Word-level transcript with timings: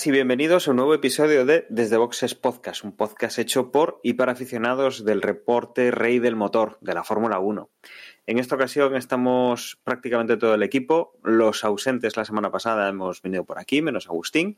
buenas 0.00 0.06
y 0.06 0.12
bienvenidos 0.12 0.66
a 0.66 0.70
un 0.70 0.78
nuevo 0.78 0.94
episodio 0.94 1.44
de 1.44 1.66
Desde 1.68 1.98
Boxes 1.98 2.34
Podcast, 2.34 2.84
un 2.84 2.96
podcast 2.96 3.38
hecho 3.38 3.70
por 3.70 4.00
y 4.02 4.14
para 4.14 4.32
aficionados 4.32 5.04
del 5.04 5.20
reporte 5.20 5.90
Rey 5.90 6.18
del 6.20 6.36
Motor 6.36 6.78
de 6.80 6.94
la 6.94 7.04
Fórmula 7.04 7.38
1. 7.38 7.68
En 8.26 8.38
esta 8.38 8.54
ocasión 8.54 8.96
estamos 8.96 9.78
prácticamente 9.84 10.38
todo 10.38 10.54
el 10.54 10.62
equipo. 10.62 11.12
Los 11.22 11.64
ausentes 11.64 12.16
la 12.16 12.24
semana 12.24 12.50
pasada 12.50 12.88
hemos 12.88 13.20
venido 13.20 13.44
por 13.44 13.58
aquí, 13.58 13.82
menos 13.82 14.06
Agustín. 14.06 14.56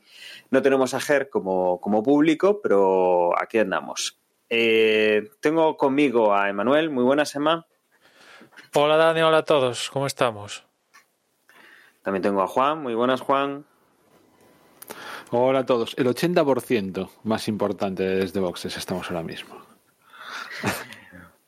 No 0.49 0.61
tenemos 0.61 0.93
a 0.93 1.01
Ger 1.01 1.29
como, 1.29 1.81
como 1.81 2.03
público, 2.03 2.61
pero 2.61 3.37
aquí 3.37 3.57
andamos. 3.57 4.21
Eh, 4.49 5.29
tengo 5.41 5.75
conmigo 5.75 6.33
a 6.33 6.47
Emanuel. 6.47 6.89
Muy 6.89 7.03
buenas, 7.03 7.35
Emma. 7.35 7.67
Hola 8.73 8.95
Dani, 8.95 9.21
hola 9.21 9.39
a 9.39 9.45
todos, 9.45 9.89
¿cómo 9.89 10.07
estamos? 10.07 10.63
También 12.01 12.21
tengo 12.21 12.41
a 12.41 12.47
Juan. 12.47 12.81
Muy 12.81 12.95
buenas, 12.95 13.19
Juan. 13.19 13.65
Hola 15.35 15.61
a 15.61 15.65
todos. 15.65 15.95
El 15.97 16.05
80% 16.05 17.09
más 17.23 17.47
importante 17.47 18.03
desde 18.03 18.39
boxes 18.39 18.77
estamos 18.77 19.09
ahora 19.09 19.23
mismo. 19.23 19.57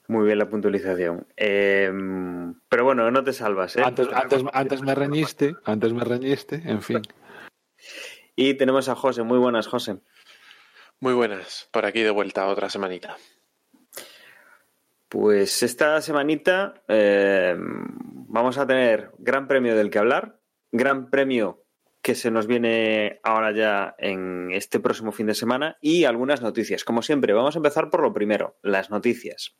Muy 0.08 0.26
bien 0.26 0.40
la 0.40 0.50
puntualización. 0.50 1.28
Eh, 1.38 1.92
pero 2.68 2.84
bueno, 2.84 3.12
no 3.12 3.24
te 3.24 3.32
salvas. 3.32 3.76
¿eh? 3.76 3.84
Antes, 3.86 4.08
antes, 4.12 4.44
antes 4.52 4.82
me 4.82 4.96
reñiste, 4.96 5.54
antes 5.66 5.94
me 5.94 6.04
reñiste, 6.04 6.64
en 6.66 6.82
fin. 6.82 7.02
Y 8.36 8.56
tenemos 8.56 8.90
a 8.90 8.96
José. 8.96 9.22
Muy 9.22 9.38
buenas, 9.38 9.68
José. 9.68 10.00
Muy 11.00 11.14
buenas, 11.14 11.70
por 11.72 11.86
aquí 11.86 12.02
de 12.02 12.10
vuelta 12.10 12.48
otra 12.48 12.70
semanita. 12.70 13.16
Pues 15.08 15.62
esta 15.62 16.02
semanita 16.02 16.82
eh, 16.88 17.56
vamos 17.58 18.58
a 18.58 18.66
tener 18.66 19.12
gran 19.20 19.48
premio 19.48 19.76
del 19.76 19.92
que 19.92 20.00
hablar, 20.00 20.40
gran 20.72 21.12
premio 21.12 21.65
que 22.06 22.14
se 22.14 22.30
nos 22.30 22.46
viene 22.46 23.20
ahora 23.24 23.52
ya 23.52 23.96
en 23.98 24.52
este 24.52 24.80
próximo 24.80 25.12
fin 25.12 25.26
de 25.26 25.34
semana 25.34 25.80
y 25.82 26.04
algunas 26.04 26.40
noticias. 26.40 26.84
Como 26.84 27.02
siempre, 27.02 27.34
vamos 27.34 27.56
a 27.56 27.58
empezar 27.58 27.90
por 27.90 28.04
lo 28.04 28.14
primero, 28.14 28.58
las 28.62 28.92
noticias. 28.92 29.56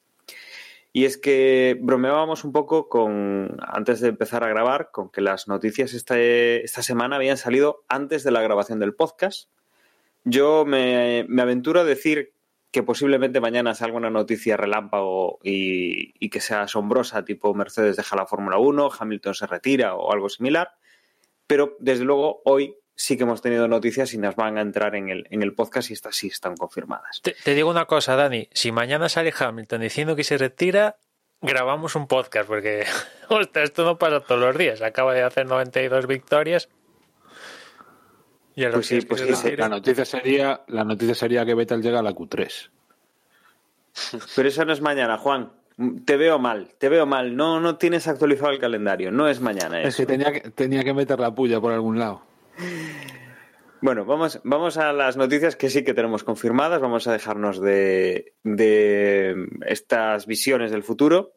Y 0.94 1.06
es 1.06 1.18
que 1.18 1.76
bromeábamos 1.82 2.44
un 2.44 2.52
poco 2.52 2.88
con, 2.88 3.58
antes 3.66 4.00
de 4.00 4.10
empezar 4.10 4.44
a 4.44 4.48
grabar, 4.48 4.92
con 4.92 5.10
que 5.10 5.22
las 5.22 5.48
noticias 5.48 5.96
esta, 5.96 6.20
esta 6.20 6.84
semana 6.84 7.16
habían 7.16 7.38
salido 7.38 7.84
antes 7.88 8.24
de 8.24 8.30
la 8.30 8.44
grabación 8.44 8.78
del 8.78 8.94
podcast. 8.94 9.50
Yo 10.24 10.66
me, 10.66 11.26
me 11.28 11.42
aventuro 11.42 11.80
a 11.80 11.84
decir 11.84 12.36
que 12.70 12.84
posiblemente 12.84 13.42
mañana 13.42 13.74
salga 13.74 13.98
una 13.98 14.12
noticia 14.12 14.56
relámpago 14.56 15.40
y, 15.42 16.14
y, 16.24 16.30
que 16.30 16.42
sea 16.42 16.62
asombrosa, 16.62 17.26
tipo 17.26 17.56
Mercedes 17.56 17.98
deja 17.98 18.16
la 18.16 18.28
Fórmula 18.28 18.60
1, 18.60 18.92
Hamilton 19.00 19.34
se 19.34 19.48
retira 19.48 19.96
o 19.96 20.14
algo 20.14 20.30
similar. 20.30 20.70
Pero 21.48 21.76
desde 21.80 22.06
luego 22.06 22.42
hoy 22.46 22.78
sí 22.96 23.18
que 23.18 23.24
hemos 23.24 23.42
tenido 23.42 23.68
noticias 23.68 24.14
y 24.14 24.18
nos 24.18 24.36
van 24.36 24.58
a 24.58 24.62
entrar 24.62 24.96
en 24.96 25.10
el, 25.10 25.28
en 25.30 25.44
el 25.44 25.54
podcast 25.54 25.90
y 25.90 25.94
estas 25.94 26.16
sí 26.16 26.28
están 26.28 26.56
confirmadas. 26.56 27.22
Te, 27.22 27.34
te, 27.44 27.54
digo 27.54 27.70
una 27.70 27.86
cosa, 27.86 28.16
Dani. 28.16 28.50
Si 28.54 28.72
mañana 28.72 29.10
sale 29.10 29.34
Hamilton 29.38 29.82
diciendo 29.82 30.16
que 30.16 30.24
se 30.24 30.38
retira, 30.38 30.98
grabamos 31.42 31.96
un 31.96 32.08
podcast, 32.08 32.48
porque 32.48 32.86
ostras, 33.30 33.66
esto 33.66 33.84
no 33.84 33.98
pasa 33.98 34.22
todos 34.22 34.42
los 34.42 34.58
días. 34.58 34.82
Acaba 34.82 35.14
de 35.14 35.24
hacer 35.24 35.46
92 35.46 36.08
victorias. 36.08 36.70
Y 38.56 38.64
a 38.64 38.72
pues 38.72 38.88
sí, 38.88 39.02
pues 39.02 39.22
sí, 39.22 39.56
la 39.58 39.68
noticia 39.68 40.06
sería 40.06 40.64
la 40.68 40.86
noticia 40.86 41.14
sería 41.14 41.46
que 41.46 41.54
Vettel 41.54 41.82
llega 41.82 42.00
a 42.00 42.04
la 42.04 42.14
Q3. 42.14 42.70
Pero 44.36 44.48
eso 44.48 44.64
no 44.64 44.72
es 44.72 44.80
mañana, 44.80 45.18
Juan. 45.18 45.52
Te 46.06 46.16
veo 46.16 46.40
mal, 46.40 46.70
te 46.78 46.88
veo 46.88 47.06
mal. 47.06 47.36
No, 47.36 47.60
no 47.60 47.78
tienes 47.78 48.08
actualizado 48.08 48.52
el 48.52 48.60
calendario. 48.60 49.12
No 49.12 49.28
es 49.28 49.42
mañana. 49.42 49.80
Eso. 49.80 49.90
Es 49.90 49.98
que 49.98 50.06
tenía, 50.06 50.32
que 50.32 50.50
tenía 50.52 50.84
que 50.84 50.94
meter 50.94 51.20
la 51.20 51.36
puya 51.36 51.60
por 51.60 51.74
algún 51.74 52.00
lado. 52.00 52.22
Bueno, 53.82 54.06
vamos, 54.06 54.40
vamos 54.44 54.78
a 54.78 54.94
las 54.94 55.18
noticias 55.18 55.56
que 55.56 55.70
sí 55.70 55.84
que 55.84 55.94
tenemos 55.94 56.24
confirmadas. 56.24 56.82
Vamos 56.82 57.08
a 57.08 57.12
dejarnos 57.12 57.60
de, 57.60 58.34
de 58.44 59.48
estas 59.66 60.28
visiones 60.28 60.72
del 60.72 60.84
futuro. 60.84 61.34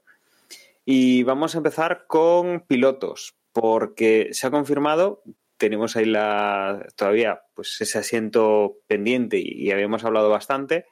Y 0.84 1.24
vamos 1.24 1.54
a 1.54 1.58
empezar 1.58 2.04
con 2.06 2.60
pilotos, 2.60 3.34
porque 3.52 4.28
se 4.32 4.46
ha 4.46 4.50
confirmado, 4.50 5.22
tenemos 5.58 5.96
ahí 5.96 6.06
la, 6.06 6.86
todavía 6.96 7.42
pues 7.54 7.78
ese 7.80 7.98
asiento 7.98 8.78
pendiente 8.86 9.36
y, 9.36 9.66
y 9.66 9.70
habíamos 9.70 10.04
hablado 10.04 10.30
bastante 10.30 10.86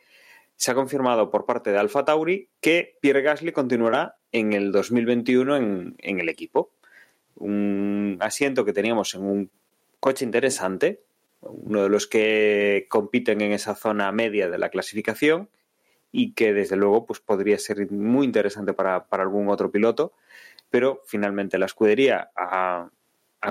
se 0.57 0.71
ha 0.71 0.75
confirmado 0.75 1.31
por 1.31 1.47
parte 1.47 1.71
de 1.71 1.79
Alfa 1.79 2.05
Tauri 2.05 2.49
que 2.61 2.97
Pierre 3.01 3.23
Gasly 3.23 3.53
continuará 3.53 4.17
en 4.33 4.53
el 4.53 4.73
2021 4.73 5.57
en, 5.57 5.95
en, 5.99 6.21
el 6.21 6.29
equipo. 6.29 6.71
Un 7.35 8.17
asiento 8.21 8.65
que 8.65 8.73
teníamos 8.73 9.15
en 9.15 9.23
un 9.23 9.51
coche 10.01 10.25
interesante, 10.25 11.03
uno 11.41 11.83
de 11.83 11.89
los 11.89 12.07
que 12.07 12.87
compiten 12.89 13.41
en 13.41 13.53
esa 13.53 13.75
zona 13.75 14.11
media 14.13 14.49
de 14.49 14.59
la 14.59 14.71
clasificación 14.71 15.49
y 16.13 16.33
que 16.33 16.55
desde 16.55 16.77
luego 16.77 17.07
pues, 17.07 17.21
podría 17.21 17.59
ser 17.59 17.91
muy 17.91 18.25
interesante 18.25 18.73
para, 18.73 19.07
para 19.07 19.23
algún 19.23 19.49
otro 19.51 19.71
piloto, 19.71 20.13
pero 20.71 21.03
finalmente 21.07 21.59
la 21.59 21.67
escudería 21.67 22.31
ha, 22.37 22.91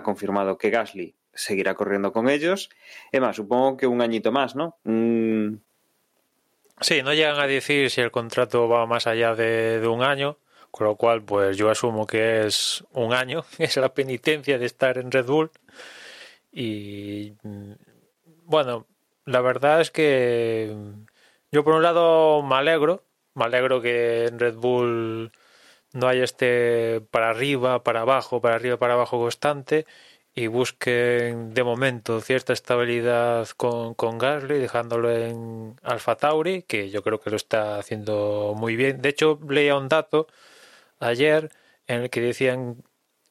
confirmado 0.04 0.58
que 0.58 0.72
Gasly 0.72 1.16
seguirá 1.34 1.76
corriendo 1.76 2.12
con 2.12 2.28
ellos. 2.28 2.70
Emma, 3.12 3.34
supongo 3.34 3.78
que 3.78 3.88
un 3.88 4.02
añito 4.02 4.32
más, 4.32 4.56
¿no? 4.56 4.78
Un, 4.84 5.64
Sí, 6.82 7.02
no 7.04 7.14
llegan 7.14 7.40
a 7.40 7.48
decir 7.48 7.90
si 7.90 8.02
el 8.02 8.12
contrato 8.12 8.68
va 8.68 8.86
más 8.86 9.08
allá 9.08 9.34
de, 9.36 9.80
de, 9.80 9.88
un 9.88 10.04
año, 10.04 10.38
con 10.72 10.88
lo 10.88 10.96
cual 10.96 11.24
pues 11.24 11.58
yo 11.58 11.70
asumo 11.70 12.06
que 12.06 12.46
es 12.46 12.84
un 12.92 13.14
año, 13.14 13.46
es 13.60 13.78
la 13.78 13.94
penitencia 13.94 14.58
de 14.60 14.66
estar 14.66 14.98
en 14.98 15.12
Red 15.12 15.26
Bull. 15.26 15.52
Y 16.52 17.34
bueno, 18.46 18.88
la 19.26 19.42
verdad 19.42 19.82
es 19.82 19.92
que 19.92 20.74
yo 21.52 21.64
por 21.64 21.76
un 21.76 21.84
lado 21.84 22.44
me 22.44 22.56
alegro, 22.56 23.04
me 23.34 23.46
alegro 23.46 23.82
que 23.82 24.26
en 24.28 24.40
Red 24.40 24.56
Bull 24.56 25.32
no 25.94 26.08
haya 26.08 26.24
este 26.24 27.02
para 27.12 27.30
arriba, 27.30 27.84
para 27.84 28.02
abajo, 28.02 28.42
para 28.42 28.56
arriba, 28.56 28.78
para 28.78 28.96
abajo 28.96 29.18
constante 29.20 29.86
y 30.36 30.48
busquen 30.48 31.54
de 31.54 31.64
momento 31.64 32.20
cierta 32.20 32.52
estabilidad 32.52 33.48
con, 33.56 33.94
con 33.94 34.18
Gasly, 34.18 34.60
dejándolo 34.60 35.10
en 35.10 35.78
Alfa 35.82 36.18
Tauri, 36.18 36.64
que 36.64 36.90
yo 36.90 37.02
creo 37.04 37.22
que 37.22 37.30
lo 37.30 37.38
está 37.38 37.80
haciendo 37.80 38.54
muy 38.58 38.76
bien. 38.76 39.02
De 39.02 39.10
hecho, 39.10 39.40
leía 39.50 39.78
un 39.78 39.88
dato 39.88 40.28
ayer 41.00 41.52
en 41.88 42.02
el 42.02 42.10
que 42.10 42.20
decían 42.20 42.84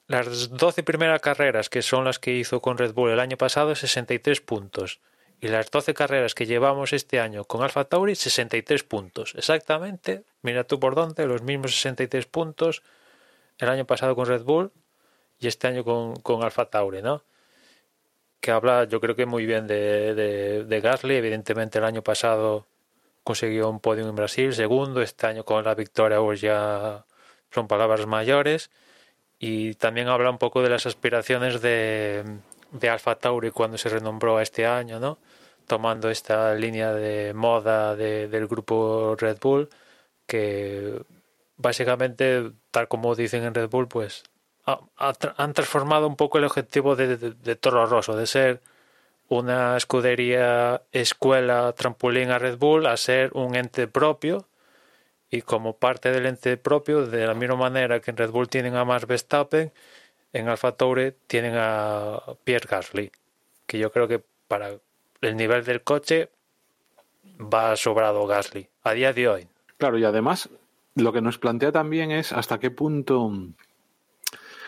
las 0.07 0.51
12 0.51 0.83
primeras 0.83 1.21
carreras, 1.21 1.69
que 1.69 1.83
son 1.83 2.05
las 2.07 2.19
que 2.19 2.33
hizo 2.33 2.61
con 2.63 2.79
Red 2.79 2.95
Bull 2.95 3.11
el 3.11 3.21
año 3.21 3.37
pasado, 3.37 3.75
63 3.75 4.41
puntos. 4.41 5.01
Y 5.41 5.49
las 5.49 5.71
12 5.71 5.93
carreras 5.93 6.35
que 6.35 6.47
llevamos 6.47 6.95
este 6.95 7.21
año 7.21 7.45
con 7.45 7.63
Alfa 7.63 7.85
Tauri, 7.85 8.15
63 8.15 8.83
puntos. 8.85 9.35
Exactamente, 9.37 10.25
mira 10.41 10.65
tú 10.65 10.81
por 10.81 10.95
dónde, 10.95 11.27
los 11.27 11.43
mismos 11.43 11.73
63 11.75 12.25
puntos 12.27 12.83
el 13.59 13.69
año 13.69 13.85
pasado 13.85 14.17
con 14.17 14.27
Red 14.27 14.43
Bull 14.45 14.73
y 15.45 15.49
este 15.49 15.69
año 15.69 15.85
con, 15.85 16.17
con 16.17 16.43
Alfa 16.43 16.65
Tauri, 16.71 17.03
¿no? 17.03 17.23
Que 18.41 18.51
habla, 18.51 18.85
yo 18.85 19.01
creo 19.01 19.15
que 19.17 19.27
muy 19.27 19.47
bien 19.47 19.67
de, 19.67 20.15
de, 20.65 20.81
Gasly. 20.81 21.17
Evidentemente, 21.17 21.79
el 21.79 21.85
año 21.85 22.03
pasado 22.03 22.67
consiguió 23.23 23.69
un 23.71 23.81
podio 23.81 24.09
en 24.09 24.15
Brasil, 24.15 24.55
segundo. 24.55 25.03
Este 25.03 25.27
año 25.27 25.45
con 25.45 25.65
la 25.65 25.75
victoria, 25.75 26.19
pues 26.19 26.41
ya 26.41 27.05
son 27.51 27.69
palabras 27.69 28.07
mayores. 28.07 28.71
Y 29.39 29.75
también 29.75 30.09
habla 30.09 30.31
un 30.31 30.39
poco 30.39 30.63
de 30.63 30.71
las 30.71 30.87
aspiraciones 30.87 31.61
de, 31.61 32.25
de 32.73 32.89
Alfa 32.89 33.17
Tauri 33.17 33.51
cuando 33.51 33.79
se 33.79 33.89
renombró 33.91 34.41
este 34.41 34.67
año, 34.67 35.01
¿no? 35.01 35.19
Tomando 35.67 36.11
esta 36.11 36.55
línea 36.55 36.93
de 36.93 37.35
moda 37.35 37.97
de, 37.97 38.29
del 38.29 38.47
grupo 38.47 39.17
Red 39.19 39.39
Bull, 39.41 39.69
que 40.27 41.03
básicamente, 41.57 42.53
tal 42.71 42.89
como 42.89 43.15
dicen 43.15 43.45
en 43.45 43.55
Red 43.55 43.71
Bull, 43.71 43.89
pues 43.89 44.25
han 44.67 45.53
transformado 45.53 46.07
un 46.07 46.17
poco 46.17 46.39
el 46.39 46.45
objetivo 46.45 46.97
de, 46.97 47.57
Toro 47.57 47.87
Rosso, 47.87 48.17
de 48.17 48.27
ser 48.27 48.63
una 49.29 49.77
escudería, 49.77 50.83
escuela, 50.93 51.73
trampolín 51.73 52.31
a 52.31 52.39
Red 52.39 52.59
Bull, 52.59 52.87
a 52.87 52.97
ser 52.97 53.31
un 53.35 53.55
ente 53.55 53.87
propio. 53.87 54.47
Y 55.31 55.43
como 55.43 55.77
parte 55.77 56.13
del 56.13 56.27
ente 56.27 56.57
propio, 56.57 57.07
de 57.07 57.27
la 57.27 57.35
misma 57.35 57.57
manera 57.57 58.01
que 58.01 58.11
en 58.11 58.17
Red 58.17 58.31
Bull 58.31 58.49
tienen 58.49 58.77
a 58.77 58.85
Max 58.85 59.07
Verstappen, 59.07 59.73
en 60.33 60.49
Alfa 60.49 60.73
Tauri 60.73 61.15
tienen 61.27 61.55
a 61.57 62.21
Pierre 62.45 62.69
Gasly, 62.69 63.11
que 63.67 63.79
yo 63.79 63.91
creo 63.91 64.07
que 64.07 64.23
para 64.49 64.71
el 65.21 65.37
nivel 65.37 65.65
del 65.65 65.83
coche 65.83 66.31
va 67.41 67.77
sobrado 67.77 68.27
Gasly 68.27 68.69
a 68.83 68.93
día 68.93 69.13
de 69.13 69.29
hoy. 69.29 69.49
Claro, 69.79 69.99
y 69.99 70.05
además 70.05 70.49
lo 70.95 71.13
que 71.13 71.21
nos 71.21 71.39
plantea 71.39 71.73
también 71.73 72.11
es 72.11 72.33
hasta 72.33 72.59
qué 72.59 72.71
punto 72.71 73.33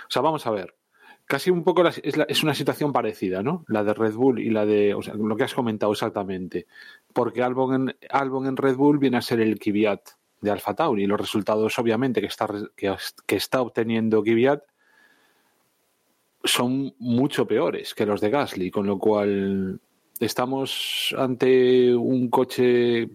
O 0.09 0.11
sea, 0.11 0.23
vamos 0.23 0.47
a 0.47 0.51
ver. 0.51 0.75
Casi 1.27 1.51
un 1.51 1.65
poco 1.65 1.87
es, 1.89 2.01
es, 2.05 2.43
una 2.45 2.55
situación 2.55 2.93
parecida, 2.93 3.43
¿no? 3.43 3.65
La 3.67 3.83
de 3.83 3.95
Red 3.95 4.15
Bull 4.15 4.39
y 4.39 4.51
la 4.51 4.65
de. 4.65 4.97
Lo 5.15 5.37
que 5.37 5.45
has 5.45 5.55
comentado 5.55 5.93
exactamente. 5.93 6.67
Porque 7.13 7.43
Albon 7.43 7.75
en, 7.75 7.97
Albon 8.11 8.47
en 8.47 8.57
Red 8.57 8.77
Bull 8.77 8.99
viene 8.99 9.17
a 9.17 9.23
ser 9.23 9.41
el 9.41 9.59
Kvyat 9.59 10.01
de 10.41 10.51
Alfa 10.51 10.75
Tauri. 10.75 11.03
Y 11.03 11.07
los 11.07 11.21
resultados, 11.21 11.79
obviamente, 11.79 12.21
que 12.21 12.29
está, 12.29 12.47
que 12.77 13.37
está 13.37 13.61
obteniendo 13.61 14.23
Kvyat 14.23 14.63
son 16.47 16.95
mucho 16.99 17.47
peores 17.47 17.95
que 17.95 18.07
los 18.07 18.21
de 18.21 18.31
Gasly, 18.31 18.71
con 18.71 18.87
lo 18.87 18.99
cual 18.99 19.81
estamos 20.21 21.15
ante 21.19 21.95
un 21.95 22.29
coche 22.29 23.09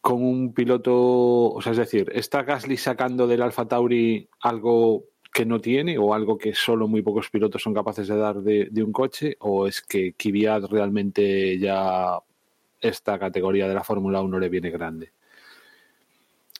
con 0.00 0.22
un 0.22 0.52
piloto, 0.52 1.52
o 1.52 1.62
sea, 1.62 1.72
es 1.72 1.78
decir, 1.78 2.10
¿está 2.12 2.42
Gasly 2.42 2.76
sacando 2.76 3.26
del 3.26 3.42
Alfa 3.42 3.66
Tauri 3.66 4.28
algo 4.40 5.04
que 5.36 5.44
no 5.44 5.60
tiene 5.60 5.98
o 5.98 6.14
algo 6.14 6.38
que 6.38 6.54
solo 6.54 6.88
muy 6.88 7.02
pocos 7.02 7.28
pilotos 7.28 7.62
son 7.62 7.74
capaces 7.74 8.08
de 8.08 8.16
dar 8.16 8.36
de, 8.36 8.82
un 8.82 8.90
coche? 8.90 9.36
¿O 9.40 9.66
es 9.66 9.82
que 9.82 10.14
Kvyat 10.14 10.64
realmente 10.64 11.58
ya 11.58 12.18
esta 12.80 13.18
categoría 13.18 13.68
de 13.68 13.74
la 13.74 13.84
Fórmula 13.84 14.22
1 14.22 14.38
le 14.38 14.48
viene 14.48 14.70
grande? 14.70 15.12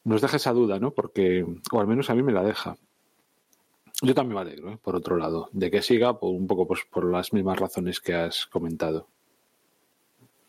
Nos 0.05 0.21
deja 0.21 0.37
esa 0.37 0.53
duda, 0.53 0.79
¿no? 0.79 0.91
Porque, 0.91 1.47
o 1.73 1.81
al 1.81 1.87
menos 1.87 2.11
a 2.11 2.15
mí 2.15 2.23
me 2.23 2.33
la 2.33 2.43
deja. 2.43 2.77
Yo 4.03 4.15
también 4.15 4.35
me 4.35 4.41
alegro, 4.43 4.73
¿eh? 4.73 4.79
por 4.83 4.95
otro 4.95 5.17
lado, 5.17 5.49
de 5.53 5.71
que 5.71 5.81
siga 5.81 6.21
por 6.21 6.35
un 6.35 6.47
poco 6.47 6.69
pues, 6.69 6.81
por 6.91 7.11
las 7.11 7.33
mismas 7.33 7.59
razones 7.59 7.99
que 7.99 8.13
has 8.13 8.45
comentado. 8.45 9.09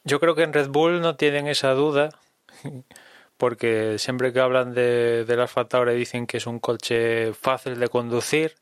Yo 0.03 0.19
creo 0.19 0.35
que 0.35 0.44
en 0.44 0.51
Red 0.51 0.68
Bull 0.68 1.00
no 1.00 1.15
tienen 1.15 1.47
esa 1.47 1.73
duda, 1.73 2.09
porque 3.38 3.98
siempre 4.00 4.34
que 4.34 4.39
hablan 4.39 4.74
de, 4.74 5.25
del 5.25 5.39
Alfa 5.42 5.68
Tauri 5.68 5.95
dicen 5.95 6.28
que 6.28 6.38
es 6.38 6.48
un 6.48 6.60
coche 6.60 7.34
fácil 7.34 7.80
de 7.80 7.89
conducir. 7.89 8.56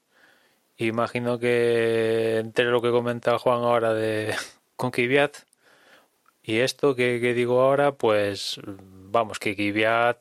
Imagino 0.78 1.40
que 1.40 2.40
entre 2.40 2.66
lo 2.66 2.82
que 2.82 2.92
comenta 2.92 3.40
Juan 3.40 3.64
ahora 3.64 3.94
de 3.94 4.36
con 4.76 4.92
Kvyat 4.92 5.38
y 6.48 6.60
esto 6.60 6.96
que, 6.96 7.20
digo 7.34 7.62
ahora, 7.62 7.94
pues 7.94 8.60
vamos, 8.66 9.40
que 9.40 9.56
Kvyat 9.56 10.18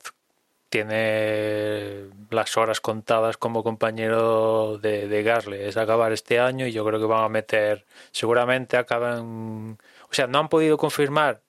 tiene 0.71 2.09
las 2.31 2.57
horas 2.57 2.81
contadas 2.81 3.37
como 3.37 3.62
compañero 3.62 4.79
de, 4.79 5.07
de. 5.09 5.69
Es 5.69 5.77
acabar 5.77 6.12
este 6.12 6.41
año 6.41 6.67
y 6.67 6.73
yo 6.73 6.85
creo 6.85 6.99
que 6.99 7.07
van 7.07 7.25
a 7.25 7.29
meter, 7.29 7.85
seguramente 8.11 8.77
acaban, 8.79 9.79
o 10.11 10.15
sea, 10.15 10.27
no 10.27 10.39
han 10.39 10.49
podido 10.49 10.79
confirmar 10.79 11.44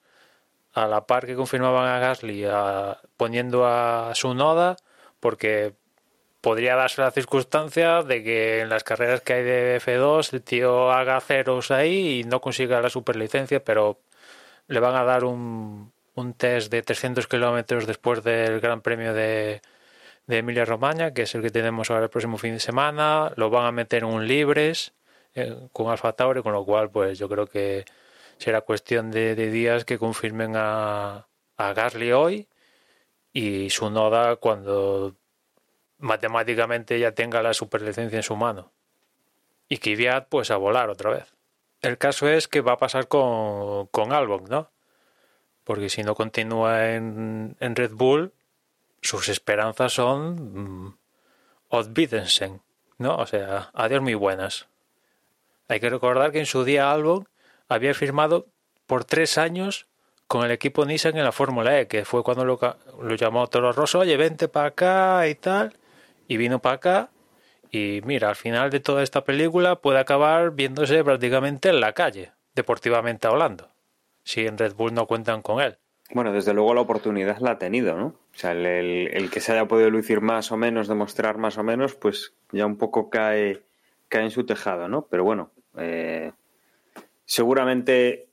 a 0.75 0.87
la 0.87 1.07
par 1.07 1.25
que 1.25 1.35
confirmaban 1.35 1.87
a 1.87 1.99
Gasly 1.99 2.45
poniendo 3.17 3.65
a 3.65 4.13
su 4.13 4.33
noda 4.33 4.75
porque 5.19 5.73
podría 6.41 6.75
darse 6.75 7.01
la 7.01 7.11
circunstancia 7.11 8.03
de 8.03 8.23
que 8.23 8.59
en 8.59 8.69
las 8.69 8.83
carreras 8.83 9.21
que 9.21 9.33
hay 9.33 9.43
de 9.43 9.81
F2 9.81 10.33
el 10.33 10.43
tío 10.43 10.91
haga 10.91 11.19
ceros 11.21 11.71
ahí 11.71 12.19
y 12.19 12.23
no 12.25 12.41
consiga 12.41 12.81
la 12.81 12.89
superlicencia, 12.89 13.63
pero 13.63 13.99
le 14.67 14.79
van 14.79 14.95
a 14.95 15.03
dar 15.03 15.23
un, 15.23 15.91
un 16.13 16.33
test 16.33 16.71
de 16.71 16.81
300 16.81 17.25
kilómetros 17.27 17.87
después 17.87 18.23
del 18.23 18.59
Gran 18.59 18.81
Premio 18.81 19.13
de, 19.13 19.61
de 20.27 20.37
Emilia 20.37 20.65
Romagna, 20.65 21.13
que 21.13 21.23
es 21.23 21.35
el 21.35 21.41
que 21.41 21.51
tenemos 21.51 21.89
ahora 21.89 22.03
el 22.03 22.09
próximo 22.09 22.37
fin 22.37 22.53
de 22.53 22.59
semana. 22.59 23.31
Lo 23.37 23.49
van 23.49 23.65
a 23.65 23.71
meter 23.71 24.03
en 24.03 24.09
un 24.09 24.27
libres 24.27 24.93
eh, 25.35 25.67
con 25.71 25.89
Alfa 25.89 26.13
Tauri, 26.13 26.41
con 26.41 26.53
lo 26.53 26.65
cual, 26.65 26.89
pues 26.89 27.17
yo 27.17 27.29
creo 27.29 27.47
que 27.47 27.85
será 28.37 28.61
cuestión 28.61 29.11
de, 29.11 29.35
días 29.35 29.85
que 29.85 29.97
confirmen 29.97 30.53
a, 30.55 31.27
a 31.57 31.73
Gasly 31.73 32.11
hoy 32.11 32.47
y 33.33 33.69
su 33.69 33.89
noda 33.89 34.35
cuando 34.37 35.15
matemáticamente 35.97 36.99
ya 36.99 37.13
tenga 37.13 37.41
la 37.41 37.53
superlicencia 37.53 38.17
en 38.17 38.23
su 38.23 38.35
mano. 38.35 38.71
Y 39.67 39.77
Kvyat, 39.77 40.27
pues 40.29 40.51
a 40.51 40.57
volar 40.57 40.89
otra 40.89 41.11
vez. 41.11 41.33
El 41.81 41.97
caso 41.97 42.29
es 42.29 42.47
que 42.47 42.61
va 42.61 42.73
a 42.73 42.77
pasar 42.77 43.07
con, 43.07 43.87
con 43.87 44.13
Albon, 44.13 44.45
¿no? 44.45 44.69
porque 45.65 45.89
si 45.89 46.03
no 46.03 46.15
continúa 46.15 46.93
en, 46.93 47.57
Red 47.59 47.91
Bull, 47.91 48.31
sus 49.01 49.27
esperanzas 49.27 49.91
son 49.91 50.85
mm, 50.85 50.97
olvídense, 51.69 52.61
¿no? 52.99 53.17
O 53.17 53.25
sea, 53.25 53.71
adiós 53.73 54.01
muy 54.01 54.13
buenas. 54.13 54.67
Hay 55.67 55.79
que 55.79 55.89
recordar 55.89 56.31
que 56.31 56.39
en 56.39 56.45
su 56.45 56.63
día 56.63 56.91
Albon 56.91 57.27
había 57.69 57.93
firmado 57.93 58.47
por 58.85 59.05
tres 59.05 59.37
años 59.37 59.87
con 60.27 60.43
el 60.45 60.51
equipo 60.51 60.85
Nissan 60.85 61.17
en 61.17 61.23
la 61.23 61.31
Fórmula 61.31 61.79
E, 61.79 61.87
que 61.87 62.05
fue 62.05 62.23
cuando 62.23 62.45
lo, 62.45 62.59
lo 63.01 63.15
llamó 63.15 63.47
Toro 63.47 63.71
Rosso, 63.71 63.99
oye, 63.99 64.17
vente 64.17 64.47
para 64.47 64.67
acá 64.67 65.27
y 65.27 65.35
tal, 65.35 65.77
y 66.27 66.37
vino 66.37 66.59
para 66.59 66.75
acá, 66.75 67.09
y 67.71 68.01
mira, 68.05 68.29
al 68.29 68.35
final 68.35 68.69
de 68.71 68.79
toda 68.79 69.03
esta 69.03 69.23
película 69.23 69.75
puede 69.75 69.99
acabar 69.99 70.51
viéndose 70.51 71.03
prácticamente 71.03 71.69
en 71.69 71.79
la 71.79 71.93
calle, 71.93 72.31
deportivamente 72.55 73.27
hablando 73.27 73.75
si 74.25 74.45
en 74.45 74.57
Red 74.57 74.73
Bull 74.73 74.93
no 74.93 75.07
cuentan 75.07 75.41
con 75.41 75.61
él. 75.61 75.77
Bueno, 76.11 76.33
desde 76.33 76.53
luego 76.53 76.73
la 76.73 76.81
oportunidad 76.81 77.37
la 77.39 77.51
ha 77.51 77.57
tenido, 77.57 77.95
¿no? 77.95 78.07
O 78.07 78.37
sea, 78.37 78.51
el, 78.51 79.29
que 79.31 79.39
se 79.39 79.53
haya 79.53 79.67
podido 79.67 79.89
lucir 79.89 80.19
más 80.19 80.51
o 80.51 80.57
menos, 80.57 80.87
demostrar 80.87 81.37
más 81.37 81.57
o 81.57 81.63
menos, 81.63 81.95
pues 81.95 82.33
ya 82.51 82.65
un 82.65 82.77
poco 82.77 83.09
cae, 83.09 83.61
cae 84.09 84.23
en 84.23 84.31
su 84.31 84.45
tejado, 84.45 84.89
¿no? 84.89 85.07
Pero 85.09 85.23
bueno, 85.23 85.51
eh, 85.77 86.31
seguramente, 87.25 88.29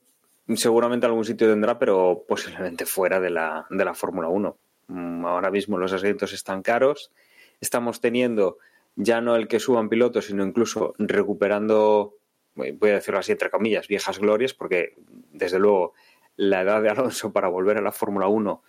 seguramente 0.55 1.05
algún 1.05 1.25
sitio 1.25 1.49
tendrá, 1.49 1.77
pero 1.79 2.25
posiblemente 2.27 2.85
fuera 2.85 3.19
de 3.19 3.29
la, 3.29 3.65
de 3.69 3.85
la 3.85 3.93
Fórmula 3.93 4.27
1. 4.29 4.57
Mm, 4.87 5.25
ahora 5.25 5.51
mismo 5.51 5.77
los 5.77 5.93
asientos 5.93 6.33
están 6.33 6.61
caros. 6.61 7.11
Estamos 7.59 8.01
teniendo 8.01 8.57
ya 8.95 9.21
no 9.21 9.35
el 9.35 9.47
que 9.47 9.59
suban 9.59 9.89
pilotos, 9.89 10.25
sino 10.25 10.45
incluso 10.45 10.93
recuperando 10.99 12.17
voy 12.55 12.89
a 12.89 12.95
decirlo 12.95 13.19
así 13.19 13.31
entre 13.31 13.49
comillas, 13.49 13.87
viejas 13.87 14.19
glorias, 14.19 14.53
porque 14.53 14.95
desde 15.31 15.59
luego 15.59 15.93
la 16.35 16.61
edad 16.61 16.81
de 16.81 16.89
Alonso 16.89 17.31
para 17.31 17.47
volver 17.47 17.77
a 17.77 17.81
la 17.81 17.91
Fórmula 17.91 18.27
1 18.27 18.63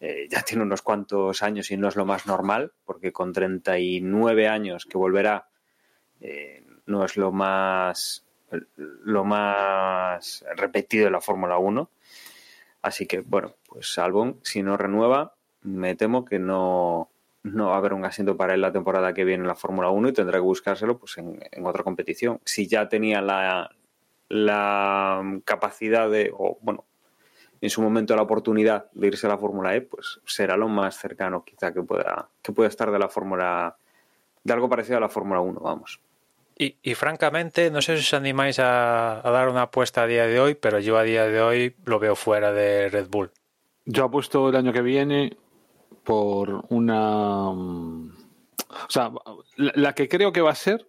eh, 0.00 0.28
ya 0.30 0.42
tiene 0.42 0.62
unos 0.62 0.82
cuantos 0.82 1.42
años 1.42 1.70
y 1.70 1.76
no 1.76 1.88
es 1.88 1.96
lo 1.96 2.04
más 2.04 2.26
normal, 2.26 2.72
porque 2.84 3.12
con 3.12 3.32
39 3.32 4.48
años 4.48 4.86
que 4.86 4.98
volverá 4.98 5.48
eh, 6.20 6.64
no 6.86 7.04
es 7.04 7.16
lo 7.16 7.32
más 7.32 8.24
lo 8.78 9.24
más 9.24 10.44
repetido 10.56 11.04
de 11.04 11.10
la 11.10 11.20
Fórmula 11.20 11.58
1. 11.58 11.90
Así 12.82 13.06
que, 13.06 13.20
bueno, 13.20 13.54
pues 13.68 13.98
Albon, 13.98 14.38
si 14.42 14.62
no 14.62 14.76
renueva, 14.76 15.34
me 15.62 15.94
temo 15.96 16.24
que 16.24 16.38
no, 16.38 17.10
no 17.42 17.68
va 17.68 17.74
a 17.74 17.78
haber 17.78 17.92
un 17.92 18.04
asiento 18.04 18.36
para 18.36 18.54
él 18.54 18.60
la 18.60 18.72
temporada 18.72 19.12
que 19.12 19.24
viene 19.24 19.42
en 19.42 19.48
la 19.48 19.54
Fórmula 19.54 19.90
1 19.90 20.08
y 20.08 20.12
tendrá 20.12 20.38
que 20.38 20.44
buscárselo 20.44 20.98
pues, 20.98 21.18
en, 21.18 21.38
otra 21.64 21.82
competición. 21.82 22.40
Si 22.44 22.66
ya 22.66 22.88
tenía 22.88 23.20
la, 23.20 23.70
la 24.28 25.40
capacidad 25.44 26.08
de, 26.10 26.32
o 26.36 26.58
bueno, 26.60 26.84
en 27.60 27.70
su 27.70 27.82
momento 27.82 28.14
la 28.14 28.22
oportunidad 28.22 28.90
de 28.92 29.08
irse 29.08 29.26
a 29.26 29.30
la 29.30 29.38
Fórmula 29.38 29.74
E, 29.74 29.80
pues 29.80 30.20
será 30.24 30.56
lo 30.56 30.68
más 30.68 30.96
cercano 30.96 31.44
quizá 31.44 31.72
que 31.72 31.82
pueda, 31.82 32.28
que 32.42 32.52
pueda 32.52 32.68
estar 32.68 32.90
de 32.90 32.98
la 32.98 33.08
Fórmula, 33.08 33.76
de 34.44 34.52
algo 34.52 34.68
parecido 34.68 34.98
a 34.98 35.00
la 35.00 35.08
Fórmula 35.08 35.40
1, 35.40 35.60
vamos. 35.60 36.00
Y, 36.60 36.76
y, 36.82 36.94
francamente, 36.94 37.70
no 37.70 37.80
sé 37.80 37.96
si 37.96 38.02
os 38.02 38.14
animáis 38.14 38.58
a, 38.58 39.26
a, 39.26 39.30
dar 39.30 39.48
una 39.48 39.62
apuesta 39.62 40.02
a 40.02 40.06
día 40.08 40.26
de 40.26 40.40
hoy, 40.40 40.54
pero 40.56 40.80
yo 40.80 40.98
a 40.98 41.04
día 41.04 41.26
de 41.26 41.40
hoy 41.40 41.76
lo 41.84 42.00
veo 42.00 42.16
fuera 42.16 42.52
de 42.52 42.88
Red 42.88 43.08
Bull. 43.08 43.30
Yo 43.84 44.04
apuesto 44.04 44.48
el 44.48 44.56
año 44.56 44.72
que 44.72 44.82
viene 44.82 45.36
por 46.08 46.64
una... 46.70 47.50
O 47.50 48.10
sea, 48.88 49.12
la, 49.56 49.94
que 49.94 50.08
creo 50.08 50.32
que 50.32 50.40
va 50.40 50.50
a 50.50 50.54
ser 50.54 50.86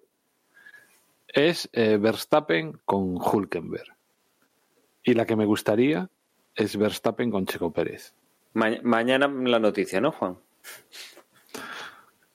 es 1.27 1.69
eh, 1.73 1.97
Verstappen 1.97 2.79
con 2.85 3.17
Hulkenberg. 3.17 3.95
Y 5.03 5.13
la 5.13 5.25
que 5.25 5.35
me 5.35 5.45
gustaría 5.45 6.09
es 6.55 6.77
Verstappen 6.77 7.31
con 7.31 7.45
Checo 7.45 7.71
Pérez. 7.71 8.13
mañana 8.53 9.27
la 9.27 9.59
noticia, 9.59 10.01
¿no, 10.01 10.11
Juan? 10.11 10.39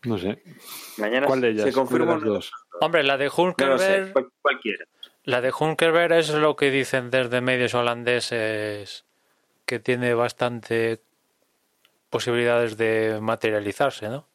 No 0.05 0.19
sé. 0.19 0.43
Mañana 0.99 1.27
¿Cuál 1.27 1.41
de 1.41 1.51
ellas? 1.51 1.65
se 1.65 1.73
confirma 1.73 2.19
dos? 2.19 2.53
Hombre, 2.81 3.03
la 3.03 3.17
de 3.17 3.29
Hulkenberg. 3.29 4.13
cualquiera. 4.43 4.85
La 5.25 5.41
de 5.41 5.53
Hulkenberg 5.59 6.13
es 6.13 6.31
lo 6.31 6.57
que 6.57 6.71
dicen 6.71 7.11
desde 7.11 7.41
medios 7.41 7.75
holandeses 7.75 9.05
que 9.65 9.79
tiene 9.79 10.15
bastante 10.15 11.01
posibilidades 12.11 12.77
de 12.77 13.19
materializarse, 13.21 14.09
¿no? 14.09 14.27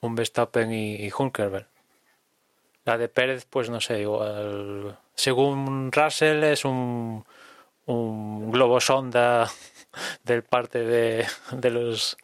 Un 0.00 0.14
Verstappen 0.14 0.72
y, 0.72 0.94
y 0.96 1.10
La 2.84 2.98
de 2.98 3.08
Pérez, 3.08 3.46
pues 3.46 3.70
no 3.70 3.80
sé, 3.80 4.00
igual. 4.00 4.96
Según 5.14 5.90
Russell, 5.90 6.44
es 6.44 6.64
un, 6.64 7.24
un 7.86 8.50
globo 8.50 8.80
sonda 8.80 9.50
del 10.24 10.42
parte 10.44 10.80
de, 10.84 11.26
de 11.52 11.70
los 11.70 12.16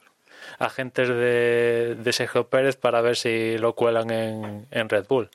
agentes 0.60 1.08
de, 1.08 1.96
de, 1.98 2.12
Sergio 2.12 2.48
Pérez 2.48 2.76
para 2.76 3.00
ver 3.00 3.16
si 3.16 3.58
lo 3.58 3.74
cuelan 3.74 4.10
en, 4.10 4.66
en, 4.70 4.88
Red 4.88 5.06
Bull. 5.08 5.30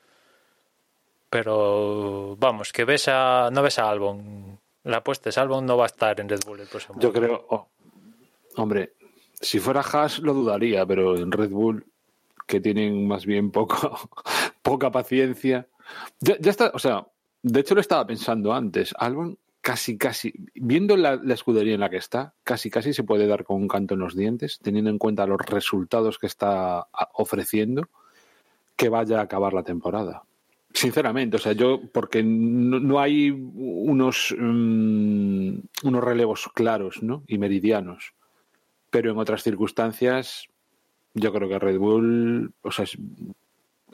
Pero 1.28 2.36
vamos, 2.38 2.72
que 2.72 2.84
ves 2.84 3.08
a, 3.08 3.50
no 3.52 3.62
ves 3.62 3.78
a 3.78 3.90
Albon. 3.90 4.58
La 4.84 4.98
apuesta 4.98 5.28
es 5.28 5.38
Albon 5.38 5.66
no 5.66 5.76
va 5.76 5.84
a 5.84 5.86
estar 5.86 6.18
en 6.20 6.28
Red 6.28 6.40
Bull 6.46 6.60
el 6.60 6.68
próximo 6.68 6.98
Yo 7.00 7.12
creo, 7.12 7.44
oh, 7.50 7.68
hombre, 8.56 8.92
si 9.40 9.58
fuera 9.58 9.80
Haas 9.80 10.20
lo 10.20 10.32
dudaría, 10.32 10.86
pero 10.86 11.16
en 11.16 11.32
Red 11.32 11.50
Bull, 11.50 11.84
que 12.46 12.60
tienen 12.60 13.06
más 13.06 13.26
bien 13.26 13.50
poco, 13.50 13.98
poca 14.62 14.90
paciencia. 14.90 15.66
Ya, 16.20 16.36
ya 16.38 16.50
está, 16.50 16.70
o 16.72 16.78
sea, 16.78 17.06
de 17.42 17.60
hecho 17.60 17.74
lo 17.74 17.80
estaba 17.80 18.06
pensando 18.06 18.54
antes. 18.54 18.94
Albon 18.96 19.36
casi, 19.66 19.98
casi, 19.98 20.32
viendo 20.54 20.96
la, 20.96 21.20
escudería 21.34 21.74
en 21.74 21.80
la 21.80 21.90
que 21.90 21.96
está, 21.96 22.34
casi, 22.44 22.70
casi 22.70 22.94
se 22.94 23.02
puede 23.02 23.26
dar 23.26 23.42
con 23.42 23.56
un 23.56 23.66
canto 23.66 23.94
en 23.94 24.00
los 24.00 24.14
dientes, 24.14 24.60
teniendo 24.62 24.90
en 24.90 24.98
cuenta 24.98 25.26
los 25.26 25.40
resultados 25.40 26.20
que 26.20 26.28
está 26.28 26.86
ofreciendo, 27.14 27.88
que 28.76 28.88
vaya 28.88 29.18
a 29.18 29.22
acabar 29.22 29.54
la 29.54 29.64
temporada. 29.64 30.22
Sinceramente, 30.72 31.38
o 31.38 31.40
sea, 31.40 31.50
yo, 31.50 31.80
porque 31.92 32.22
no, 32.22 32.78
no 32.78 33.00
hay 33.00 33.30
unos, 33.32 34.30
um, 34.38 35.60
unos 35.82 36.04
relevos 36.04 36.48
claros 36.54 37.02
¿no? 37.02 37.24
y 37.26 37.36
meridianos, 37.36 38.14
pero 38.88 39.10
en 39.10 39.18
otras 39.18 39.42
circunstancias, 39.42 40.46
yo 41.12 41.32
creo 41.32 41.48
que 41.48 41.58
Red 41.58 41.78
Bull, 41.78 42.52
o 42.62 42.70
sea, 42.70 42.86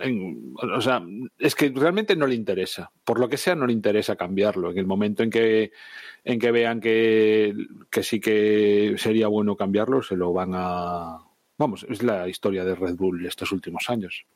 o 0.04 0.80
sea, 0.80 1.02
es 1.38 1.54
que 1.54 1.71
realmente 1.75 2.16
no 2.16 2.26
le 2.26 2.35
interesa. 2.35 2.90
Por 3.04 3.21
lo 3.21 3.28
que 3.28 3.37
sea, 3.37 3.54
no 3.54 3.66
le 3.66 3.73
interesa 3.73 4.16
cambiarlo. 4.16 4.71
En 4.71 4.78
el 4.78 4.87
momento 4.87 5.23
en 5.23 5.30
que, 5.30 5.73
en 6.25 6.38
que 6.38 6.50
vean 6.50 6.80
que, 6.80 7.54
que 7.90 8.02
sí 8.02 8.21
que 8.21 8.94
sería 8.99 9.28
bueno 9.28 9.56
cambiarlo, 9.56 10.02
se 10.02 10.16
lo 10.16 10.32
van 10.32 10.52
a. 10.54 11.18
Vamos, 11.59 11.87
es 11.88 12.02
la 12.02 12.28
historia 12.28 12.64
de 12.64 12.75
Red 12.75 12.97
Bull 12.97 13.25
estos 13.26 13.52
últimos 13.52 13.88
años. 13.88 14.26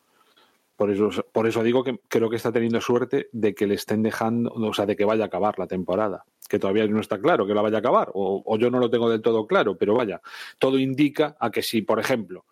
Por 0.77 0.91
eso, 0.91 1.09
por 1.33 1.47
eso 1.47 1.63
digo 1.63 1.83
que 1.83 1.99
creo 2.09 2.29
que 2.29 2.37
está 2.37 2.53
teniendo 2.53 2.81
suerte 2.83 3.29
de 3.33 3.55
que 3.55 3.67
le 3.67 3.75
estén 3.75 4.03
dejando, 4.03 4.53
o 4.53 4.75
sea, 4.75 4.85
de 4.85 4.95
que 4.95 5.07
vaya 5.07 5.25
a 5.25 5.27
acabar 5.29 5.59
la 5.59 5.67
temporada. 5.67 6.25
Que 6.49 6.59
todavía 6.59 6.87
no 6.87 7.01
está 7.01 7.19
claro 7.19 7.47
que 7.47 7.55
la 7.55 7.63
vaya 7.63 7.79
a 7.79 7.81
acabar, 7.81 8.11
o, 8.13 8.43
o 8.45 8.59
yo 8.59 8.71
no 8.71 8.79
lo 8.79 8.91
tengo 8.91 9.09
del 9.09 9.23
todo 9.23 9.47
claro, 9.47 9.77
pero 9.77 9.95
vaya, 9.95 10.21
todo 10.59 10.79
indica 10.79 11.37
a 11.41 11.51
que 11.51 11.63
si, 11.63 11.81
por 11.81 11.99
ejemplo, 11.99 12.45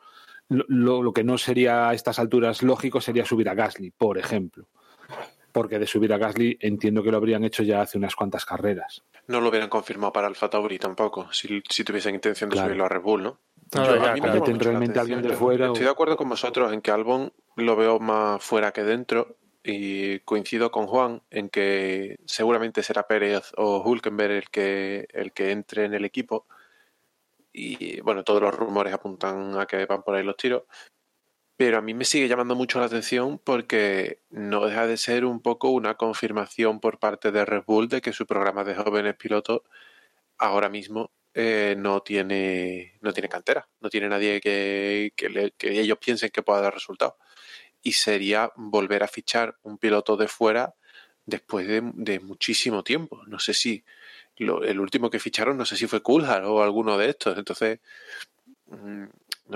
lo, 0.69 1.03
lo, 1.03 1.13
que 1.13 1.25
no 1.25 1.39
sería 1.39 1.89
a 1.89 1.95
estas 1.95 2.19
alturas 2.19 2.63
lógico 2.63 3.01
sería 3.01 3.25
subir 3.25 3.49
a 3.49 3.55
Gasly, 3.55 3.91
por 3.91 4.19
ejemplo. 4.19 4.69
Porque 5.53 5.79
de 5.79 5.87
subir 5.87 6.13
a 6.13 6.19
Gasly 6.19 6.59
entiendo 6.61 7.03
que 7.03 7.11
lo 7.11 7.17
habrían 7.17 7.45
hecho 7.45 7.63
ya 7.63 7.83
hace 7.83 7.99
unas 7.99 8.17
cuantas 8.17 8.45
carreras. 8.45 9.05
No 9.29 9.41
lo 9.41 9.49
hubieran 9.51 9.69
confirmado 9.69 10.13
para 10.13 10.27
Alfa 10.27 10.51
Tauri 10.51 10.79
tampoco, 10.79 11.33
si, 11.33 11.63
si 11.69 11.85
tuviesen 11.85 12.15
intención 12.15 12.51
de 12.51 12.55
claro. 12.55 12.69
subirlo 12.69 12.85
a 12.85 12.89
Red 12.89 13.03
Bull, 13.03 13.23
¿no? 13.23 13.39
No, 13.75 13.85
Yo, 13.87 13.97
ya, 13.97 14.11
a 14.11 14.15
mí 14.15 14.21
me 14.21 14.31
realmente 14.31 15.01
alguien 15.01 15.23
de 15.23 15.33
fuera 15.33 15.67
Estoy 15.67 15.83
o- 15.83 15.85
de 15.87 15.91
acuerdo 15.91 16.17
con 16.17 16.29
vosotros 16.29 16.73
en 16.73 16.81
que 16.81 16.91
Albon 16.91 17.33
lo 17.57 17.77
veo 17.77 17.99
más 17.99 18.43
fuera 18.43 18.73
que 18.73 18.83
dentro 18.85 19.37
y 19.63 20.19
coincido 20.21 20.71
con 20.71 20.87
Juan 20.87 21.23
en 21.31 21.49
que 21.49 22.19
seguramente 22.27 22.83
será 22.83 23.05
Pérez 23.05 23.53
o 23.57 23.83
Hulkenberg 23.83 24.33
el 24.33 24.51
que, 24.51 25.07
el 25.13 25.33
que 25.33 25.53
entre 25.53 25.87
en 25.87 25.95
el 25.95 26.05
equipo 26.05 26.47
y 27.55 28.01
bueno, 28.03 28.25
todos 28.25 28.43
los 28.43 28.55
rumores 28.55 28.93
apuntan 28.95 29.59
a 29.59 29.67
que 29.67 29.87
van 29.87 30.03
por 30.03 30.17
ahí 30.17 30.25
los 30.25 30.37
tiros. 30.37 30.65
Pero 31.57 31.79
a 31.79 31.83
mí 31.83 31.95
me 31.95 32.05
sigue 32.05 32.29
llamando 32.29 32.57
mucho 32.57 32.81
la 32.81 32.87
atención 32.87 33.39
porque 33.39 34.21
no 34.31 34.67
deja 34.67 34.87
de 34.89 34.97
ser 34.97 35.25
un 35.25 35.41
poco 35.41 35.71
una 35.71 35.95
confirmación 35.97 36.81
por 36.81 36.99
parte 36.99 37.31
de 37.31 37.45
Red 37.45 37.65
Bull 37.67 37.89
de 37.89 38.01
que 38.01 38.13
su 38.13 38.27
programa 38.27 38.65
de 38.65 38.75
jóvenes 38.75 39.15
pilotos 39.17 39.63
ahora 40.39 40.69
mismo 40.69 41.13
eh, 41.35 41.75
no 41.79 42.03
tiene 42.03 42.99
no 43.03 43.13
tiene 43.13 43.29
cantera, 43.29 43.69
no 43.81 43.91
tiene 43.91 44.09
nadie 44.09 44.41
que, 44.41 45.13
que, 45.17 45.29
le- 45.29 45.53
que 45.53 45.81
ellos 45.81 45.99
piensen 45.99 46.31
que 46.31 46.43
pueda 46.43 46.61
dar 46.61 46.75
resultados. 46.75 47.15
Y 47.83 47.93
sería 47.93 48.51
volver 48.57 49.03
a 49.03 49.09
fichar 49.09 49.57
un 49.63 49.79
piloto 49.79 50.17
de 50.17 50.29
fuera 50.29 50.75
después 51.27 51.67
de, 51.69 51.83
de 51.95 52.21
muchísimo 52.21 52.83
tiempo. 52.85 53.23
No 53.27 53.39
sé 53.39 53.55
si 53.55 53.85
lo- 54.39 54.63
el 54.65 54.81
último 54.81 55.11
que 55.11 55.19
ficharon, 55.21 55.57
no 55.57 55.65
sé 55.65 55.77
si 55.77 55.87
fue 55.87 56.03
Coulthard 56.03 56.45
o 56.47 56.63
alguno 56.63 56.99
de 56.99 57.11
estos. 57.11 57.37
Entonces, 57.39 57.81
mm, 58.67 59.05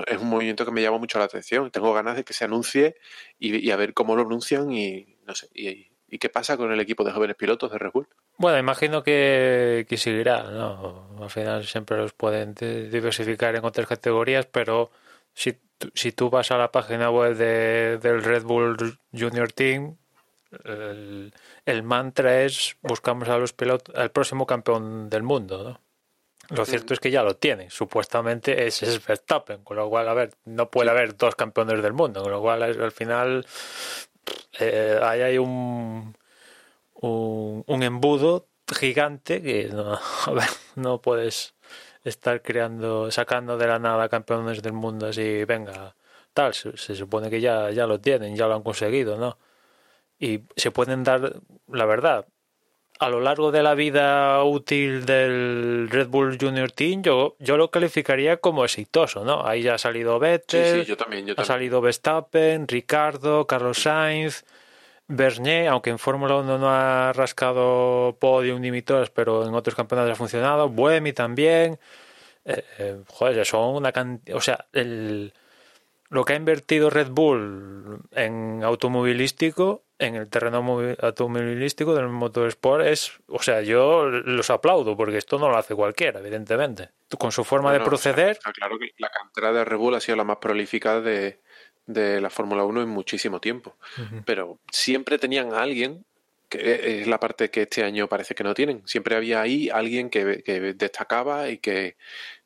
es 0.07 0.19
un 0.19 0.29
movimiento 0.29 0.65
que 0.65 0.71
me 0.71 0.83
llama 0.83 0.99
mucho 0.99 1.19
la 1.19 1.25
atención. 1.25 1.71
Tengo 1.71 1.93
ganas 1.95 2.17
de 2.17 2.25
que 2.25 2.35
se 2.35 2.45
anuncie 2.45 2.97
y, 3.39 3.71
a 3.71 3.77
ver 3.77 3.95
cómo 3.95 4.17
lo 4.17 4.23
anuncian 4.23 4.71
y 4.73 5.17
no 5.27 5.35
sé. 5.35 5.49
Y, 5.55 5.89
qué 6.19 6.29
pasa 6.31 6.57
con 6.57 6.73
el 6.73 6.81
equipo 6.81 7.05
de 7.05 7.13
jóvenes 7.13 7.37
pilotos 7.37 7.71
de 7.71 7.79
Red 7.79 7.91
Bull. 7.93 8.09
Bueno, 8.39 8.59
imagino 8.59 9.03
que, 9.03 9.85
que 9.89 9.97
seguirá, 9.99 10.45
¿no? 10.51 11.07
Al 11.21 11.31
final 11.31 11.65
siempre 11.67 11.99
los 11.99 12.13
pueden 12.15 12.55
de- 12.55 12.89
diversificar 12.89 13.55
en 13.57 13.65
otras 13.65 13.87
categorías, 13.87 14.47
pero 14.47 14.91
si, 15.35 15.59
si 15.95 16.13
tú 16.13 16.31
vas 16.31 16.51
a 16.51 16.57
la 16.57 16.73
página 16.73 17.11
web 17.11 17.37
de, 17.37 17.99
del 17.99 18.23
Red 18.23 18.45
Bull 18.45 18.99
Junior 19.13 19.53
Team, 19.53 19.97
el, 20.65 21.33
el 21.67 21.83
mantra 21.83 22.43
es 22.43 22.77
buscamos 22.83 23.29
a 23.29 23.39
los 23.39 23.53
pilotos, 23.53 23.95
al 23.95 24.11
próximo 24.11 24.47
campeón 24.47 25.09
del 25.11 25.23
mundo, 25.23 25.65
¿no? 25.65 25.81
Lo 26.51 26.65
cierto 26.65 26.95
es 26.95 27.01
que 27.01 27.11
ya 27.11 27.23
lo 27.23 27.37
tienen, 27.37 27.71
supuestamente 27.71 28.67
es 28.67 29.07
Verstappen, 29.07 29.63
con 29.65 29.77
lo 29.77 29.91
cual, 29.91 30.09
a 30.09 30.15
ver, 30.15 30.31
no 30.47 30.71
puede 30.71 30.89
haber 30.89 31.15
dos 31.15 31.35
campeones 31.35 31.83
del 31.83 31.93
mundo, 31.93 32.23
con 32.23 32.33
lo 32.33 32.41
cual 32.41 32.63
al 32.63 32.93
final 32.93 33.45
eh, 34.59 34.99
ahí 35.03 35.21
hay 35.21 35.39
un, 35.39 36.17
un, 36.95 37.65
un 37.67 37.83
embudo 37.83 38.49
gigante 38.75 39.43
que 39.43 39.69
no, 39.69 39.99
a 40.27 40.31
ver, 40.33 40.49
no 40.77 41.03
puedes 41.03 41.55
estar 42.05 42.43
creando, 42.43 43.11
sacando 43.11 43.59
de 43.59 43.67
la 43.67 43.79
nada 43.79 44.09
campeones 44.09 44.63
del 44.63 44.73
mundo 44.73 45.09
así, 45.09 45.45
venga, 45.45 45.95
tal, 46.33 46.55
se, 46.55 46.77
se 46.79 46.95
supone 46.95 47.29
que 47.31 47.41
ya, 47.41 47.71
ya 47.73 47.87
lo 47.87 48.01
tienen, 48.01 48.37
ya 48.37 48.47
lo 48.47 48.55
han 48.55 48.63
conseguido, 48.63 49.19
¿no? 49.19 49.39
Y 50.19 50.43
se 50.57 50.71
pueden 50.71 51.05
dar, 51.05 51.41
la 51.69 51.85
verdad, 51.87 52.27
a 52.99 53.09
lo 53.09 53.21
largo 53.21 53.53
de 53.53 53.63
la 53.63 53.75
vida 53.75 54.43
útil 54.43 55.07
del 55.07 55.89
Red 55.91 56.09
Bull 56.09 56.39
Junior 56.41 56.73
Team, 56.73 57.03
yo, 57.03 57.37
yo 57.39 57.57
lo 57.57 57.71
calificaría 57.71 58.39
como 58.39 58.65
exitoso, 58.65 59.25
¿no? 59.25 59.47
Ahí 59.47 59.63
ya 59.63 59.75
ha 59.75 59.79
salido 59.79 60.19
Vettel, 60.19 60.85
sí, 60.85 60.89
yo 60.89 60.97
también. 60.97 61.27
Yo 61.27 61.33
ha 61.33 61.37
también. 61.37 61.47
salido 61.47 61.81
Verstappen, 61.81 62.67
Ricardo, 62.67 63.47
Carlos 63.47 63.79
Sainz, 63.83 64.45
Bernier, 65.07 65.69
aunque 65.69 65.91
en 65.91 65.99
Fórmula 65.99 66.37
1 66.37 66.59
no 66.59 66.69
ha 66.71 67.13
rascado 67.13 68.17
podium 68.19 68.61
ni 68.61 68.71
victorias, 68.71 69.11
pero 69.11 69.47
en 69.47 69.55
otros 69.55 69.75
campeonatos 69.75 70.13
ha 70.13 70.17
funcionado. 70.17 70.69
Buemi 70.69 71.13
también. 71.13 71.79
Eh, 72.45 72.65
eh, 72.79 73.01
joder, 73.07 73.47
son 73.47 73.77
una 73.77 73.93
cantidad. 73.93 74.37
O 74.37 74.41
sea, 74.41 74.67
el, 74.73 75.33
lo 76.11 76.25
que 76.25 76.33
ha 76.33 76.37
invertido 76.37 76.91
Red 76.91 77.11
Bull 77.11 78.01
en 78.13 78.63
automovilístico, 78.65 79.85
en 79.99 80.15
el 80.15 80.29
terreno 80.29 80.63
movi- 80.63 80.97
automovilístico 81.03 81.95
del 81.95 82.09
motorsport, 82.09 82.85
es. 82.87 83.13
O 83.27 83.43
sea, 83.43 83.63
yo 83.63 84.07
los 84.07 84.51
aplaudo, 84.51 84.97
porque 84.97 85.19
esto 85.19 85.39
no 85.39 85.49
lo 85.49 85.57
hace 85.57 85.75
cualquiera, 85.75 86.21
evidentemente. 86.21 86.91
Con 87.19 87.33
su 87.33 87.45
forma 87.45 87.73
de 87.73 87.81
proceder. 87.81 88.31
Está, 88.31 88.51
está 88.51 88.53
claro 88.53 88.79
que 88.79 88.93
la 88.99 89.11
cantera 89.11 89.53
de 89.53 89.65
Red 89.65 89.77
Bull 89.77 89.95
ha 89.95 90.01
sido 90.01 90.17
la 90.17 90.25
más 90.25 90.37
prolífica 90.39 91.01
de, 91.01 91.41
de 91.87 92.21
la 92.21 92.31
Fórmula 92.31 92.65
1 92.65 92.83
en 92.83 92.89
muchísimo 92.89 93.41
tiempo. 93.41 93.77
Pero 94.25 94.59
siempre 94.71 95.19
tenían 95.19 95.53
a 95.53 95.63
alguien, 95.63 96.05
que 96.49 97.01
es 97.01 97.07
la 97.09 97.19
parte 97.19 97.51
que 97.51 97.63
este 97.63 97.83
año 97.85 98.09
parece 98.09 98.35
que 98.35 98.45
no 98.45 98.55
tienen. 98.55 98.83
Siempre 98.87 99.17
había 99.17 99.41
ahí 99.41 99.69
alguien 99.69 100.11
que, 100.11 100.43
que 100.45 100.61
destacaba 100.75 101.49
y 101.49 101.59
que 101.59 101.97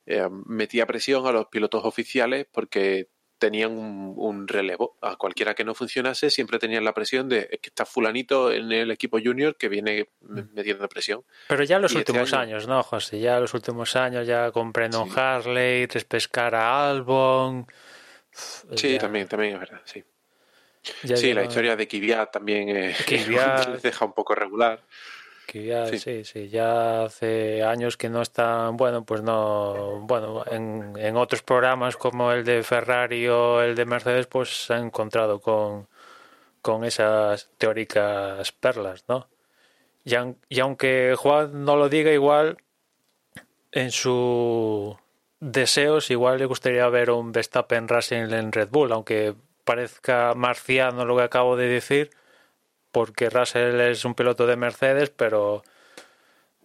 eh, 0.06 0.28
metía 0.46 0.86
presión 0.86 1.26
a 1.26 1.32
los 1.32 1.46
pilotos 1.46 1.84
oficiales 1.84 2.46
porque 2.50 3.08
tenían 3.42 3.72
un, 3.72 4.14
un 4.16 4.48
relevo. 4.48 4.96
A 5.02 5.16
cualquiera 5.16 5.54
que 5.54 5.64
no 5.64 5.74
funcionase 5.74 6.30
siempre 6.30 6.58
tenían 6.58 6.84
la 6.84 6.94
presión 6.94 7.28
de 7.28 7.48
"Es 7.50 7.60
que 7.60 7.68
está 7.68 7.84
fulanito 7.84 8.50
en 8.52 8.70
el 8.72 8.90
equipo 8.90 9.18
junior 9.22 9.56
que 9.56 9.68
viene 9.68 10.08
me- 10.20 10.44
metiendo 10.54 10.88
presión. 10.88 11.24
Pero 11.48 11.64
ya 11.64 11.76
en 11.76 11.82
los 11.82 11.92
Y 11.92 11.98
este 11.98 12.12
últimos 12.12 12.32
año- 12.32 12.42
años, 12.42 12.68
¿no, 12.68 12.82
José? 12.82 13.20
Ya 13.20 13.34
en 13.36 13.40
los 13.42 13.52
últimos 13.54 13.94
años, 13.96 14.26
ya 14.26 14.50
con 14.52 14.72
Brendan 14.72 15.06
Sí. 15.08 15.12
Harley, 15.16 15.86
Respescar 15.86 16.54
a 16.54 16.88
Albon. 16.90 17.66
Sí, 18.30 18.92
ya- 18.94 18.98
también, 19.00 19.28
también 19.28 19.54
es 19.54 19.60
verdad, 19.60 19.82
sí. 19.84 20.02
ya 21.02 21.16
sí, 21.16 21.32
la 21.34 21.42
lleva- 21.42 21.48
historia 21.48 21.76
de 21.76 21.86
Kvyat 21.88 22.32
también 22.32 22.68
eh, 22.70 22.94
Kvyat. 23.06 23.68
les 23.68 23.82
deja 23.82 24.04
un 24.04 24.12
poco 24.14 24.34
regular. 24.34 24.82
Sí. 25.52 25.98
Sí. 25.98 26.24
sí, 26.24 26.48
ya 26.48 27.04
hace 27.04 27.62
años 27.62 27.96
que 27.96 28.08
no 28.08 28.22
están, 28.22 28.76
bueno, 28.76 29.04
pues 29.04 29.22
no, 29.22 30.00
bueno, 30.00 30.44
en, 30.50 30.94
en 30.96 31.16
otros 31.16 31.42
programas 31.42 31.96
como 31.96 32.32
el 32.32 32.44
de 32.44 32.62
Ferrari 32.62 33.28
o 33.28 33.60
el 33.62 33.74
de 33.74 33.84
Mercedes, 33.84 34.26
pues 34.26 34.66
se 34.66 34.74
han 34.74 34.86
encontrado 34.86 35.40
con, 35.40 35.88
con 36.62 36.84
esas 36.84 37.50
teóricas 37.58 38.52
perlas, 38.52 39.04
¿no? 39.08 39.28
Y, 40.04 40.14
y 40.48 40.60
aunque 40.60 41.14
Juan 41.16 41.64
no 41.64 41.76
lo 41.76 41.88
diga 41.88 42.12
igual, 42.12 42.58
en 43.72 43.90
su 43.90 44.96
deseos 45.40 46.10
igual 46.10 46.38
le 46.38 46.46
gustaría 46.46 46.88
ver 46.88 47.10
un 47.10 47.32
Verstappen 47.32 47.88
Racing 47.88 48.30
en 48.32 48.52
Red 48.52 48.68
Bull, 48.70 48.92
aunque 48.92 49.34
parezca 49.64 50.34
marciano 50.34 51.04
lo 51.04 51.16
que 51.16 51.22
acabo 51.22 51.56
de 51.56 51.66
decir, 51.66 52.10
porque 52.92 53.30
Russell 53.30 53.80
es 53.80 54.04
un 54.04 54.14
piloto 54.14 54.46
de 54.46 54.56
Mercedes, 54.56 55.10
pero 55.10 55.62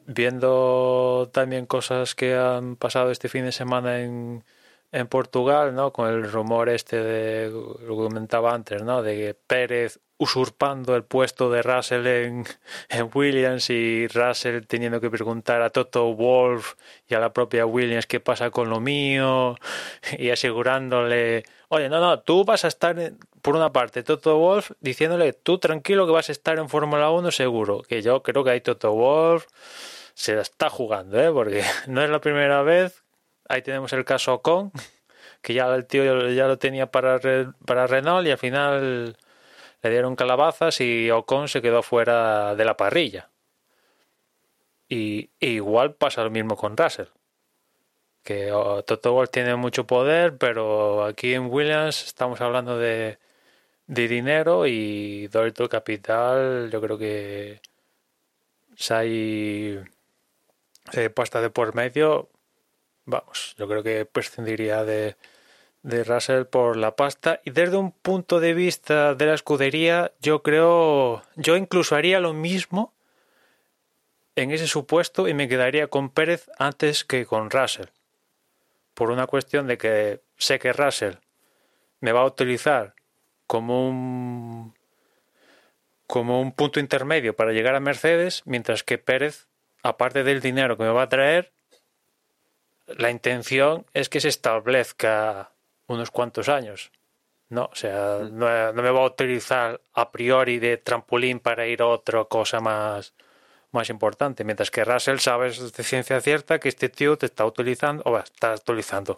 viendo 0.06 1.30
también 1.34 1.66
cosas 1.66 2.16
que 2.16 2.36
han 2.36 2.76
pasado 2.76 3.12
este 3.12 3.30
fin 3.30 3.46
de 3.46 3.52
semana 3.52 4.02
en, 4.02 4.44
en 4.92 5.08
Portugal, 5.08 5.76
¿no? 5.76 5.92
Con 5.92 6.10
el 6.10 6.32
rumor 6.32 6.70
este 6.70 7.02
de 7.02 7.50
lo 7.50 7.78
que 7.80 8.04
comentaba 8.04 8.54
antes, 8.54 8.84
¿no? 8.84 9.02
De 9.02 9.36
Pérez 9.48 10.00
usurpando 10.20 10.96
el 10.96 11.04
puesto 11.04 11.52
de 11.52 11.62
Russell 11.62 12.08
en, 12.08 12.46
en, 12.90 13.10
Williams 13.14 13.70
y 13.70 14.08
Russell 14.08 14.66
teniendo 14.66 15.00
que 15.00 15.12
preguntar 15.12 15.62
a 15.62 15.70
Toto 15.70 16.14
Wolf 16.14 16.74
y 17.08 17.14
a 17.14 17.20
la 17.20 17.34
propia 17.34 17.66
Williams 17.66 18.08
qué 18.08 18.20
pasa 18.20 18.50
con 18.50 18.70
lo 18.70 18.80
mío 18.80 19.56
y 20.18 20.30
asegurándole, 20.30 21.44
oye, 21.70 21.90
no, 21.90 22.00
no, 22.00 22.20
tú 22.22 22.46
vas 22.46 22.66
a 22.66 22.70
estar, 22.70 22.96
por 23.48 23.56
una 23.56 23.72
parte, 23.72 24.04
Toto 24.04 24.38
Wolf 24.38 24.72
diciéndole, 24.82 25.32
tú 25.32 25.58
tranquilo 25.58 26.06
que 26.06 26.12
vas 26.12 26.28
a 26.28 26.34
estar 26.34 26.60
en 26.60 26.68
Fórmula 26.68 27.12
1 27.12 27.32
seguro, 27.32 27.82
que 27.82 28.02
yo 28.02 28.22
creo 28.22 28.44
que 28.44 28.50
ahí 28.50 28.60
Toto 28.60 28.92
Wolf 28.92 29.46
se 30.14 30.36
la 30.36 30.42
está 30.42 30.70
jugando, 30.70 31.18
¿eh? 31.18 31.32
porque 31.32 31.64
no 31.88 32.04
es 32.04 32.10
la 32.10 32.20
primera 32.20 32.62
vez, 32.64 33.06
ahí 33.48 33.62
tenemos 33.62 33.94
el 33.94 34.04
caso 34.04 34.34
Ocon, 34.34 34.74
que 35.42 35.54
ya 35.54 35.74
el 35.74 35.86
tío 35.86 36.28
ya 36.28 36.46
lo 36.46 36.58
tenía 36.58 36.92
para, 36.92 37.22
para 37.66 37.88
Renault 37.88 38.28
y 38.28 38.32
al 38.32 38.38
final 38.38 39.16
le 39.82 39.90
dieron 39.90 40.18
calabazas 40.18 40.82
y 40.82 41.10
Ocon 41.10 41.48
se 41.48 41.62
quedó 41.62 41.84
fuera 41.84 42.54
de 42.54 42.66
la 42.66 42.76
parrilla. 42.76 43.30
Y, 44.90 45.30
igual 45.40 45.94
pasa 45.94 46.22
lo 46.22 46.32
mismo 46.32 46.58
con 46.58 46.76
Russell. 46.76 47.08
Que 48.24 48.52
oh, 48.52 48.84
Toto 48.84 49.14
Wolff 49.14 49.32
tiene 49.32 49.56
mucho 49.56 49.88
poder, 49.88 50.38
pero 50.38 51.06
aquí 51.06 51.34
en 51.34 51.46
Williams 51.50 52.04
estamos 52.04 52.42
hablando 52.42 52.78
de, 52.78 53.20
de 53.88 54.08
dinero 54.08 54.68
y 54.68 55.28
Dorito 55.28 55.68
Capital, 55.70 56.70
yo 56.72 56.82
creo 56.82 56.98
que 56.98 57.62
si 58.76 58.94
hay 58.94 59.80
eh, 60.94 61.10
pasta 61.10 61.42
de 61.42 61.50
por 61.50 61.74
medio, 61.74 62.30
vamos, 63.06 63.56
yo 63.58 63.68
creo 63.68 63.84
que 63.84 64.06
prescindiría 64.06 64.84
de, 64.84 65.16
de 65.84 66.04
Russell 66.04 66.44
por 66.46 66.76
la 66.76 66.96
pasta. 66.96 67.42
Y 67.46 67.52
desde 67.52 67.78
un 67.78 67.92
punto 67.92 68.40
de 68.40 68.54
vista 68.54 69.16
de 69.16 69.26
la 69.26 69.34
escudería 69.34 70.12
yo 70.20 70.44
creo 70.44 71.24
yo 71.36 71.56
incluso 71.56 71.96
haría 71.96 72.20
lo 72.20 72.34
mismo 72.34 72.94
en 74.36 74.52
ese 74.52 74.68
supuesto 74.68 75.28
y 75.28 75.34
me 75.34 75.48
quedaría 75.48 75.88
con 75.88 76.10
Pérez 76.10 76.50
antes 76.60 77.06
que 77.06 77.26
con 77.26 77.50
Russell. 77.50 77.88
Por 78.94 79.12
una 79.12 79.28
cuestión 79.28 79.66
de 79.68 79.78
que 79.78 80.22
sé 80.38 80.60
que 80.60 80.74
Russell 80.74 81.16
me 82.02 82.12
va 82.12 82.22
a 82.22 82.26
utilizar 82.26 82.97
como 83.48 83.88
un 83.90 84.76
como 86.06 86.40
un 86.40 86.54
punto 86.54 86.80
intermedio 86.80 87.36
para 87.36 87.52
llegar 87.52 87.76
a 87.76 87.80
Mercedes 87.80 88.44
mientras 88.46 88.84
que 88.84 88.98
Pérez 88.98 89.48
aparte 89.84 90.24
del 90.24 90.42
dinero 90.42 90.78
que 90.78 90.84
me 90.84 90.90
va 90.92 91.04
a 91.04 91.10
traer 91.10 91.52
la 92.88 93.12
intención 93.12 93.86
es 93.94 94.10
que 94.10 94.22
se 94.22 94.30
establezca 94.30 95.52
unos 95.88 96.12
cuantos 96.12 96.50
años. 96.50 96.92
No, 97.50 97.66
o 97.66 97.76
sea, 97.76 98.20
mm. 98.22 98.38
no, 98.38 98.74
me 98.74 98.92
va 98.92 99.02
a 99.02 99.06
utilizar 99.06 99.82
a 99.94 100.12
priori 100.12 100.60
de 100.60 100.78
trampolín 100.78 101.40
para 101.40 101.68
ir 101.68 101.82
a 101.82 101.88
otra 101.88 102.26
cosa 102.26 102.60
más, 102.60 103.14
más 103.72 103.90
importante. 103.90 104.44
Mientras 104.44 104.72
que 104.72 104.84
Russell 104.84 105.20
sabes 105.20 105.72
de 105.72 105.84
ciencia 105.84 106.20
cierta 106.22 106.60
que 106.60 106.70
este 106.70 106.90
tío 106.90 107.18
te 107.18 107.26
está 107.26 107.46
utilizando, 107.46 108.04
o 108.06 108.18
está 108.18 108.54
utilizando, 108.54 109.18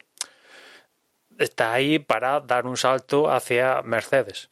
está 1.39 1.73
ahí 1.73 1.97
para 1.97 2.41
dar 2.41 2.67
un 2.67 2.77
salto 2.77 3.31
hacia 3.31 3.81
Mercedes. 3.81 4.49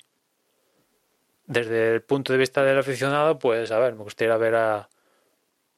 Desde 1.45 1.93
el 1.93 2.02
punto 2.02 2.34
de 2.34 2.39
vista 2.39 2.63
del 2.63 2.80
aficionado, 2.80 3.38
pues 3.38 3.71
a 3.71 3.80
ver, 3.80 3.93
me 3.93 4.04
gustaría 4.04 4.36
ver 4.38 4.56
a, 4.56 4.89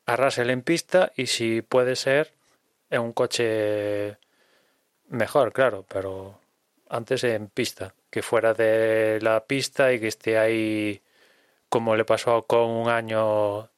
a 0.05 0.15
Russell 0.15 0.49
en 0.49 0.61
pista 0.61 1.11
y 1.15 1.27
si 1.27 1.61
puede 1.61 1.95
ser 1.95 2.33
en 2.89 3.01
un 3.01 3.13
coche 3.13 4.17
mejor, 5.09 5.51
claro, 5.51 5.85
pero 5.87 6.39
antes 6.89 7.23
en 7.23 7.47
pista, 7.49 7.93
que 8.09 8.21
fuera 8.21 8.53
de 8.53 9.19
la 9.21 9.45
pista 9.45 9.93
y 9.93 9.99
que 9.99 10.07
esté 10.07 10.37
ahí 10.37 11.01
como 11.69 11.95
le 11.95 12.05
pasó 12.05 12.43
con 12.47 12.69
un 12.69 12.89
año 12.89 13.69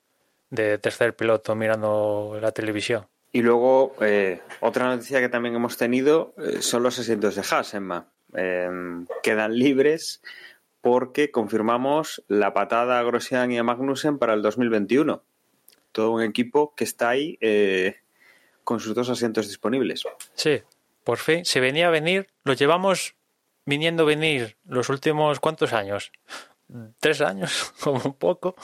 de 0.50 0.78
tercer 0.78 1.16
piloto 1.16 1.56
mirando 1.56 2.38
la 2.42 2.52
televisión. 2.52 3.11
Y 3.32 3.42
luego, 3.42 3.94
eh, 4.02 4.42
otra 4.60 4.88
noticia 4.88 5.22
que 5.22 5.30
también 5.30 5.56
hemos 5.56 5.78
tenido 5.78 6.34
eh, 6.38 6.62
son 6.62 6.84
los 6.84 7.00
asientos 7.00 7.36
de 7.36 7.44
Haas, 7.50 7.74
Emma. 7.74 8.08
Em, 8.34 9.08
quedan 9.24 9.58
libres 9.58 10.22
porque 10.82 11.32
confirmamos 11.32 12.24
la 12.28 12.54
patada 12.54 13.00
a 13.00 13.04
Grosjean 13.04 13.52
y 13.52 13.58
a 13.58 13.64
Magnussen 13.64 14.18
para 14.18 14.34
el 14.34 14.42
2021. 14.42 15.24
Todo 15.92 16.12
un 16.12 16.24
equipo 16.24 16.74
que 16.76 16.84
está 16.84 17.10
ahí 17.10 17.38
eh, 17.42 17.98
con 18.64 18.80
sus 18.80 18.96
dos 18.96 19.10
asientos 19.10 19.48
disponibles. 19.48 20.04
Sí, 20.34 20.62
por 21.04 21.18
fin, 21.18 21.46
se 21.46 21.60
venía 21.60 21.88
a 21.88 21.92
venir, 21.92 22.28
lo 22.44 22.54
llevamos 22.54 23.16
viniendo 23.66 24.04
a 24.04 24.08
venir 24.08 24.58
los 24.66 24.90
últimos 24.90 25.40
cuántos 25.40 25.74
años? 25.74 26.12
Tres 27.00 27.22
años, 27.22 27.74
como 27.80 28.02
un 28.04 28.14
poco. 28.14 28.56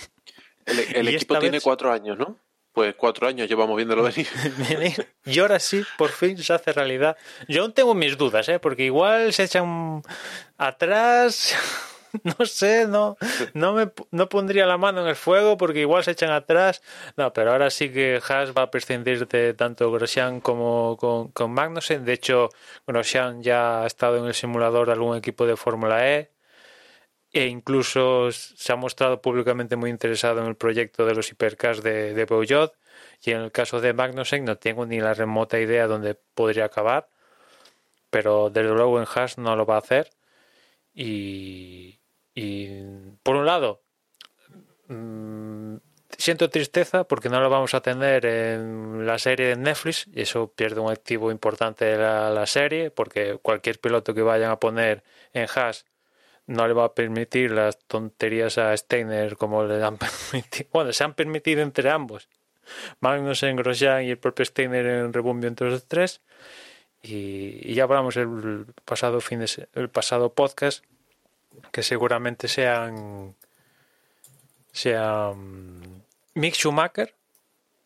El, 0.66 1.08
equipo 1.08 1.40
tiene 1.40 1.62
cuatro 1.62 1.92
años, 1.92 2.18
¿no? 2.18 2.38
Pues 2.78 2.94
cuatro 2.94 3.28
años 3.28 3.50
llevamos 3.50 3.76
viéndolo 3.76 4.04
venir. 4.04 4.28
y 5.26 5.40
ahora 5.40 5.58
sí, 5.58 5.84
por 5.98 6.12
fin 6.12 6.38
se 6.38 6.54
hace 6.54 6.72
realidad. 6.74 7.18
Yo 7.48 7.64
aún 7.64 7.74
tengo 7.74 7.96
mis 7.96 8.20
dudas, 8.20 8.48
¿eh? 8.50 8.60
Porque 8.60 8.84
igual 8.84 9.34
se 9.34 9.46
echan 9.46 10.04
atrás 10.60 11.56
no 12.40 12.46
sé, 12.46 12.86
no, 12.88 13.18
no 13.56 13.74
me 13.74 13.92
no 14.12 14.30
pondría 14.30 14.68
la 14.68 14.78
mano 14.78 15.02
en 15.02 15.08
el 15.08 15.16
fuego 15.16 15.58
porque 15.58 15.80
igual 15.80 16.04
se 16.04 16.12
echan 16.12 16.30
atrás. 16.30 16.84
No, 17.16 17.34
pero 17.34 17.52
ahora 17.52 17.72
sí 17.72 17.92
que 17.92 18.22
Haas 18.30 18.54
va 18.56 18.62
a 18.62 18.70
prescindir 18.70 19.28
de 19.28 19.56
tanto 19.56 19.92
Grosjean 19.92 20.40
como 20.40 20.98
con, 20.98 21.30
con 21.30 21.52
Magnussen. 21.54 22.06
De 22.06 22.14
hecho, 22.14 22.50
Grosjean 22.86 23.42
ya 23.42 23.82
ha 23.82 23.88
estado 23.88 24.18
en 24.18 24.26
el 24.26 24.36
simulador 24.36 24.86
de 24.86 24.94
algún 24.94 25.18
equipo 25.18 25.48
de 25.48 25.58
Fórmula 25.58 26.08
E 26.08 26.37
e 27.34 27.48
incluso 27.48 28.32
se 28.32 28.72
ha 28.74 28.76
mostrado 28.76 29.22
públicamente 29.22 29.76
muy 29.76 29.90
interesado 29.90 30.42
en 30.42 30.48
el 30.48 30.56
proyecto 30.56 31.06
de 31.06 31.16
los 31.16 31.32
hipercars 31.32 31.84
de, 31.84 32.14
de. 32.14 32.72
Y 33.24 33.32
en 33.32 33.42
el 33.42 33.52
caso 33.52 33.82
de 33.82 33.94
Magnussen 33.94 34.46
no 34.46 34.58
tengo 34.58 34.86
ni 34.86 35.00
la 35.00 35.14
remota 35.14 35.60
idea 35.60 35.88
dónde 35.88 36.16
podría 36.36 36.66
acabar, 36.66 37.10
pero 38.10 38.50
desde 38.50 38.74
luego 38.74 39.00
en 39.00 39.08
Haas 39.14 39.38
no 39.38 39.56
lo 39.56 39.66
va 39.66 39.76
a 39.76 39.80
hacer. 39.80 40.10
Y, 40.94 42.00
y 42.34 42.70
por 43.24 43.36
un 43.36 43.46
lado, 43.46 43.82
mm, 44.88 45.78
siento 46.18 46.50
tristeza 46.50 47.04
porque 47.04 47.30
no 47.30 47.42
lo 47.42 47.50
vamos 47.50 47.74
a 47.74 47.82
tener 47.82 48.26
en 48.26 49.06
la 49.06 49.20
serie 49.20 49.48
de 49.48 49.56
Netflix 49.56 50.08
y 50.14 50.22
eso 50.22 50.52
pierde 50.54 50.80
un 50.80 50.92
activo 50.92 51.32
importante 51.32 51.86
de 51.86 51.98
la, 51.98 52.46
serie 52.48 52.92
porque 52.92 53.38
cualquier 53.42 53.80
piloto 53.80 54.14
que 54.14 54.22
vayan 54.22 54.52
a 54.52 54.60
poner 54.60 55.04
en 55.34 55.48
Haas 55.54 55.86
no 56.48 56.68
le 56.68 56.74
va 56.74 56.86
a 56.86 56.94
permitir 56.96 57.52
las 57.52 57.78
tonterías 57.78 58.58
a 58.58 58.76
Steiner 58.76 59.38
como 59.38 59.64
le 59.64 59.84
han 59.84 59.98
permitido. 60.32 60.70
Bueno, 60.74 60.94
se 60.94 61.04
han 61.04 61.14
permitido 61.14 61.62
entre 61.62 61.90
ambos. 61.90 62.28
Magnussen, 63.00 63.56
Grosjean 63.56 64.04
y 64.04 64.10
el 64.10 64.18
propio 64.18 64.46
Steiner 64.46 64.86
en 64.86 65.14
rebumbio 65.14 65.48
entre 65.48 65.70
los 65.70 65.86
tres. 65.88 66.22
Y, 67.04 67.74
ya 67.74 67.84
hablamos 67.84 68.18
el 68.18 68.66
pasado 68.84 69.22
fin 69.22 69.40
de 69.40 69.68
el 69.74 69.90
pasado 69.90 70.34
podcast 70.34 70.84
que 71.72 71.84
seguramente 71.84 72.48
sean 72.48 73.36
sean 74.72 76.04
Mick 76.34 76.56
Schumacher 76.56 77.14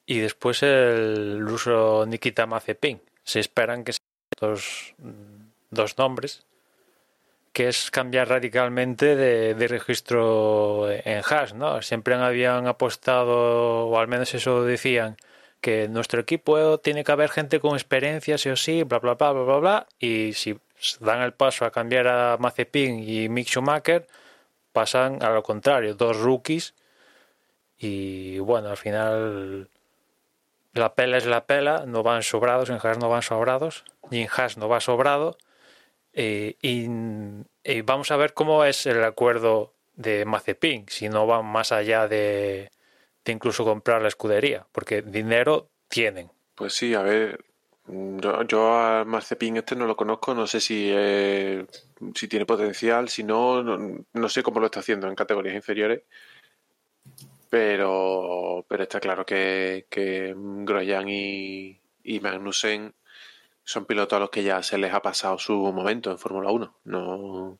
y 0.05 0.19
después 0.19 0.63
el 0.63 1.39
ruso 1.41 2.05
Nikita 2.07 2.45
Mazepin. 2.45 3.01
Se 3.23 3.39
esperan 3.39 3.83
que 3.83 3.93
sean 3.93 4.07
dos, 4.39 4.95
dos 5.69 5.97
nombres, 5.97 6.45
que 7.53 7.67
es 7.67 7.91
cambiar 7.91 8.29
radicalmente 8.29 9.15
de, 9.15 9.67
registro 9.67 10.89
en 10.89 11.21
Haas, 11.29 11.53
¿no? 11.53 11.81
Siempre 11.81 12.15
habían 12.15 12.67
apostado, 12.67 13.87
o 13.87 13.99
al 13.99 14.07
menos 14.07 14.33
eso 14.33 14.63
decían, 14.63 15.17
que 15.59 15.87
nuestro 15.89 16.21
equipo 16.21 16.79
tiene 16.79 17.03
que 17.03 17.11
haber 17.11 17.29
gente 17.29 17.59
con 17.59 17.73
experiencia, 17.73 18.37
sí 18.37 18.49
o 18.49 18.55
sí, 18.55 18.83
bla, 18.83 18.99
bla, 18.99 19.15
bla, 19.15 19.31
bla, 19.33 19.43
bla, 19.43 19.57
bla, 19.57 19.87
y 19.99 20.33
si 20.33 20.59
dan 20.99 21.21
el 21.21 21.33
paso 21.33 21.65
a 21.65 21.71
cambiar 21.71 22.07
a 22.07 22.37
Mazepin 22.39 23.03
y 23.07 23.29
Mick 23.29 23.47
Schumacher, 23.47 24.07
pasan 24.73 25.21
a 25.23 25.29
lo 25.31 25.43
contrario, 25.43 25.95
dos 25.95 26.17
rookies 26.17 26.73
y 27.77 28.39
bueno, 28.39 28.69
al 28.69 28.77
final 28.77 29.69
la 30.73 30.95
pela 30.95 31.17
es 31.17 31.25
la 31.25 31.45
pela, 31.45 31.85
no 31.85 32.03
van 32.03 32.23
sobrados, 32.23 32.69
en 32.69 32.79
Haas 32.81 32.97
no 32.99 33.09
van 33.09 33.21
sobrados, 33.21 33.83
ni 34.09 34.21
en 34.21 34.29
Haas 34.35 34.57
no 34.57 34.69
va 34.69 34.79
sobrado 34.79 35.37
eh, 36.13 36.57
y, 36.61 36.87
vamos 37.83 38.11
a 38.11 38.17
ver 38.17 38.33
cómo 38.33 38.65
es 38.65 38.85
el 38.85 39.03
acuerdo 39.03 39.73
de 39.95 40.25
Mazepin, 40.25 40.85
si 40.87 41.09
no 41.09 41.27
van 41.27 41.45
más 41.45 41.71
allá 41.71 42.07
de, 42.07 42.71
de 43.23 43.31
incluso 43.31 43.63
comprar 43.63 44.01
la 44.01 44.07
escudería, 44.07 44.65
porque 44.71 45.01
dinero 45.01 45.69
tienen. 45.87 46.31
Pues 46.55 46.73
sí, 46.73 46.93
a 46.93 47.01
ver, 47.01 47.43
yo, 47.87 48.43
yo 48.43 48.73
a 48.73 49.03
Marcepin 49.05 49.57
este 49.57 49.75
no 49.75 49.85
lo 49.85 49.95
conozco, 49.95 50.33
no 50.33 50.47
sé 50.47 50.59
si, 50.59 50.93
si 52.15 52.27
tiene 52.27 52.45
potencial, 52.45 53.09
si 53.09 53.23
no, 53.23 53.63
no, 53.63 54.29
sé 54.29 54.43
cómo 54.43 54.59
lo 54.59 54.67
está 54.67 54.79
haciendo 54.79 55.07
en 55.07 55.15
categorías 55.15 55.55
inferiores, 55.55 56.03
pero, 57.49 58.65
pero 58.67 58.83
está 58.83 58.99
claro 58.99 59.25
que, 59.25 59.87
que 59.89 60.33
Grosjean 60.37 61.09
y, 61.09 61.81
y 62.03 62.19
Magnussen 62.21 62.93
son 63.71 63.85
pilotos 63.85 64.17
a 64.17 64.19
los 64.19 64.29
que 64.29 64.43
ya 64.43 64.61
se 64.63 64.77
les 64.77 64.93
ha 64.93 65.01
pasado 65.01 65.37
su 65.39 65.53
momento 65.53 66.11
en 66.11 66.17
Fórmula 66.19 66.51
1. 66.51 66.75
No, 66.85 67.59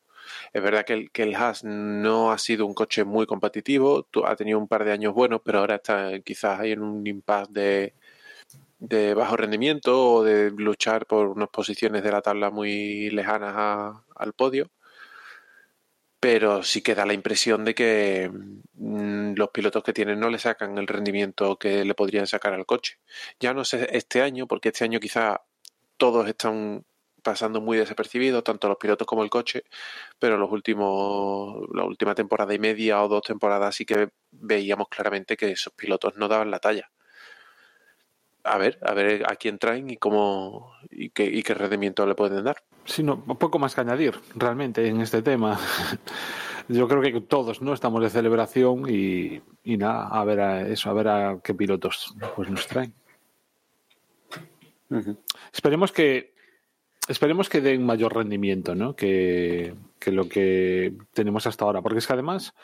es 0.52 0.62
verdad 0.62 0.84
que 0.84 0.92
el, 0.94 1.10
que 1.10 1.22
el 1.24 1.34
Haas 1.34 1.64
no 1.64 2.32
ha 2.32 2.38
sido 2.38 2.66
un 2.66 2.74
coche 2.74 3.04
muy 3.04 3.26
competitivo, 3.26 4.06
ha 4.24 4.36
tenido 4.36 4.58
un 4.58 4.68
par 4.68 4.84
de 4.84 4.92
años 4.92 5.14
buenos, 5.14 5.40
pero 5.44 5.60
ahora 5.60 5.76
está 5.76 6.20
quizás 6.20 6.60
ahí 6.60 6.72
en 6.72 6.82
un 6.82 7.06
impasse 7.06 7.52
de, 7.52 7.94
de 8.78 9.14
bajo 9.14 9.36
rendimiento 9.36 10.14
o 10.16 10.24
de 10.24 10.50
luchar 10.50 11.06
por 11.06 11.28
unas 11.28 11.48
posiciones 11.48 12.02
de 12.02 12.12
la 12.12 12.22
tabla 12.22 12.50
muy 12.50 13.10
lejanas 13.10 13.96
al 14.14 14.32
podio. 14.34 14.70
Pero 16.20 16.62
sí 16.62 16.82
que 16.82 16.94
da 16.94 17.04
la 17.04 17.14
impresión 17.14 17.64
de 17.64 17.74
que 17.74 18.30
mm, 18.74 19.34
los 19.34 19.50
pilotos 19.50 19.82
que 19.82 19.92
tienen 19.92 20.20
no 20.20 20.30
le 20.30 20.38
sacan 20.38 20.78
el 20.78 20.86
rendimiento 20.86 21.56
que 21.58 21.84
le 21.84 21.94
podrían 21.94 22.26
sacar 22.28 22.52
al 22.54 22.66
coche. 22.66 22.98
Ya 23.40 23.54
no 23.54 23.64
sé 23.64 23.88
este 23.92 24.22
año, 24.22 24.46
porque 24.46 24.68
este 24.68 24.84
año 24.84 25.00
quizá 25.00 25.42
todos 26.02 26.26
están 26.26 26.84
pasando 27.22 27.60
muy 27.60 27.78
desapercibidos, 27.78 28.42
tanto 28.42 28.66
los 28.66 28.76
pilotos 28.76 29.06
como 29.06 29.22
el 29.22 29.30
coche, 29.30 29.62
pero 30.18 30.36
los 30.36 30.50
últimos, 30.50 31.64
la 31.72 31.84
última 31.84 32.12
temporada 32.12 32.52
y 32.52 32.58
media 32.58 33.00
o 33.04 33.06
dos 33.06 33.22
temporadas 33.22 33.76
sí 33.76 33.86
que 33.86 34.08
veíamos 34.32 34.88
claramente 34.88 35.36
que 35.36 35.52
esos 35.52 35.72
pilotos 35.74 36.16
no 36.16 36.26
daban 36.26 36.50
la 36.50 36.58
talla. 36.58 36.90
A 38.42 38.58
ver, 38.58 38.80
a 38.82 38.94
ver 38.94 39.22
a 39.30 39.36
quién 39.36 39.60
traen 39.60 39.90
y 39.90 39.96
cómo 39.96 40.72
y 40.90 41.10
qué, 41.10 41.26
y 41.26 41.44
qué 41.44 41.54
rendimiento 41.54 42.04
le 42.04 42.16
pueden 42.16 42.42
dar. 42.42 42.56
Sí, 42.84 43.04
no, 43.04 43.22
poco 43.38 43.60
más 43.60 43.76
que 43.76 43.82
añadir 43.82 44.18
realmente 44.34 44.84
en 44.88 45.00
este 45.02 45.22
tema. 45.22 45.60
Yo 46.66 46.88
creo 46.88 47.00
que 47.00 47.20
todos 47.20 47.62
no 47.62 47.74
estamos 47.74 48.02
de 48.02 48.10
celebración 48.10 48.90
y, 48.90 49.40
nada, 49.76 50.08
a 50.08 50.24
ver 50.24 50.40
a 50.40 50.66
eso, 50.66 50.90
a 50.90 50.94
ver 50.94 51.06
a 51.06 51.38
qué 51.44 51.54
pilotos 51.54 52.16
pues 52.34 52.50
nos 52.50 52.66
traen. 52.66 52.92
Esperemos 55.52 55.92
que 55.92 56.32
esperemos 57.08 57.48
que 57.48 57.60
den 57.60 57.84
mayor 57.84 58.14
rendimiento, 58.14 58.74
¿no? 58.74 58.94
Que, 58.94 59.74
que, 59.98 60.12
lo 60.12 60.28
que 60.28 60.94
tenemos 61.12 61.46
hasta 61.46 61.64
ahora. 61.64 61.82
Porque 61.82 61.98
es 61.98 62.06
que 62.06 62.12
además, 62.12 62.54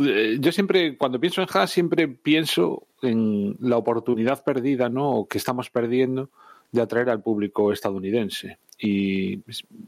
eh, 0.00 0.36
yo 0.40 0.52
siempre, 0.52 0.96
cuando 0.96 1.20
pienso 1.20 1.42
en 1.42 1.48
Haas, 1.52 1.70
siempre 1.70 2.08
pienso 2.08 2.86
en 3.02 3.56
la 3.60 3.76
oportunidad 3.76 4.44
perdida, 4.44 4.88
¿no? 4.88 5.10
O 5.10 5.28
que 5.28 5.38
estamos 5.38 5.70
perdiendo 5.70 6.30
de 6.72 6.82
atraer 6.82 7.10
al 7.10 7.22
público 7.22 7.72
estadounidense. 7.72 8.58
Y 8.78 9.40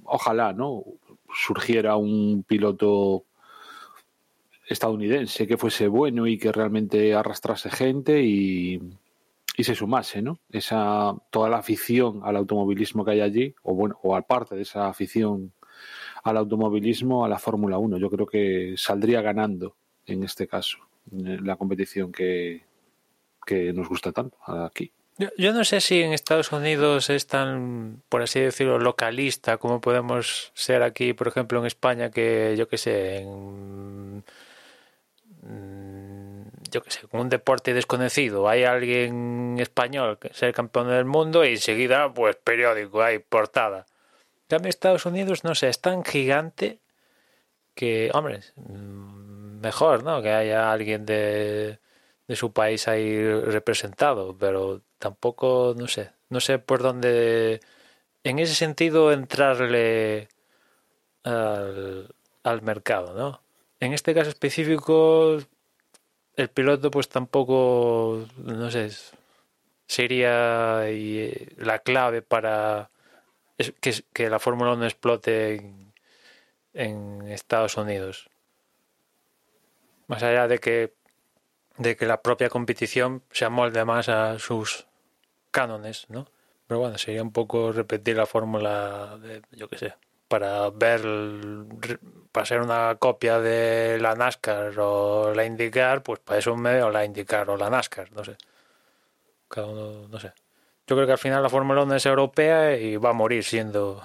ojalá, 0.05 0.53
¿no? 0.53 0.85
Surgiera 1.33 1.97
un 1.97 2.45
piloto 2.47 3.25
estadounidense 4.67 5.47
que 5.47 5.57
fuese 5.57 5.89
bueno 5.89 6.27
y 6.27 6.39
que 6.39 6.53
realmente 6.53 7.15
arrastrase 7.15 7.71
gente 7.71 8.23
y, 8.23 8.81
y 9.59 9.65
se 9.65 9.75
sumase, 9.75 10.23
¿no? 10.23 10.39
Esa, 10.53 11.17
toda 11.31 11.51
la 11.51 11.59
afición 11.59 12.21
al 12.23 12.37
automovilismo 12.37 13.05
que 13.05 13.11
hay 13.11 13.21
allí, 13.21 13.57
o 13.65 13.75
bueno, 13.75 13.99
o 14.05 14.15
aparte 14.15 14.55
de 14.55 14.63
esa 14.63 14.87
afición 14.87 15.53
al 16.23 16.37
automovilismo, 16.37 17.25
a 17.25 17.29
la 17.29 17.41
Fórmula 17.41 17.77
1. 17.77 17.99
Yo 17.99 18.09
creo 18.09 18.25
que 18.25 18.75
saldría 18.77 19.21
ganando 19.21 19.75
en 20.07 20.23
este 20.23 20.47
caso, 20.47 20.79
en 21.11 21.45
la 21.45 21.57
competición 21.57 22.13
que, 22.13 22.63
que 23.45 23.73
nos 23.73 23.89
gusta 23.89 24.13
tanto 24.13 24.39
aquí. 24.47 24.93
Yo, 25.37 25.53
no 25.53 25.65
sé 25.65 25.81
si 25.81 26.03
en 26.03 26.13
Estados 26.13 26.53
Unidos 26.53 27.11
es 27.11 27.27
tan, 27.27 28.01
por 28.09 28.23
así 28.23 28.39
decirlo, 28.39 28.79
localista 28.79 29.57
como 29.57 29.81
podemos 29.81 30.53
ser 30.55 30.85
aquí, 30.85 31.15
por 31.15 31.27
ejemplo, 31.27 31.59
en 31.59 31.67
España, 31.67 32.13
que 32.13 32.55
yo 32.57 32.69
qué 32.69 32.79
sé, 32.79 33.23
en 33.23 34.23
yo 36.71 36.83
qué 36.83 36.91
sé, 36.91 37.09
con 37.09 37.21
un 37.21 37.29
deporte 37.29 37.75
desconocido, 37.75 38.49
hay 38.49 38.65
alguien 38.65 39.57
español 39.59 40.19
que 40.19 40.29
es 40.29 40.43
el 40.43 40.53
campeón 40.53 40.89
del 40.89 41.05
mundo 41.05 41.45
y 41.45 41.53
enseguida, 41.53 42.13
pues 42.13 42.37
periódico, 42.37 43.03
hay 43.03 43.19
portada. 43.19 43.87
En 44.43 44.57
cambio, 44.57 44.71
Estados 44.71 45.07
Unidos, 45.07 45.45
no 45.45 45.55
sé, 45.55 45.69
es 45.69 45.81
tan 45.81 46.05
gigante 46.05 46.81
que, 47.75 48.11
hombre, 48.15 48.41
mm, 48.57 49.61
mejor, 49.61 50.05
¿no? 50.05 50.23
Que 50.23 50.31
haya 50.31 50.73
alguien 50.73 51.07
de, 51.07 51.79
de 52.27 52.37
su 52.37 52.53
país 52.53 52.89
ahí 52.89 53.23
representado, 53.41 54.37
pero 54.39 54.83
tampoco, 54.99 55.75
no 55.77 55.87
sé, 55.89 56.11
no 56.29 56.41
sé 56.41 56.59
por 56.59 56.83
dónde, 56.83 57.61
en 58.25 58.39
ese 58.39 58.55
sentido, 58.55 59.13
entrarle 59.13 60.29
al, 61.25 62.15
al 62.43 62.63
mercado, 62.63 63.15
¿no? 63.15 63.41
En 63.81 63.93
este 63.93 64.15
caso 64.15 64.31
específico, 64.31 65.39
el 66.39 66.49
piloto 66.51 66.91
pues 66.91 67.09
tampoco, 67.09 68.25
no 68.37 68.71
sé, 68.71 68.91
sería 69.89 70.85
la 71.57 71.81
clave 71.81 72.23
para 72.23 72.91
que, 73.81 74.05
que 74.13 74.31
la 74.31 74.39
Fórmula 74.39 74.73
1 74.75 74.85
explote 74.85 75.57
en, 75.57 75.93
en, 76.75 77.27
Estados 77.27 77.77
Unidos. 77.77 78.31
Más 80.07 80.23
allá 80.23 80.47
de 80.47 80.61
que, 80.61 80.95
de 81.77 81.97
que 81.97 82.07
la 82.07 82.23
propia 82.23 82.49
competición 82.49 83.25
se 83.33 83.45
amolde 83.45 83.85
más 83.85 84.09
a 84.09 84.39
sus 84.39 84.87
cánones, 85.51 86.07
¿no? 86.09 86.29
Pero 86.69 86.79
bueno, 86.79 86.99
sería 86.99 87.23
un 87.23 87.33
poco 87.33 87.73
repetir 87.73 88.17
la 88.17 88.27
fórmula 88.27 89.19
de, 89.21 89.43
yo 89.51 89.69
qué 89.69 89.79
sé, 89.79 89.95
para 90.29 90.71
ver, 90.71 91.03
para 92.31 92.47
ser 92.47 92.61
una 92.61 92.97
copia 92.99 93.41
de 93.41 93.99
la 93.99 94.15
NASCAR 94.15 94.79
o 94.79 95.35
la 95.35 95.45
IndyCar, 95.45 96.03
pues 96.03 96.21
para 96.21 96.39
eso 96.39 96.57
me 96.57 96.75
veo 96.75 96.91
la 96.91 97.05
IndyCar 97.05 97.51
o 97.51 97.57
la 97.57 97.71
NASCAR, 97.71 98.13
no 98.13 98.25
sé. 98.25 98.37
Cada 99.49 99.67
uno, 99.67 100.09
no 100.09 100.21
sé. 100.21 100.33
Yo 100.87 100.97
creo 100.97 101.07
que 101.07 101.13
al 101.13 101.19
final 101.19 101.43
la 101.43 101.51
Fórmula 101.51 101.83
1 101.83 101.97
es 101.97 102.07
europea 102.07 102.77
y 102.77 102.97
va 102.97 103.11
a 103.11 103.15
morir 103.15 103.45
siendo 103.45 104.03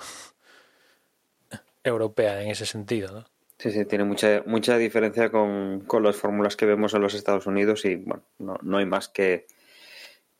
europea 1.83 2.41
en 2.41 2.49
ese 2.49 2.65
sentido, 2.65 3.11
¿no? 3.11 3.25
Sí, 3.59 3.71
sí, 3.71 3.85
tiene 3.85 4.03
mucha, 4.03 4.43
mucha 4.45 4.77
diferencia 4.77 5.29
con, 5.29 5.81
con 5.81 6.03
las 6.03 6.17
fórmulas 6.17 6.57
que 6.57 6.65
vemos 6.65 6.93
en 6.93 7.01
los 7.01 7.13
Estados 7.13 7.45
Unidos 7.47 7.85
y 7.85 7.95
bueno, 7.95 8.23
no, 8.39 8.57
no 8.61 8.77
hay 8.77 8.85
más 8.85 9.07
que, 9.07 9.45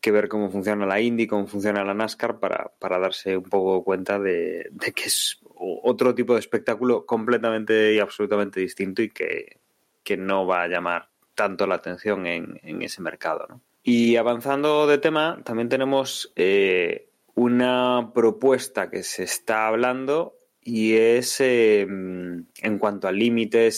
que 0.02 0.12
ver 0.12 0.28
cómo 0.28 0.50
funciona 0.50 0.86
la 0.86 1.00
Indy, 1.00 1.28
cómo 1.28 1.48
funciona 1.48 1.86
la 1.86 1.94
NASCAR 1.94 2.40
para, 2.40 2.74
para 2.78 3.00
darse 3.00 3.38
un 3.38 3.46
poco 3.46 3.82
cuenta 3.86 4.20
de, 4.20 4.68
de, 4.72 4.92
que 4.92 5.06
es 5.06 5.40
otro 5.64 6.14
tipo 6.14 6.34
de 6.34 6.40
espectáculo 6.40 7.06
completamente 7.06 7.94
y 7.94 8.00
absolutamente 8.00 8.60
distinto 8.60 9.02
y 9.02 9.10
que, 9.10 9.60
que 10.04 10.18
no 10.18 10.46
va 10.46 10.64
a 10.64 10.68
llamar 10.68 11.10
tanto 11.36 11.66
la 11.68 11.76
atención 11.76 12.28
en, 12.28 12.60
en 12.64 12.82
ese 12.82 13.02
mercado. 13.02 13.62
Y 13.84 14.16
avanzando 14.16 14.88
de 14.88 14.98
tema, 14.98 15.42
también 15.44 15.70
tenemos 15.70 16.32
eh, 16.36 17.10
una 17.36 18.12
propuesta 18.14 18.90
que 18.90 19.04
se 19.04 19.24
está 19.24 19.68
hablando 19.68 20.38
y 20.62 20.94
es 20.94 21.42
eh, 21.42 21.82
en 21.82 22.80
cuanto 22.80 23.08
al 23.08 23.18
límite 23.18 23.70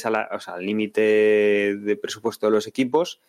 de 1.75 1.97
presupuesto 1.99 2.45
de 2.45 2.51
los 2.51 2.67
equipos 2.67 3.19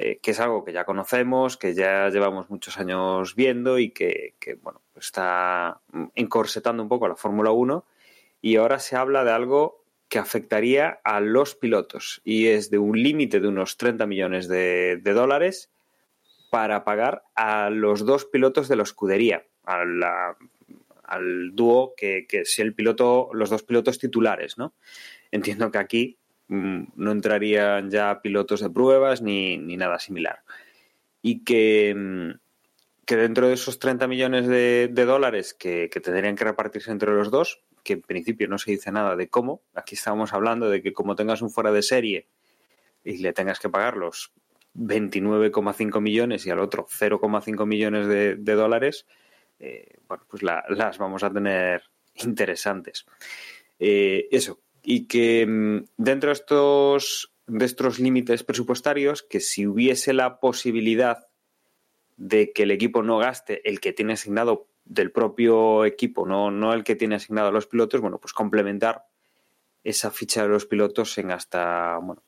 eh, 0.00 0.20
que 0.22 0.30
es 0.30 0.38
algo 0.38 0.64
que 0.64 0.72
ya 0.72 0.84
conocemos, 0.84 1.56
que 1.56 1.74
ya 1.74 2.08
llevamos 2.08 2.48
muchos 2.50 2.78
años 2.78 3.34
viendo 3.34 3.80
y 3.80 3.90
que, 3.90 4.34
que 4.38 4.54
bueno, 4.54 4.80
está 4.94 5.80
encorsetando 6.14 6.84
un 6.84 6.88
poco 6.88 7.06
a 7.06 7.08
la 7.08 7.16
Fórmula 7.16 7.50
1 7.50 7.84
y 8.40 8.54
ahora 8.54 8.78
se 8.78 8.94
habla 8.94 9.24
de 9.24 9.32
algo 9.32 9.84
que 10.08 10.20
afectaría 10.20 11.00
a 11.02 11.18
los 11.18 11.56
pilotos 11.56 12.20
y 12.22 12.46
es 12.46 12.70
de 12.70 12.78
un 12.78 13.02
límite 13.02 13.40
de 13.40 13.48
unos 13.48 13.76
30 13.76 14.06
millones 14.06 14.46
de, 14.46 15.00
dólares 15.02 15.72
para 16.48 16.84
pagar 16.84 17.24
a 17.34 17.68
los 17.68 18.06
dos 18.06 18.24
pilotos 18.24 18.68
de 18.68 18.76
la 18.76 18.84
escudería, 18.84 19.46
a 19.64 19.82
al 21.02 21.56
dúo 21.56 21.94
que, 21.96 22.26
que 22.28 22.42
es 22.42 22.58
el 22.60 22.72
piloto, 22.72 23.30
los 23.32 23.50
dos 23.50 23.64
pilotos 23.64 23.98
titulares, 23.98 24.58
¿no? 24.58 24.74
Entiendo 25.32 25.72
que 25.72 25.78
aquí 25.78 26.17
no 26.48 27.12
entrarían 27.12 27.90
ya 27.90 28.20
pilotos 28.22 28.60
de 28.60 28.70
pruebas 28.70 29.22
ni, 29.22 29.58
ni 29.58 29.76
nada 29.76 29.98
similar. 29.98 30.40
Y 31.20 31.44
que, 31.44 31.94
mm, 31.96 32.30
que, 33.04 33.16
dentro 33.16 33.48
de 33.48 33.54
esos 33.54 33.78
30 33.78 34.06
millones 34.06 34.46
de, 34.46 34.88
dólares 34.88 35.54
que, 35.54 35.88
tendrían 36.02 36.36
que 36.36 36.44
repartirse 36.44 36.90
entre 36.90 37.12
los 37.12 37.30
dos, 37.30 37.62
que 37.84 37.94
en 37.94 38.02
principio 38.02 38.48
no 38.48 38.58
se 38.58 38.70
dice 38.70 38.90
nada 38.90 39.16
de 39.16 39.28
cómo, 39.28 39.62
aquí 39.74 39.94
estábamos 39.94 40.32
hablando 40.32 40.70
de 40.70 40.82
que 40.82 40.92
como 40.92 41.16
tengas 41.16 41.42
un 41.42 41.50
fuera 41.50 41.72
de 41.72 41.82
serie 41.82 42.28
y 43.04 43.18
le 43.18 43.32
tengas 43.32 43.60
que 43.60 43.68
pagar 43.68 43.96
los 43.96 44.32
29,5 44.74 46.00
millones 46.00 46.46
y 46.46 46.50
al 46.50 46.60
otro 46.60 46.86
0,5 46.86 47.66
millones 47.66 48.06
de, 48.06 48.36
de 48.36 48.54
dólares, 48.54 49.06
eh, 49.58 49.96
bueno, 50.06 50.24
pues 50.28 50.42
la, 50.42 50.64
las 50.68 50.98
vamos 50.98 51.22
a 51.22 51.32
tener 51.32 51.82
interesantes. 52.14 53.06
Eh, 53.78 54.28
eso, 54.30 54.60
y 54.82 55.06
que 55.06 55.46
mm, 55.46 55.84
dentro 55.96 56.28
de 56.28 56.34
estos, 56.34 57.32
de 57.46 57.64
estos 57.64 57.98
límites 57.98 58.44
presupuestarios, 58.44 59.22
que 59.22 59.40
si 59.40 59.66
hubiese 59.66 60.12
la 60.12 60.40
posibilidad 60.40 61.26
de 62.16 62.52
que 62.52 62.64
el 62.64 62.70
equipo 62.70 63.02
no 63.02 63.18
gaste 63.18 63.68
el 63.68 63.80
que 63.80 63.92
tiene 63.92 64.14
asignado 64.14 64.68
del 64.84 65.12
propio 65.12 65.84
equipo, 65.84 66.26
no, 66.26 66.50
no 66.50 66.72
el 66.72 66.84
que 66.84 66.96
tiene 66.96 67.16
asignado 67.16 67.48
a 67.48 67.52
los 67.52 67.66
pilotos, 67.66 68.00
bueno, 68.00 68.18
pues 68.18 68.32
complementar 68.32 69.04
esa 69.84 70.10
ficha 70.10 70.42
de 70.42 70.48
los 70.48 70.66
pilotos 70.66 71.16
en 71.18 71.30
hasta, 71.30 71.98
bueno, 71.98 72.22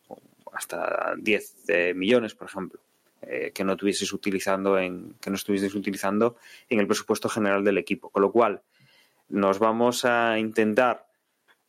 hasta 0.53 1.15
10 1.19 1.65
eh, 1.69 1.95
millones, 1.95 2.35
por 2.35 2.49
ejemplo. 2.49 2.81
Eh, 3.23 3.53
que 3.55 3.65
no 3.65 3.77
tuvieses 3.77 4.15
utilizando 4.15 4.79
en 4.79 5.13
que 5.21 5.29
no 5.29 5.37
estuvieses 5.37 5.75
utilizando 5.75 6.37
en 6.71 6.81
el 6.81 6.87
presupuesto 6.87 7.29
general 7.29 7.63
del 7.63 7.77
equipo. 7.77 8.09
Con 8.09 8.23
lo 8.23 8.33
cual, 8.33 8.63
nos 9.29 9.59
vamos 9.59 10.07
a 10.07 10.39
intentar 10.39 11.10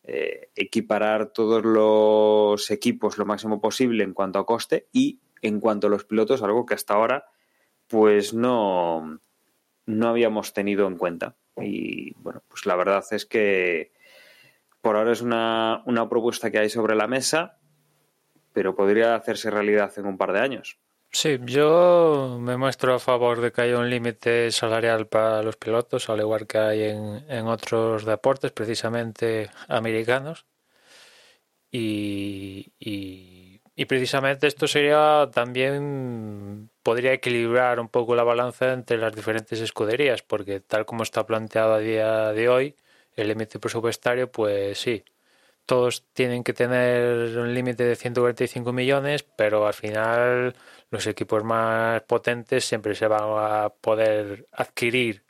eh, 0.04 0.50
equiparar 0.56 1.32
todos 1.32 1.64
los 1.64 2.72
equipos 2.72 3.18
lo 3.18 3.26
máximo 3.26 3.62
posible 3.62 4.04
en 4.04 4.14
cuanto 4.14 4.40
a 4.40 4.46
coste 4.46 4.88
y 4.92 5.20
en 5.42 5.60
cuanto 5.60 5.88
a 5.88 5.90
los 5.90 6.06
pilotos, 6.06 6.42
algo 6.42 6.66
que 6.66 6.74
hasta 6.74 6.94
ahora 6.94 7.26
pues 7.88 8.34
no, 8.34 9.20
no 9.86 10.08
habíamos 10.08 10.54
tenido 10.54 10.88
en 10.88 10.98
cuenta. 10.98 11.36
Y 11.58 12.14
bueno, 12.16 12.42
pues 12.48 12.66
la 12.66 12.76
verdad 12.76 13.04
es 13.12 13.26
que 13.26 13.92
por 14.82 14.96
ahora 14.96 15.12
es 15.12 15.22
una, 15.22 15.84
una 15.86 16.08
propuesta 16.08 16.50
que 16.50 16.60
hay 16.60 16.70
sobre 16.70 16.96
la 16.96 17.08
mesa, 17.08 17.60
pero 18.54 18.76
podría 18.76 19.16
hacerse 19.16 19.52
realidad 19.52 19.92
en 19.98 20.06
un 20.06 20.18
par 20.18 20.32
de 20.32 20.40
años. 20.40 20.80
Sí, 21.14 21.40
yo 21.46 22.38
me 22.42 22.58
muestro 22.58 22.94
a 22.94 23.00
favor 23.00 23.40
de 23.42 23.52
que 23.52 23.62
haya 23.62 23.78
un 23.78 23.90
límite 23.90 24.52
salarial 24.52 25.08
para 25.08 25.42
los 25.44 25.56
pilotos, 25.58 26.10
al 26.10 26.20
igual 26.20 26.48
que 26.48 26.58
hay 26.58 26.84
en, 26.84 27.26
en 27.30 27.48
otros 27.48 28.06
deportes, 28.06 28.52
precisamente 28.52 29.50
americanos. 29.68 30.46
Y, 31.72 32.74
y, 32.80 33.86
precisamente 33.86 34.46
esto 34.48 34.68
sería 34.68 35.30
también, 35.34 36.70
podría 36.84 37.14
equilibrar 37.14 37.80
un 37.80 37.90
poco 37.90 38.16
la 38.16 38.24
balanza 38.24 38.74
entre 38.74 38.98
las 38.98 39.16
diferentes 39.16 39.60
escuderías, 39.60 40.22
porque 40.22 40.60
tal 40.60 40.86
como 40.86 41.04
está 41.04 41.26
planteado 41.26 41.74
a 41.76 41.80
día 41.80 42.32
de 42.34 42.50
hoy, 42.50 42.76
el 43.16 43.28
límite 43.30 43.60
presupuestario, 43.60 44.32
pues 44.32 44.80
sí, 44.80 45.04
todos 45.66 46.06
tienen 46.14 46.44
que 46.44 46.54
tener 46.54 47.38
un 47.40 47.54
límite 47.54 47.84
de 47.86 47.96
145 47.96 48.74
millones, 48.74 49.24
pero 49.24 49.68
al 49.68 49.74
final 49.74 50.56
los 50.92 51.08
equipos 51.08 51.44
más 51.44 52.02
potentes 52.04 52.66
siempre 52.66 52.94
se 52.96 53.08
van 53.08 53.24
a 53.24 53.70
poder 53.70 54.48
adquirir 54.52 55.24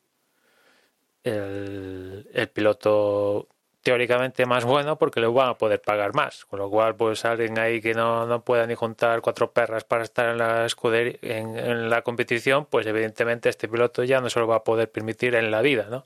el, 1.23 2.27
el 2.33 2.49
piloto 2.49 3.47
teóricamente 3.81 4.45
más 4.45 4.63
bueno 4.65 4.97
porque 4.97 5.19
le 5.19 5.27
van 5.27 5.49
a 5.49 5.57
poder 5.57 5.81
pagar 5.81 6.13
más. 6.13 6.45
Con 6.45 6.59
lo 6.59 6.69
cual, 6.69 6.95
pues 6.95 7.25
alguien 7.25 7.57
ahí 7.59 7.81
que 7.81 7.93
no, 7.93 8.25
no 8.25 8.43
pueda 8.43 8.65
ni 8.67 8.75
juntar 8.75 9.21
cuatro 9.21 9.51
perras 9.51 9.83
para 9.83 10.03
estar 10.03 10.29
en 10.29 10.37
la 10.37 10.65
escudería, 10.65 11.17
en, 11.21 11.57
en, 11.57 11.89
la 11.89 12.01
competición, 12.01 12.65
pues 12.65 12.85
evidentemente 12.87 13.49
este 13.49 13.67
piloto 13.67 14.03
ya 14.03 14.21
no 14.21 14.29
se 14.29 14.39
lo 14.39 14.47
va 14.47 14.57
a 14.57 14.63
poder 14.63 14.91
permitir 14.91 15.35
en 15.35 15.51
la 15.51 15.61
vida, 15.61 15.87
¿no? 15.89 16.05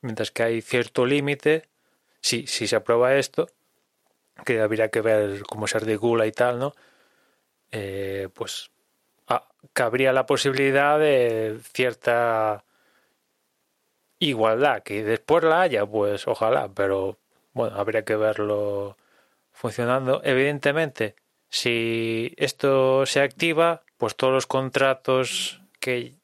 Mientras 0.00 0.30
que 0.30 0.42
hay 0.42 0.62
cierto 0.62 1.06
límite 1.06 1.68
si, 2.20 2.46
si 2.46 2.66
se 2.66 2.76
aprueba 2.76 3.14
esto, 3.14 3.48
que 4.44 4.60
habría 4.60 4.88
que 4.88 5.00
ver 5.00 5.42
cómo 5.42 5.66
se 5.66 5.78
articula 5.78 6.26
y 6.26 6.32
tal, 6.32 6.58
¿no? 6.58 6.74
Eh, 7.72 8.28
pues 8.34 8.70
ah, 9.28 9.48
cabría 9.72 10.12
la 10.12 10.26
posibilidad 10.26 10.98
de 10.98 11.58
cierta 11.72 12.64
igualdad, 14.18 14.82
que 14.82 15.02
después 15.02 15.42
la 15.44 15.62
haya, 15.62 15.84
pues 15.86 16.28
ojalá, 16.28 16.68
pero 16.74 17.18
bueno, 17.54 17.76
habría 17.76 18.04
que 18.04 18.16
verlo 18.16 18.96
funcionando. 19.52 20.20
Evidentemente, 20.24 21.16
si 21.48 22.34
esto 22.36 23.06
se 23.06 23.20
activa, 23.20 23.82
pues 23.96 24.16
todos 24.16 24.32
los 24.32 24.46
contratos 24.46 25.60
que 25.80 26.14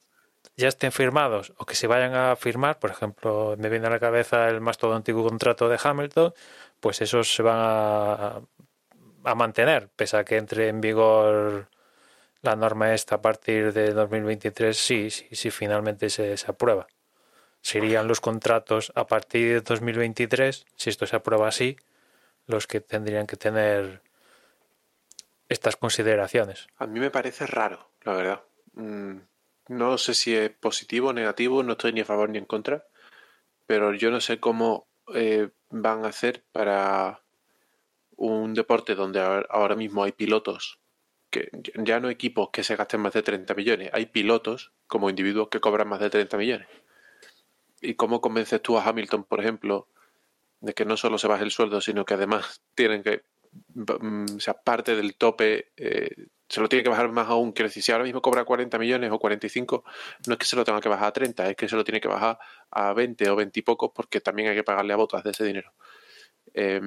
ya 0.56 0.68
estén 0.68 0.92
firmados 0.92 1.52
o 1.58 1.66
que 1.66 1.74
se 1.76 1.86
vayan 1.86 2.14
a 2.14 2.36
firmar, 2.36 2.78
por 2.78 2.90
ejemplo, 2.90 3.54
me 3.58 3.68
viene 3.68 3.86
a 3.86 3.90
la 3.90 4.00
cabeza 4.00 4.48
el 4.48 4.60
mastodóntico 4.60 5.22
contrato 5.24 5.68
de 5.68 5.78
Hamilton, 5.82 6.34
pues 6.80 7.00
esos 7.00 7.32
se 7.34 7.42
van 7.42 7.56
a, 7.58 8.40
a 9.24 9.34
mantener, 9.34 9.88
pese 9.96 10.16
a 10.16 10.24
que 10.24 10.36
entre 10.36 10.68
en 10.68 10.80
vigor 10.80 11.68
la 12.42 12.56
norma 12.56 12.94
esta 12.94 13.16
a 13.16 13.22
partir 13.22 13.72
de 13.72 13.92
2023, 13.92 14.76
sí, 14.76 15.10
sí, 15.10 15.26
sí 15.32 15.50
finalmente 15.50 16.10
se, 16.10 16.36
aprueba. 16.46 16.86
Serían 17.60 18.06
los 18.06 18.20
contratos 18.20 18.92
a 18.94 19.06
partir 19.06 19.54
de 19.54 19.60
2023, 19.60 20.66
si 20.76 20.90
esto 20.90 21.06
se 21.06 21.16
aprueba 21.16 21.48
así, 21.48 21.76
los 22.46 22.66
que 22.66 22.80
tendrían 22.80 23.26
que 23.26 23.36
tener 23.36 24.02
estas 25.48 25.76
consideraciones. 25.76 26.68
A 26.76 26.86
mí 26.86 27.00
me 27.00 27.10
parece 27.10 27.46
raro, 27.46 27.90
la 28.02 28.12
verdad. 28.12 28.42
Mm, 28.74 29.18
no 29.68 29.98
sé 29.98 30.14
si 30.14 30.34
es 30.34 30.50
positivo 30.50 31.08
o 31.08 31.12
negativo, 31.12 31.62
no 31.62 31.72
estoy 31.72 31.92
ni 31.92 32.00
a 32.00 32.04
favor 32.04 32.30
ni 32.30 32.38
en 32.38 32.44
contra, 32.44 32.86
pero 33.66 33.92
yo 33.92 34.10
no 34.10 34.20
sé 34.20 34.38
cómo 34.38 34.86
eh, 35.14 35.50
van 35.70 36.04
a 36.04 36.08
hacer 36.08 36.44
para 36.52 37.22
un 38.18 38.52
deporte 38.52 38.94
donde 38.94 39.20
ahora 39.48 39.76
mismo 39.76 40.02
hay 40.02 40.12
pilotos, 40.12 40.78
que 41.30 41.50
ya 41.76 42.00
no 42.00 42.10
equipos 42.10 42.50
que 42.52 42.64
se 42.64 42.76
gasten 42.76 43.00
más 43.00 43.12
de 43.12 43.22
30 43.22 43.54
millones, 43.54 43.90
hay 43.92 44.06
pilotos 44.06 44.72
como 44.86 45.08
individuos 45.08 45.48
que 45.48 45.60
cobran 45.60 45.88
más 45.88 46.00
de 46.00 46.10
30 46.10 46.36
millones. 46.36 46.68
¿Y 47.80 47.94
cómo 47.94 48.20
convences 48.20 48.60
tú 48.60 48.76
a 48.76 48.84
Hamilton, 48.84 49.24
por 49.24 49.40
ejemplo, 49.40 49.86
de 50.60 50.74
que 50.74 50.84
no 50.84 50.96
solo 50.96 51.16
se 51.18 51.28
baje 51.28 51.44
el 51.44 51.52
sueldo, 51.52 51.80
sino 51.80 52.04
que 52.04 52.14
además 52.14 52.60
tienen 52.74 53.04
que, 53.04 53.22
mm, 53.74 54.36
o 54.36 54.40
sea, 54.40 54.54
parte 54.54 54.96
del 54.96 55.14
tope 55.14 55.68
eh, 55.76 56.26
se 56.48 56.60
lo 56.60 56.68
tiene 56.68 56.82
que 56.82 56.88
bajar 56.88 57.08
más 57.12 57.28
aún. 57.28 57.52
Quiero 57.52 57.68
decir, 57.68 57.84
si 57.84 57.92
ahora 57.92 58.04
mismo 58.04 58.20
cobra 58.20 58.44
40 58.44 58.78
millones 58.78 59.12
o 59.12 59.18
45, 59.20 59.84
no 60.26 60.32
es 60.32 60.38
que 60.38 60.46
se 60.46 60.56
lo 60.56 60.64
tenga 60.64 60.80
que 60.80 60.88
bajar 60.88 61.08
a 61.08 61.12
30, 61.12 61.50
es 61.50 61.56
que 61.56 61.68
se 61.68 61.76
lo 61.76 61.84
tiene 61.84 62.00
que 62.00 62.08
bajar 62.08 62.38
a 62.70 62.92
20 62.94 63.30
o 63.30 63.36
20 63.36 63.60
y 63.60 63.62
pocos 63.62 63.92
porque 63.94 64.20
también 64.20 64.48
hay 64.48 64.56
que 64.56 64.64
pagarle 64.64 64.92
a 64.92 64.96
botas 64.96 65.22
de 65.22 65.30
ese 65.30 65.44
dinero. 65.44 65.72
Eh, 66.54 66.80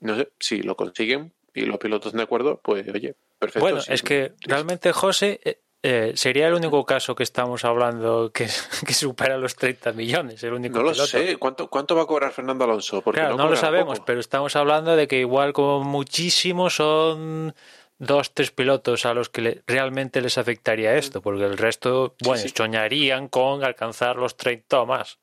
no 0.00 0.16
sé, 0.16 0.30
si 0.38 0.62
lo 0.62 0.76
consiguen 0.76 1.32
y 1.54 1.62
los 1.62 1.78
pilotos 1.78 2.12
de 2.12 2.22
acuerdo, 2.22 2.60
pues 2.62 2.86
oye, 2.88 3.16
perfecto. 3.38 3.60
Bueno, 3.60 3.80
sí, 3.80 3.92
es 3.92 4.02
que 4.02 4.32
sí. 4.38 4.48
realmente, 4.48 4.92
José, 4.92 5.40
eh, 5.42 5.60
eh, 5.82 6.12
sería 6.16 6.48
el 6.48 6.54
único 6.54 6.84
caso 6.84 7.14
que 7.14 7.22
estamos 7.22 7.64
hablando 7.64 8.30
que, 8.32 8.46
que, 8.86 8.92
supera 8.92 9.38
los 9.38 9.54
30 9.56 9.92
millones. 9.92 10.42
El 10.42 10.54
único 10.54 10.78
no 10.78 10.82
lo 10.82 10.92
piloto. 10.92 11.06
sé. 11.06 11.36
¿Cuánto, 11.36 11.68
¿Cuánto 11.68 11.94
va 11.94 12.02
a 12.02 12.06
cobrar 12.06 12.32
Fernando 12.32 12.64
Alonso? 12.64 13.02
Porque 13.02 13.20
claro, 13.20 13.36
no, 13.36 13.44
no 13.44 13.50
lo 13.50 13.56
sabemos, 13.56 13.98
poco. 13.98 14.06
pero 14.06 14.20
estamos 14.20 14.56
hablando 14.56 14.96
de 14.96 15.06
que 15.06 15.20
igual 15.20 15.52
como 15.52 15.84
muchísimo 15.84 16.70
son 16.70 17.54
dos, 17.98 18.34
tres 18.34 18.50
pilotos 18.50 19.06
a 19.06 19.14
los 19.14 19.28
que 19.28 19.40
le, 19.42 19.62
realmente 19.66 20.20
les 20.20 20.38
afectaría 20.38 20.96
esto, 20.96 21.22
porque 21.22 21.44
el 21.44 21.56
resto, 21.56 22.14
bueno, 22.22 22.42
sí, 22.42 22.48
sí. 22.48 22.54
soñarían 22.56 23.28
con 23.28 23.64
alcanzar 23.64 24.16
los 24.16 24.36
30 24.36 24.80
o 24.80 24.86
más. 24.86 25.18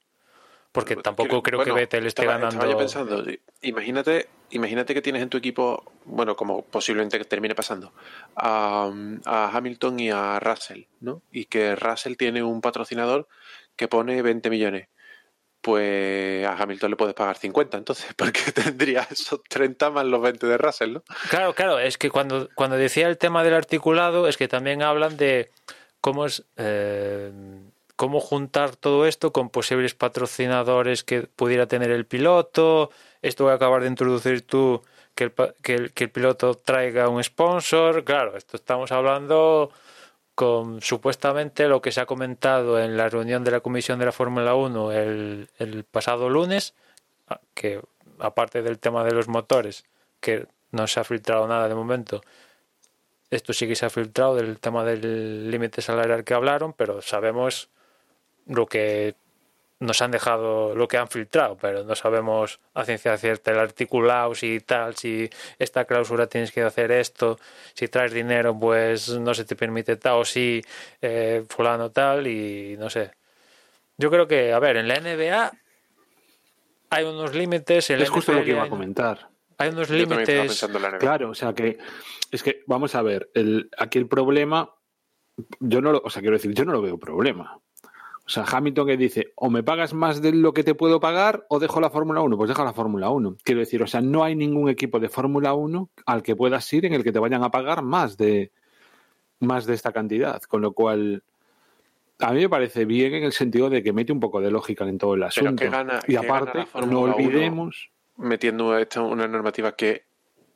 Porque 0.74 0.98
tampoco 0.98 1.42
creo 1.42 1.60
bueno, 1.60 1.74
que 1.74 1.82
Vettel 1.82 2.08
esté 2.08 2.24
estaba, 2.24 2.40
ganando. 2.40 2.56
Estaba 2.56 2.72
yo 2.72 2.78
pensando, 2.78 3.24
imagínate, 3.62 4.28
imagínate 4.50 4.94
que 4.94 5.02
tienes 5.02 5.22
en 5.22 5.30
tu 5.30 5.38
equipo, 5.38 5.94
bueno, 6.04 6.36
como 6.36 6.66
posiblemente 6.66 7.18
que 7.18 7.26
termine 7.26 7.56
pasando, 7.56 7.94
a, 8.36 8.92
a 9.24 9.52
Hamilton 9.56 10.00
y 10.00 10.10
a 10.10 10.40
Russell, 10.40 10.86
¿no? 11.00 11.22
Y 11.32 11.46
que 11.46 11.76
Russell 11.76 12.16
tiene 12.16 12.44
un 12.44 12.60
patrocinador 12.60 13.28
que 13.76 13.88
pone 13.88 14.22
20 14.22 14.50
millones 14.50 14.88
pues 15.64 16.46
a 16.46 16.62
Hamilton 16.62 16.92
le 16.92 16.98
puedes 16.98 17.16
pagar 17.16 17.38
50, 17.38 17.78
entonces, 17.78 18.14
porque 18.18 18.52
tendría 18.52 19.08
esos 19.10 19.42
30 19.48 19.92
más 19.92 20.06
los 20.06 20.22
20 20.22 20.46
de 20.46 20.58
Russell, 20.58 20.92
¿no? 20.92 21.04
Claro, 21.30 21.56
claro, 21.56 21.80
es 21.80 21.98
que 21.98 22.12
cuando, 22.12 22.50
cuando 22.54 22.76
decía 22.76 23.08
el 23.08 23.18
tema 23.18 23.46
del 23.46 23.54
articulado, 23.54 24.28
es 24.28 24.36
que 24.36 24.50
también 24.50 24.84
hablan 24.84 25.16
de 25.16 25.52
cómo 26.02 26.26
es. 26.26 26.44
Eh, 26.58 27.32
cómo 27.96 28.20
juntar 28.20 28.76
todo 28.76 29.06
esto 29.06 29.32
con 29.32 29.50
posibles 29.50 29.94
patrocinadores 29.96 31.04
que 31.04 31.24
pudiera 31.24 31.68
tener 31.68 31.92
el 31.92 32.06
piloto. 32.06 32.92
Esto 33.22 33.46
voy 33.46 33.52
a 33.54 33.56
acabar 33.56 33.82
de 33.82 33.88
introducir 33.88 34.46
tú, 34.46 34.84
que 35.16 35.26
el, 35.26 35.92
que 35.94 36.04
el, 36.04 36.10
piloto 36.10 36.56
traiga 36.56 37.10
un 37.10 37.24
sponsor. 37.24 38.04
Claro, 38.04 38.36
esto 38.38 38.58
estamos 38.58 38.92
hablando 38.92 39.72
con 40.36 40.82
supuestamente 40.82 41.68
lo 41.68 41.82
que 41.82 41.92
se 41.92 42.02
ha 42.02 42.06
comentado 42.06 42.80
en 42.80 42.98
la 42.98 43.10
reunión 43.10 43.44
de 43.44 43.52
la 43.52 43.60
Comisión 43.60 44.00
de 44.00 44.06
la 44.06 44.12
Fórmula 44.12 44.56
1 44.56 44.92
el, 44.92 45.50
el, 45.60 45.84
pasado 45.84 46.30
lunes, 46.30 46.74
que 47.54 47.82
aparte 48.20 48.64
del 48.64 48.80
tema 48.80 49.04
de 49.04 49.12
los 49.14 49.28
motores, 49.28 49.86
que 50.20 50.48
no 50.72 50.88
se 50.88 51.00
ha 51.00 51.04
filtrado 51.04 51.48
nada 51.48 51.68
de 51.68 51.76
momento, 51.76 52.22
esto 53.30 53.54
sí 53.54 53.68
que 53.68 53.76
se 53.76 53.86
ha 53.86 53.90
filtrado 53.90 54.36
del 54.36 54.60
tema 54.60 54.84
del 54.84 55.52
límite 55.52 55.82
salarial 55.82 56.24
que 56.24 56.34
hablaron, 56.34 56.74
pero 56.74 57.02
sabemos 57.02 57.70
lo 58.48 58.66
que 58.66 59.16
nos 59.80 60.02
han 60.02 60.12
dejado, 60.12 60.76
lo 60.76 60.88
que 60.88 60.98
han 60.98 61.08
filtrado, 61.08 61.58
pero 61.60 61.84
no 61.84 61.96
sabemos 61.96 62.60
a 62.74 62.86
ciencia 62.86 63.18
cierta 63.18 63.52
el 63.52 63.60
articulado, 63.60 64.34
si 64.34 64.60
tal, 64.62 64.96
si 64.96 65.30
esta 65.60 65.86
cláusula 65.86 66.28
tienes 66.28 66.52
que 66.52 66.62
hacer 66.62 66.92
esto, 66.92 67.38
si 67.74 67.88
traes 67.88 68.14
dinero, 68.14 68.58
pues 68.58 69.10
no 69.10 69.34
se 69.34 69.46
te 69.46 69.56
permite 69.56 69.98
tal, 69.98 70.20
o 70.20 70.26
si 70.26 70.64
eh, 71.02 71.44
fulano 71.50 71.92
tal, 71.92 72.28
y 72.28 72.78
no 72.78 72.90
sé. 72.90 73.12
Yo 73.98 74.10
creo 74.10 74.28
que, 74.28 74.54
a 74.54 74.60
ver, 74.60 74.78
en 74.78 74.88
la 74.88 75.00
NBA 75.00 75.52
hay 76.90 77.04
unos 77.06 77.36
límites. 77.36 77.90
En 77.90 78.02
es 78.02 78.10
justo 78.10 78.34
lo 78.34 78.44
que 78.44 78.52
iba 78.52 78.64
a 78.64 78.70
comentar. 78.70 79.30
Hay 79.58 79.70
unos 79.70 79.90
límites. 79.90 80.66
Claro, 81.00 81.30
o 81.30 81.36
sea 81.36 81.54
que 81.54 81.78
es 82.32 82.42
que 82.42 82.64
vamos 82.66 82.96
a 82.96 83.02
ver, 83.02 83.30
el, 83.34 83.70
aquí 83.78 84.00
el 84.00 84.08
problema, 84.08 84.74
yo 85.60 85.82
no 85.82 85.92
lo, 85.92 86.02
o 86.04 86.10
sea, 86.10 86.22
quiero 86.22 86.38
decir, 86.38 86.54
yo 86.54 86.66
no 86.66 86.72
lo 86.72 86.82
veo 86.82 86.98
problema. 86.98 87.60
O 88.26 88.30
sea, 88.30 88.46
Hamilton 88.50 88.88
que 88.88 88.96
dice, 88.98 89.34
o 89.36 89.50
me 89.50 89.64
pagas 89.64 89.94
más 89.94 90.22
de 90.22 90.32
lo 90.32 90.54
que 90.54 90.64
te 90.64 90.76
puedo 90.76 91.00
pagar 91.02 91.46
o 91.50 91.60
dejo 91.60 91.82
la 91.82 91.90
Fórmula 91.90 92.22
1. 92.22 92.38
Pues 92.38 92.48
deja 92.48 92.64
la 92.64 92.72
Fórmula 92.72 93.10
1. 93.10 93.36
Quiero 93.44 93.60
decir, 93.60 93.84
o 93.84 93.88
sea, 93.88 94.00
no 94.00 94.24
hay 94.24 94.34
ningún 94.36 94.70
equipo 94.70 95.00
de 95.00 95.10
Fórmula 95.10 95.54
1 95.54 95.90
al 96.06 96.24
que 96.24 96.36
puedas 96.36 96.72
ir 96.72 96.86
en 96.86 96.94
el 96.94 97.04
que 97.04 97.12
te 97.12 97.20
vayan 97.20 97.44
a 97.44 97.52
pagar 97.52 97.82
más 97.82 98.16
de, 98.16 98.52
más 99.42 99.66
de 99.66 99.74
esta 99.74 99.92
cantidad, 99.92 100.42
con 100.44 100.62
lo 100.62 100.72
cual 100.72 101.22
a 102.20 102.32
mí 102.32 102.40
me 102.42 102.50
parece 102.50 102.86
bien 102.86 103.14
en 103.14 103.24
el 103.26 103.34
sentido 103.34 103.70
de 103.70 103.84
que 103.84 103.92
mete 103.92 104.14
un 104.14 104.22
poco 104.22 104.40
de 104.40 104.52
lógica 104.52 104.86
en 104.88 104.98
todo 104.98 105.16
el 105.16 105.24
asunto. 105.24 105.66
gana- 105.70 106.00
y 106.08 106.14
gana 106.14 106.28
aparte, 106.28 106.66
no 106.88 107.02
1 107.02 107.16
olvidemos, 107.16 107.90
Metiendo 108.16 108.78
esta 108.78 109.02
una 109.02 109.28
normativa 109.28 109.76
que 109.76 110.04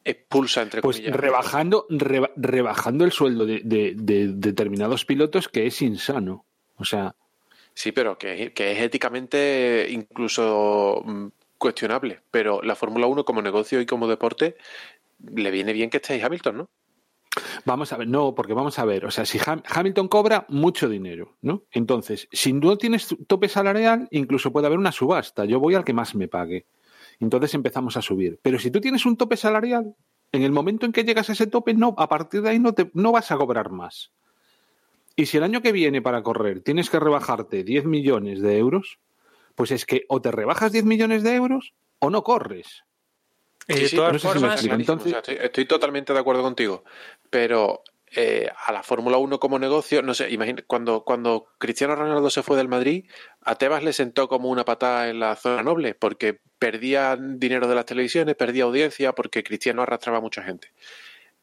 expulsa, 0.06 0.62
entre 0.62 0.82
pues 0.82 0.98
comillas. 0.98 1.18
rebajando, 1.20 1.86
reba- 1.90 2.30
rebajando 2.38 3.04
el 3.04 3.12
sueldo 3.12 3.46
de, 3.46 3.60
de- 3.66 3.94
de 3.98 4.28
determinados 4.30 5.04
pilotos 5.04 5.50
que 5.50 5.66
es 5.66 5.82
insano. 5.82 6.46
O 6.78 6.86
sea, 6.86 7.14
Sí, 7.78 7.92
pero 7.92 8.18
que, 8.18 8.54
que 8.54 8.72
es 8.72 8.80
éticamente 8.82 9.86
incluso 9.92 11.04
mm, 11.06 11.28
cuestionable. 11.60 12.22
Pero 12.32 12.64
la 12.64 12.76
Fórmula 12.76 13.06
1 13.06 13.24
como 13.24 13.44
negocio 13.44 13.80
y 13.80 13.86
como 13.86 14.08
deporte 14.08 14.56
le 15.36 15.52
viene 15.52 15.74
bien 15.74 15.92
que 15.92 15.98
esté 15.98 16.14
ahí 16.14 16.22
Hamilton, 16.22 16.58
¿no? 16.58 16.70
Vamos 17.66 17.94
a 17.94 17.98
ver, 17.98 18.08
no, 18.08 18.34
porque 18.34 18.56
vamos 18.56 18.80
a 18.80 18.86
ver, 18.86 19.06
o 19.06 19.12
sea, 19.12 19.24
si 19.28 19.38
Ham- 19.38 19.62
Hamilton 19.70 20.08
cobra 20.08 20.48
mucho 20.50 20.90
dinero, 20.90 21.38
¿no? 21.44 21.66
Entonces, 21.72 22.28
si 22.32 22.52
no 22.52 22.80
tienes 22.80 23.16
tope 23.28 23.48
salarial, 23.48 24.08
incluso 24.10 24.52
puede 24.52 24.66
haber 24.66 24.80
una 24.80 24.92
subasta. 24.92 25.46
Yo 25.46 25.60
voy 25.60 25.76
al 25.76 25.84
que 25.86 25.94
más 25.94 26.16
me 26.16 26.28
pague. 26.28 26.66
Entonces 27.20 27.54
empezamos 27.54 27.96
a 27.96 28.02
subir. 28.02 28.40
Pero 28.42 28.58
si 28.58 28.72
tú 28.72 28.82
tienes 28.82 29.06
un 29.06 29.18
tope 29.18 29.38
salarial, 29.38 29.94
en 30.32 30.42
el 30.42 30.52
momento 30.52 30.88
en 30.88 30.92
que 30.94 31.04
llegas 31.04 31.30
a 31.30 31.34
ese 31.34 31.46
tope, 31.46 31.76
no, 31.76 31.94
a 32.00 32.10
partir 32.10 32.42
de 32.42 32.50
ahí 32.50 32.60
no, 32.60 32.74
te, 32.74 32.90
no 32.96 33.12
vas 33.12 33.32
a 33.32 33.38
cobrar 33.38 33.70
más. 33.70 34.12
Y 35.18 35.26
si 35.26 35.36
el 35.38 35.44
año 35.44 35.62
que 35.62 35.72
viene 35.74 36.02
para 36.02 36.22
correr 36.24 36.62
tienes 36.62 36.90
que 36.90 37.00
rebajarte 37.00 37.64
10 37.64 37.84
millones 37.86 38.40
de 38.40 38.58
euros, 38.58 39.00
pues 39.56 39.72
es 39.72 39.86
que 39.86 40.06
o 40.08 40.22
te 40.22 40.32
rebajas 40.32 40.72
10 40.72 40.86
millones 40.86 41.24
de 41.24 41.34
euros 41.34 41.74
o 42.00 42.10
no 42.10 42.24
corres. 42.24 42.84
Sí, 43.68 43.74
de 43.82 43.88
sí, 43.90 43.96
todas 43.98 44.14
no 44.14 44.20
sé 44.20 44.22
si 44.22 44.28
me 44.28 44.34
formas, 44.40 44.52
explico. 44.54 44.76
Clarísimo, 44.76 44.94
entonces- 44.94 45.08
o 45.08 45.10
sea, 45.10 45.20
estoy, 45.34 45.46
estoy 45.46 45.66
totalmente 45.66 46.14
de 46.14 46.20
acuerdo 46.20 46.44
contigo. 46.44 46.84
Pero 47.32 47.82
eh, 48.16 48.48
a 48.66 48.72
la 48.72 48.84
Fórmula 48.84 49.18
1 49.18 49.40
como 49.40 49.60
negocio, 49.60 50.02
no 50.04 50.14
sé, 50.14 50.30
imagina, 50.30 50.64
cuando, 50.66 51.04
cuando 51.04 51.48
Cristiano 51.58 51.96
Ronaldo 51.96 52.30
se 52.30 52.44
fue 52.44 52.56
del 52.56 52.70
Madrid, 52.70 53.10
a 53.42 53.56
Tebas 53.56 53.84
le 53.84 53.92
sentó 53.94 54.30
como 54.30 54.50
una 54.50 54.64
patada 54.64 55.10
en 55.10 55.20
la 55.20 55.36
zona 55.36 55.64
noble, 55.64 55.96
porque 55.96 56.40
perdía 56.60 57.18
dinero 57.20 57.68
de 57.68 57.76
las 57.76 57.86
televisiones, 57.86 58.36
perdía 58.36 58.64
audiencia, 58.64 59.14
porque 59.14 59.44
Cristiano 59.44 59.82
arrastraba 59.82 60.20
a 60.20 60.22
mucha 60.22 60.44
gente. 60.44 60.72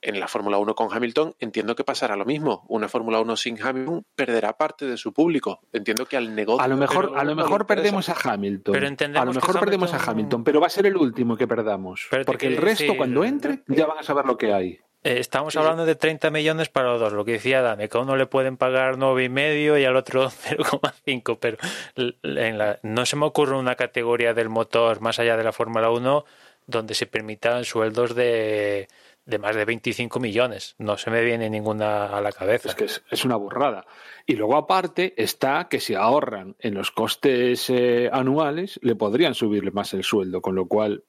En 0.07 0.21
la 0.21 0.29
Fórmula 0.29 0.59
1 0.59 0.75
con 0.75 0.93
Hamilton 0.93 1.35
entiendo 1.41 1.75
que 1.75 1.83
pasará 1.83 2.15
lo 2.15 2.27
mismo. 2.27 2.67
Una 2.69 2.89
Fórmula 2.89 3.21
1 3.21 3.37
sin 3.37 3.61
Hamilton 3.61 4.05
perderá 4.15 4.53
parte 4.59 4.85
de 4.85 4.99
su 4.99 5.15
público. 5.15 5.61
Entiendo 5.73 6.05
que 6.05 6.19
al 6.19 6.35
negocio... 6.35 6.63
A 6.63 6.69
lo 6.69 6.77
mejor, 6.77 7.13
a 7.17 7.25
lo 7.25 7.35
mejor 7.35 7.67
perdemos 7.67 8.11
a 8.11 8.15
Hamilton. 8.23 8.73
Pero 8.75 8.87
entendemos 8.87 9.23
a 9.23 9.27
lo 9.27 9.33
mejor 9.33 9.61
perdemos 9.61 9.95
a 9.95 9.97
Hamilton- 10.11 10.45
pero 10.45 10.61
va 10.61 10.67
a 10.67 10.71
ser 10.71 10.85
el 10.85 10.97
último 10.99 11.37
que 11.39 11.49
perdamos. 11.49 12.07
Pero 12.11 12.25
Porque 12.27 12.49
el 12.49 12.59
resto, 12.59 12.85
decir- 12.85 12.97
cuando 12.99 13.25
entre, 13.25 13.63
ya 13.67 13.87
van 13.87 13.97
a 13.99 14.03
saber 14.03 14.27
lo 14.27 14.37
que 14.37 14.53
hay. 14.53 14.79
eh, 15.05 15.19
estamos 15.21 15.57
hablando 15.57 15.87
de 15.87 15.95
30 15.95 16.31
millones 16.31 16.69
para 16.69 16.89
los 16.91 17.01
dos, 17.01 17.13
lo 17.15 17.25
que 17.25 17.33
decía 17.33 17.63
Dani, 17.63 17.89
que 17.89 17.97
a 17.97 18.01
uno 18.03 18.17
le 18.17 18.27
pueden 18.27 18.59
pagar 18.59 18.99
nueve 18.99 19.25
y 19.25 19.29
medio 19.31 19.79
y 19.79 19.85
al 19.87 19.97
otro 19.97 20.29
0,5, 20.31 21.39
pero 21.41 21.57
en 21.97 22.59
la- 22.59 22.79
no 22.83 23.07
se 23.07 23.17
me 23.17 23.25
ocurre 23.27 23.57
una 23.57 23.75
categoría 23.75 24.35
del 24.35 24.49
motor 24.51 25.01
más 25.01 25.19
allá 25.19 25.37
de 25.39 25.45
la 25.45 25.53
Fórmula 25.53 25.91
1 25.91 26.25
donde 26.67 26.95
se 26.95 27.07
permitan 27.07 27.65
sueldos 27.65 28.15
de, 28.15 28.89
de 29.27 29.39
más 29.39 29.57
de 29.57 29.65
25 29.65 30.21
millones. 30.21 30.75
No 30.79 30.99
se 30.99 31.11
me 31.11 31.23
viene 31.25 31.49
ninguna 31.49 32.07
a 32.07 32.21
la 32.21 32.31
cabeza. 32.33 32.69
Es 32.69 32.75
que 32.75 32.85
es, 32.85 33.03
es 33.11 33.25
una 33.25 33.37
burrada. 33.37 33.87
Y 34.27 34.37
luego, 34.37 34.57
aparte, 34.57 35.15
está 35.17 35.69
que 35.69 35.81
si 35.81 35.95
ahorran 35.95 36.57
en 36.59 36.75
los 36.75 36.91
costes 36.91 37.69
eh, 37.71 38.11
anuales, 38.13 38.79
le 38.83 38.95
podrían 38.97 39.35
subirle 39.35 39.71
más 39.71 39.95
el 39.95 40.05
sueldo, 40.05 40.41
con 40.43 40.55
lo 40.55 40.67
cual. 40.67 41.05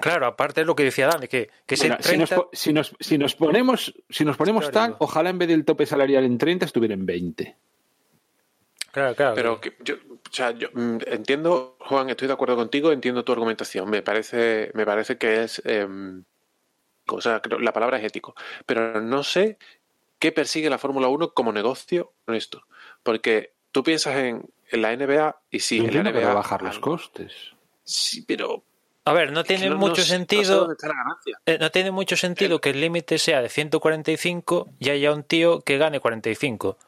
Claro, 0.00 0.26
aparte 0.26 0.62
es 0.62 0.66
lo 0.66 0.74
que 0.74 0.84
decía 0.84 1.06
Dani, 1.06 1.28
que, 1.28 1.50
que 1.66 1.76
si, 1.76 1.88
nos, 1.88 1.98
30 1.98 2.34
po- 2.34 2.50
si, 2.52 2.72
nos, 2.72 2.94
si 2.98 3.18
nos 3.18 3.34
ponemos, 3.34 3.94
si 4.08 4.24
nos 4.24 4.36
ponemos 4.38 4.70
Claro. 4.70 4.92
tal, 4.92 4.96
ojalá 5.00 5.28
en 5.30 5.38
vez 5.38 5.48
del 5.48 5.64
tope 5.66 5.84
salarial 5.84 6.24
en 6.24 6.38
30 6.38 6.64
estuviera 6.64 6.94
en 6.94 7.04
20. 7.04 7.56
Claro, 8.90 9.14
claro. 9.14 9.34
Pero 9.34 9.60
que 9.60 9.74
yo, 9.84 9.94
o 9.94 10.32
sea, 10.32 10.50
yo 10.52 10.68
mm, 10.72 10.98
entiendo, 11.06 11.76
Juan, 11.80 12.10
estoy 12.10 12.28
de 12.28 12.34
acuerdo 12.34 12.56
contigo, 12.56 12.92
entiendo 12.92 13.24
tu 13.24 13.32
argumentación. 13.32 13.88
Me 13.88 14.02
parece, 14.02 14.70
me 14.74 14.84
parece 14.86 15.16
que 15.18 15.42
es, 15.44 15.62
o 17.16 17.20
sea, 17.20 17.40
la 17.60 17.72
palabra 17.72 17.98
es 17.98 18.04
ético. 18.04 18.34
Pero 18.66 19.00
no 19.00 19.22
sé 19.22 19.58
qué 20.18 20.32
persigue 20.32 20.70
la 20.70 20.78
Fórmula 20.78 21.08
1 21.08 21.32
como 21.34 21.52
negocio 21.52 22.12
con 22.24 22.34
esto. 22.34 22.62
Porque 23.02 23.52
tú 23.72 23.82
piensas 23.82 24.16
en, 24.16 24.48
en 24.70 24.82
la 24.82 24.92
NBA 24.96 25.36
y 25.50 25.60
sí, 25.60 25.78
Yo 25.78 25.84
en 25.84 26.04
la 26.04 26.10
NBA. 26.12 26.20
rebajar 26.28 26.62
los 26.62 26.78
costes. 26.78 27.32
Sí, 27.84 28.22
pero. 28.22 28.62
A 29.04 29.12
ver, 29.12 29.32
no 29.32 29.42
tiene 29.42 29.68
no- 29.68 29.76
mucho 29.78 29.94
no 29.94 29.98
no 29.98 30.04
sentido. 30.04 30.76
Eh, 31.46 31.58
no 31.60 31.70
tiene 31.72 31.90
mucho 31.90 32.16
sentido 32.16 32.60
que 32.60 32.70
el 32.70 32.80
límite 32.80 33.18
sea 33.18 33.42
de 33.42 33.48
145 33.48 34.68
y 34.78 34.90
haya 34.90 35.12
un 35.12 35.24
tío 35.24 35.60
que 35.60 35.76
gane 35.78 35.98
45. 35.98 36.78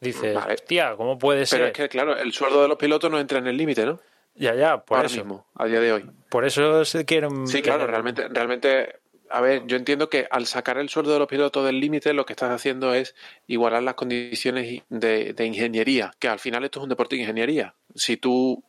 Dice, 0.00 0.34
Vale. 0.34 0.54
hostia, 0.54 0.94
¿cómo 0.96 1.18
puede 1.18 1.46
ser? 1.46 1.58
Pero 1.60 1.66
es 1.68 1.72
que, 1.72 1.88
claro, 1.88 2.16
el 2.18 2.32
sueldo 2.34 2.60
de 2.60 2.68
los 2.68 2.76
pilotos 2.76 3.10
no 3.10 3.18
entra 3.18 3.38
en 3.38 3.46
el 3.46 3.56
límite, 3.56 3.86
¿no? 3.86 4.00
Ya, 4.34 4.54
ya, 4.54 4.84
por 4.84 4.98
Ahora 4.98 5.06
eso. 5.06 5.16
mismo, 5.16 5.46
a 5.54 5.64
día 5.66 5.80
de 5.80 5.92
hoy. 5.92 6.10
Por 6.28 6.44
eso 6.44 6.84
se 6.84 7.04
quieren. 7.06 7.46
Sí, 7.46 7.62
claro, 7.62 7.86
realmente, 7.86 8.28
realmente, 8.28 8.96
a 9.34 9.40
ver, 9.40 9.66
yo 9.66 9.76
entiendo 9.76 10.08
que 10.08 10.28
al 10.30 10.46
sacar 10.46 10.78
el 10.78 10.88
sueldo 10.88 11.12
de 11.12 11.18
los 11.18 11.26
pilotos 11.26 11.66
del 11.66 11.80
límite, 11.80 12.14
lo 12.14 12.24
que 12.24 12.34
estás 12.34 12.52
haciendo 12.52 12.94
es 12.94 13.16
igualar 13.48 13.82
las 13.82 13.94
condiciones 13.94 14.84
de, 14.88 15.44
ingeniería, 15.44 16.12
que 16.20 16.28
al 16.28 16.38
final 16.38 16.62
esto 16.62 16.78
es 16.78 16.84
un 16.84 16.88
deporte 16.88 17.16
de 17.16 17.22
ingeniería. 17.22 17.74
Si 17.96 18.16
tú, 18.16 18.62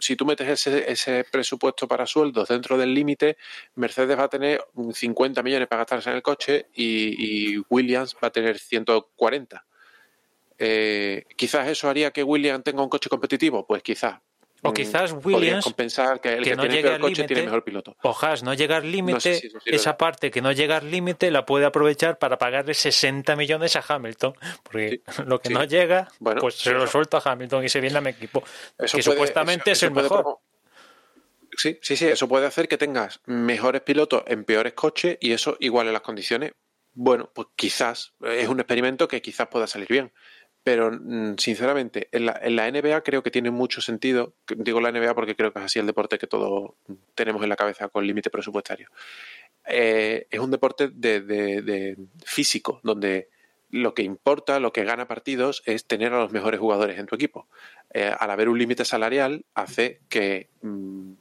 si 0.00 0.16
tú 0.16 0.24
metes 0.24 0.48
ese, 0.48 0.90
ese 0.90 1.24
presupuesto 1.30 1.86
para 1.86 2.06
sueldos 2.06 2.48
dentro 2.48 2.78
del 2.78 2.94
límite, 2.94 3.36
Mercedes 3.74 4.18
va 4.18 4.24
a 4.24 4.28
tener 4.28 4.64
50 4.90 5.42
millones 5.42 5.68
para 5.68 5.82
gastarse 5.82 6.08
en 6.08 6.16
el 6.16 6.22
coche 6.22 6.68
y, 6.74 7.56
y 7.58 7.62
Williams 7.68 8.16
va 8.16 8.28
a 8.28 8.32
tener 8.32 8.58
140. 8.58 9.66
Eh, 10.58 11.26
quizás 11.36 11.68
eso 11.68 11.90
haría 11.90 12.10
que 12.10 12.22
Williams 12.22 12.64
tenga 12.64 12.82
un 12.82 12.88
coche 12.88 13.10
competitivo, 13.10 13.66
pues 13.66 13.82
quizás. 13.82 14.18
O 14.62 14.70
Mm, 14.70 14.74
quizás 14.74 15.14
Williams, 15.24 15.64
compensar 15.64 16.20
que 16.20 16.32
el 16.34 16.38
que 16.42 16.50
que, 16.50 16.56
no 16.56 16.62
tiene 16.62 16.74
llegue 16.76 16.88
peor 16.88 16.94
al 16.94 17.00
coche 17.02 17.14
tiene 17.14 17.28
límite, 17.28 17.44
mejor 17.44 17.64
piloto. 17.64 17.96
Ojas, 18.02 18.42
no 18.42 18.54
llegar 18.54 18.84
límite, 18.84 19.12
No 19.14 19.20
sé 19.20 19.34
si 19.40 19.46
eso 19.48 19.60
sirve. 19.60 19.76
esa 19.76 19.96
parte 19.98 20.30
que 20.30 20.40
no 20.40 20.50
llega 20.52 20.78
al 20.78 20.90
límite 20.90 21.30
la 21.30 21.44
puede 21.46 21.66
aprovechar 21.66 22.18
para 22.18 22.38
pagarle 22.38 22.74
60 22.74 23.36
millones 23.36 23.76
a 23.76 23.84
Hamilton. 23.86 24.34
Porque 24.62 25.02
lo 25.26 25.40
que 25.40 25.48
sí. 25.48 25.54
no 25.54 25.64
llega, 25.64 26.08
Bueno, 26.18 26.40
pues 26.40 26.54
se 26.56 26.70
eso- 26.70 26.78
lo 26.78 26.86
suelto 26.86 27.16
a 27.18 27.22
Hamilton 27.24 27.64
y 27.64 27.68
se 27.68 27.80
viene 27.80 27.98
a 27.98 28.00
mi 28.00 28.10
equipo. 28.10 28.42
Eso 28.78 28.96
que 28.96 29.02
puede- 29.04 29.16
supuestamente 29.16 29.70
eso- 29.72 29.86
es 29.86 29.90
el 29.90 29.94
mejor. 29.94 30.22
promo- 30.22 30.40
Sí, 31.58 31.78
sí, 31.80 31.96
sí, 31.96 32.06
eso 32.06 32.28
puede 32.28 32.46
hacer 32.46 32.68
que 32.68 32.76
tengas 32.76 33.20
mejores 33.24 33.80
pilotos 33.80 34.24
en 34.26 34.44
peores 34.44 34.74
coches 34.74 35.16
y 35.20 35.32
eso 35.32 35.56
iguale 35.60 35.90
las 35.92 36.02
condiciones. 36.02 36.52
Bueno, 36.92 37.30
pues 37.34 37.48
quizás 37.56 38.12
es 38.22 38.48
un 38.48 38.60
experimento 38.60 39.06
que 39.08 39.22
quizás 39.22 39.48
pueda 39.48 39.66
salir 39.66 39.88
bien. 39.88 40.12
Pero 40.66 40.90
mm, 40.90 41.36
sinceramente, 41.38 42.08
en 42.10 42.26
la, 42.26 42.40
en 42.42 42.56
la 42.56 42.68
NBA 42.68 43.02
creo 43.04 43.22
que 43.22 43.30
tiene 43.30 43.52
mucho 43.52 43.80
sentido. 43.80 44.34
Digo 44.56 44.80
la 44.80 44.90
NBA 44.90 45.14
porque 45.14 45.36
creo 45.36 45.52
que 45.52 45.60
es 45.60 45.64
así 45.66 45.78
el 45.78 45.86
deporte 45.86 46.18
que 46.18 46.26
todos 46.26 46.72
tenemos 47.14 47.40
en 47.44 47.50
la 47.50 47.54
cabeza 47.54 47.88
con 47.88 48.04
límite 48.04 48.30
presupuestario. 48.30 48.88
Eh, 49.64 50.26
es 50.28 50.40
un 50.40 50.50
deporte 50.50 50.88
de, 50.92 51.20
de- 51.20 51.62
de 51.62 51.96
físico, 52.24 52.80
donde 52.82 53.28
lo 53.70 53.94
que 53.94 54.02
importa, 54.02 54.58
lo 54.58 54.72
que 54.72 54.82
gana 54.82 55.06
partidos, 55.06 55.62
es 55.66 55.86
tener 55.86 56.12
a 56.12 56.18
los 56.18 56.32
mejores 56.32 56.58
jugadores 56.58 56.98
en 56.98 57.06
tu 57.06 57.14
equipo. 57.14 57.46
Eh, 57.94 58.12
al 58.18 58.30
haber 58.32 58.48
un 58.48 58.58
límite 58.58 58.84
salarial, 58.84 59.44
hace 59.54 60.00
que 60.08 60.50
mm, 60.62 61.12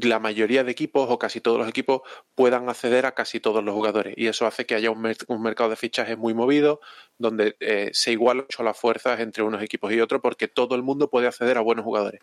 la 0.00 0.18
mayoría 0.18 0.62
de 0.64 0.72
equipos 0.72 1.08
o 1.10 1.18
casi 1.18 1.40
todos 1.40 1.58
los 1.58 1.68
equipos 1.68 2.02
puedan 2.34 2.68
acceder 2.68 3.06
a 3.06 3.12
casi 3.12 3.40
todos 3.40 3.64
los 3.64 3.74
jugadores. 3.74 4.14
Y 4.16 4.26
eso 4.26 4.46
hace 4.46 4.66
que 4.66 4.74
haya 4.74 4.90
un, 4.90 5.00
mer- 5.00 5.16
un 5.28 5.40
mercado 5.42 5.70
de 5.70 5.76
fichajes 5.76 6.18
muy 6.18 6.34
movido, 6.34 6.80
donde 7.18 7.56
eh, 7.60 7.90
se 7.92 8.12
igualan 8.12 8.44
mucho 8.44 8.62
las 8.62 8.78
fuerzas 8.78 9.20
entre 9.20 9.42
unos 9.42 9.62
equipos 9.62 9.92
y 9.92 10.00
otros, 10.00 10.20
porque 10.20 10.48
todo 10.48 10.74
el 10.74 10.82
mundo 10.82 11.08
puede 11.08 11.26
acceder 11.28 11.56
a 11.56 11.62
buenos 11.62 11.84
jugadores. 11.84 12.20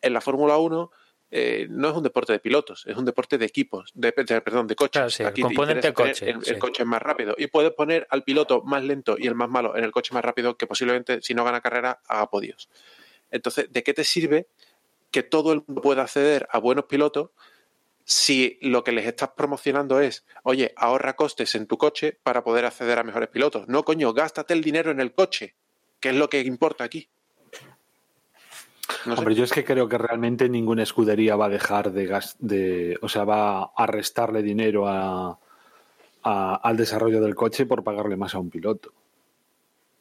En 0.00 0.12
la 0.12 0.20
Fórmula 0.20 0.56
1 0.56 0.90
eh, 1.30 1.66
no 1.68 1.88
es 1.90 1.94
un 1.96 2.02
deporte 2.02 2.32
de 2.32 2.38
pilotos, 2.38 2.84
es 2.86 2.96
un 2.96 3.04
deporte 3.04 3.38
de 3.38 3.44
equipos, 3.46 3.90
de, 3.94 4.12
de- 4.16 4.40
perdón, 4.40 4.66
de 4.66 4.76
coches. 4.76 4.92
Claro, 4.92 5.10
sí, 5.10 5.22
el 5.24 5.28
Aquí 5.30 5.42
componente 5.42 5.92
coche, 5.92 6.30
el, 6.30 6.36
el 6.36 6.42
sí. 6.44 6.54
coche 6.56 6.84
más 6.84 7.02
rápido 7.02 7.34
y 7.36 7.48
puedes 7.48 7.72
poner 7.72 8.06
al 8.10 8.22
piloto 8.22 8.62
más 8.62 8.84
lento 8.84 9.16
y 9.18 9.26
el 9.26 9.34
más 9.34 9.48
malo 9.50 9.76
en 9.76 9.84
el 9.84 9.90
coche 9.90 10.14
más 10.14 10.24
rápido 10.24 10.56
que 10.56 10.66
posiblemente, 10.66 11.20
si 11.22 11.34
no 11.34 11.42
gana 11.44 11.60
carrera, 11.60 12.00
haga 12.06 12.30
podios. 12.30 12.68
Entonces, 13.30 13.72
¿de 13.72 13.82
qué 13.82 13.92
te 13.94 14.04
sirve 14.04 14.46
que 15.14 15.22
todo 15.22 15.52
el 15.52 15.62
mundo 15.64 15.80
pueda 15.80 16.02
acceder 16.02 16.48
a 16.50 16.58
buenos 16.58 16.86
pilotos 16.86 17.30
si 18.04 18.58
lo 18.62 18.82
que 18.82 18.90
les 18.90 19.06
estás 19.06 19.30
promocionando 19.36 20.00
es, 20.00 20.26
oye, 20.42 20.72
ahorra 20.76 21.14
costes 21.14 21.54
en 21.54 21.68
tu 21.68 21.78
coche 21.78 22.18
para 22.20 22.42
poder 22.42 22.64
acceder 22.64 22.98
a 22.98 23.04
mejores 23.04 23.28
pilotos? 23.28 23.68
No, 23.68 23.84
coño, 23.84 24.12
gástate 24.12 24.54
el 24.54 24.60
dinero 24.64 24.90
en 24.90 24.98
el 24.98 25.14
coche, 25.14 25.54
que 26.00 26.08
es 26.08 26.16
lo 26.16 26.28
que 26.28 26.40
importa 26.40 26.82
aquí. 26.82 27.08
Hombre, 29.06 29.36
yo 29.36 29.44
es 29.44 29.52
que 29.52 29.64
creo 29.64 29.88
que 29.88 29.98
realmente 29.98 30.48
ninguna 30.48 30.82
escudería 30.82 31.36
va 31.36 31.46
a 31.46 31.48
dejar 31.48 31.92
de 31.92 32.06
gas, 32.06 32.34
de, 32.40 32.98
o 33.00 33.08
sea, 33.08 33.22
va 33.22 33.70
a 33.76 33.86
restarle 33.86 34.42
dinero 34.42 34.88
a- 34.88 35.38
al 36.24 36.76
desarrollo 36.76 37.20
del 37.20 37.36
coche 37.36 37.66
por 37.66 37.84
pagarle 37.84 38.16
más 38.16 38.34
a 38.34 38.40
un 38.40 38.50
piloto. 38.50 38.92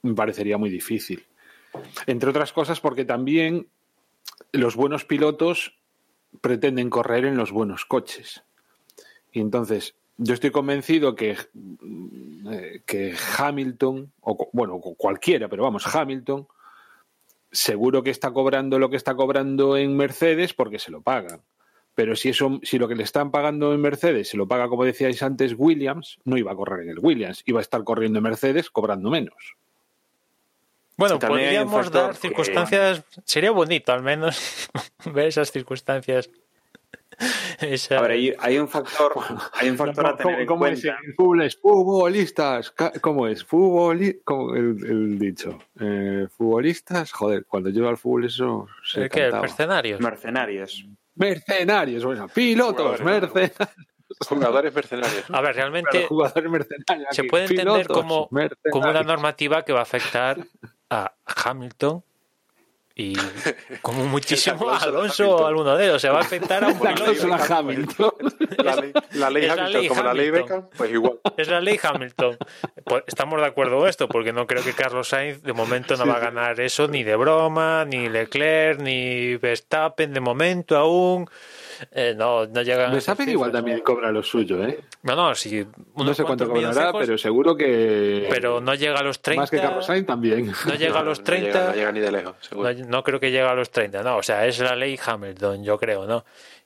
Me 0.01 0.15
parecería 0.15 0.57
muy 0.57 0.71
difícil. 0.71 1.23
Entre 2.07 2.29
otras 2.31 2.51
cosas, 2.51 2.79
porque 2.79 3.05
también 3.05 3.67
los 4.53 4.75
buenos 4.77 5.03
pilotos 5.03 5.77
pretenden 6.41 6.89
correr 6.89 7.25
en 7.25 7.35
los 7.37 7.51
buenos 7.51 7.85
coches. 7.85 8.43
Y 9.31 9.39
entonces, 9.41 9.95
yo 10.17 10.33
estoy 10.33 10.51
convencido 10.51 11.15
que, 11.15 11.37
eh, 12.51 12.81
que 12.85 13.15
Hamilton, 13.37 14.11
o 14.21 14.49
bueno, 14.53 14.79
cu- 14.79 14.95
cualquiera, 14.95 15.49
pero 15.49 15.63
vamos, 15.63 15.93
Hamilton, 15.93 16.47
seguro 17.51 18.03
que 18.03 18.09
está 18.11 18.31
cobrando 18.31 18.79
lo 18.79 18.89
que 18.89 18.95
está 18.97 19.15
cobrando 19.15 19.75
en 19.77 19.95
Mercedes 19.97 20.53
porque 20.53 20.79
se 20.79 20.91
lo 20.91 21.01
pagan. 21.01 21.41
Pero 21.95 22.15
si 22.15 22.29
eso, 22.29 22.59
si 22.63 22.79
lo 22.79 22.87
que 22.87 22.95
le 22.95 23.03
están 23.03 23.29
pagando 23.29 23.73
en 23.73 23.81
Mercedes 23.81 24.29
se 24.29 24.37
lo 24.37 24.47
paga, 24.47 24.67
como 24.67 24.83
decíais 24.83 25.21
antes, 25.21 25.53
Williams, 25.55 26.17
no 26.25 26.37
iba 26.37 26.51
a 26.51 26.55
correr 26.55 26.81
en 26.83 26.89
el 26.89 26.99
Williams, 26.99 27.43
iba 27.45 27.59
a 27.59 27.61
estar 27.61 27.83
corriendo 27.83 28.17
en 28.17 28.23
Mercedes 28.23 28.71
cobrando 28.71 29.11
menos. 29.11 29.55
Bueno, 30.97 31.17
podríamos 31.19 31.91
dar 31.91 32.11
que- 32.11 32.17
circunstancias. 32.17 33.03
Sería 33.25 33.51
bonito, 33.51 33.91
al 33.93 34.03
menos, 34.03 34.69
ver 35.05 35.27
esas 35.27 35.51
circunstancias. 35.51 36.29
Esa- 37.59 37.99
A 37.99 38.01
ver, 38.01 38.11
hay, 38.11 38.33
hay 38.39 38.57
un 38.57 38.67
factor, 38.67 39.13
hay 39.53 39.69
un 39.69 39.77
factor 39.77 40.05
a 40.07 40.17
tener 40.17 40.41
en 40.41 40.45
¿Cómo 40.47 40.65
es 40.65 40.81
cuenta. 40.81 40.99
en 41.05 41.13
fútbol? 41.15 41.41
Es 41.43 41.55
futbolistas. 41.57 42.73
¿Cómo 43.01 43.27
es? 43.27 43.43
Futboli 43.43 44.19
¿cómo 44.23 44.55
el, 44.55 44.77
el 44.85 45.19
dicho? 45.19 45.59
Eh, 45.79 46.27
futbolistas. 46.35 47.11
Joder, 47.11 47.45
cuando 47.45 47.69
lleva 47.69 47.89
al 47.89 47.97
fútbol 47.97 48.25
eso 48.25 48.67
se 48.83 49.03
¿El 49.03 49.09
qué? 49.09 49.19
¿El 49.19 49.25
cantaba. 49.25 49.41
mercenarios? 49.43 49.99
Mercenarios. 50.01 50.85
Mercenarios, 51.15 52.03
bueno, 52.03 52.27
pilotos, 52.27 52.99
Jugadores, 52.99 53.31
mercenarios. 53.33 53.69
Jugadores 54.27 54.73
mercenarios. 54.73 55.25
A 55.31 55.41
ver, 55.41 55.55
realmente 55.55 56.05
Jugadores 56.07 56.49
mercenarios. 56.49 57.15
se 57.15 57.23
puede 57.25 57.43
entender 57.45 57.85
pilotos, 57.85 57.97
como, 57.97 58.29
como 58.71 58.89
una 58.89 59.03
normativa 59.03 59.63
que 59.63 59.73
va 59.73 59.79
a 59.79 59.83
afectar 59.83 60.37
a 60.93 61.13
Hamilton 61.25 62.03
y 62.95 63.15
como 63.81 64.05
muchísimo 64.05 64.69
a 64.69 64.77
Alonso 64.77 65.37
o 65.37 65.47
alguno 65.47 65.75
de 65.75 65.85
ellos. 65.85 66.01
Se 66.01 66.09
va 66.09 66.19
a 66.19 66.21
afectar 66.21 66.63
a 66.63 66.67
un 66.67 66.73
La 66.83 66.93
piloto. 66.93 67.03
cláusula 67.05 67.57
Hamilton. 67.57 68.11
La 68.57 68.75
ley, 68.75 68.93
la 69.13 69.29
la 69.31 69.53
Hamilton, 69.53 69.71
ley 69.73 69.87
como 69.87 70.03
la 70.03 70.13
ley. 70.13 70.29
Beckham, 70.29 70.69
pues 70.77 70.91
igual. 70.91 71.19
Es 71.35 71.47
la 71.47 71.59
ley 71.59 71.79
Hamilton. 71.81 72.37
Pues 72.85 73.03
estamos 73.07 73.39
de 73.41 73.47
acuerdo 73.47 73.81
en 73.81 73.89
esto, 73.89 74.07
porque 74.07 74.31
no 74.31 74.45
creo 74.45 74.63
que 74.63 74.73
Carlos 74.73 75.07
Sainz 75.07 75.41
de 75.41 75.53
momento 75.53 75.97
no 75.97 76.05
va 76.05 76.17
a 76.17 76.19
ganar 76.19 76.59
eso 76.59 76.87
ni 76.87 77.03
de 77.03 77.15
broma, 77.15 77.83
ni 77.85 78.09
Leclerc, 78.09 78.79
ni 78.79 79.37
Verstappen 79.37 80.13
de 80.13 80.19
momento 80.19 80.77
aún. 80.77 81.27
Eh, 81.91 82.13
no, 82.15 82.45
no 82.45 82.61
llegan 82.61 82.91
Verstappen 82.91 83.29
igual 83.29 83.51
también 83.51 83.81
cobra 83.81 84.11
lo 84.11 84.23
suyo, 84.23 84.63
¿eh? 84.63 84.79
No, 85.03 85.15
no, 85.15 85.35
sí. 85.35 85.65
No 85.95 86.13
sé 86.13 86.23
cuánto 86.23 86.47
cobrará, 86.47 86.91
pero 86.93 87.17
seguro 87.17 87.55
que. 87.55 88.27
pero 88.29 88.61
no 88.61 88.73
llega 88.75 88.99
a 88.99 89.03
los 89.03 89.21
30. 89.21 89.41
Más 89.41 89.49
que 89.51 89.59
Carlos 89.59 89.85
Sainz 89.85 90.07
también. 90.07 90.51
No 90.65 90.75
llega 90.75 90.99
a 90.99 91.03
los 91.03 91.19
No 91.19 91.25
30. 91.25 91.47
llega, 91.47 91.65
no 91.67 91.73
llega 91.75 91.91
ni 91.91 91.99
de 91.99 92.11
lejos, 92.11 92.35
seguro. 92.41 92.73
No, 92.73 92.85
no 92.87 93.03
creo 93.03 93.19
que 93.19 93.31
llegue 93.31 93.43
a 93.47 93.53
los 93.55 93.69
30, 93.71 94.03
no. 94.03 94.17
O 94.17 94.23
sea, 94.23 94.45
es 94.45 94.59
la 94.59 94.75
ley 94.75 94.99
Hamilton, 95.03 95.63
yo 95.63 95.77
creo, 95.77 96.05
¿no? 96.05 96.25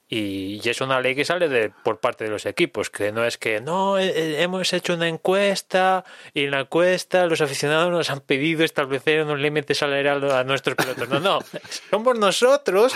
Y, 0.09 0.61
y 0.63 0.69
es 0.69 0.79
una 0.79 1.01
ley 1.01 1.15
que 1.15 1.25
sale 1.25 1.49
de, 1.49 1.69
por 1.83 1.99
parte 1.99 2.23
de 2.23 2.29
los 2.29 2.45
equipos, 2.45 2.89
que 2.89 3.11
no 3.11 3.25
es 3.25 3.37
que 3.37 3.59
no, 3.59 3.99
eh, 3.99 4.07
eh, 4.07 4.41
hemos 4.41 4.71
hecho 4.71 4.93
una 4.93 5.09
encuesta 5.09 6.05
y 6.33 6.45
en 6.45 6.51
la 6.51 6.61
encuesta 6.61 7.25
los 7.25 7.41
aficionados 7.41 7.91
nos 7.91 8.09
han 8.09 8.21
pedido 8.21 8.63
establecer 8.63 9.25
un 9.25 9.41
límite 9.41 9.73
salarial 9.75 10.31
a 10.31 10.45
nuestros 10.45 10.77
pilotos. 10.77 11.09
No, 11.09 11.19
no, 11.19 11.39
somos 11.91 12.17
nosotros 12.17 12.93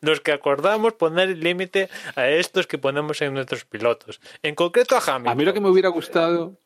los 0.00 0.20
que 0.20 0.32
acordamos 0.32 0.94
poner 0.94 1.28
el 1.30 1.40
límite 1.40 1.88
a 2.16 2.28
estos 2.28 2.66
que 2.66 2.78
ponemos 2.78 3.20
en 3.22 3.34
nuestros 3.34 3.64
pilotos. 3.64 4.20
En 4.42 4.54
concreto 4.54 4.96
a 4.96 4.98
Hamilton. 4.98 5.28
A 5.32 5.34
mí 5.34 5.44
lo 5.44 5.52
que 5.54 5.60
me 5.60 5.68
hubiera 5.70 5.88
gustado. 5.88 6.56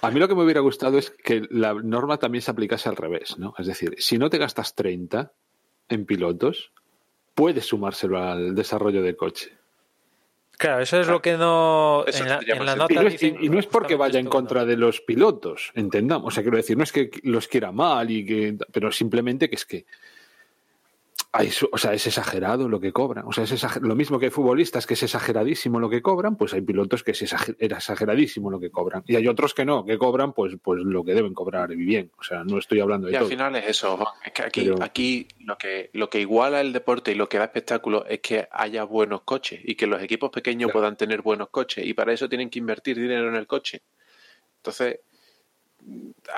A 0.00 0.10
mí 0.10 0.18
lo 0.18 0.26
que 0.28 0.34
me 0.34 0.42
hubiera 0.44 0.60
gustado 0.60 0.96
es 0.98 1.10
que 1.10 1.42
la 1.50 1.74
norma 1.74 2.16
también 2.18 2.40
se 2.42 2.50
aplicase 2.50 2.88
al 2.88 2.96
revés, 2.96 3.36
¿no? 3.38 3.54
Es 3.58 3.66
decir, 3.66 3.94
si 3.98 4.16
no 4.16 4.30
te 4.30 4.38
gastas 4.38 4.74
30 4.74 5.30
en 5.90 6.06
pilotos, 6.06 6.72
puedes 7.34 7.66
sumárselo 7.66 8.18
al 8.18 8.54
desarrollo 8.54 9.02
del 9.02 9.16
coche. 9.16 9.52
Claro, 10.56 10.82
eso 10.82 10.98
es 11.00 11.06
lo 11.06 11.22
que 11.22 11.36
no... 11.36 12.02
Eso 12.06 12.24
En 12.24 12.30
la, 12.30 12.38
sería 12.40 12.54
en 12.54 12.64
más 12.64 12.76
la 12.78 12.86
Y 12.88 12.94
no, 12.94 13.00
es, 13.02 13.12
dicen 13.12 13.36
y- 13.40 13.46
y 13.46 13.48
no 13.48 13.60
es 13.60 13.66
porque 13.66 13.94
vaya 13.94 14.18
en 14.18 14.26
contra 14.26 14.64
de 14.64 14.76
los 14.76 15.00
pilotos, 15.02 15.70
entendamos. 15.74 16.26
O 16.28 16.30
sea, 16.34 16.42
quiero 16.42 16.56
decir, 16.56 16.76
no 16.76 16.82
es 16.82 16.90
que 16.90 17.10
los 17.22 17.46
quiera 17.46 17.70
mal, 17.70 18.10
y 18.10 18.26
que, 18.26 18.56
pero 18.72 18.90
simplemente 18.90 19.48
que 19.48 19.54
es 19.54 19.64
que 19.64 19.86
hay 21.30 21.50
su- 21.50 21.68
o 21.70 21.76
sea, 21.76 21.92
es 21.92 22.06
exagerado 22.06 22.68
lo 22.68 22.80
que 22.80 22.92
cobran. 22.92 23.26
O 23.26 23.32
sea, 23.32 23.44
es 23.44 23.80
lo 23.82 23.94
mismo 23.94 24.18
que 24.18 24.26
hay 24.26 24.30
futbolistas 24.30 24.86
que 24.86 24.94
es 24.94 25.02
exageradísimo 25.02 25.78
lo 25.78 25.90
que 25.90 26.00
cobran, 26.00 26.36
pues 26.36 26.54
hay 26.54 26.62
pilotos 26.62 27.04
que 27.04 27.10
es 27.10 27.22
exager- 27.22 27.54
era 27.58 27.76
exageradísimo 27.76 28.50
lo 28.50 28.58
que 28.58 28.70
cobran. 28.70 29.02
Y 29.06 29.14
hay 29.16 29.28
otros 29.28 29.52
que 29.52 29.64
no, 29.66 29.84
que 29.84 29.98
cobran 29.98 30.32
pues, 30.32 30.56
pues 30.62 30.80
lo 30.82 31.04
que 31.04 31.12
deben 31.14 31.34
cobrar 31.34 31.70
y 31.72 31.76
bien. 31.76 32.10
O 32.18 32.22
sea, 32.22 32.44
no 32.44 32.58
estoy 32.58 32.80
hablando 32.80 33.06
de 33.08 33.12
Y 33.12 33.16
al 33.16 33.26
final 33.26 33.54
es 33.56 33.66
eso, 33.68 33.96
Juan. 33.98 34.14
Es 34.24 34.32
que 34.32 34.42
aquí, 34.42 34.60
Pero- 34.64 34.82
aquí 34.82 35.28
lo 35.40 35.58
que 35.58 35.90
lo 35.92 36.08
que 36.08 36.20
iguala 36.20 36.60
el 36.62 36.72
deporte 36.72 37.12
y 37.12 37.14
lo 37.14 37.28
que 37.28 37.38
da 37.38 37.44
espectáculo 37.44 38.06
es 38.06 38.20
que 38.20 38.48
haya 38.50 38.84
buenos 38.84 39.20
coches 39.22 39.60
y 39.62 39.74
que 39.74 39.86
los 39.86 40.02
equipos 40.02 40.30
pequeños 40.30 40.68
Claro. 40.68 40.80
puedan 40.80 40.96
tener 40.96 41.20
buenos 41.20 41.50
coches 41.50 41.84
y 41.86 41.92
para 41.92 42.12
eso 42.14 42.28
tienen 42.28 42.48
que 42.48 42.58
invertir 42.58 42.96
dinero 42.98 43.28
en 43.28 43.34
el 43.36 43.46
coche. 43.46 43.82
Entonces, 44.56 45.00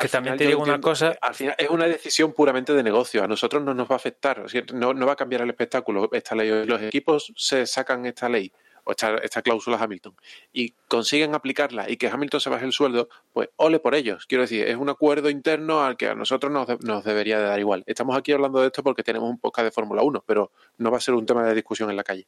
Que 0.00 0.08
también 0.08 0.36
te 0.36 0.44
digo 0.46 0.62
una 0.62 0.80
cosa- 0.80 1.18
Al 1.20 1.34
final 1.34 1.54
es 1.58 1.68
una 1.70 1.86
decisión 1.86 2.32
puramente 2.32 2.72
de 2.72 2.82
negocio. 2.82 3.24
A 3.24 3.26
nosotros 3.26 3.62
no 3.62 3.74
nos 3.74 3.88
va 3.90 3.94
a 3.94 3.96
afectar. 3.96 4.40
o 4.40 4.48
sea, 4.48 4.62
no, 4.72 4.94
no 4.94 5.06
va 5.06 5.12
a 5.14 5.16
cambiar 5.16 5.42
el 5.42 5.50
espectáculo 5.50 6.08
esta 6.12 6.34
ley. 6.34 6.48
Los 6.66 6.80
equipos 6.82 7.32
se 7.36 7.66
sacan 7.66 8.06
esta 8.06 8.28
ley 8.28 8.52
o 8.84 8.92
esta, 8.92 9.16
esta 9.16 9.42
cláusula 9.42 9.76
Hamilton 9.78 10.14
y 10.52 10.70
consiguen 10.88 11.34
aplicarla 11.34 11.90
y 11.90 11.96
que 11.96 12.08
Hamilton 12.08 12.40
se 12.40 12.48
baje 12.48 12.64
el 12.64 12.72
sueldo, 12.72 13.08
pues 13.32 13.50
ole 13.56 13.78
por 13.78 13.94
ellos. 13.94 14.24
Quiero 14.26 14.42
decir, 14.42 14.66
es 14.66 14.76
un 14.76 14.88
acuerdo 14.88 15.28
interno 15.30 15.82
al 15.84 15.96
que 15.96 16.06
a 16.08 16.14
nosotros 16.14 16.50
nos, 16.52 16.66
de- 16.66 16.78
nos 16.82 17.04
debería 17.04 17.38
de 17.38 17.44
dar 17.46 17.58
igual. 17.58 17.82
Estamos 17.86 18.16
aquí 18.16 18.32
hablando 18.32 18.60
de 18.60 18.68
esto 18.68 18.82
porque 18.82 19.02
tenemos 19.02 19.28
un 19.28 19.38
podcast 19.38 19.64
de 19.66 19.70
Fórmula 19.72 20.02
1, 20.02 20.22
pero 20.26 20.50
no 20.78 20.90
va 20.90 20.96
a 20.98 21.00
ser 21.00 21.14
un 21.14 21.26
tema 21.26 21.44
de 21.44 21.54
discusión 21.54 21.90
en 21.90 21.96
la 21.96 22.04
calle. 22.04 22.26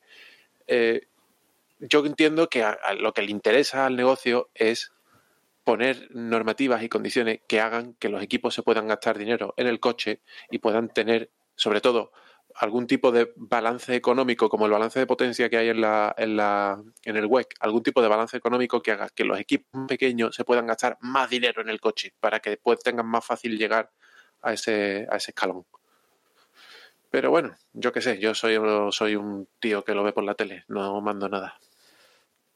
Eh, 0.67 1.07
yo 1.81 2.05
entiendo 2.05 2.49
que 2.49 2.63
a- 2.63 2.73
a 2.85 2.95
lo 2.95 3.13
que 3.15 3.23
le 3.23 3.31
interesa 3.31 3.87
al 3.87 3.97
negocio 3.97 4.51
es 4.55 4.92
poner 5.65 6.09
normativas 6.11 6.83
y 6.83 6.89
condiciones 6.89 7.41
que 7.47 7.61
hagan 7.61 7.95
que 7.95 8.09
los 8.09 8.23
equipos 8.23 8.55
se 8.55 8.63
puedan 8.63 8.89
gastar 8.89 9.19
dinero 9.19 9.55
en 9.57 9.67
el 9.67 9.81
coche 9.81 10.23
y 10.51 10.59
puedan 10.59 10.89
tener, 10.89 11.31
sobre 11.55 11.81
todo, 11.81 12.13
algún 12.55 12.87
tipo 12.87 13.13
de 13.13 13.33
balance 13.37 13.95
económico, 13.95 14.49
como 14.49 14.67
el 14.67 14.73
balance 14.73 14.99
de 14.99 15.07
potencia 15.07 15.49
que 15.49 15.57
hay 15.57 15.69
en, 15.69 15.81
la, 15.81 16.15
en, 16.19 16.37
la, 16.37 16.83
en 17.05 17.17
el 17.17 17.27
WEC, 17.27 17.55
algún 17.61 17.83
tipo 17.83 18.03
de 18.03 18.09
balance 18.09 18.37
económico 18.37 18.83
que 18.83 18.93
haga 18.93 19.09
que 19.09 19.25
los 19.25 19.39
equipos 19.39 19.87
pequeños 19.89 20.35
se 20.35 20.45
puedan 20.45 20.67
gastar 20.67 20.99
más 21.01 21.31
dinero 21.31 21.63
en 21.63 21.69
el 21.69 21.81
coche 21.81 22.13
para 22.21 22.41
que 22.41 22.51
después 22.51 22.79
tengan 22.81 23.07
más 23.07 23.25
fácil 23.25 23.57
llegar 23.57 23.91
a 24.43 24.53
ese, 24.53 25.07
a 25.11 25.17
ese 25.17 25.31
escalón. 25.31 25.65
Pero 27.11 27.31
bueno, 27.31 27.55
yo 27.73 27.93
qué 27.93 28.01
sé, 28.01 28.19
yo 28.19 28.35
soy, 28.35 28.59
soy 28.91 29.17
un 29.17 29.49
tío 29.61 29.85
que 29.85 29.95
lo 29.95 30.03
ve 30.03 30.13
por 30.13 30.25
la 30.25 30.35
tele, 30.35 30.65
no 30.69 31.01
mando 31.01 31.29
nada. 31.29 31.59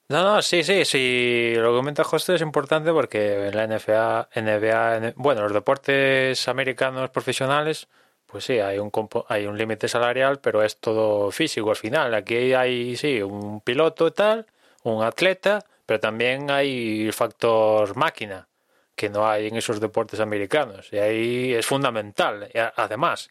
No, 0.09 0.23
no, 0.23 0.41
sí, 0.43 0.63
sí, 0.63 0.85
sí. 0.85 1.53
Lo 1.57 1.71
que 1.73 1.77
comenta 1.79 2.05
José 2.05 2.37
es 2.37 2.41
importante 2.43 2.93
porque 2.93 3.49
en 3.49 3.57
la 3.57 3.65
NFA, 3.65 4.29
NBA, 4.35 4.97
N- 4.99 5.15
bueno, 5.17 5.43
los 5.43 5.53
deportes 5.53 6.47
americanos 6.49 7.11
profesionales, 7.11 7.89
pues 8.27 8.45
sí, 8.45 8.61
hay 8.61 8.79
un 8.79 8.91
hay 9.29 9.47
un 9.47 9.59
límite 9.59 9.89
salarial, 9.89 10.39
pero 10.41 10.63
es 10.63 10.79
todo 10.79 11.31
físico 11.33 11.71
al 11.71 11.77
final. 11.77 12.15
Aquí 12.15 12.53
hay, 12.55 12.97
sí, 12.97 13.21
un 13.21 13.61
piloto 13.61 14.07
y 14.07 14.13
tal, 14.13 14.47
un 14.85 15.03
atleta, 15.03 15.65
pero 15.87 15.99
también 15.99 16.51
hay 16.53 17.07
el 17.07 17.13
factor 17.13 17.97
máquina, 17.97 18.47
que 18.95 19.09
no 19.09 19.29
hay 19.29 19.49
en 19.49 19.57
esos 19.57 19.81
deportes 19.81 20.21
americanos. 20.21 20.89
Y 20.93 20.99
ahí 20.99 21.53
es 21.55 21.67
fundamental, 21.67 22.49
además, 22.77 23.31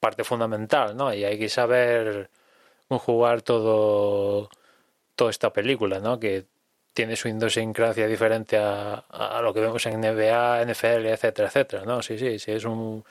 parte 0.00 0.24
fundamental, 0.24 0.96
¿no? 0.96 1.12
Y 1.14 1.24
hay 1.24 1.38
que 1.38 1.48
saber 1.48 2.30
conjugar 2.88 3.42
todo 3.42 4.50
toda 5.14 5.30
esta 5.30 5.52
película, 5.52 6.00
¿no? 6.00 6.18
Que 6.18 6.46
tiene 6.92 7.16
su 7.16 7.28
idiosincrasia 7.28 8.06
diferente 8.06 8.58
a, 8.58 9.40
lo 9.42 9.54
que 9.54 9.60
vemos 9.60 9.84
en 9.86 10.00
NBA, 10.00 10.64
NFL, 10.66 11.06
etcétera, 11.06 11.48
etcétera, 11.48 11.84
¿no? 11.84 12.02
Sí, 12.02 12.18
sí, 12.18 12.38
sí, 12.38 12.52
es 12.52 12.64
un 12.64 13.04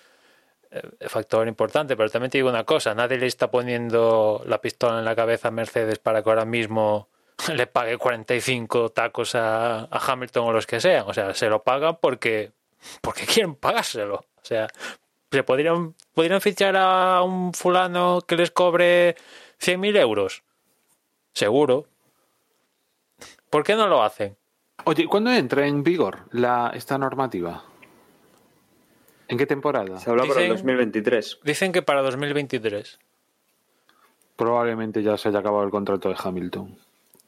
eh, 0.70 0.82
factor 1.08 1.48
importante, 1.48 1.96
pero 1.96 2.10
también 2.10 2.30
te 2.30 2.38
digo 2.38 2.50
una 2.50 2.64
cosa, 2.64 2.94
nadie 2.94 3.18
le 3.18 3.28
está 3.28 3.50
poniendo 3.50 4.44
la 4.46 4.62
pistola 4.62 5.00
en 5.00 5.06
la 5.06 5.16
cabeza 5.16 5.48
a 5.48 5.52
Mercedes 5.52 6.00
para 6.00 6.22
que 6.24 6.30
ahora 6.30 6.46
mismo 6.46 7.10
le 7.56 7.68
pague 7.68 7.98
45 7.98 8.90
tacos 8.90 9.36
a, 9.36 9.82
a 9.86 10.12
Hamilton 10.12 10.48
o 10.48 10.54
los 10.54 10.68
que 10.68 10.80
sean, 10.80 11.06
o 11.08 11.14
sea, 11.14 11.34
se 11.34 11.50
lo 11.50 11.64
pagan 11.64 11.98
porque 12.00 12.52
porque 13.02 13.26
quieren 13.26 13.56
pagárselo, 13.56 14.16
o 14.16 14.44
sea, 14.46 14.68
se 15.32 15.44
podrían 15.44 15.96
podrían 16.14 16.42
fichar 16.42 16.76
a 16.78 17.24
un 17.24 17.54
fulano 17.54 18.22
que 18.28 18.36
les 18.36 18.52
cobre 18.52 19.16
100.000 19.60 19.98
euros, 19.98 20.44
seguro, 21.34 21.88
¿Por 23.52 23.64
qué 23.64 23.76
no 23.76 23.86
lo 23.88 24.02
hacen? 24.02 24.36
Oye, 24.86 25.06
¿cuándo 25.06 25.30
entra 25.32 25.68
en 25.68 25.84
vigor 25.84 26.22
la, 26.32 26.72
esta 26.74 26.98
normativa? 26.98 27.64
¿En 29.28 29.38
qué 29.38 29.46
temporada? 29.46 30.00
Se 30.00 30.10
habla 30.10 30.24
por 30.24 30.38
el 30.38 30.46
Dicen- 30.46 30.56
2023. 30.56 31.40
Dicen 31.44 31.72
que 31.72 31.82
para 31.84 32.02
2023. 32.02 32.98
Probablemente 34.36 35.04
ya 35.04 35.18
se 35.18 35.30
haya 35.30 35.40
acabado 35.40 35.64
el 35.64 35.70
contrato 35.70 36.10
de 36.10 36.16
Hamilton. 36.18 36.78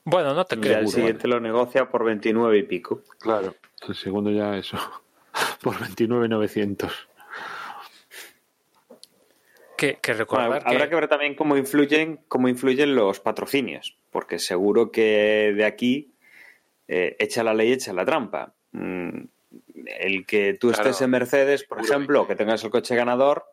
Bueno, 0.05 0.33
no 0.33 0.45
te 0.45 0.57
creo. 0.59 0.79
el 0.79 0.87
siguiente 0.87 1.27
lo 1.27 1.39
negocia 1.39 1.89
por 1.89 2.03
29 2.03 2.57
y 2.57 2.63
pico. 2.63 3.01
Claro. 3.19 3.55
El 3.87 3.95
segundo 3.95 4.31
ya 4.31 4.57
eso. 4.57 4.77
Por 5.61 5.75
29.900. 5.75 6.89
Que, 9.77 9.97
que 10.01 10.13
recordar 10.13 10.47
Bueno, 10.47 10.63
que, 10.63 10.69
Habrá 10.71 10.89
que 10.89 10.95
ver 10.95 11.07
también 11.07 11.35
cómo 11.35 11.57
influyen, 11.57 12.19
cómo 12.27 12.47
influyen 12.47 12.95
los 12.95 13.19
patrocinios, 13.19 13.97
porque 14.11 14.39
seguro 14.39 14.91
que 14.91 15.53
de 15.55 15.65
aquí 15.65 16.12
eh, 16.87 17.15
echa 17.19 17.43
la 17.43 17.53
ley, 17.53 17.71
echa 17.73 17.93
la 17.93 18.05
trampa. 18.05 18.53
Mm, 18.71 19.25
el 19.85 20.25
que 20.25 20.53
tú 20.59 20.69
Claro. 20.69 20.89
estés 20.89 21.01
en 21.01 21.09
Mercedes, 21.11 21.63
por 21.63 21.81
ejemplo, 21.81 22.27
que 22.27 22.35
tengas 22.35 22.63
el 22.63 22.69
coche 22.71 22.95
ganador, 22.95 23.45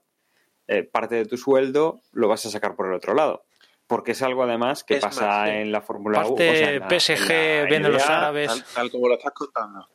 eh, 0.69 0.83
parte 0.85 1.17
de 1.17 1.27
tu 1.27 1.37
sueldo 1.37 2.01
lo 2.13 2.29
vas 2.29 2.45
a 2.47 2.51
sacar 2.51 2.77
por 2.77 2.87
el 2.87 2.95
otro 2.95 3.15
lado. 3.15 3.45
Porque 3.87 4.13
es 4.13 4.23
algo 4.23 4.45
además 4.45 4.85
que 4.85 4.95
Es 4.95 5.01
pasa 5.01 5.27
más, 5.27 5.49
sí. 5.49 5.57
en 5.57 5.73
la 5.73 5.81
Fórmula 5.81 6.21
1. 6.25 6.37
Parte 6.37 6.81
PSG, 7.01 7.67
vienen 7.69 7.93
los 7.93 8.09
árabes. 8.09 8.47
Tal, 8.49 8.65
tal 8.75 8.91
como 8.93 9.09
lo 9.09 9.15
estás 9.15 9.33
contando. 9.33 9.89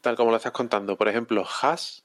Tal 0.00 0.16
como 0.16 0.30
lo 0.32 0.36
estás 0.36 0.52
contando. 0.52 0.96
Por 0.96 1.08
ejemplo, 1.08 1.44
Haas 1.62 2.04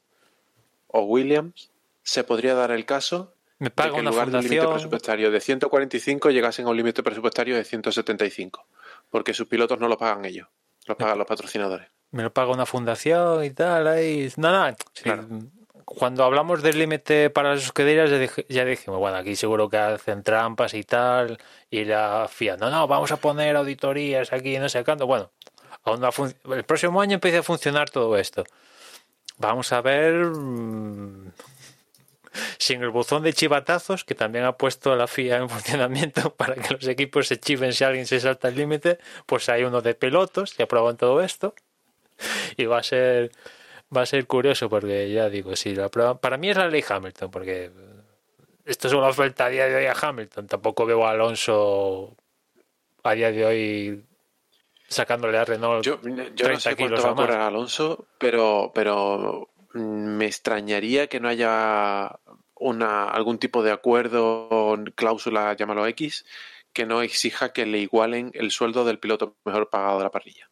o 0.88 1.02
Williams 1.02 1.72
se 2.04 2.24
podría 2.24 2.54
dar 2.54 2.70
el 2.72 2.86
caso 2.86 3.34
Me 3.58 3.70
de 3.70 3.74
que 3.76 3.84
en 3.88 3.94
una 3.94 4.12
lugar 4.12 4.30
de 4.30 4.38
un 4.38 4.44
límite 4.44 4.68
presupuestario 4.68 5.32
de 5.32 5.40
145 5.40 6.30
llegasen 6.30 6.68
a 6.68 6.70
un 6.70 6.78
límite 6.78 7.02
presupuestario 7.02 7.56
de 7.56 7.64
175. 7.64 8.66
Porque 9.10 9.34
sus 9.34 9.48
pilotos 9.48 9.80
no 9.80 9.88
lo 9.88 9.98
pagan 9.98 10.26
ellos. 10.26 10.48
Lo 10.88 10.98
pagan 10.98 11.18
los 11.18 11.28
patrocinadores. 11.28 11.88
me 12.12 12.24
lo 12.24 12.34
paga 12.34 12.52
una 12.52 12.66
fundación 12.66 13.44
y 13.46 13.52
tal. 13.52 13.88
Ahí. 13.88 14.32
No, 14.38 14.52
no. 14.52 14.76
sí, 14.94 15.04
Claro. 15.04 15.28
Cuando 15.86 16.24
hablamos 16.24 16.62
del 16.64 16.80
límite 16.80 17.30
para 17.30 17.54
las 17.54 17.64
escuderías, 17.66 18.10
ya, 18.10 18.18
dije- 18.18 18.46
ya 18.48 18.64
dijimos, 18.64 19.00
bueno, 19.00 19.18
aquí 19.18 19.36
seguro 19.36 19.70
que 19.70 19.78
hacen 19.78 20.24
trampas 20.24 20.74
y 20.74 20.84
tal. 20.84 21.38
Y 21.70 21.84
la 21.84 22.28
FIA, 22.30 22.56
no, 22.58 22.70
no, 22.70 22.88
vamos 22.88 23.12
a 23.12 23.18
poner 23.18 23.56
auditorías 23.58 24.32
aquí, 24.32 24.58
no 24.58 24.70
sé 24.70 24.86
cuándo. 24.86 25.06
Bueno, 25.06 25.32
aún 25.84 26.02
el 26.54 26.64
próximo 26.64 27.02
año 27.02 27.16
empieza 27.16 27.40
a 27.40 27.44
funcionar 27.44 27.90
todo 27.90 28.16
esto. 28.18 28.44
Vamos 29.38 29.74
a 29.74 29.82
ver. 29.82 30.32
Sin 32.58 32.82
el 32.82 32.90
buzón 32.90 33.24
de 33.24 33.34
chivatazos, 33.34 34.04
que 34.06 34.16
también 34.16 34.46
ha 34.46 34.58
puesto 34.58 34.96
la 34.96 35.08
FIA 35.08 35.38
en 35.38 35.50
funcionamiento 35.50 36.34
para 36.36 36.56
que 36.56 36.74
los 36.74 36.88
equipos 36.88 37.28
se 37.28 37.40
chiven 37.40 37.74
si 37.74 37.84
alguien 37.84 38.06
se 38.06 38.20
salta 38.20 38.48
el 38.48 38.56
límite, 38.56 39.00
pues 39.26 39.50
hay 39.50 39.64
uno 39.64 39.82
de 39.82 39.94
pilotos 39.96 40.54
que 40.54 40.64
aprueban 40.64 40.98
todo 40.98 41.22
esto. 41.22 41.54
Y 42.56 42.66
va 42.66 42.80
a 42.80 42.84
ser 42.84 43.32
va 43.96 44.02
a 44.02 44.06
ser 44.06 44.26
curioso 44.26 44.70
porque 44.70 45.12
ya 45.12 45.30
digo 45.30 45.56
si 45.56 45.76
la 45.76 45.90
prueba 45.90 46.22
para 46.22 46.38
mí 46.38 46.50
es 46.50 46.56
la 46.56 46.70
ley 46.70 46.84
Hamilton 46.88 47.30
porque 47.30 47.72
esto 48.66 48.88
es 48.88 48.94
una 48.94 49.08
oferta 49.08 49.46
a 49.46 49.50
día 49.50 49.66
de 49.66 49.76
hoy 49.76 49.86
a 49.86 49.96
Hamilton. 50.00 50.48
Tampoco 50.48 50.86
veo 50.86 51.06
a 51.06 51.12
Alonso 51.12 52.16
a 53.04 53.14
día 53.14 53.32
de 53.32 53.46
hoy 53.46 54.04
sacándole 54.88 55.38
a 55.38 55.46
Renault 55.46 55.84
Yo, 55.84 56.00
yo 56.02 56.10
no 56.10 56.34
30 56.36 56.60
sé 56.60 56.76
kilos 56.76 57.02
cuánto 57.02 57.26
va 57.26 57.34
a 57.34 57.44
a 57.44 57.48
Alonso, 57.48 58.06
pero, 58.18 58.72
pero 58.74 59.50
me 59.74 60.26
extrañaría 60.26 61.08
que 61.08 61.20
no 61.20 61.28
haya 61.28 62.20
una, 62.56 63.06
algún 63.10 63.38
tipo 63.40 63.64
de 63.64 63.72
acuerdo, 63.72 64.78
cláusula, 64.96 65.54
llámalo 65.56 65.86
X, 65.88 66.26
que 66.74 66.86
no 66.86 67.02
exija 67.02 67.54
que 67.54 67.66
le 67.66 67.80
igualen 67.80 68.32
el 68.34 68.52
sueldo 68.52 68.86
del 68.86 69.00
piloto 69.00 69.36
mejor 69.46 69.70
pagado 69.70 69.98
de 69.98 70.04
la 70.04 70.12
parrilla. 70.12 70.50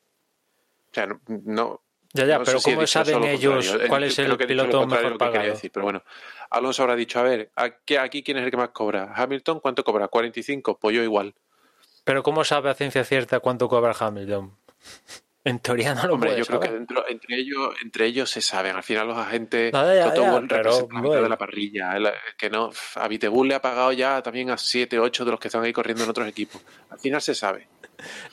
O 0.91 0.93
sea, 0.93 1.05
no, 1.07 1.21
no- 1.27 1.81
ya 2.11 2.25
ya 2.25 2.39
no 2.39 2.43
pero 2.43 2.59
si 2.59 2.71
cómo 2.73 2.87
saben 2.87 3.23
ellos 3.25 3.67
contrario. 3.67 3.87
cuál 3.87 4.03
es 4.05 4.17
el 4.17 4.37
piloto 4.37 4.87
mejor 4.87 5.03
lo 5.03 5.11
que 5.11 5.17
pagado 5.19 5.45
decir, 5.45 5.71
pero 5.71 5.83
bueno, 5.83 6.03
Alonso 6.49 6.81
habrá 6.81 6.95
dicho, 6.95 7.19
a 7.19 7.23
ver, 7.23 7.51
aquí, 7.55 7.97
aquí 7.97 8.23
quién 8.23 8.37
es 8.37 8.45
el 8.45 8.49
que 8.51 8.57
más 8.57 8.69
cobra. 8.69 9.13
Hamilton, 9.15 9.59
¿cuánto 9.59 9.83
cobra? 9.83 10.07
45, 10.07 10.79
pues 10.79 10.95
yo 10.95 11.03
igual. 11.03 11.35
pero 12.03 12.23
cómo 12.23 12.43
sabe 12.43 12.71
a 12.71 12.73
ciencia 12.73 13.03
cierta 13.03 13.39
cuánto 13.39 13.69
cobra 13.69 13.93
Hamilton 13.97 14.57
en 15.43 15.59
teoría 15.59 15.95
no 15.95 16.05
lo 16.07 16.13
Hombre, 16.15 16.37
yo 16.37 16.45
creo 16.45 16.59
que 16.59 16.69
dentro, 16.71 17.07
entre 17.07 17.37
ellos, 17.37 17.73
entre 17.83 18.05
ellos 18.05 18.29
se 18.29 18.41
saben. 18.41 18.75
Al 18.75 18.83
final 18.83 19.07
los 19.07 19.17
agentes, 19.17 19.71
No, 19.73 19.93
ya, 19.95 20.13
todo 20.13 20.41
ya, 20.41 20.47
pero, 20.47 20.87
bueno. 20.87 21.11
de 21.23 21.29
la 21.29 21.37
parrilla, 21.37 21.95
el- 21.95 22.09
que 22.37 22.49
no, 22.49 22.69
a 22.95 23.07
Vitebus 23.07 23.47
le 23.47 23.55
ha 23.55 23.61
pagado 23.61 23.91
ya 23.93 24.21
también 24.21 24.49
a 24.51 24.57
7, 24.57 24.99
8 24.99 25.23
de 25.25 25.31
los 25.31 25.39
que 25.39 25.47
están 25.47 25.63
ahí 25.63 25.71
corriendo 25.73 26.03
en 26.03 26.09
otros 26.09 26.27
equipos. 26.27 26.61
Al 26.89 26.99
final 26.99 27.21
se 27.21 27.33
sabe. 27.33 27.67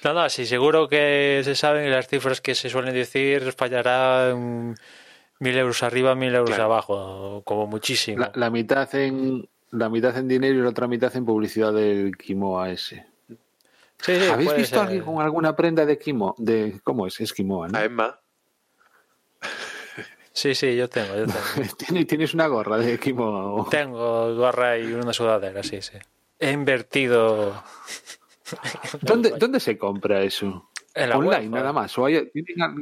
No, 0.04 0.12
no, 0.14 0.28
sí, 0.28 0.46
seguro 0.46 0.88
que 0.88 1.40
se 1.44 1.54
saben 1.54 1.86
y 1.86 1.90
las 1.90 2.06
cifras 2.08 2.40
que 2.40 2.54
se 2.54 2.68
suelen 2.70 2.94
decir 2.94 3.52
fallará 3.52 4.34
mil 4.36 5.56
euros 5.58 5.82
arriba, 5.82 6.14
mil 6.14 6.34
euros 6.34 6.50
Claro. 6.50 6.64
abajo, 6.64 7.42
como 7.44 7.66
muchísimo. 7.66 8.18
La, 8.20 8.32
la 8.34 8.50
mitad 8.50 8.92
en 8.94 9.48
la 9.70 9.88
mitad 9.88 10.16
en 10.16 10.28
dinero 10.28 10.58
y 10.58 10.62
la 10.62 10.68
otra 10.70 10.86
mitad 10.86 11.14
en 11.16 11.24
publicidad 11.26 11.72
del 11.72 12.16
Quimoa 12.16 12.70
ese. 12.70 13.06
Sí, 14.00 14.14
sí, 14.18 14.26
¿Habéis 14.30 14.54
visto 14.54 14.80
a 14.80 14.84
alguien 14.84 15.02
con 15.04 15.20
alguna 15.20 15.56
prenda 15.56 15.84
de 15.86 15.98
Quimo? 15.98 16.34
De, 16.38 16.80
¿Cómo 16.84 17.06
es? 17.06 17.20
Es 17.20 17.32
Quimoa, 17.32 17.68
¿no? 17.68 17.78
A 17.78 17.84
Emma, 17.84 18.20
Sí, 20.32 20.54
sí, 20.54 20.76
yo 20.76 20.88
tengo, 20.88 21.14
yo 21.16 21.24
tengo. 21.26 21.74
¿Tienes, 21.78 22.06
tienes 22.06 22.34
una 22.34 22.46
gorra 22.46 22.76
de 22.76 22.98
Quimoa. 22.98 23.52
o- 23.54 23.68
tengo 23.70 24.34
gorra 24.36 24.78
y 24.78 24.92
una 24.92 25.12
sudadera, 25.14 25.62
sí, 25.62 25.80
sí. 25.80 25.96
He 26.38 26.50
invertido 26.52 27.62
¿Dónde, 29.00 29.30
¿Dónde 29.38 29.60
se 29.60 29.78
compra 29.78 30.22
eso? 30.22 30.70
En 30.96 31.10
la 31.10 31.18
Online, 31.18 31.36
web, 31.48 31.50
nada 31.50 31.72
más. 31.72 31.96
¿O 31.98 32.06
hay- 32.06 32.30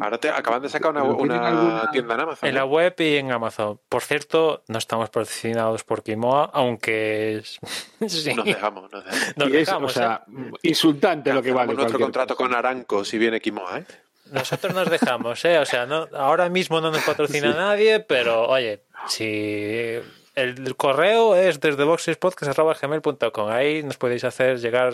ahora 0.01 0.19
te, 0.19 0.31
acaban 0.31 0.63
de 0.63 0.69
sacar 0.69 0.93
una, 0.93 1.03
¿Pero 1.03 1.17
tienen 1.17 1.37
una 1.39 1.49
alguna- 1.49 1.91
tienda 1.91 2.15
en 2.15 2.21
Amazon. 2.21 2.49
En 2.49 2.55
la 2.55 2.61
¿eh? 2.61 2.65
web 2.65 2.95
y 2.99 3.17
en 3.17 3.33
Amazon. 3.33 3.81
Por 3.89 4.03
cierto, 4.03 4.63
no 4.69 4.79
estamos 4.79 5.11
patrocinados 5.11 5.85
por 5.85 6.03
Kimoa, 6.03 6.51
aunque 6.53 7.43
sí, 8.09 8.35
Nos 8.35 8.45
dejamos, 8.45 8.91
nos 8.93 9.05
dejamos. 9.05 9.37
nos 9.37 9.49
y 9.49 9.53
es, 9.57 9.67
dejamos, 9.67 9.91
o 9.91 9.95
sea, 9.95 10.25
¿eh? 10.29 10.51
insultante 10.63 11.33
lo 11.33 11.43
que 11.43 11.53
vale. 11.53 11.67
nuestro 11.67 11.85
cualquier 11.99 12.01
contrato 12.03 12.37
cosa. 12.37 12.49
con 12.49 12.57
Aranco 12.57 13.05
si 13.05 13.19
viene 13.19 13.41
Quimoa, 13.41 13.79
¿eh? 13.81 13.85
Nosotros 14.33 14.75
nos 14.75 14.89
dejamos, 14.91 15.45
¿eh? 15.45 15.59
O 15.59 15.67
sea, 15.67 15.85
no, 15.85 16.09
ahora 16.15 16.49
mismo 16.49 16.81
no 16.81 16.91
nos 16.91 17.03
patrocina 17.03 17.53
nadie, 17.53 18.01
pero 18.01 18.49
oye, 18.49 18.83
si 19.07 19.99
el 20.35 20.77
correo 20.77 21.37
es 21.37 21.61
desde 21.61 21.85
boxespodcast.gmail.com, 21.85 23.49
ahí 23.51 23.83
nos 23.83 23.97
podéis 23.99 24.25
hacer 24.25 24.59
llegar 24.61 24.93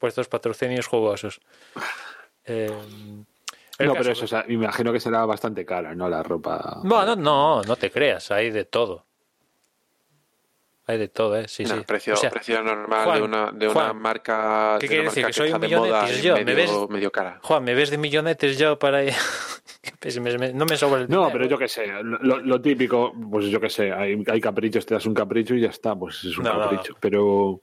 vuestros 0.00 0.28
patrocinios 0.28 0.86
jugosos. 0.86 1.40
Eh, 2.50 2.66
el 3.78 3.86
No, 3.86 3.94
pero 3.94 4.10
eso, 4.12 4.24
o 4.24 4.28
sea, 4.28 4.44
me 4.48 4.54
imagino 4.54 4.92
que 4.92 5.00
será 5.00 5.24
bastante 5.24 5.64
cara, 5.64 5.94
¿no? 5.94 6.08
La 6.08 6.22
ropa. 6.22 6.80
Bueno, 6.82 7.16
no, 7.16 7.62
no 7.62 7.76
te 7.76 7.90
creas, 7.90 8.30
hay 8.30 8.50
de 8.50 8.64
todo. 8.64 9.06
Hay 10.86 10.98
de 10.98 11.08
todo, 11.08 11.36
¿eh? 11.36 11.46
Sí, 11.46 11.62
No, 11.64 11.76
sí. 11.76 11.80
precio, 11.86 12.14
O 12.14 12.16
sea, 12.16 12.30
precio 12.30 12.60
normal 12.64 13.04
Juan, 13.04 13.18
de 13.18 13.22
una, 13.22 13.52
de 13.52 13.66
una 13.68 13.72
Juan, 13.74 13.96
marca, 14.02 14.76
¿qué 14.80 14.86
de 14.86 14.88
quiere 14.88 15.02
una 15.02 15.10
decir? 15.10 15.26
¿Que 15.26 15.32
soy 15.32 15.52
un 15.52 15.64
y 15.64 16.22
yo? 16.22 16.34
¿Me 16.34 16.44
medio, 16.44 16.56
ves? 16.56 16.90
medio 16.90 17.12
cara. 17.12 17.38
Juan, 17.42 17.62
¿me 17.62 17.74
ves 17.74 17.90
de 17.90 17.98
millonetes 17.98 18.58
yo 18.58 18.76
para 18.78 19.02
me- 20.20 20.38
me- 20.38 20.52
no 20.52 20.66
me 20.66 20.76
sobra 20.76 21.02
el 21.02 21.08
No, 21.08 21.30
pero 21.30 21.46
yo 21.46 21.56
qué 21.56 21.68
sé, 21.68 21.86
lo, 22.02 22.38
lo 22.40 22.60
típico, 22.60 23.12
pues 23.30 23.46
yo 23.46 23.60
qué 23.60 23.70
sé, 23.70 23.92
hay, 23.92 24.22
hay 24.26 24.40
caprichos, 24.40 24.84
te 24.84 24.94
das 24.94 25.06
un 25.06 25.14
capricho 25.14 25.54
y 25.54 25.60
ya 25.60 25.68
está, 25.68 25.94
pues 25.94 26.24
es 26.24 26.36
un 26.36 26.44
No, 26.44 26.54
no, 26.54 26.60
capricho. 26.62 26.94
Pero 27.00 27.60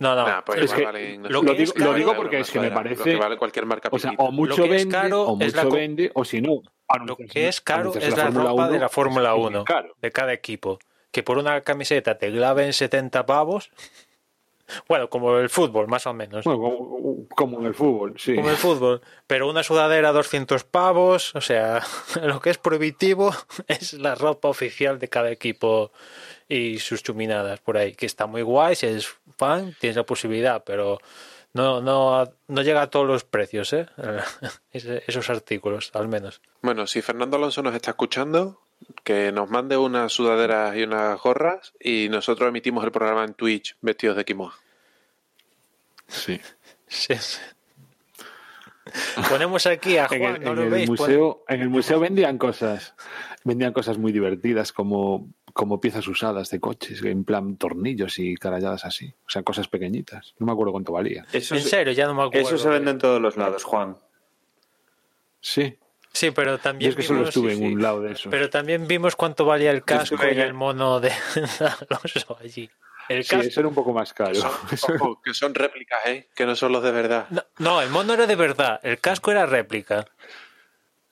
No, 0.00 0.16
no. 0.16 0.26
Nah, 0.26 0.40
pues 0.44 0.62
es 0.62 0.72
que 0.72 0.82
valen, 0.84 1.22
no 1.22 1.28
lo 1.28 1.42
caro- 1.42 1.54
de 1.54 1.66
lo 1.76 1.94
digo 1.94 2.16
porque 2.16 2.40
es 2.40 2.50
que 2.50 2.58
me 2.58 2.70
parece- 2.70 2.96
Lo 2.98 3.04
que 3.04 3.16
vale 3.16 3.36
cualquier 3.36 3.66
marca 3.66 3.88
O 3.92 3.98
sea, 3.98 4.12
o 4.16 4.32
mucho 4.32 4.56
Lo 4.56 4.68
vende, 4.68 4.88
caro 4.92 5.22
o 5.24 5.38
es 5.40 5.54
la 5.54 5.62
mucho 5.62 5.70
co- 5.70 5.76
vende, 5.76 6.10
o 6.14 6.24
si 6.24 6.40
no. 6.40 6.62
Lo 7.06 7.16
que 7.16 7.46
es 7.48 7.60
caro 7.60 7.94
es 7.94 8.16
la 8.16 8.24
Fórmula 8.24 8.50
ropa 8.50 8.62
1, 8.64 8.72
de 8.72 8.78
la 8.80 8.88
Fórmula 8.88 9.34
es 9.36 9.38
1 9.46 9.64
caro. 9.64 9.94
de 10.00 10.10
cada 10.10 10.32
equipo. 10.32 10.78
Que 11.12 11.22
por 11.22 11.38
una 11.38 11.60
camiseta 11.60 12.18
te 12.18 12.32
claven 12.32 12.72
70 12.72 13.26
pavos. 13.26 13.70
Bueno, 14.88 15.08
como 15.08 15.36
el 15.38 15.48
fútbol, 15.48 15.88
más 15.88 16.06
o 16.06 16.12
menos. 16.12 16.44
Bueno, 16.44 16.60
como, 16.60 17.28
como 17.28 17.60
en 17.60 17.66
el 17.66 17.74
fútbol, 17.74 18.14
sí. 18.18 18.34
Como 18.34 18.50
el 18.50 18.56
fútbol. 18.56 19.00
Pero 19.26 19.48
una 19.48 19.62
sudadera 19.62 20.12
200 20.12 20.64
pavos. 20.64 21.34
O 21.34 21.40
sea, 21.40 21.82
lo 22.22 22.40
que 22.40 22.50
es 22.50 22.58
prohibitivo 22.58 23.32
es 23.68 23.94
la 23.94 24.14
ropa 24.14 24.48
oficial 24.48 24.98
de 24.98 25.08
cada 25.08 25.30
equipo 25.30 25.92
y 26.48 26.78
sus 26.78 27.02
chuminadas 27.02 27.60
por 27.60 27.76
ahí. 27.76 27.94
Que 27.94 28.06
está 28.06 28.26
muy 28.26 28.42
guay. 28.42 28.74
Si 28.76 28.86
eres 28.86 29.08
fan, 29.36 29.74
tienes 29.80 29.96
la 29.96 30.04
posibilidad. 30.04 30.62
Pero 30.64 30.98
no, 31.52 31.80
no, 31.80 32.32
no 32.48 32.62
llega 32.62 32.82
a 32.82 32.90
todos 32.90 33.06
los 33.06 33.24
precios, 33.24 33.72
¿eh? 33.72 33.86
Esos 34.72 35.30
artículos, 35.30 35.90
al 35.94 36.08
menos. 36.08 36.40
Bueno, 36.62 36.86
si 36.86 37.02
Fernando 37.02 37.36
Alonso 37.36 37.62
nos 37.62 37.74
está 37.74 37.90
escuchando, 37.90 38.60
que 39.04 39.32
nos 39.32 39.50
mande 39.50 39.76
unas 39.76 40.12
sudaderas 40.12 40.76
y 40.76 40.82
unas 40.82 41.20
gorras 41.20 41.72
y 41.80 42.08
nosotros 42.10 42.48
emitimos 42.48 42.84
el 42.84 42.92
programa 42.92 43.24
en 43.24 43.34
Twitch 43.34 43.76
vestidos 43.80 44.16
de 44.16 44.24
Quimoa. 44.24 44.54
Sí. 46.08 46.40
Sí, 46.86 47.14
sí. 47.16 47.38
Ponemos 49.28 49.66
aquí 49.66 49.96
a 49.98 50.08
En 50.10 50.18
Juan, 50.20 50.36
el, 50.36 50.42
no 50.44 50.50
en 50.50 50.56
lo 50.56 50.62
el 50.64 50.70
veis. 50.70 50.86
Pon- 50.88 50.96
museo, 50.98 51.44
en 51.48 51.60
el 51.60 51.68
museo 51.68 52.00
vendían 52.00 52.38
cosas, 52.38 52.94
vendían 53.44 53.72
cosas 53.72 53.98
muy 53.98 54.10
divertidas 54.10 54.72
como, 54.72 55.28
como 55.52 55.80
piezas 55.80 56.08
usadas 56.08 56.50
de 56.50 56.58
coches, 56.58 57.00
en 57.04 57.22
plan 57.24 57.56
tornillos 57.56 58.18
y 58.18 58.34
caralladas 58.34 58.84
así. 58.84 59.14
O 59.26 59.30
sea, 59.30 59.42
cosas 59.44 59.68
pequeñitas. 59.68 60.34
No 60.40 60.46
me 60.46 60.52
acuerdo 60.52 60.72
cuánto 60.72 60.92
valía. 60.92 61.24
Eso, 61.32 61.54
En 61.54 61.62
se- 61.62 61.68
serio, 61.68 61.92
ya 61.92 62.06
no 62.06 62.14
me 62.14 62.22
acuerdo. 62.24 62.48
eso 62.48 62.58
se 62.58 62.68
vende 62.68 62.90
en 62.90 62.98
todos 62.98 63.20
los 63.20 63.36
lados, 63.36 63.62
Juan. 63.62 63.96
Sí. 65.40 65.76
Sí, 66.12 66.30
pero 66.32 66.52
Yo 66.52 66.58
también 66.58 66.90
es 66.90 66.96
que 66.96 67.02
solo 67.02 67.20
vimos- 67.20 67.28
estuve 67.28 67.54
sí, 67.54 67.62
en 67.62 67.68
sí. 67.68 67.74
un 67.74 67.82
lado 67.82 68.00
de 68.02 68.12
eso. 68.12 68.30
Pero 68.30 68.50
también 68.50 68.86
vimos 68.88 69.14
cuánto 69.16 69.44
valía 69.44 69.70
el 69.70 69.84
casco 69.84 70.16
y 70.26 70.38
el 70.40 70.54
mono 70.54 70.98
de 71.00 71.12
Alonso 71.88 72.36
allí. 72.42 72.68
El 73.08 73.24
Sí, 73.24 73.30
casco. 73.30 73.46
eso 73.48 73.60
era 73.60 73.68
un 73.68 73.74
poco 73.74 73.92
más 73.92 74.12
caro. 74.12 74.34
Son, 74.34 74.50
ojo, 75.00 75.20
que 75.22 75.34
son 75.34 75.54
réplicas, 75.54 75.98
¿eh? 76.06 76.28
Que 76.34 76.46
no 76.46 76.54
son 76.56 76.72
los 76.72 76.82
de 76.82 76.90
verdad. 76.92 77.26
No, 77.30 77.42
no, 77.58 77.80
el 77.82 77.90
mono 77.90 78.12
era 78.14 78.26
de 78.26 78.36
verdad, 78.36 78.80
el 78.82 78.98
casco 79.00 79.30
era 79.30 79.46
réplica. 79.46 80.04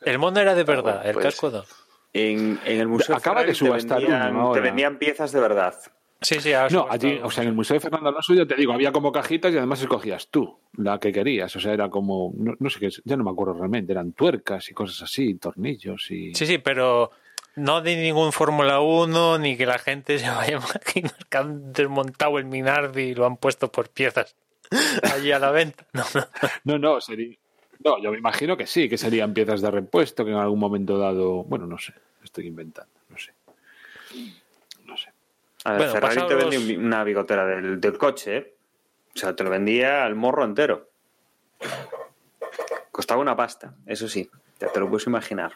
El 0.03 0.19
mono 0.19 0.41
era 0.41 0.55
de 0.55 0.65
verdad, 0.65 0.97
bueno, 0.97 1.03
el 1.09 1.15
pues- 1.15 1.25
casco 1.27 1.51
no. 1.51 1.65
En, 2.13 2.59
en 2.65 2.81
el 2.81 2.89
museo 2.89 3.15
Acaba 3.17 3.43
de 3.45 3.49
Ferrari 3.49 3.53
te 3.53 3.59
subastar 3.85 3.99
vendían, 4.01 4.35
uno 4.37 4.53
te 4.53 4.61
vendían 4.61 4.97
piezas 4.99 5.31
de 5.31 5.41
verdad. 5.41 5.75
Sí, 6.21 6.41
sí, 6.41 6.51
No, 6.71 6.87
allí, 6.91 7.21
o 7.23 7.31
sea, 7.31 7.45
en 7.45 7.51
el 7.51 7.55
Museo 7.55 7.75
de 7.75 7.81
Fernando 7.81 8.09
Alonso, 8.09 8.35
ya 8.35 8.45
te 8.45 8.57
digo, 8.57 8.73
había 8.73 8.91
como 8.91 9.13
cajitas 9.13 9.53
y 9.53 9.57
además 9.57 9.81
escogías 9.81 10.29
tú 10.29 10.59
la 10.77 10.99
que 10.99 11.13
querías. 11.13 11.55
O 11.55 11.61
sea, 11.61 11.73
era 11.73 11.89
como, 11.89 12.33
no, 12.37 12.55
no 12.59 12.71
sé 12.71 12.81
qué, 12.81 12.87
es, 12.87 13.01
ya 13.05 13.17
no 13.17 13.23
me 13.23 13.31
acuerdo 13.31 13.55
realmente, 13.55 13.93
eran 13.93 14.13
tuercas 14.13 14.69
y 14.69 14.75
cosas 14.75 15.03
así, 15.03 15.35
tornillos 15.35 16.11
y... 16.11 16.35
Sí, 16.35 16.47
sí, 16.47 16.59
pero 16.59 17.13
no 17.55 17.83
de 17.83 17.97
ningún 17.97 18.33
Fórmula 18.33 18.81
1 18.81 19.39
ni 19.39 19.57
que 19.57 19.67
la 19.67 19.79
gente 19.79 20.19
se 20.19 20.29
vaya 20.29 20.57
a 20.57 20.61
imaginar 20.61 21.27
que 21.29 21.39
han 21.39 21.73
desmontado 21.73 22.39
el 22.39 22.47
Minardi 22.47 23.03
y 23.03 23.15
lo 23.15 23.25
han 23.25 23.37
puesto 23.37 23.71
por 23.71 23.89
piezas 23.89 24.35
allí 25.15 25.31
a 25.31 25.39
la 25.39 25.53
venta. 25.53 25.87
No, 25.93 26.05
no. 26.15 26.27
No, 26.65 26.79
no, 26.79 27.01
sería... 27.01 27.37
No, 27.85 28.03
yo 28.03 28.11
me 28.11 28.19
imagino 28.19 28.57
que 28.57 28.67
sí, 28.67 28.89
que 28.89 28.99
serían 28.99 29.33
piezas 29.33 29.61
de 29.61 29.71
repuesto 29.71 30.25
que 30.25 30.33
en 30.33 30.39
algún 30.39 30.59
momento 30.59 30.99
dado... 30.99 31.45
Bueno, 31.45 31.67
no 31.67 31.79
sé, 31.79 31.95
estoy 32.25 32.49
inventando. 32.49 32.98
A 35.69 35.73
ver, 35.73 35.79
Bueno, 35.81 35.93
Ferrari 35.93 36.27
te 36.27 36.35
vendía 36.35 36.59
un- 36.61 36.85
una 36.87 37.05
bigotera 37.05 37.45
del, 37.47 37.81
del 37.81 37.99
coche, 37.99 38.37
¿eh? 38.37 38.55
O 39.15 39.19
sea, 39.19 39.37
te 39.37 39.45
lo 39.45 39.51
vendía 39.51 40.05
al 40.05 40.15
morro 40.15 40.45
entero. 40.45 40.89
Costaba 42.91 43.21
una 43.21 43.37
pasta, 43.37 43.75
eso 43.87 44.09
sí, 44.09 44.29
ya 44.59 44.69
te 44.73 44.81
lo 44.81 44.89
puedes 44.89 45.07
imaginar. 45.07 45.53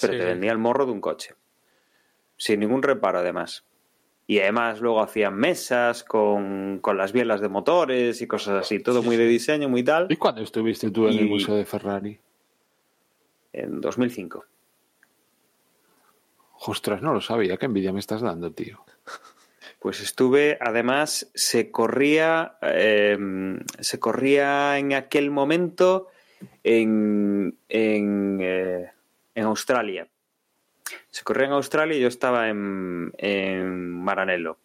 Pero 0.00 0.12
Sí, 0.12 0.18
te 0.18 0.24
sí. 0.24 0.28
vendía 0.28 0.52
el 0.52 0.58
morro 0.58 0.86
de 0.86 0.92
un 0.92 1.00
coche. 1.00 1.34
Sin 2.36 2.60
ningún 2.60 2.82
reparo, 2.82 3.18
además. 3.18 3.64
Y 4.26 4.38
además 4.38 4.80
luego 4.80 5.02
hacían 5.02 5.34
mesas 5.34 6.04
con, 6.04 6.78
con 6.80 6.96
las 6.96 7.12
bielas 7.12 7.40
de 7.40 7.48
motores 7.48 8.22
y 8.22 8.26
cosas 8.26 8.60
así. 8.64 8.78
Todo 8.80 9.02
muy 9.02 9.16
de 9.16 9.26
diseño, 9.26 9.68
muy 9.68 9.82
tal. 9.82 10.06
¿Y 10.08 10.16
cuándo 10.16 10.40
estuviste 10.42 10.90
tú 10.90 11.08
en 11.08 11.18
el 11.18 11.26
Museo 11.26 11.56
de 11.56 11.64
Ferrari? 11.64 12.18
En 13.52 13.80
2005. 13.80 14.44
Ostras, 16.64 17.02
no 17.02 17.12
lo 17.12 17.20
sabía, 17.20 17.56
qué 17.56 17.66
envidia 17.66 17.92
me 17.92 17.98
estás 18.00 18.20
dando, 18.20 18.52
tío. 18.52 18.84
Pues 19.80 20.00
estuve, 20.00 20.58
además, 20.60 21.30
se 21.34 21.72
corría, 21.72 22.56
eh, 22.62 23.18
se 23.80 23.98
corría 23.98 24.78
en 24.78 24.92
aquel 24.92 25.32
momento 25.32 26.08
en, 26.62 27.58
en, 27.68 28.38
eh, 28.40 28.92
en 29.34 29.44
Australia. 29.44 30.06
Se 31.10 31.24
corría 31.24 31.46
en 31.46 31.52
Australia 31.52 31.96
y 31.96 32.00
yo 32.00 32.06
estaba 32.08 32.48
en, 32.48 33.12
en 33.18 33.90
Maranello. 33.90 34.58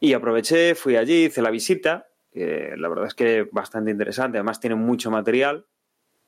Y 0.00 0.12
aproveché, 0.12 0.74
fui 0.74 0.96
allí, 0.96 1.24
hice 1.24 1.40
la 1.40 1.50
visita. 1.50 2.08
eh, 2.32 2.74
la 2.76 2.88
verdad 2.88 3.06
es 3.06 3.14
que 3.14 3.48
bastante 3.50 3.90
interesante. 3.90 4.36
Además, 4.36 4.60
tienen 4.60 4.80
mucho 4.80 5.10
material 5.10 5.64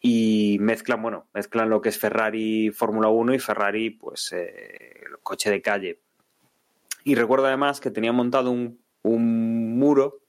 y 0.00 0.58
mezclan, 0.60 1.02
bueno, 1.02 1.28
mezclan 1.32 1.70
lo 1.70 1.80
que 1.80 1.88
es 1.88 1.98
Ferrari 1.98 2.70
Fórmula 2.70 3.08
1 3.08 3.34
y 3.34 3.38
Ferrari, 3.38 3.90
pues, 3.90 4.32
eh, 4.32 5.04
coche 5.22 5.50
de 5.50 5.62
calle. 5.62 6.00
Y 7.04 7.14
recuerdo 7.14 7.46
además 7.46 7.80
que 7.80 7.90
tenía 7.90 8.12
montado 8.12 8.50
un, 8.50 8.80
un 9.02 9.78
muro 9.78 10.20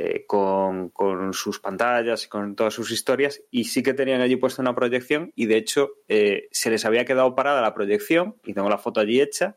eh, 0.00 0.26
con, 0.26 0.90
con 0.90 1.32
sus 1.34 1.58
pantallas 1.58 2.24
y 2.24 2.28
con 2.28 2.54
todas 2.54 2.72
sus 2.72 2.92
historias 2.92 3.42
y 3.50 3.64
sí 3.64 3.82
que 3.82 3.94
tenían 3.94 4.20
allí 4.20 4.36
puesta 4.36 4.62
una 4.62 4.76
proyección 4.76 5.32
y 5.34 5.46
de 5.46 5.56
hecho 5.56 5.90
eh, 6.06 6.46
se 6.52 6.70
les 6.70 6.84
había 6.84 7.04
quedado 7.04 7.34
parada 7.34 7.60
la 7.60 7.74
proyección 7.74 8.36
y 8.44 8.54
tengo 8.54 8.68
la 8.68 8.78
foto 8.78 9.00
allí 9.00 9.20
hecha 9.20 9.56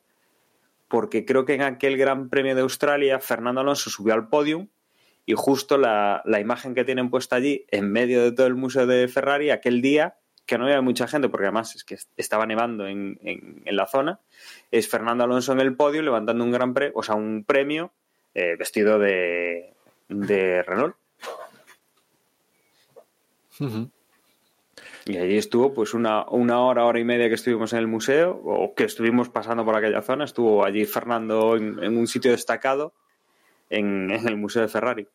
porque 0.88 1.26
creo 1.26 1.46
que 1.46 1.54
en 1.54 1.62
aquel 1.62 1.96
Gran 1.96 2.30
Premio 2.30 2.56
de 2.56 2.62
Australia 2.62 3.20
Fernando 3.20 3.62
Alonso 3.62 3.92
subió 3.92 4.16
al 4.16 4.30
podium 4.30 4.68
y 5.26 5.34
justo 5.36 5.78
la, 5.78 6.22
la 6.26 6.40
imagen 6.40 6.74
que 6.76 6.84
tienen 6.84 7.10
puesta 7.10 7.36
allí 7.36 7.66
en 7.70 7.92
medio 7.92 8.22
de 8.24 8.32
todo 8.32 8.48
el 8.48 8.56
museo 8.56 8.86
de 8.88 9.08
Ferrari 9.08 9.50
aquel 9.52 9.82
día 9.82 10.16
que 10.46 10.58
no 10.58 10.66
había 10.66 10.82
mucha 10.82 11.08
gente 11.08 11.30
porque 11.30 11.46
además 11.46 11.76
es 11.76 11.84
que 11.84 11.98
estaba 12.18 12.46
nevando 12.46 12.88
en, 12.88 13.20
en- 13.22 13.62
en 13.64 13.76
la 13.76 13.86
zona 13.88 14.20
es 14.72 14.90
Fernando 14.90 15.24
Alonso 15.24 15.54
en 15.54 15.60
el 15.62 15.76
podio 15.76 16.02
levantando 16.02 16.44
un 16.44 16.52
gran 16.52 16.74
pre, 16.74 16.92
o 16.96 17.04
sea, 17.04 17.16
un 17.16 17.44
premio 17.46 17.92
eh, 18.34 18.56
vestido 18.58 18.98
de, 19.00 19.74
de 20.10 20.64
Renault. 20.64 20.96
Y 25.06 25.18
allí 25.18 25.38
estuvo 25.38 25.74
pues 25.74 25.94
una, 25.94 26.26
una 26.30 26.62
hora, 26.62 26.86
hora 26.86 27.00
y 27.00 27.04
media 27.04 27.28
que 27.28 27.36
estuvimos 27.36 27.74
en 27.74 27.80
el 27.80 27.88
museo, 27.88 28.40
o 28.44 28.74
que 28.76 28.84
estuvimos 28.86 29.30
pasando 29.30 29.66
por 29.66 29.76
aquella 29.76 30.02
zona, 30.02 30.26
estuvo 30.26 30.64
allí 30.64 30.86
Fernando 30.86 31.56
en, 31.58 31.82
en 31.84 31.98
un 31.98 32.08
sitio 32.08 32.32
destacado 32.32 32.94
en, 33.72 34.12
en 34.12 34.28
el 34.28 34.38
Museo 34.38 34.62
de 34.62 34.68
Ferrari. 34.68 35.08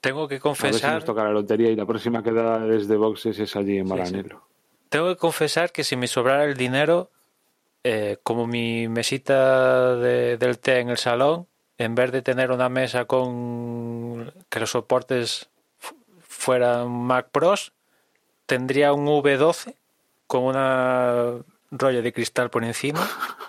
Tengo 0.00 0.26
que 0.28 0.34
A 0.34 0.38
ver 0.38 0.54
si 0.54 0.60
confesar, 0.62 0.94
nos 0.96 1.04
toca 1.04 1.24
la 1.24 1.30
lotería 1.30 1.70
y 1.70 1.76
la 1.76 1.86
próxima 1.86 2.22
quedada 2.22 2.58
desde 2.66 2.96
boxes 2.96 3.38
es 3.38 3.54
allí 3.56 3.78
en 3.78 3.86
Sí, 3.86 3.92
sí. 3.92 3.98
Maranello. 3.98 4.42
tengo 4.88 5.08
que 5.08 5.16
confesar 5.16 5.72
que 5.72 5.82
si 5.84 5.96
me 5.96 6.06
sobrara 6.08 6.44
el 6.44 6.56
dinero, 6.56 7.10
eh, 7.84 8.18
como 8.22 8.46
mi 8.46 8.88
mesita 8.88 9.96
de- 9.96 10.36
del 10.36 10.58
té 10.58 10.80
en 10.80 10.88
el 10.90 10.98
salón, 10.98 11.46
en 11.78 11.94
vez 11.94 12.12
de 12.12 12.22
tener 12.22 12.50
una 12.50 12.68
mesa 12.68 13.04
con 13.06 14.32
que 14.50 14.60
los 14.60 14.70
soportes 14.70 15.48
fu- 15.78 15.96
fueran 16.20 16.90
Mac 16.90 17.28
Pros, 17.32 17.72
tendría 18.46 18.92
un 18.92 19.06
V12 19.06 19.74
con 20.26 20.44
una 20.44 21.34
rollo 21.70 22.02
de 22.02 22.12
cristal 22.12 22.50
por 22.50 22.62
encima. 22.64 23.00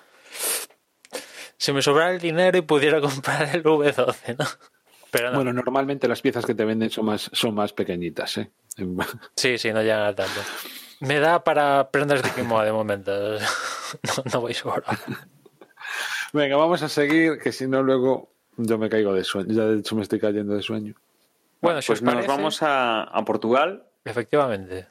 Si 1.66 1.74
me 1.74 1.82
sobrara 1.82 2.11
el 2.11 2.20
dinero 2.20 2.59
y 2.59 2.61
pudiera 2.61 3.01
comprar 3.01 3.49
el 3.55 3.63
V12, 3.63 4.38
¿no? 4.38 4.45
Pero 5.09 5.32
no. 5.32 5.38
Bueno, 5.38 5.51
normalmente 5.51 6.07
las 6.07 6.22
piezas 6.22 6.45
que 6.45 6.53
te 6.53 6.63
venden 6.63 6.91
son 6.91 7.05
más, 7.05 7.28
son 7.34 7.55
más 7.55 7.74
pequeñitas, 7.74 8.38
¿eh? 8.38 8.51
Sí, 9.36 9.57
sí, 9.57 9.74
no 9.74 9.82
llega 9.82 10.09
a 10.09 10.13
tanto. 10.13 10.41
Me 10.99 11.20
da 11.20 11.43
para 11.43 11.89
prendas 11.89 12.22
de 12.22 12.30
quimoa 12.30 12.63
de 12.66 12.72
momento. 12.72 13.11
No, 14.03 14.24
no 14.32 14.41
voy 14.41 14.53
sobrado. 14.53 14.97
Venga, 16.34 16.55
vamos 16.55 16.84
a 16.84 16.89
seguir, 16.89 17.39
que 17.39 17.51
si 17.51 17.68
no 17.68 17.82
luego 17.82 18.30
yo 18.57 18.78
me 18.78 18.88
caigo 18.89 19.13
de 19.13 19.24
sueño. 19.24 19.51
Ya 19.51 19.63
de 19.63 19.80
hecho 19.80 19.95
me 19.95 20.03
estoy 20.03 20.20
cayendo 20.20 20.53
de 20.53 20.61
sueño. 20.61 20.93
Bueno, 21.61 21.82
si 21.82 21.88
Pues 21.88 22.01
os 22.01 22.13
nos 22.13 22.28
vamos 22.28 22.61
a, 22.61 23.03
a 23.03 23.26
Portugal. 23.26 23.86
Efectivamente. 24.03 24.88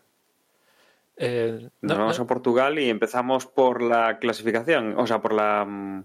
Eh, 1.17 1.69
Nos 1.83 1.97
no, 1.97 2.03
vamos 2.03 2.19
no. 2.19 2.25
a 2.25 2.27
Portugal 2.27 2.79
y 2.81 2.91
empezamos 2.91 3.47
por 3.47 3.81
la 3.81 4.19
clasificación, 4.19 4.99
o 4.99 5.07
sea, 5.07 5.21
por 5.21 5.35
la... 5.35 6.05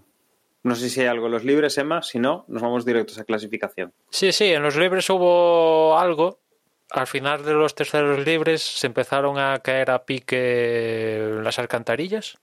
No 0.62 0.74
sé 0.74 0.90
si 0.90 1.00
hay 1.00 1.06
algo 1.06 1.26
en 1.26 1.32
los 1.32 1.44
libres, 1.44 1.78
Emma, 1.78 2.02
si 2.02 2.18
no, 2.18 2.44
nos 2.48 2.60
vamos 2.60 2.84
directos 2.84 3.18
a 3.18 3.24
clasificación. 3.24 3.92
Sí, 4.10 4.32
sí, 4.32 4.52
en 4.52 4.62
los 4.62 4.76
libres 4.76 5.08
hubo 5.08 5.98
algo. 5.98 6.38
Al 6.90 7.06
final 7.06 7.44
de 7.44 7.54
los 7.54 7.74
terceros 7.74 8.24
libres 8.26 8.62
se 8.62 8.86
empezaron 8.86 9.38
a 9.38 9.58
caer 9.60 9.90
a 9.90 10.04
pique 10.04 11.38
las 11.42 11.58
alcantarillas. 11.58 12.38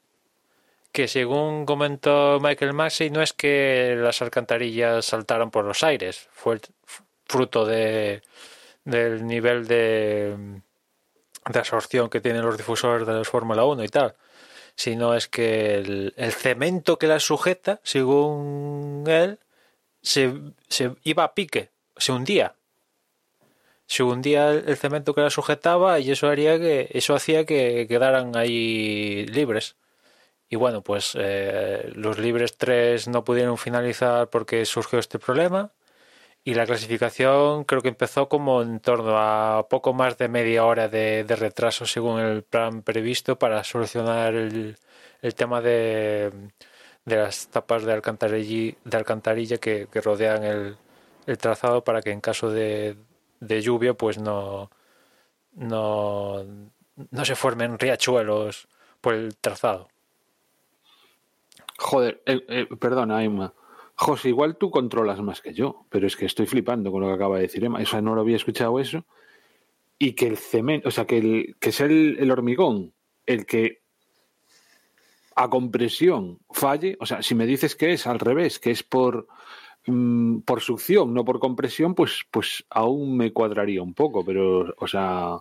Que 0.91 1.07
según 1.07 1.65
comentó 1.65 2.39
Michael 2.41 2.73
Maxey, 2.73 3.09
no 3.11 3.21
es 3.21 3.33
que 3.33 3.95
las 3.97 4.21
alcantarillas 4.21 5.05
saltaron 5.05 5.51
por 5.51 5.65
los 5.65 5.83
aires, 5.83 6.27
fue 6.31 6.59
fruto 7.25 7.65
de, 7.65 8.23
del 8.85 9.27
nivel 9.27 9.67
de, 9.67 10.35
de 11.45 11.59
absorción 11.59 12.09
que 12.09 12.21
tienen 12.21 12.45
los 12.45 12.57
difusores 12.57 13.05
de 13.05 13.13
los 13.13 13.27
Fórmula 13.27 13.65
1 13.65 13.83
y 13.83 13.89
tal, 13.89 14.15
sino 14.77 15.15
es 15.15 15.27
que 15.27 15.75
el, 15.75 16.13
cemento 16.31 16.99
que 16.99 17.07
las 17.07 17.23
sujeta, 17.23 17.81
según 17.83 19.03
él, 19.07 19.39
se, 20.03 20.33
se 20.69 20.95
iba 21.03 21.23
a 21.23 21.33
pique, 21.33 21.71
se 21.97 22.11
hundía. 22.11 22.55
Se 23.87 24.03
hundía 24.03 24.51
el, 24.51 24.77
cemento 24.77 25.15
que 25.15 25.21
la 25.21 25.31
sujetaba 25.31 25.99
y 25.99 26.11
eso 26.11 26.29
haría 26.29 26.59
que 26.59 26.89
eso 26.91 27.15
hacía 27.15 27.45
que 27.45 27.87
quedaran 27.89 28.35
ahí 28.37 29.25
libres. 29.25 29.75
Y 30.47 30.57
bueno, 30.57 30.83
pues 30.83 31.13
eh, 31.19 31.91
los 31.95 32.19
libres 32.19 32.55
3 32.57 33.07
no 33.07 33.23
pudieron 33.23 33.57
finalizar 33.57 34.29
porque 34.29 34.65
surgió 34.65 34.99
este 34.99 35.17
problema. 35.17 35.71
Y 36.47 36.53
la 36.53 36.65
clasificación 36.65 37.65
creo 37.65 37.81
que 37.81 37.89
empezó 37.89 38.29
como 38.29 38.61
en 38.61 38.79
torno 38.79 39.17
a 39.17 39.67
poco 39.67 39.91
más 39.91 40.17
de 40.17 40.29
media 40.29 40.63
hora 40.63 40.87
de, 40.87 41.25
de 41.25 41.35
retraso 41.35 41.85
según 41.85 42.21
el 42.21 42.41
plan 42.41 42.83
previsto 42.83 43.37
para 43.37 43.65
solucionar 43.65 44.33
el, 44.33 44.77
el 45.21 45.35
tema 45.35 45.59
de, 45.59 46.31
de 47.03 47.15
las 47.17 47.49
tapas 47.49 47.83
de 47.83 47.91
alcantarilla, 47.91 48.77
de 48.81 48.97
alcantarilla 48.97 49.57
que, 49.57 49.89
rodean 49.95 50.45
el, 50.45 50.77
el 51.25 51.37
trazado 51.37 51.83
para 51.83 52.01
que 52.01 52.11
en 52.11 52.21
caso 52.21 52.49
de, 52.49 52.95
de 53.41 53.61
lluvia 53.61 53.93
pues 53.95 54.17
no, 54.17 54.71
no, 55.51 56.45
no 57.11 57.25
se 57.25 57.35
formen 57.35 57.77
riachuelos 57.77 58.69
por 59.01 59.15
el 59.15 59.35
trazado. 59.35 59.89
Joder, 61.77 62.21
eh, 62.25 62.39
eh, 62.47 62.67
perdona, 62.79 63.21
Emma. 63.21 63.53
José, 63.99 64.29
igual 64.29 64.57
tú 64.57 64.69
controlas 64.69 65.19
más 65.21 65.41
que 65.41 65.53
yo, 65.53 65.85
pero 65.89 66.05
es 66.05 66.15
que 66.15 66.25
estoy 66.25 66.45
flipando 66.45 66.91
con 66.91 67.01
lo 67.01 67.07
que 67.07 67.13
acaba 67.13 67.37
de 67.37 67.43
decir 67.43 67.65
Emma. 67.65 67.79
O 67.81 67.85
sea, 67.85 68.01
no 68.01 68.13
lo 68.13 68.21
había 68.21 68.35
escuchado 68.35 68.79
eso. 68.79 69.05
Y 69.97 70.13
que 70.13 70.27
el 70.27 70.37
cemento, 70.37 70.87
o 70.87 70.91
sea, 70.91 71.05
que, 71.05 71.17
el, 71.17 71.55
que 71.59 71.69
es 71.69 71.81
el, 71.81 72.17
el 72.19 72.29
hormigón 72.29 72.93
el 73.25 73.45
que 73.45 73.81
a 75.35 75.49
compresión 75.49 76.39
falle. 76.49 76.97
O 76.99 77.05
sea, 77.05 77.21
si 77.21 77.35
me 77.35 77.45
dices 77.45 77.75
que 77.75 77.93
es 77.93 78.07
al 78.07 78.19
revés, 78.19 78.59
que 78.59 78.71
es 78.71 78.83
por, 78.83 79.27
mm, 79.85 80.39
por 80.39 80.61
succión, 80.61 81.13
no 81.13 81.23
por 81.25 81.39
compresión, 81.39 81.93
pues, 81.93 82.25
pues 82.31 82.65
aún 82.69 83.17
me 83.17 83.31
cuadraría 83.31 83.83
un 83.83 83.93
poco, 83.93 84.25
pero, 84.25 84.73
o 84.77 84.87
sea, 84.87 85.37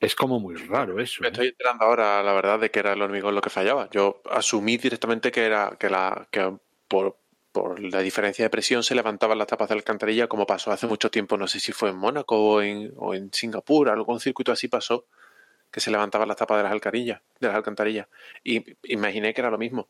es 0.00 0.14
como 0.14 0.40
muy 0.40 0.54
raro 0.54 0.98
eso. 1.00 1.20
Me 1.20 1.28
¿eh? 1.28 1.30
estoy 1.32 1.48
enterando 1.48 1.84
ahora, 1.84 2.22
la 2.22 2.32
verdad, 2.32 2.60
de 2.60 2.70
que 2.70 2.78
era 2.78 2.94
el 2.94 3.02
hormigón 3.02 3.34
lo 3.34 3.42
que 3.42 3.50
fallaba. 3.50 3.90
Yo 3.90 4.22
asumí 4.30 4.78
directamente 4.78 5.30
que 5.30 5.44
era 5.44 5.76
que 5.78 5.90
la 5.90 6.26
que 6.30 6.56
por 6.88 7.18
por 7.52 7.80
la 7.80 8.00
diferencia 8.00 8.44
de 8.44 8.50
presión 8.50 8.82
se 8.82 8.94
levantaban 8.94 9.38
las 9.38 9.46
tapas 9.48 9.68
de 9.68 9.74
alcantarilla 9.74 10.28
como 10.28 10.46
pasó 10.46 10.70
hace 10.72 10.86
mucho 10.86 11.10
tiempo, 11.10 11.36
no 11.36 11.48
sé 11.48 11.60
si 11.60 11.72
fue 11.72 11.90
en 11.90 11.96
Mónaco 11.96 12.36
o 12.38 12.62
en, 12.62 12.92
o 12.96 13.14
en 13.14 13.32
Singapur, 13.32 13.88
algún 13.88 14.20
circuito 14.20 14.52
así 14.52 14.68
pasó, 14.68 15.06
que 15.70 15.80
se 15.80 15.90
levantaban 15.90 16.28
las 16.28 16.36
tapas 16.36 16.58
de 16.58 16.62
las 16.64 16.72
alcantarillas, 16.72 17.20
de 17.38 17.46
las 17.48 17.56
alcantarillas. 17.56 18.08
Y 18.44 18.64
imaginé 18.84 19.32
que 19.34 19.40
era 19.40 19.50
lo 19.50 19.58
mismo. 19.58 19.88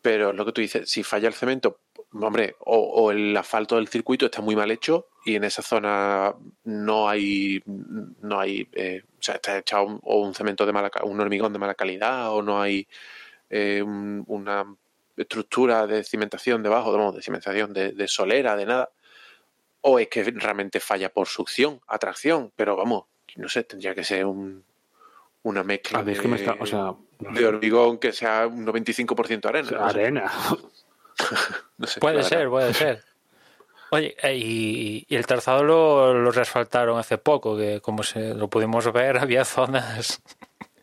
Pero 0.00 0.32
lo 0.32 0.44
que 0.44 0.52
tú 0.52 0.60
dices, 0.60 0.88
si 0.88 1.02
falla 1.02 1.26
el 1.26 1.34
cemento, 1.34 1.80
hombre, 2.12 2.54
o, 2.60 3.10
el 3.10 3.36
asfalto 3.36 3.76
del 3.76 3.88
circuito 3.88 4.26
está 4.26 4.40
muy 4.40 4.54
mal 4.54 4.70
hecho 4.70 5.08
y 5.24 5.34
en 5.34 5.42
esa 5.44 5.60
zona 5.62 6.34
no 6.64 7.08
hay, 7.08 7.60
no 7.66 8.38
hay, 8.38 8.68
eh, 8.72 9.02
o 9.18 9.22
sea, 9.22 9.34
está 9.34 9.58
echado 9.58 9.84
un, 9.86 10.00
o 10.04 10.20
un 10.20 10.34
cemento 10.34 10.64
de 10.64 10.72
mala, 10.72 10.90
un 11.02 11.20
hormigón 11.20 11.52
de 11.52 11.58
mala 11.58 11.74
calidad 11.74 12.32
o 12.32 12.42
no 12.42 12.62
hay 12.62 12.86
eh, 13.50 13.82
un- 13.82 14.22
una 14.28 14.64
estructura 15.22 15.86
de 15.86 16.04
cimentación 16.04 16.62
debajo, 16.62 16.92
vamos, 16.92 17.14
de 17.14 17.22
cimentación, 17.22 17.72
de, 17.72 17.92
de 17.92 18.08
solera, 18.08 18.56
de 18.56 18.66
nada, 18.66 18.90
o 19.80 19.98
es 19.98 20.08
que 20.08 20.24
realmente 20.24 20.80
falla 20.80 21.08
por 21.10 21.26
succión, 21.28 21.80
atracción, 21.86 22.52
pero 22.56 22.76
vamos, 22.76 23.04
no 23.36 23.48
sé, 23.48 23.64
tendría 23.64 23.94
que 23.94 24.04
ser 24.04 24.24
un, 24.26 24.64
una 25.42 25.62
mezcla 25.62 26.02
de, 26.02 26.12
es 26.12 26.20
que 26.20 26.28
me 26.28 26.36
está, 26.36 26.56
o 26.58 26.66
sea, 26.66 26.94
de 27.18 27.46
hormigón 27.46 27.98
que 27.98 28.12
sea 28.12 28.46
un 28.46 28.66
95% 28.66 29.46
arena. 29.46 29.70
no 29.70 29.84
arena. 29.84 30.32
no 31.78 31.86
sé, 31.86 32.00
Puede 32.00 32.22
ser, 32.22 32.38
verdad. 32.38 32.50
puede 32.50 32.74
ser. 32.74 33.04
Oye, 33.90 34.14
eh, 34.22 34.36
y, 34.36 35.06
y 35.08 35.16
el 35.16 35.26
trazado 35.26 35.64
lo, 35.64 36.12
lo 36.12 36.30
reasfaltaron 36.30 36.98
hace 36.98 37.16
poco, 37.16 37.56
que 37.56 37.80
como 37.80 38.02
se, 38.02 38.34
lo 38.34 38.48
pudimos 38.48 38.92
ver, 38.92 39.18
había 39.20 39.44
zonas 39.44 40.20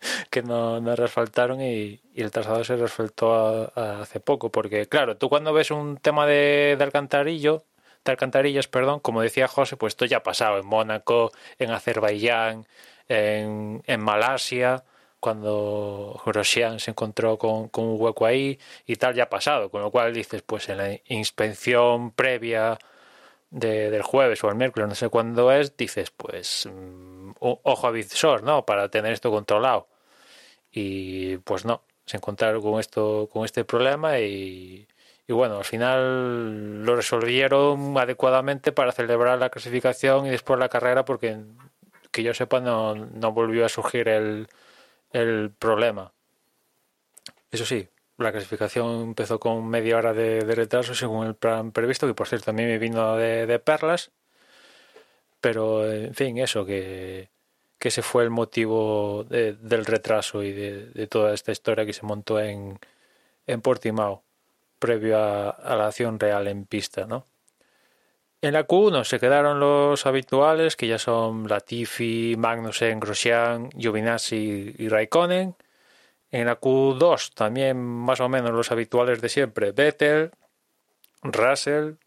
que 0.29 0.41
no, 0.43 0.79
no 0.81 0.95
reasfaltaron 0.95 1.61
y, 1.61 2.01
el 2.15 2.31
trazado 2.31 2.63
se 2.63 2.75
reasfaltó 2.75 3.33
a- 3.75 4.01
hace 4.01 4.19
poco. 4.19 4.51
Porque, 4.51 4.87
claro, 4.87 5.17
tú 5.17 5.29
cuando 5.29 5.53
ves 5.53 5.71
un 5.71 5.97
tema 5.97 6.25
de, 6.27 6.75
de 6.77 6.83
alcantarillo, 6.83 7.63
de 8.05 8.11
alcantarillas, 8.11 8.67
perdón, 8.67 8.99
como 8.99 9.21
decía 9.21 9.47
José, 9.47 9.77
pues 9.77 9.91
esto 9.93 10.05
ya 10.05 10.17
ha 10.17 10.23
pasado 10.23 10.59
en 10.59 10.65
Mónaco, 10.67 11.31
en 11.59 11.71
Azerbaiyán, 11.71 12.67
en, 13.07 13.81
Malasia, 13.99 14.83
cuando 15.19 16.21
Grosjean 16.25 16.79
se 16.79 16.91
encontró 16.91 17.37
con, 17.37 17.69
un 17.75 17.95
hueco 17.99 18.25
ahí 18.25 18.59
y 18.85 18.95
tal, 18.97 19.15
ya 19.15 19.23
ha 19.23 19.29
pasado. 19.29 19.69
Con 19.71 19.81
lo 19.81 19.91
cual 19.91 20.13
dices, 20.13 20.41
pues 20.43 20.69
en 20.69 20.77
la 20.77 20.99
inspección 21.07 22.11
previa 22.11 22.77
de- 23.49 23.89
del 23.91 24.01
jueves 24.03 24.43
o 24.43 24.49
el 24.49 24.55
miércoles, 24.55 24.89
no 24.89 24.95
sé 24.95 25.09
cuándo 25.09 25.51
es, 25.51 25.75
dices, 25.77 26.11
pues 26.11 26.67
mm, 26.71 27.31
ojo 27.39 27.87
a 27.87 27.91
visor, 27.91 28.43
¿no? 28.43 28.65
Para 28.65 28.89
tener 28.89 29.13
esto 29.13 29.31
controlado. 29.31 29.87
Y 30.75 31.37
pues 31.39 31.63
no, 31.65 31.83
se 32.05 32.17
encontraron 32.17 32.61
con 32.61 32.81
esto, 32.81 33.29
con 33.31 33.45
este 33.45 33.63
problema 33.63 34.19
y, 34.19 34.87
y 35.27 35.33
bueno, 35.33 35.57
al 35.57 35.63
final 35.63 36.83
lo 36.85 36.95
resolvieron 36.97 37.97
adecuadamente 37.97 38.73
para 38.73 38.91
celebrar 38.91 39.39
la 39.39 39.49
clasificación 39.49 40.25
y 40.27 40.31
después 40.31 40.59
la 40.59 40.69
carrera 40.69 41.05
porque 41.05 41.37
que 42.11 42.23
yo 42.23 42.33
sepa 42.33 42.59
no, 42.59 42.95
no 42.95 43.31
volvió 43.31 43.65
a 43.65 43.69
surgir 43.69 44.09
el, 44.09 44.47
el 45.13 45.51
problema. 45.57 46.13
Eso 47.51 47.65
sí, 47.65 47.87
la 48.17 48.31
clasificación 48.31 49.01
empezó 49.01 49.39
con 49.39 49.67
media 49.69 49.97
hora 49.97 50.13
de, 50.13 50.41
retraso 50.41 50.93
según 50.95 51.27
el 51.27 51.35
plan 51.35 51.71
previsto, 51.71 52.07
que 52.07 52.13
por 52.13 52.27
cierto 52.27 52.51
a 52.51 52.53
mí 52.53 52.63
me 52.63 52.79
vino 52.79 53.15
de 53.15 53.59
perlas, 53.59 54.11
pero 55.41 55.89
en 55.91 56.13
fin, 56.15 56.37
eso, 56.39 56.65
que, 56.65 57.29
que 57.85 57.89
ese 57.89 58.01
fue 58.01 58.23
el 58.23 58.31
motivo 58.31 59.25
de- 59.29 59.53
del 59.53 59.85
retraso 59.85 60.41
y 60.41 60.51
de, 60.51 61.05
toda 61.05 61.35
esta 61.35 61.51
historia 61.51 61.85
que 61.85 61.93
se 61.93 62.03
montó 62.03 62.39
en, 62.39 62.79
en 63.45 63.61
Portimao, 63.61 64.23
previo 64.79 65.19
a, 65.19 65.51
a 65.51 65.75
la 65.75 65.85
acción 65.85 66.19
real 66.19 66.47
en 66.47 66.65
pista, 66.65 67.05
¿no? 67.05 67.27
En 68.41 68.53
la 68.53 68.65
Q1 68.65 69.03
se 69.03 69.19
quedaron 69.19 69.59
los 69.59 70.07
habituales, 70.07 70.75
que 70.75 70.87
ya 70.87 70.97
son 70.97 71.47
Latifi, 71.47 72.33
Magnussen, 72.39 72.99
Grosjean, 72.99 73.69
Giovinazzi 73.77 74.73
y 74.79 74.89
Raikkonen. 74.89 75.55
En 76.31 76.47
la 76.47 76.59
Q2 76.59 77.35
también 77.35 77.77
más 77.77 78.19
o 78.19 78.29
menos 78.29 78.49
los 78.49 78.71
habituales 78.71 79.21
de 79.21 79.29
siempre, 79.29 79.73
Vettel, 79.73 80.31
Russell, 81.21 81.97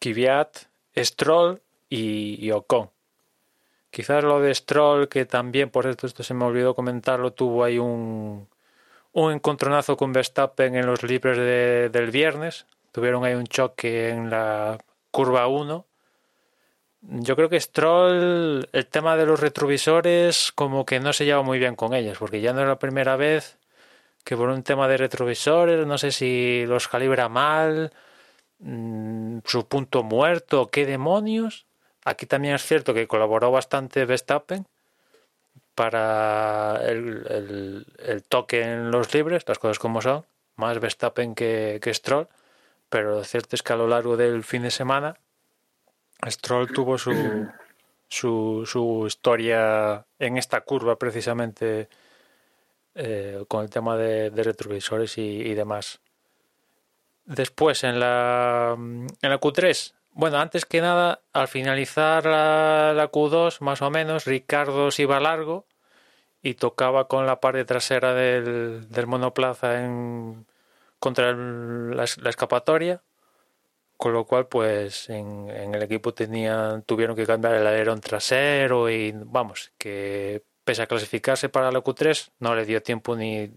Kvyat, 0.00 0.56
Stroll 0.96 1.62
y, 1.88 2.44
y 2.44 2.50
Ocon. 2.50 2.90
Quizás 3.90 4.22
lo 4.24 4.40
de 4.40 4.54
Stroll, 4.54 5.08
que 5.08 5.24
también, 5.26 5.70
por 5.70 5.86
esto, 5.86 6.06
esto 6.06 6.22
se 6.22 6.34
me 6.34 6.44
olvidó 6.44 6.74
comentarlo, 6.74 7.32
tuvo 7.32 7.64
ahí 7.64 7.78
un, 7.78 8.48
un 9.12 9.32
encontronazo 9.32 9.96
con 9.96 10.12
Verstappen 10.12 10.76
en 10.76 10.86
los 10.86 11.02
libres 11.04 11.38
de- 11.38 11.90
del 11.90 12.10
viernes. 12.10 12.66
Tuvieron 12.92 13.24
ahí 13.24 13.34
un 13.34 13.46
choque 13.46 14.10
en 14.10 14.30
la 14.30 14.78
curva 15.12 15.46
1. 15.48 15.86
Yo 17.02 17.34
creo 17.34 17.48
que 17.48 17.58
Stroll, 17.60 18.68
el 18.72 18.86
tema 18.86 19.16
de 19.16 19.24
los 19.26 19.40
retrovisores, 19.40 20.52
como 20.52 20.84
que 20.84 21.00
no 21.00 21.12
se 21.14 21.24
lleva 21.24 21.42
muy 21.42 21.58
bien 21.58 21.74
con 21.74 21.94
ellos, 21.94 22.18
porque 22.18 22.40
ya 22.42 22.52
no 22.52 22.60
es 22.60 22.68
la 22.68 22.78
primera 22.78 23.16
vez 23.16 23.58
que 24.24 24.36
por 24.36 24.50
un 24.50 24.62
tema 24.64 24.88
de 24.88 24.98
retrovisores, 24.98 25.86
no 25.86 25.98
sé 25.98 26.12
si 26.12 26.64
los 26.66 26.88
calibra 26.88 27.28
mal, 27.28 27.92
mm, 28.60 29.38
su 29.46 29.66
punto 29.68 30.02
muerto, 30.04 30.70
qué 30.70 30.86
demonios. 30.86 31.66
Aquí 32.04 32.26
también 32.26 32.54
es 32.54 32.62
cierto 32.64 32.94
que 32.94 33.06
colaboró 33.06 33.50
bastante 33.50 34.04
Verstappen 34.04 34.66
para 35.74 36.80
el, 36.84 37.86
el- 37.98 38.22
toque 38.28 38.62
en 38.62 38.90
los 38.90 39.12
libres, 39.14 39.44
las 39.46 39.58
cosas 39.58 39.78
como 39.78 40.00
son, 40.02 40.24
más 40.56 40.78
Verstappen 40.78 41.34
que, 41.34 41.78
que 41.82 41.92
Stroll, 41.94 42.28
pero 42.88 43.16
lo 43.16 43.24
cierto 43.24 43.56
es 43.56 43.62
que 43.62 43.72
a 43.72 43.76
lo 43.76 43.86
largo 43.88 44.16
del 44.16 44.44
fin 44.44 44.62
de 44.62 44.70
semana 44.70 45.16
Stroll 46.26 46.70
tuvo 46.72 46.98
su, 46.98 47.48
su, 48.08 48.64
su 48.66 49.04
historia 49.06 50.04
en 50.18 50.36
esta 50.36 50.60
curva 50.62 50.96
precisamente 50.96 51.88
eh, 52.94 53.44
con 53.48 53.62
el 53.64 53.70
tema 53.70 53.96
de, 53.96 54.30
de 54.30 54.42
retrovisores 54.42 55.16
y, 55.18 55.22
y 55.22 55.54
demás. 55.54 56.00
Después 57.24 57.84
en 57.84 58.00
la, 58.00 58.74
en 58.76 59.30
la 59.30 59.40
Q3, 59.40 59.94
bueno, 60.12 60.38
antes 60.38 60.64
que 60.64 60.80
nada, 60.80 61.22
al 61.32 61.48
finalizar 61.48 62.26
la, 62.26 62.92
la 62.94 63.10
Q2, 63.10 63.60
más 63.60 63.82
o 63.82 63.90
menos, 63.90 64.24
Ricardo 64.26 64.90
se 64.90 65.02
iba 65.02 65.20
largo 65.20 65.66
y 66.42 66.54
tocaba 66.54 67.08
con 67.08 67.26
la 67.26 67.40
parte 67.40 67.64
trasera 67.64 68.14
del, 68.14 68.86
monoplaza 69.06 69.84
en, 69.84 70.46
contra 70.98 71.32
la, 71.34 72.04
escapatoria, 72.04 73.02
con 73.96 74.12
lo 74.12 74.24
cual, 74.26 74.48
pues 74.48 75.10
en, 75.10 75.50
en 75.50 75.74
el 75.74 75.82
equipo 75.82 76.14
tenían, 76.14 76.82
tuvieron 76.82 77.16
que 77.16 77.26
cambiar 77.26 77.54
el 77.54 77.66
alerón 77.66 78.00
trasero 78.00 78.90
y 78.90 79.12
vamos, 79.14 79.72
que 79.78 80.42
pese 80.64 80.82
a 80.82 80.86
clasificarse 80.86 81.48
para 81.48 81.72
la 81.72 81.80
Q3, 81.80 82.30
no 82.40 82.54
le 82.54 82.64
dio 82.64 82.82
tiempo 82.82 83.16
ni 83.16 83.50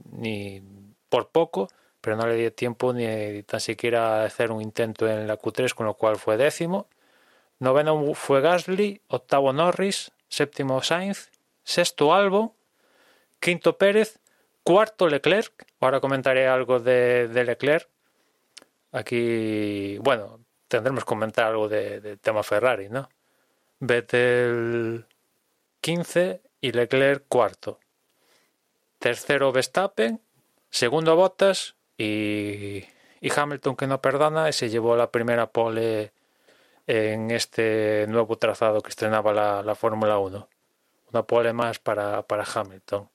por 1.10 1.30
poco, 1.30 1.70
pero 2.04 2.18
no 2.18 2.28
le 2.28 2.36
dio 2.36 2.52
tiempo 2.52 2.92
ni 2.92 3.44
tan 3.44 3.62
siquiera 3.62 4.26
hacer 4.26 4.52
un 4.52 4.62
intento 4.62 5.08
en 5.08 5.26
la 5.26 5.40
Q3, 5.40 5.74
con 5.74 5.86
lo 5.86 5.94
cual 5.94 6.18
fue 6.18 6.36
décimo. 6.36 6.90
Noveno 7.60 8.14
fue 8.14 8.42
Gasly, 8.42 9.00
octavo 9.08 9.54
Norris, 9.54 10.12
séptimo 10.28 10.84
Sainz, 10.84 11.30
sexto 11.64 12.14
Albon, 12.14 12.52
quinto 13.40 13.78
Pérez, 13.78 14.20
cuarto 14.64 15.08
Leclerc. 15.08 15.66
Ahora 15.80 16.02
comentaré 16.02 16.46
algo 16.46 16.82
de, 16.82 17.30
Leclerc. 17.32 17.88
Aquí, 18.92 19.98
bueno, 20.00 20.42
tendremos 20.68 21.06
que 21.06 21.08
comentar 21.08 21.46
algo 21.46 21.70
de- 21.70 22.18
tema 22.18 22.44
Ferrari, 22.44 22.90
¿no? 22.90 23.08
Vettel 23.80 25.06
15 25.80 26.42
y 26.60 26.74
Leclerc 26.74 27.24
cuarto. 27.30 27.80
Tercero 29.00 29.54
Verstappen, 29.54 30.20
segundo 30.70 31.16
Bottas 31.16 31.78
y, 32.04 33.32
Hamilton 33.36 33.76
que 33.76 33.88
no 33.88 34.02
perdona 34.02 34.50
y 34.50 34.54
se 34.54 34.70
llevó 34.70 34.96
la 34.96 35.12
primera 35.12 35.48
pole 35.48 36.12
en 36.88 37.32
este 37.32 38.06
nuevo 38.10 38.38
trazado 38.38 38.82
que 38.82 38.90
estrenaba 38.90 39.34
la, 39.34 39.62
la 39.64 39.76
Fórmula 39.76 40.18
1. 40.18 40.48
Una 41.12 41.24
pole 41.24 41.54
más 41.54 41.80
para, 41.80 42.24
para 42.24 42.44
Hamilton. 42.44 43.10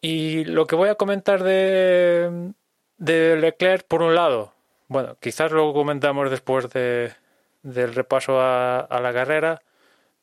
Y 0.00 0.44
lo 0.44 0.66
que 0.66 0.76
voy 0.76 0.88
a 0.88 0.96
comentar 0.96 1.42
de, 1.42 2.52
de 2.98 3.36
Leclerc, 3.36 3.86
por 3.86 4.02
un 4.02 4.14
lado, 4.14 4.52
bueno, 4.88 5.16
quizás 5.20 5.52
lo 5.52 5.72
comentamos 5.72 6.30
después 6.30 6.70
de, 6.70 7.12
del 7.62 7.94
repaso 7.94 8.40
a, 8.40 8.80
a 8.80 9.00
la 9.00 9.12
carrera, 9.12 9.62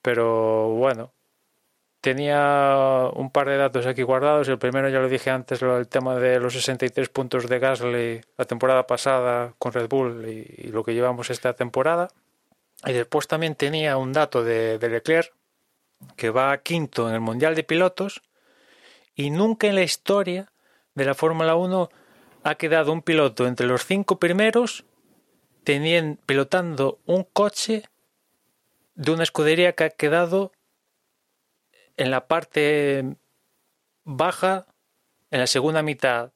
pero 0.01 0.69
bueno, 0.69 1.11
tenía 2.05 3.09
un 3.15 3.31
par 3.31 3.49
de 3.49 3.57
datos 3.57 3.87
aquí 3.87 4.03
guardados. 4.03 4.47
El 4.47 4.59
primero 4.59 4.89
ya 4.89 4.99
lo 4.99 5.09
dije 5.09 5.31
antes, 5.31 5.59
del 5.59 5.87
tema 5.87 6.13
de 6.13 6.39
los 6.39 6.53
63 6.53 7.09
puntos 7.09 7.49
de 7.49 7.57
Gasly 7.57 8.21
la 8.37 8.45
temporada 8.45 8.85
pasada 8.85 9.55
con 9.57 9.73
Red 9.73 9.89
Bull 9.89 10.23
y, 10.29 10.67
y 10.67 10.67
lo 10.67 10.83
que 10.83 10.93
llevamos 10.93 11.31
esta 11.31 11.53
temporada. 11.53 12.09
Y 12.85 12.93
después 12.93 13.27
también 13.27 13.55
tenía 13.55 13.97
un 13.97 14.13
dato 14.13 14.43
de, 14.43 14.77
de 14.77 14.89
Leclerc, 14.89 15.33
que 16.15 16.29
va 16.29 16.55
quinto 16.59 17.09
en 17.09 17.15
el 17.15 17.21
Mundial 17.21 17.55
de 17.55 17.63
Pilotos, 17.63 18.21
y 19.15 19.31
nunca 19.31 19.65
en 19.65 19.73
la 19.73 19.81
historia 19.81 20.51
de 20.93 21.05
la 21.05 21.15
Fórmula 21.15 21.55
1 21.55 21.89
ha 22.43 22.53
quedado 22.53 22.91
un 22.91 23.01
piloto 23.01 23.47
entre 23.47 23.65
los 23.65 23.83
cinco 23.83 24.19
primeros 24.19 24.85
teniendo, 25.63 26.21
pilotando 26.27 26.99
un 27.07 27.23
coche 27.23 27.85
de 28.93 29.11
una 29.11 29.23
escudería 29.23 29.73
que 29.73 29.85
ha 29.85 29.89
quedado 29.89 30.51
en 31.97 32.11
la 32.11 32.27
parte 32.27 33.15
baja, 34.03 34.65
en 35.31 35.39
la 35.39 35.47
segunda 35.47 35.81
mitad, 35.81 36.31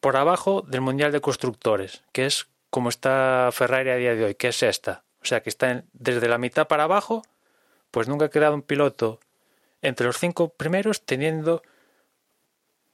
por 0.00 0.16
abajo 0.16 0.62
del 0.62 0.80
Mundial 0.80 1.12
de 1.12 1.20
Constructores, 1.20 2.02
que 2.12 2.26
es 2.26 2.48
como 2.70 2.88
está 2.88 3.50
Ferrari 3.52 3.90
a 3.90 3.96
día 3.96 4.14
de 4.14 4.24
hoy, 4.24 4.34
que 4.34 4.48
es 4.48 4.62
esta. 4.62 5.04
O 5.22 5.24
sea, 5.24 5.42
que 5.42 5.48
está 5.48 5.84
desde 5.92 6.28
la 6.28 6.38
mitad 6.38 6.68
para 6.68 6.84
abajo, 6.84 7.22
pues 7.90 8.08
nunca 8.08 8.26
ha 8.26 8.30
quedado 8.30 8.54
un 8.54 8.62
piloto 8.62 9.20
entre 9.80 10.06
los 10.06 10.18
cinco 10.18 10.50
primeros 10.50 11.04
teniendo 11.06 11.62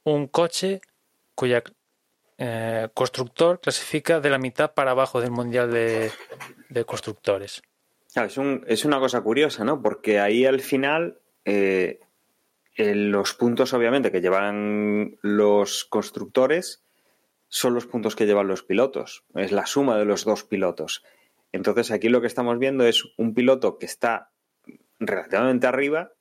un 0.03 0.27
coche 0.27 0.81
cuya 1.35 1.63
eh, 2.37 2.87
constructor 2.93 3.59
clasifica 3.59 4.19
de 4.19 4.29
la 4.29 4.37
mitad 4.37 4.73
para 4.73 4.91
abajo 4.91 5.21
del 5.21 5.31
Mundial 5.31 5.71
de, 5.71 6.11
Constructores. 6.85 7.61
es, 8.15 8.85
una 8.85 8.99
cosa 8.99 9.21
curiosa, 9.21 9.63
¿no? 9.63 9.81
Porque 9.81 10.19
ahí 10.19 10.45
al 10.45 10.61
final 10.61 11.19
eh, 11.45 11.99
los 12.95 13.33
puntos, 13.33 13.73
obviamente, 13.73 14.11
que 14.11 14.21
llevan 14.21 15.17
los 15.21 15.85
constructores 15.85 16.83
son 17.47 17.73
los 17.73 17.85
puntos 17.85 18.15
que 18.15 18.25
llevan 18.25 18.47
los 18.47 18.63
pilotos. 18.63 19.25
Es 19.35 19.51
la 19.51 19.65
suma 19.65 19.97
de 19.97 20.05
los 20.05 20.23
dos 20.23 20.43
pilotos. 20.43 21.03
Entonces 21.51 21.91
aquí 21.91 22.07
lo 22.07 22.21
que 22.21 22.27
estamos 22.27 22.57
viendo 22.59 22.85
es 22.85 23.03
un 23.17 23.33
piloto 23.33 23.77
que 23.77 23.85
está 23.85 24.31
relativamente 24.99 25.67
arriba 25.67 26.13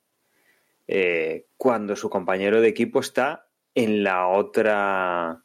eh, 0.88 1.46
cuando 1.56 1.94
su 1.94 2.10
compañero 2.10 2.60
de 2.60 2.68
equipo 2.68 2.98
está 2.98 3.46
en 3.76 4.02
la 4.02 4.26
otra 4.26 5.44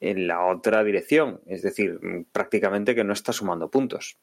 en 0.00 0.26
la 0.28 0.46
otra 0.46 0.84
dirección, 0.84 1.40
es 1.46 1.60
decir, 1.60 1.98
prácticamente 2.30 2.94
que 2.94 3.02
no 3.02 3.12
está 3.12 3.32
sumando 3.32 3.68
puntos. 3.68 4.16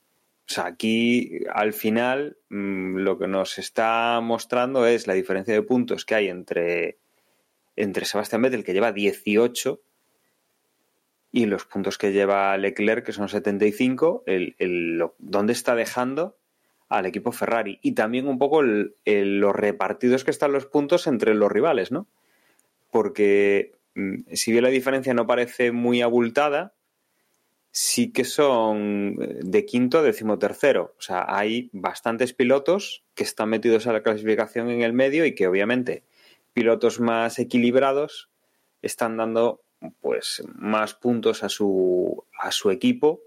O 0.48 0.54
sea, 0.54 0.68
aquí 0.68 1.40
al 1.52 1.74
final 1.74 2.38
mm, 2.50 2.98
lo 2.98 3.18
que 3.18 3.28
nos 3.28 3.58
está 3.58 4.20
mostrando 4.22 4.86
es 4.86 5.08
la 5.08 5.16
diferencia 5.16 5.54
de 5.54 5.64
puntos 5.64 6.06
que 6.06 6.16
hay 6.16 6.28
entre, 6.28 7.00
entre 7.76 8.06
Sebastián 8.06 8.44
Vettel, 8.44 8.64
que 8.64 8.74
lleva 8.74 8.92
18, 8.92 9.82
y 11.32 11.48
los 11.48 11.66
puntos 11.66 11.98
que 11.98 12.14
lleva 12.14 12.56
Leclerc, 12.58 13.06
que 13.06 13.12
son 13.12 13.28
75, 13.28 14.24
el, 14.26 14.56
el, 14.60 15.04
dónde 15.18 15.52
está 15.52 15.76
dejando 15.76 16.38
al 16.88 17.08
equipo 17.08 17.32
Ferrari 17.32 17.80
y 17.82 17.94
también 17.94 18.28
un 18.28 18.38
poco 18.38 18.62
los 18.62 19.56
repartidos 19.56 20.24
que 20.24 20.32
están 20.32 20.52
los 20.52 20.68
puntos 20.68 21.08
entre 21.08 21.34
los 21.34 21.52
rivales, 21.52 21.92
¿no? 21.92 22.08
Porque 22.92 23.74
mm, 23.96 24.34
si 24.34 24.52
bien 24.52 24.64
la 24.64 24.70
diferencia 24.70 25.14
no 25.16 25.26
parece 25.26 25.72
muy 25.72 26.02
abultada, 26.02 26.75
sí 27.76 28.14
que 28.14 28.24
son 28.24 29.18
eh, 29.22 29.40
de 29.44 29.66
quinto 29.66 30.00
a 30.00 30.02
decimotercero. 30.02 30.96
O 30.98 31.02
sea, 31.02 31.26
hay 31.28 31.70
bastantes 31.74 32.34
pilotos 32.34 33.04
que 33.16 33.26
están 33.26 33.50
metidos 33.50 33.86
a 33.86 33.92
la 33.92 34.02
clasificación 34.02 34.70
en 34.70 34.82
el 34.82 34.94
medio 34.94 35.26
y 35.26 35.36
que 35.36 35.46
obviamente 35.46 36.04
pilotos 36.54 37.02
más 37.02 37.38
equilibrados 37.38 38.30
están 38.82 39.18
dando 39.18 39.62
pues 40.00 40.42
más 40.56 40.94
puntos 40.94 41.44
a 41.44 41.50
su, 41.50 42.24
a 42.40 42.54
su 42.54 42.72
equipo 42.72 43.20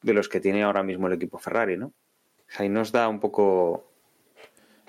de 0.00 0.14
los 0.14 0.28
que 0.28 0.38
tiene 0.38 0.62
ahora 0.62 0.84
mismo 0.84 1.08
el 1.08 1.14
equipo 1.14 1.38
Ferrari, 1.38 1.76
¿no? 1.76 1.92
Ahí 2.58 2.68
nos 2.68 2.92
da 2.92 3.08
un 3.08 3.18
poco 3.18 3.90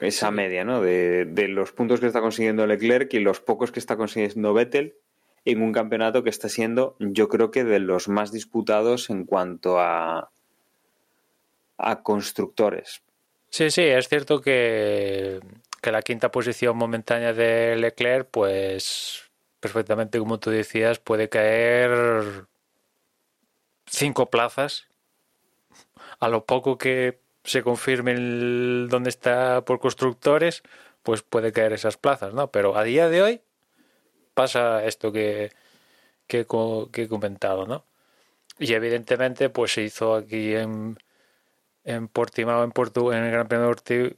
esa 0.02 0.30
media, 0.30 0.66
¿no? 0.66 0.82
De, 0.82 1.26
los 1.48 1.72
puntos 1.72 2.00
que 2.00 2.06
está 2.06 2.22
consiguiendo 2.22 2.68
Leclerc 2.68 3.12
y 3.16 3.20
los 3.20 3.39
pocos 3.39 3.72
que 3.72 3.80
está 3.80 3.98
consiguiendo 3.98 4.54
Vettel 4.54 4.98
en 5.46 5.62
un 5.62 5.74
campeonato 5.74 6.24
que 6.24 6.30
está 6.30 6.50
siendo, 6.50 6.96
yo 7.00 7.28
creo 7.28 7.52
que 7.52 7.64
de 7.64 7.80
los 7.80 8.08
más 8.08 8.32
disputados 8.32 9.10
en 9.10 9.26
cuanto 9.26 9.80
a, 9.80 10.32
a 11.78 12.04
constructores. 12.04 13.02
Sí, 13.50 13.70
sí, 13.70 13.82
es 13.82 14.08
cierto 14.08 14.41
que, 14.41 15.39
que 15.82 15.91
la 15.91 16.02
quinta 16.02 16.32
posición 16.32 16.78
momentánea 16.78 17.34
de 17.34 17.76
Leclerc, 17.76 18.30
pues 18.32 19.30
perfectamente, 19.60 20.20
como 20.20 20.39
tú 20.39 20.50
decías, 20.50 21.00
puede 21.00 21.30
caer 21.30 22.48
cinco 23.86 24.30
plazas 24.30 24.88
a 26.20 26.30
lo 26.30 26.46
poco 26.46 26.78
que 26.78 27.20
se 27.44 27.64
confirme 27.64 28.12
el, 28.14 28.88
dónde 28.89 29.10
está 29.10 29.66
por 29.66 29.80
constructores, 29.80 30.64
pues 31.04 31.22
puede 31.22 31.52
caer 31.52 31.74
esas 31.74 31.98
plazas, 31.98 32.34
¿no? 32.34 32.50
Pero 32.50 32.78
a 32.78 32.84
día 32.84 33.10
de 33.10 33.22
hoy 33.22 33.41
pasa 34.34 34.86
esto 34.86 35.12
que, 35.12 35.52
que, 36.28 36.48
he 36.94 37.08
comentado, 37.08 37.66
¿no? 37.68 37.86
Y 38.60 38.74
evidentemente, 38.74 39.50
pues 39.50 39.74
se 39.74 39.84
hizo 39.84 40.16
aquí 40.16 40.56
en, 40.56 40.98
en 41.84 42.08
Portimao, 42.08 42.64
en, 42.64 42.72
Portu 42.72 43.12
en 43.12 43.24
el 43.24 43.32
Gran 43.32 43.48
Premio 43.48 43.76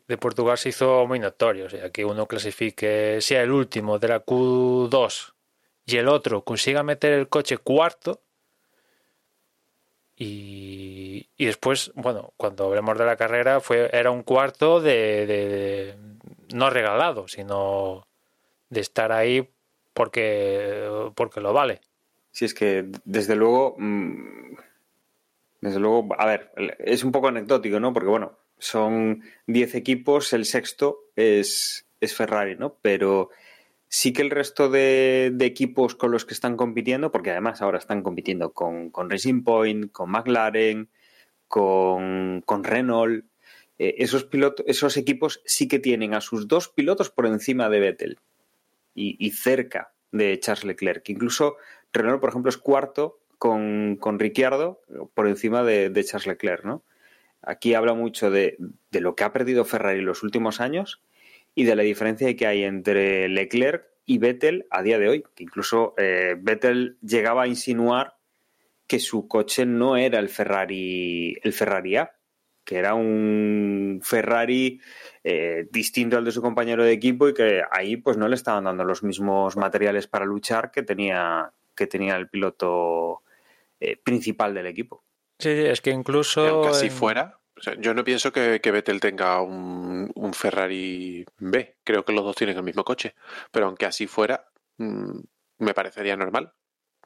de 0.08 0.18
Portugal, 0.18 0.58
se 0.58 0.70
hizo 0.70 1.08
muy 1.08 1.20
notorio. 1.20 1.66
O 1.68 1.70
sea, 1.70 1.90
que 1.92 2.06
uno 2.06 2.28
clasifique, 2.28 3.20
sea 3.22 3.44
el 3.44 3.52
último 3.52 4.00
de 4.00 4.08
la 4.10 4.26
Q2 4.26 5.34
y 5.86 5.98
el 5.98 6.08
otro 6.10 6.44
consiga 6.44 6.84
meter 6.84 7.14
el 7.14 7.30
coche 7.30 7.58
cuarto, 7.58 8.22
y, 10.18 11.28
después, 11.38 11.92
bueno, 11.96 12.34
cuando 12.38 12.66
hablemos 12.66 12.98
de 12.98 13.06
la 13.06 13.18
carrera, 13.18 13.60
fue, 13.60 13.90
era 13.94 14.12
un 14.12 14.24
cuarto 14.24 14.80
de, 14.80 15.98
no 16.54 16.70
regalado, 16.70 17.28
sino 17.28 18.08
de 18.70 18.80
estar 18.82 19.12
ahí 19.12 19.50
porque, 19.96 21.12
porque 21.16 21.42
lo 21.42 21.54
vale. 21.54 21.82
Sí, 22.32 22.46
es 22.46 22.54
que 22.54 22.92
desde 23.06 23.36
luego, 23.36 23.76
mm, 23.80 24.58
desde 25.62 25.80
luego, 25.80 26.10
a 26.20 26.26
ver, 26.26 26.52
es 26.80 27.04
un 27.04 27.12
poco 27.12 27.30
anecdótico, 27.30 27.80
¿no? 27.80 27.94
Porque 27.94 28.10
bueno, 28.10 28.38
son 28.60 29.24
10 29.48 29.74
equipos, 29.76 30.34
el 30.34 30.46
sexto 30.46 31.06
es, 31.16 31.88
es 32.02 32.14
Ferrari, 32.14 32.56
¿no? 32.58 32.76
Pero 32.82 33.30
Sí 33.88 34.12
que 34.12 34.24
el 34.24 34.30
resto 34.30 34.70
de, 34.70 35.34
equipos 35.40 35.96
con 35.96 36.12
los 36.12 36.26
que 36.26 36.34
están 36.34 36.58
compitiendo, 36.58 37.14
porque 37.14 37.32
además 37.32 37.62
ahora 37.62 37.78
están 37.78 38.02
compitiendo 38.02 38.52
con, 38.52 38.92
Racing 38.94 39.44
Point, 39.44 39.92
con 39.94 40.12
McLaren, 40.12 40.90
con, 41.48 42.44
Renault, 42.64 43.24
eh, 43.78 43.96
esos, 44.00 44.26
pilotos, 44.26 44.66
esos 44.68 44.98
equipos 44.98 45.42
sí 45.46 45.70
que 45.70 45.80
tienen 45.80 46.14
a 46.14 46.20
sus 46.20 46.50
dos 46.50 46.68
pilotos 46.68 47.10
por 47.10 47.26
encima 47.26 47.70
de 47.70 47.80
Vettel 47.80 48.20
y, 48.96 49.30
cerca 49.32 49.94
de 50.12 50.40
Charles 50.40 50.64
Leclerc. 50.64 51.10
Incluso 51.10 51.58
Renault, 51.94 52.22
por 52.22 52.30
ejemplo, 52.30 52.50
es 52.50 52.58
cuarto 52.58 53.20
con, 53.38 53.98
con 54.00 54.18
Ricciardo 54.18 54.82
por 55.14 55.28
encima 55.28 55.64
de, 55.64 55.92
Charles 56.04 56.28
Leclerc. 56.28 56.64
¿no? 56.64 56.84
Aquí 57.42 57.74
habla 57.74 57.94
mucho 57.94 58.32
de, 58.32 58.58
de 58.92 59.02
lo 59.02 59.16
que 59.16 59.26
ha 59.26 59.34
perdido 59.34 59.66
Ferrari 59.66 60.00
en 60.00 60.06
los 60.06 60.24
últimos 60.24 60.62
años 60.62 61.02
y 61.54 61.66
de 61.66 61.76
la 61.76 61.84
diferencia 61.84 62.36
que 62.36 62.48
hay 62.48 62.64
entre 62.64 63.30
Leclerc 63.30 63.86
y 64.06 64.18
Vettel 64.18 64.68
a 64.70 64.84
día 64.84 65.00
de 65.00 65.10
hoy. 65.10 65.24
Que 65.36 65.44
incluso 65.44 65.94
eh, 65.98 66.36
Vettel 66.40 66.98
llegaba 67.02 67.44
a 67.44 67.48
insinuar 67.48 68.16
que 68.88 69.00
su 69.00 69.28
coche 69.28 69.66
no 69.66 69.98
era 69.98 70.20
el 70.20 70.30
Ferrari, 70.30 71.38
el 71.42 71.54
Ferrari 71.54 71.96
A, 71.98 72.16
que 72.64 72.78
era 72.78 72.94
un 72.94 74.02
Ferrari 74.04 74.82
eh, 75.28 75.68
distinto 75.72 76.18
al 76.18 76.24
de 76.24 76.32
su 76.32 76.40
compañero 76.40 76.84
de 76.84 76.92
equipo 76.92 77.28
y 77.28 77.34
que 77.34 77.64
ahí 77.72 77.98
pues 77.98 78.16
no 78.16 78.28
le 78.28 78.36
estaban 78.36 78.66
dando 78.66 78.84
los 78.84 79.02
mismos 79.02 79.58
materiales 79.58 80.06
para 80.06 80.24
luchar 80.24 80.70
que 80.70 80.84
tenía, 80.84 81.52
que 81.76 81.88
tenía 81.88 82.16
el 82.16 82.30
piloto 82.30 83.24
eh, 83.80 83.98
principal 83.98 84.54
del 84.54 84.68
equipo. 84.68 85.04
Sí, 85.40 85.50
es 85.50 85.82
que 85.82 85.90
incluso... 85.90 86.62
Casi 86.62 86.92
fuera, 86.92 87.40
yo 87.80 87.96
no 87.96 88.04
pienso 88.04 88.32
que, 88.32 88.60
que 88.62 88.70
Vettel 88.70 89.00
tenga 89.00 89.42
un, 89.42 90.12
Ferrari 90.34 91.26
B. 91.40 91.78
Creo 91.84 92.06
que 92.06 92.14
los 92.14 92.24
dos 92.24 92.36
tienen 92.36 92.58
el 92.58 92.64
mismo 92.64 92.84
coche. 92.84 93.16
Pero 93.52 93.66
aunque 93.66 93.88
así 93.88 94.06
fuera, 94.06 94.48
mm, 94.78 95.20
me 95.58 95.74
parecería 95.74 96.16
normal. 96.16 96.54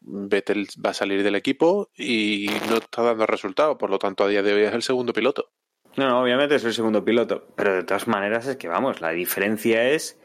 Vettel 0.01 0.67
va 0.85 0.89
a 0.89 0.93
salir 0.93 1.23
del 1.23 1.35
equipo 1.35 1.89
y 1.95 2.49
no 2.69 2.77
está 2.77 3.01
dando 3.01 3.25
resultados. 3.25 3.77
Por 3.77 3.89
lo 3.89 3.97
tanto, 3.97 4.25
a 4.25 4.27
día 4.27 4.43
de 4.43 4.53
hoy 4.53 4.63
es 4.63 4.73
el 4.73 4.81
segundo 4.81 5.13
piloto. 5.13 5.51
No, 5.99 6.07
no, 6.07 6.21
obviamente 6.21 6.55
es 6.55 6.63
el 6.63 6.73
segundo 6.73 7.03
piloto. 7.03 7.45
Pero 7.57 7.75
de 7.75 7.83
todas 7.83 8.07
maneras 8.07 8.47
es 8.47 8.55
que, 8.55 8.69
vamos, 8.69 9.01
la 9.01 9.09
diferencia 9.09 9.89
es 9.89 10.17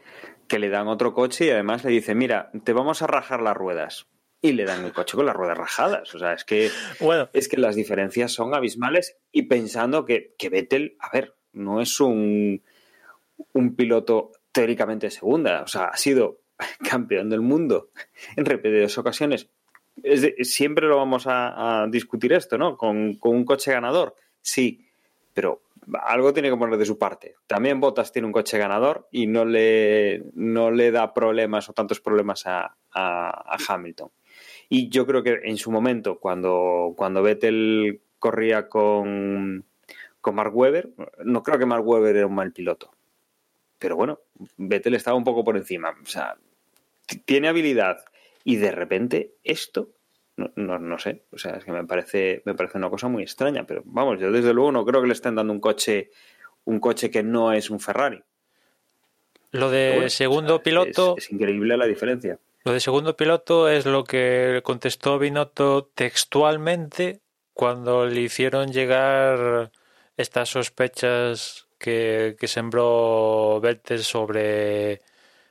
que 0.47 0.57
le 0.57 0.69
dan 0.69 0.87
otro 0.87 1.13
coche 1.13 1.47
y 1.47 1.49
además 1.49 1.83
le 1.83 1.91
dicen, 1.91 2.17
mira, 2.17 2.49
te 2.63 2.71
vamos 2.71 3.01
a 3.01 3.07
rajar 3.07 3.41
las 3.41 3.57
ruedas 3.57 4.07
y 4.39 4.53
le 4.53 4.63
dan 4.63 4.85
el 4.85 4.93
coche 4.93 5.17
con 5.17 5.25
las 5.25 5.35
ruedas 5.35 5.57
rajadas. 5.57 6.15
O 6.15 6.19
sea, 6.19 6.31
es 6.31 6.45
que, 6.45 6.71
bueno. 7.01 7.29
es 7.33 7.49
que 7.49 7.57
las 7.57 7.75
diferencias 7.75 8.31
son 8.31 8.55
abismales 8.55 9.17
y 9.33 9.41
pensando 9.43 10.05
que, 10.05 10.33
que 10.37 10.47
Vettel, 10.47 10.95
a 10.97 11.09
ver, 11.11 11.35
no 11.51 11.81
es 11.81 11.99
un, 11.99 12.63
un 13.51 13.75
piloto 13.75 14.31
teóricamente 14.53 15.11
segunda, 15.11 15.61
o 15.61 15.67
sea, 15.67 15.87
ha 15.87 15.97
sido 15.97 16.39
campeón 16.89 17.29
del 17.29 17.41
mundo 17.41 17.89
en 18.37 18.45
repetidas 18.45 18.97
ocasiones. 18.97 19.49
siempre 20.43 20.87
lo 20.87 20.95
vamos 20.95 21.25
a, 21.27 21.85
discutir 21.89 22.31
esto, 22.31 22.57
¿no? 22.57 22.77
Con, 22.77 23.15
con, 23.15 23.35
un 23.35 23.43
coche 23.43 23.73
ganador, 23.73 24.15
sí, 24.41 24.87
pero 25.33 25.64
algo 26.03 26.33
tiene 26.33 26.49
que 26.49 26.57
poner 26.57 26.77
de 26.77 26.85
su 26.85 26.97
parte. 26.97 27.35
También 27.47 27.79
Bottas 27.79 28.11
tiene 28.11 28.25
un 28.27 28.31
coche 28.31 28.57
ganador 28.57 29.07
y 29.11 29.27
no 29.27 29.45
le, 29.45 30.23
no 30.33 30.71
le 30.71 30.91
da 30.91 31.13
problemas 31.13 31.69
o 31.69 31.73
tantos 31.73 31.99
problemas 31.99 32.45
a, 32.47 32.75
a 32.93 33.57
Hamilton. 33.67 34.09
Y 34.69 34.89
yo 34.89 35.05
creo 35.05 35.23
que 35.23 35.39
en 35.43 35.57
su 35.57 35.71
momento, 35.71 36.19
cuando, 36.19 36.93
cuando 36.95 37.21
Vettel 37.21 38.01
corría 38.19 38.67
con, 38.67 39.65
con 40.19 40.33
Mark 40.33 40.55
Webber. 40.57 40.89
No 41.23 41.43
creo 41.43 41.59
que 41.59 41.67
Mark 41.67 41.87
Webber 41.87 42.15
era 42.15 42.25
un 42.25 42.33
mal 42.33 42.51
piloto. 42.51 42.91
Pero 43.77 43.95
bueno, 43.95 44.19
Vettel 44.57 44.95
estaba 44.95 45.15
un 45.15 45.23
poco 45.23 45.43
por 45.43 45.57
encima. 45.57 45.95
O 46.01 46.07
sea, 46.07 46.35
tiene 47.25 47.49
habilidad. 47.49 48.03
Y 48.43 48.55
de 48.55 48.71
repente 48.71 49.33
esto, 49.43 49.89
no, 50.37 50.51
no, 50.55 50.79
no, 50.79 50.99
sé, 50.99 51.23
o 51.31 51.37
sea, 51.37 51.55
es 51.57 51.63
que 51.63 51.71
me 51.71 51.85
parece, 51.85 52.41
me 52.45 52.55
parece 52.55 52.77
una 52.77 52.89
cosa 52.89 53.07
muy 53.07 53.23
extraña. 53.23 53.65
Pero 53.65 53.83
vamos, 53.85 54.19
yo 54.19 54.31
desde 54.31 54.53
luego 54.53 54.71
no 54.71 54.85
creo 54.85 55.01
que 55.01 55.07
le 55.07 55.13
estén 55.13 55.35
dando 55.35 55.53
un 55.53 55.59
coche, 55.59 56.11
un 56.65 56.79
coche 56.79 57.09
que 57.09 57.23
no 57.23 57.53
es 57.53 57.69
un 57.69 57.79
Ferrari. 57.79 58.21
Lo 59.51 59.69
de 59.69 59.91
bueno, 59.93 60.09
segundo 60.09 60.55
o 60.55 60.57
sea, 60.57 60.63
piloto. 60.63 61.15
Es, 61.17 61.25
es 61.25 61.31
increíble 61.31 61.77
la 61.77 61.85
diferencia. 61.85 62.37
Lo 62.65 62.73
de 62.73 62.79
segundo 62.79 63.15
piloto 63.15 63.69
es 63.69 63.85
lo 63.85 64.03
que 64.03 64.59
contestó 64.63 65.19
Binotto 65.19 65.91
textualmente 65.93 67.21
cuando 67.53 68.05
le 68.05 68.21
hicieron 68.21 68.71
llegar 68.71 69.71
estas 70.17 70.49
sospechas 70.49 71.67
que, 71.77 72.35
que 72.39 72.47
sembró 72.47 73.59
Vettel 73.61 74.03
sobre, 74.03 75.01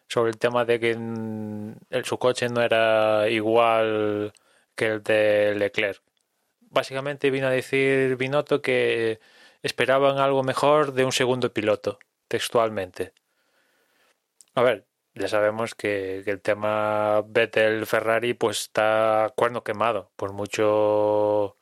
sobre 0.08 0.30
el 0.32 0.38
tema 0.38 0.64
de 0.64 0.80
que 0.80 0.90
el, 0.90 2.04
su 2.04 2.18
coche 2.18 2.48
no 2.48 2.60
era 2.62 3.28
igual 3.28 4.32
que 4.74 4.86
el 4.86 5.02
de 5.02 5.54
Leclerc. 5.56 6.02
Básicamente 6.60 7.30
vino 7.30 7.46
a 7.46 7.50
decir 7.50 8.16
Binotto 8.16 8.62
que 8.62 9.20
esperaban 9.62 10.18
algo 10.18 10.42
mejor 10.42 10.92
de 10.92 11.04
un 11.04 11.12
segundo 11.12 11.52
piloto, 11.52 11.98
textualmente. 12.28 13.12
A 14.54 14.62
ver, 14.62 14.86
ya 15.14 15.28
sabemos 15.28 15.74
que, 15.74 16.18
el 16.26 16.40
tema 16.40 17.22
Vettel 17.26 17.86
Ferrari 17.86 18.34
pues 18.34 18.60
está 18.62 19.32
cuerno 19.36 19.62
quemado 19.64 20.10
por 20.16 20.32
mucho 20.32 21.56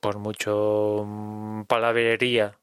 por 0.00 0.18
mucho 0.18 1.04
mm, 1.06 1.64
palabrería 1.64 2.58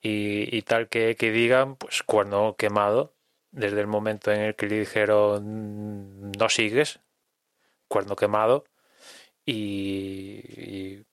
y, 0.00 0.56
y 0.56 0.62
tal 0.62 0.88
que, 0.88 1.16
que, 1.16 1.30
digan, 1.32 1.76
pues 1.76 2.02
cuerno 2.02 2.56
quemado 2.56 3.14
desde 3.50 3.80
el 3.80 3.86
momento 3.86 4.32
en 4.32 4.40
el 4.42 4.56
que 4.56 4.66
le 4.68 4.80
dijeron 4.80 6.32
no 6.32 6.48
sigues, 6.48 7.00
cuerno 7.94 8.16
quemado 8.16 8.64
y, 9.46 10.40
y, 10.56 11.06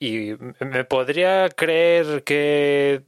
y 0.00 0.36
me 0.58 0.84
podría 0.84 1.48
creer 1.50 2.24
que 2.24 3.04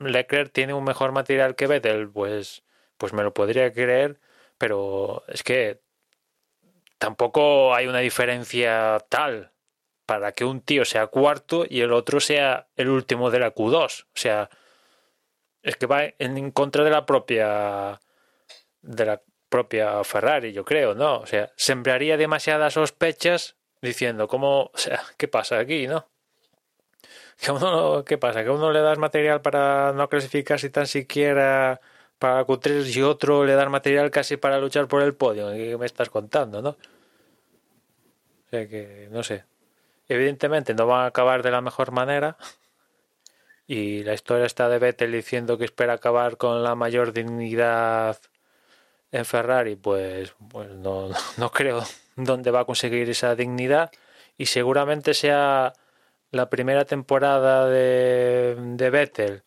Leclerc 0.00 0.52
tiene 0.52 0.74
un 0.74 0.82
mejor 0.82 1.12
material 1.12 1.54
que 1.54 1.68
Vettel, 1.68 2.10
pues, 2.10 2.64
pues 2.96 3.12
me 3.12 3.22
lo 3.22 3.32
podría 3.32 3.72
creer, 3.72 4.18
pero 4.58 5.22
es 5.28 5.44
que 5.44 5.82
tampoco 6.98 7.76
hay 7.76 7.86
una 7.86 8.00
diferencia 8.00 8.98
tal 9.08 9.52
para 10.04 10.32
que 10.32 10.44
un 10.44 10.62
tío 10.62 10.84
sea 10.84 11.06
cuarto 11.06 11.64
y 11.68 11.80
el 11.82 11.92
otro 11.92 12.18
sea 12.18 12.66
el 12.74 12.88
último 12.88 13.30
de 13.30 13.38
la 13.38 13.54
Q2. 13.54 14.02
O 14.04 14.06
sea, 14.14 14.50
es 15.62 15.76
que 15.76 15.86
va 15.86 16.02
en 16.18 16.50
contra 16.50 16.82
de 16.82 16.90
la 16.90 17.06
propia 17.06 18.00
de 18.82 19.06
la 19.06 19.22
propia 19.56 20.04
Ferrari, 20.04 20.52
yo 20.52 20.66
creo, 20.66 20.94
¿no? 20.94 21.20
O 21.20 21.26
sea, 21.26 21.50
sembraría 21.56 22.18
demasiadas 22.18 22.74
sospechas 22.74 23.56
diciendo 23.80 24.28
cómo, 24.28 24.64
o 24.74 24.76
sea, 24.76 25.02
¿qué 25.16 25.28
pasa 25.28 25.58
aquí, 25.58 25.86
no? 25.86 26.06
Que 27.38 27.52
¿qué 28.06 28.18
pasa? 28.18 28.44
Que 28.44 28.50
uno 28.50 28.70
le 28.70 28.80
das 28.80 28.98
material 28.98 29.40
para 29.40 29.94
no 29.94 30.10
clasificarse 30.10 30.68
tan 30.68 30.86
siquiera 30.86 31.80
para 32.18 32.46
Q3 32.46 32.96
y 32.96 33.02
otro 33.02 33.46
le 33.46 33.54
das 33.54 33.70
material 33.70 34.10
casi 34.10 34.36
para 34.36 34.58
luchar 34.58 34.88
por 34.88 35.00
el 35.02 35.14
podio. 35.14 35.50
¿Qué 35.52 35.78
me 35.78 35.86
estás 35.86 36.10
contando, 36.10 36.60
no? 36.60 36.70
O 36.70 38.50
sea 38.50 38.68
que, 38.68 39.08
no 39.10 39.22
sé. 39.22 39.44
Evidentemente 40.06 40.74
no 40.74 40.86
van 40.86 41.04
a 41.04 41.06
acabar 41.06 41.42
de 41.42 41.50
la 41.50 41.62
mejor 41.62 41.92
manera. 41.92 42.36
Y 43.66 44.04
la 44.04 44.12
historia 44.12 44.44
está 44.44 44.68
de 44.68 44.78
Vettel 44.78 45.12
diciendo 45.12 45.56
que 45.56 45.64
espera 45.64 45.94
acabar 45.94 46.36
con 46.36 46.62
la 46.62 46.74
mayor 46.74 47.14
dignidad 47.14 48.18
en 49.18 49.24
Ferrari. 49.24 49.76
Pues, 49.76 50.34
pues 50.48 50.70
no, 50.70 51.08
no 51.36 51.50
creo 51.50 51.82
dónde 52.16 52.50
va 52.50 52.60
a 52.60 52.64
conseguir 52.64 53.08
esa 53.10 53.34
dignidad. 53.34 53.90
Y 54.38 54.46
seguramente 54.46 55.14
sea 55.14 55.72
la 56.30 56.50
primera 56.50 56.84
temporada 56.84 57.68
de, 57.68 58.56
de 58.58 58.90
Vettel 58.90 59.42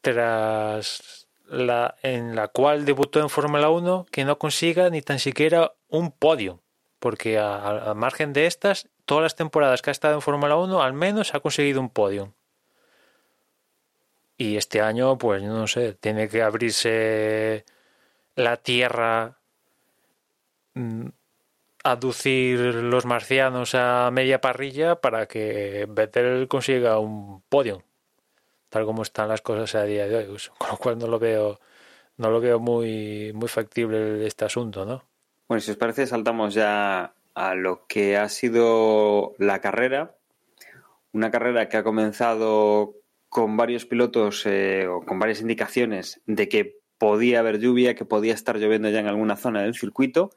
tras 0.00 1.26
la 1.48 1.96
en 2.02 2.34
la 2.36 2.48
cual 2.48 2.84
debutó 2.84 3.20
en 3.20 3.30
Fórmula 3.30 3.70
1 3.70 4.06
que 4.10 4.24
no 4.24 4.38
consiga 4.38 4.90
ni 4.90 5.02
tan 5.02 5.18
siquiera 5.18 5.74
un 5.88 6.10
podio 6.10 6.60
porque 6.98 7.38
a, 7.38 7.90
a, 7.90 7.94
margen 7.94 8.32
de 8.32 8.46
estas 8.46 8.88
todas 9.04 9.22
las 9.22 9.36
temporadas 9.36 9.82
que 9.82 9.90
ha 9.90 9.92
estado 9.92 10.14
en 10.14 10.22
Fórmula 10.22 10.56
1 10.56 10.82
al 10.82 10.92
menos 10.92 11.34
ha 11.34 11.40
conseguido 11.40 11.80
un 11.80 11.90
podio 11.90 12.34
y 14.36 14.56
este 14.56 14.80
año 14.80 15.18
pues 15.18 15.42
no 15.42 15.66
sé 15.68 15.94
tiene 15.94 16.28
que 16.28 16.42
abrirse 16.42 17.64
la 18.36 18.58
tierra 18.58 19.38
mm, 20.74 21.08
aducir 21.82 22.58
los 22.60 23.06
marcianos 23.06 23.74
a 23.74 24.10
media 24.12 24.40
parrilla 24.40 25.00
para 25.00 25.26
que 25.26 25.86
Vettel 25.88 26.46
consiga 26.46 26.98
un 26.98 27.42
podio, 27.48 27.82
tal 28.68 28.84
como 28.84 29.02
están 29.02 29.28
las 29.28 29.40
cosas 29.40 29.74
a 29.74 29.84
día 29.84 30.06
de 30.06 30.16
hoy. 30.16 30.38
Con 30.58 30.70
lo 30.70 30.76
cual 30.76 30.98
no 30.98 31.06
lo 31.06 31.18
veo, 31.18 31.58
no 32.18 32.30
lo 32.30 32.40
veo 32.40 32.60
muy, 32.60 33.32
muy 33.34 33.48
factible 33.48 34.24
este 34.26 34.44
asunto, 34.44 34.84
¿no? 34.84 35.04
Bueno, 35.48 35.60
si 35.60 35.70
os 35.70 35.76
parece, 35.76 36.06
saltamos 36.06 36.54
ya 36.54 37.14
a 37.34 37.54
lo 37.54 37.86
que 37.86 38.16
ha 38.16 38.28
sido 38.28 39.34
la 39.38 39.60
carrera. 39.60 40.16
Una 41.12 41.30
carrera 41.30 41.68
que 41.68 41.76
ha 41.76 41.84
comenzado 41.84 42.96
con 43.28 43.56
varios 43.56 43.86
pilotos 43.86 44.44
eh, 44.46 44.86
o 44.88 45.02
con 45.02 45.18
varias 45.18 45.40
indicaciones 45.40 46.20
de 46.26 46.48
que 46.48 46.78
podía 46.98 47.40
haber 47.40 47.58
lluvia, 47.58 47.94
que 47.94 48.04
podía 48.04 48.34
estar 48.34 48.58
lloviendo 48.58 48.88
ya 48.88 49.00
en 49.00 49.06
alguna 49.06 49.36
zona 49.36 49.62
del 49.62 49.74
circuito 49.74 50.30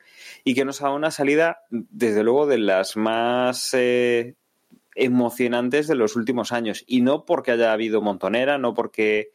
y 0.44 0.56
que 0.56 0.66
nos 0.66 0.82
ha 0.82 0.86
dado 0.86 0.96
una 0.96 1.12
salida, 1.12 1.64
desde 1.70 2.24
luego, 2.24 2.48
de 2.48 2.58
las 2.58 2.98
más 2.98 3.74
eh, 3.74 4.36
emocionantes 4.96 5.88
de 5.88 5.96
los 5.96 6.16
últimos 6.16 6.52
años. 6.52 6.84
Y 6.88 7.02
no 7.02 7.26
porque 7.26 7.52
haya 7.52 7.72
habido 7.72 8.02
montonera, 8.02 8.58
no 8.58 8.74
porque, 8.74 9.32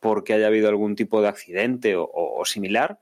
porque 0.00 0.34
haya 0.34 0.48
habido 0.48 0.68
algún 0.68 0.96
tipo 0.96 1.22
de 1.22 1.28
accidente 1.28 1.94
o, 1.96 2.42
similar, 2.44 2.98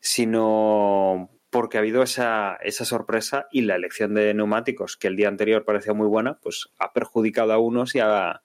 sino 0.00 1.30
porque 1.50 1.78
ha 1.78 1.80
habido 1.80 2.02
esa, 2.02 2.56
esa, 2.62 2.84
sorpresa 2.84 3.48
y 3.50 3.62
la 3.62 3.74
elección 3.74 4.14
de 4.14 4.32
neumáticos, 4.34 4.96
que 4.96 5.08
el 5.08 5.16
día 5.16 5.28
anterior 5.28 5.64
parecía 5.64 5.94
muy 5.94 6.06
buena, 6.06 6.38
pues 6.40 6.68
ha 6.78 6.92
perjudicado 6.92 7.52
a 7.52 7.58
unos 7.58 7.96
y, 7.96 7.98
a, 7.98 8.42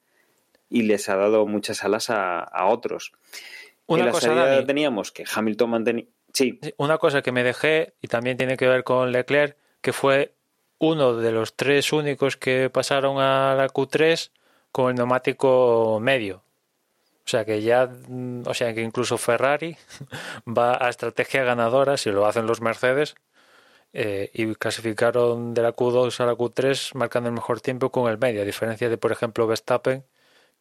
y 0.69 0.83
les 0.83 1.07
ha 1.09 1.15
dado 1.15 1.45
muchas 1.45 1.83
alas 1.83 2.09
a, 2.09 2.39
a 2.39 2.65
otros. 2.65 3.11
Una 3.87 4.01
en 4.01 4.05
la 4.07 4.11
cosa, 4.11 4.27
salida 4.27 4.45
Dani, 4.47 4.65
teníamos 4.65 5.11
que 5.11 5.25
Hamilton 5.31 5.69
mantenía. 5.69 6.05
Sí. 6.33 6.59
Una 6.77 6.97
cosa 6.97 7.21
que 7.21 7.31
me 7.31 7.43
dejé, 7.43 7.93
y 8.01 8.07
también 8.07 8.37
tiene 8.37 8.57
que 8.57 8.67
ver 8.67 8.83
con 8.83 9.11
Leclerc, 9.11 9.57
que 9.81 9.93
fue 9.93 10.33
uno 10.79 11.15
de 11.15 11.31
los 11.31 11.55
tres 11.55 11.93
únicos 11.93 12.37
que 12.37 12.69
pasaron 12.69 13.19
a 13.19 13.55
la 13.55 13.67
Q3 13.69 14.31
con 14.71 14.89
el 14.89 14.95
neumático 14.95 15.99
medio. 16.01 16.43
O 17.25 17.27
sea 17.27 17.45
que 17.45 17.61
ya, 17.61 17.89
o 18.45 18.53
sea 18.53 18.73
que 18.73 18.81
incluso 18.81 19.17
Ferrari 19.17 19.77
va 20.45 20.85
a 20.85 20.89
estrategia 20.89 21.43
ganadora, 21.43 21.97
si 21.97 22.11
lo 22.11 22.25
hacen 22.25 22.45
los 22.45 22.61
Mercedes, 22.61 23.15
eh, 23.93 24.29
y 24.33 24.53
clasificaron 24.55 25.53
de 25.53 25.61
la 25.61 25.75
Q2 25.75 26.19
a 26.19 26.25
la 26.25 26.33
Q3 26.33 26.95
marcando 26.95 27.29
el 27.29 27.35
mejor 27.35 27.61
tiempo 27.61 27.91
con 27.91 28.11
el 28.11 28.17
medio, 28.17 28.41
a 28.41 28.45
diferencia 28.45 28.89
de, 28.89 28.97
por 28.97 29.11
ejemplo, 29.11 29.47
Verstappen, 29.47 30.03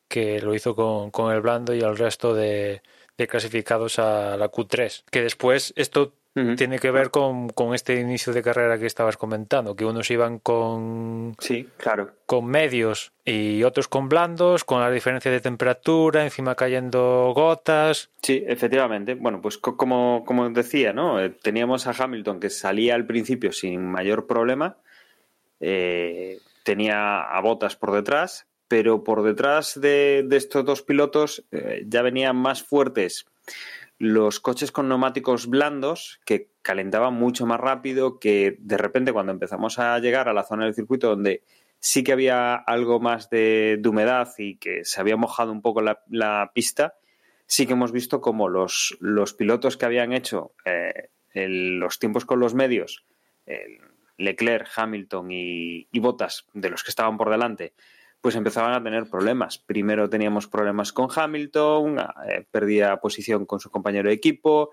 que 0.08 0.40
lo 0.40 0.54
hizo 0.54 0.76
con, 0.76 1.10
con 1.10 1.32
el 1.34 1.40
blando 1.40 1.74
y 1.74 1.80
el 1.80 1.96
resto 1.96 2.34
de, 2.34 2.82
de 3.16 3.26
clasificados 3.26 3.98
a 3.98 4.36
la 4.36 4.50
Q3. 4.50 5.04
Que 5.10 5.22
después 5.22 5.72
esto 5.76 6.14
uh 6.34 6.40
-huh. 6.40 6.56
tiene 6.56 6.78
que 6.78 6.90
ver 6.90 7.10
con, 7.10 7.48
con, 7.48 7.74
este 7.74 8.00
inicio 8.00 8.32
de 8.32 8.42
carrera 8.42 8.78
que 8.78 8.86
estabas 8.86 9.16
comentando, 9.16 9.76
que 9.76 9.84
unos 9.84 10.10
iban 10.10 10.38
con, 10.38 11.34
sí, 11.38 11.68
claro. 11.76 12.12
con 12.26 12.46
medios 12.46 13.12
y 13.24 13.62
otros 13.62 13.88
con 13.88 14.08
blandos, 14.08 14.64
con 14.64 14.80
la 14.80 14.90
diferencia 14.90 15.30
de 15.30 15.40
temperatura, 15.40 16.24
encima 16.24 16.54
cayendo 16.54 17.32
gotas. 17.34 18.10
Sí, 18.22 18.44
efectivamente. 18.46 19.14
Bueno, 19.14 19.40
pues 19.40 19.58
como, 19.58 20.24
como 20.26 20.50
decía, 20.50 20.92
¿no? 20.92 21.20
Eh, 21.20 21.30
teníamos 21.30 21.86
a 21.86 21.94
Hamilton 21.96 22.40
que 22.40 22.50
salía 22.50 22.94
al 22.94 23.06
principio 23.06 23.52
sin 23.52 23.84
mayor 23.86 24.26
problema. 24.26 24.76
Eh, 25.60 26.40
tenía 26.64 27.22
a 27.22 27.40
botas 27.40 27.76
por 27.76 27.92
detrás, 27.92 28.46
pero 28.74 29.04
por 29.04 29.22
detrás 29.22 29.80
de, 29.80 30.26
estos 30.32 30.64
dos 30.64 30.82
pilotos 30.82 31.44
eh, 31.52 31.84
ya 31.86 32.02
venían 32.02 32.34
más 32.34 32.64
fuertes 32.64 33.24
los 33.98 34.40
coches 34.40 34.72
con 34.72 34.88
neumáticos 34.88 35.46
blandos 35.46 36.18
que 36.24 36.48
calentaban 36.60 37.14
mucho 37.14 37.46
más 37.46 37.60
rápido, 37.60 38.18
que 38.18 38.56
de 38.58 38.76
repente 38.76 39.12
cuando 39.12 39.30
empezamos 39.30 39.78
a 39.78 39.96
llegar 40.00 40.28
a 40.28 40.32
la 40.32 40.42
zona 40.42 40.64
del 40.64 40.74
circuito 40.74 41.08
donde 41.08 41.44
sí 41.78 42.02
que 42.02 42.10
había 42.10 42.56
algo 42.56 42.98
más 42.98 43.30
de, 43.30 43.80
humedad 43.86 44.28
y 44.38 44.56
que 44.56 44.84
se 44.84 45.00
había 45.00 45.16
mojado 45.16 45.52
un 45.52 45.62
poco 45.62 45.80
la, 45.80 46.50
pista, 46.52 46.96
sí 47.46 47.68
que 47.68 47.74
hemos 47.74 47.92
visto 47.92 48.20
como 48.20 48.48
los, 48.48 48.96
los 48.98 49.34
pilotos 49.34 49.76
que 49.76 49.86
habían 49.86 50.12
hecho 50.12 50.50
eh, 50.64 51.10
los 51.32 52.00
tiempos 52.00 52.24
con 52.24 52.40
los 52.40 52.54
medios, 52.54 53.04
Leclerc, 54.16 54.66
Hamilton 54.74 55.30
y, 55.30 55.86
y 55.92 56.00
Bottas, 56.00 56.48
de 56.54 56.70
los 56.70 56.82
que 56.82 56.90
estaban 56.90 57.16
por 57.16 57.30
delante, 57.30 57.72
pues 58.24 58.36
empezaban 58.36 58.72
a 58.72 58.82
tener 58.82 59.10
problemas. 59.10 59.58
Primero 59.58 60.08
teníamos 60.08 60.46
problemas 60.46 60.94
con 60.94 61.08
Hamilton, 61.14 61.98
eh, 62.26 62.46
perdía 62.50 62.96
posición 62.96 63.44
con 63.44 63.60
su 63.60 63.70
compañero 63.70 64.08
de 64.08 64.14
equipo. 64.14 64.70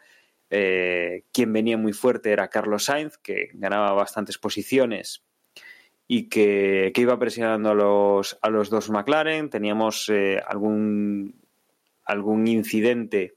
Eh, 0.50 1.26
quien 1.34 1.52
venía 1.52 1.78
muy 1.78 1.92
fuerte 1.92 2.32
era 2.32 2.48
Carlos 2.48 2.86
Sainz, 2.86 3.18
que 3.18 3.50
ganaba 3.56 3.92
bastantes 3.92 4.38
posiciones 4.38 5.26
y 6.08 6.30
que, 6.30 6.94
que 6.96 7.02
iba 7.02 7.20
presionando 7.20 7.72
a 7.72 7.76
los, 7.76 8.40
a 8.42 8.50
los 8.50 8.70
dos 8.70 8.90
McLaren. 8.90 9.50
Teníamos 9.50 10.08
eh, 10.08 10.42
algún, 10.48 11.36
algún 12.06 12.48
incidente 12.48 13.36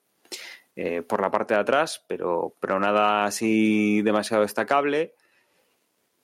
por 1.09 1.21
la 1.21 1.31
parte 1.33 1.55
de 1.55 1.61
atrás, 1.61 2.05
pero, 2.07 2.55
pero 2.61 2.79
nada 2.79 3.25
así 3.25 4.01
demasiado 4.03 4.45
destacable. 4.45 5.15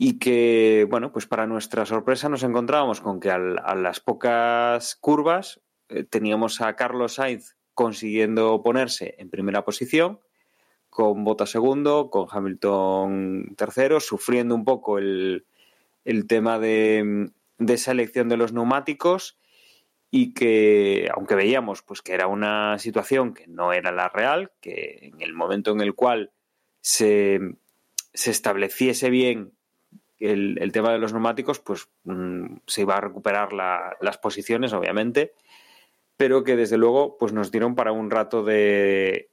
Y 0.02 0.18
que, 0.18 0.86
bueno, 0.88 1.12
pues 1.12 1.26
para 1.26 1.46
nuestra 1.46 1.84
sorpresa 1.84 2.30
nos 2.30 2.42
encontrábamos 2.42 3.02
con 3.02 3.20
que 3.20 3.30
a 3.30 3.38
las 3.38 4.00
pocas 4.00 4.96
curvas 4.96 5.60
eh, 5.90 6.04
teníamos 6.04 6.62
a 6.62 6.74
Carlos 6.74 7.16
Sainz 7.16 7.58
consiguiendo 7.74 8.62
ponerse 8.62 9.14
en 9.18 9.28
primera 9.28 9.62
posición, 9.62 10.18
con 10.88 11.22
Bota 11.22 11.44
segundo, 11.44 12.08
con 12.08 12.28
Hamilton 12.30 13.54
tercero, 13.58 14.00
sufriendo 14.00 14.54
un 14.54 14.64
poco 14.64 14.96
el, 14.96 15.44
el 16.06 16.26
tema 16.26 16.58
de, 16.58 17.30
de 17.58 17.74
esa 17.74 17.92
elección 17.92 18.30
de 18.30 18.38
los 18.38 18.54
neumáticos 18.54 19.38
y 20.10 20.32
que, 20.32 21.10
aunque 21.14 21.34
veíamos 21.34 21.82
pues 21.82 22.00
que 22.00 22.14
era 22.14 22.26
una 22.26 22.78
situación 22.78 23.34
que 23.34 23.46
no 23.48 23.74
era 23.74 23.92
la 23.92 24.08
real, 24.08 24.50
que 24.62 25.10
en 25.12 25.20
el 25.20 25.34
momento 25.34 25.72
en 25.72 25.82
el 25.82 25.94
cual 25.94 26.32
se, 26.80 27.38
se 28.14 28.30
estableciese 28.30 29.10
bien 29.10 29.52
el, 30.20 30.70
tema 30.72 30.92
de 30.92 30.98
los 30.98 31.12
neumáticos, 31.12 31.58
pues 31.60 31.88
mm, 32.04 32.56
se 32.66 32.82
iba 32.82 32.96
a 32.96 33.00
recuperar 33.00 33.52
la- 33.52 33.96
las 34.00 34.18
posiciones, 34.18 34.72
obviamente, 34.72 35.32
pero 36.16 36.44
que 36.44 36.56
desde 36.56 36.76
luego 36.76 37.16
pues 37.18 37.32
nos 37.32 37.50
dieron 37.50 37.74
para 37.74 37.92
un 37.92 38.10
rato 38.10 38.44
de, 38.44 39.30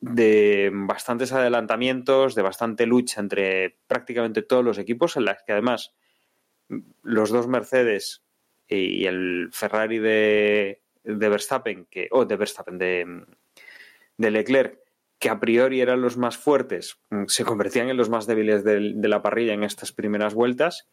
de 0.00 0.70
bastantes 0.72 1.32
adelantamientos, 1.32 2.34
de 2.34 2.42
bastante 2.42 2.86
lucha 2.86 3.20
entre 3.20 3.78
prácticamente 3.86 4.42
todos 4.42 4.64
los 4.64 4.78
equipos, 4.78 5.16
en 5.16 5.24
las 5.24 5.42
que 5.42 5.52
además 5.52 5.94
los 7.02 7.30
dos 7.30 7.46
Mercedes 7.48 8.22
y 8.68 9.06
el 9.06 9.48
Ferrari 9.52 9.98
de, 9.98 10.82
de 11.04 11.28
Verstappen, 11.28 11.86
que, 11.86 12.08
o 12.10 12.24
de 12.24 12.36
Verstappen, 12.36 12.78
de, 12.78 13.24
de 14.16 14.30
Leclerc, 14.30 14.78
que 15.18 15.28
a 15.30 15.40
priori 15.40 15.80
eran 15.80 16.02
los 16.02 16.16
más 16.16 16.36
fuertes, 16.36 17.00
mm, 17.10 17.24
se 17.26 17.44
convertían 17.44 17.88
en 17.88 17.96
los 17.96 18.10
más 18.10 18.26
débiles 18.26 18.64
del- 18.64 19.00
de, 19.00 19.08
la 19.08 19.22
parrilla 19.22 19.54
en 19.54 19.62
estas 19.64 19.92
primeras 19.92 20.34
vueltas 20.34 20.88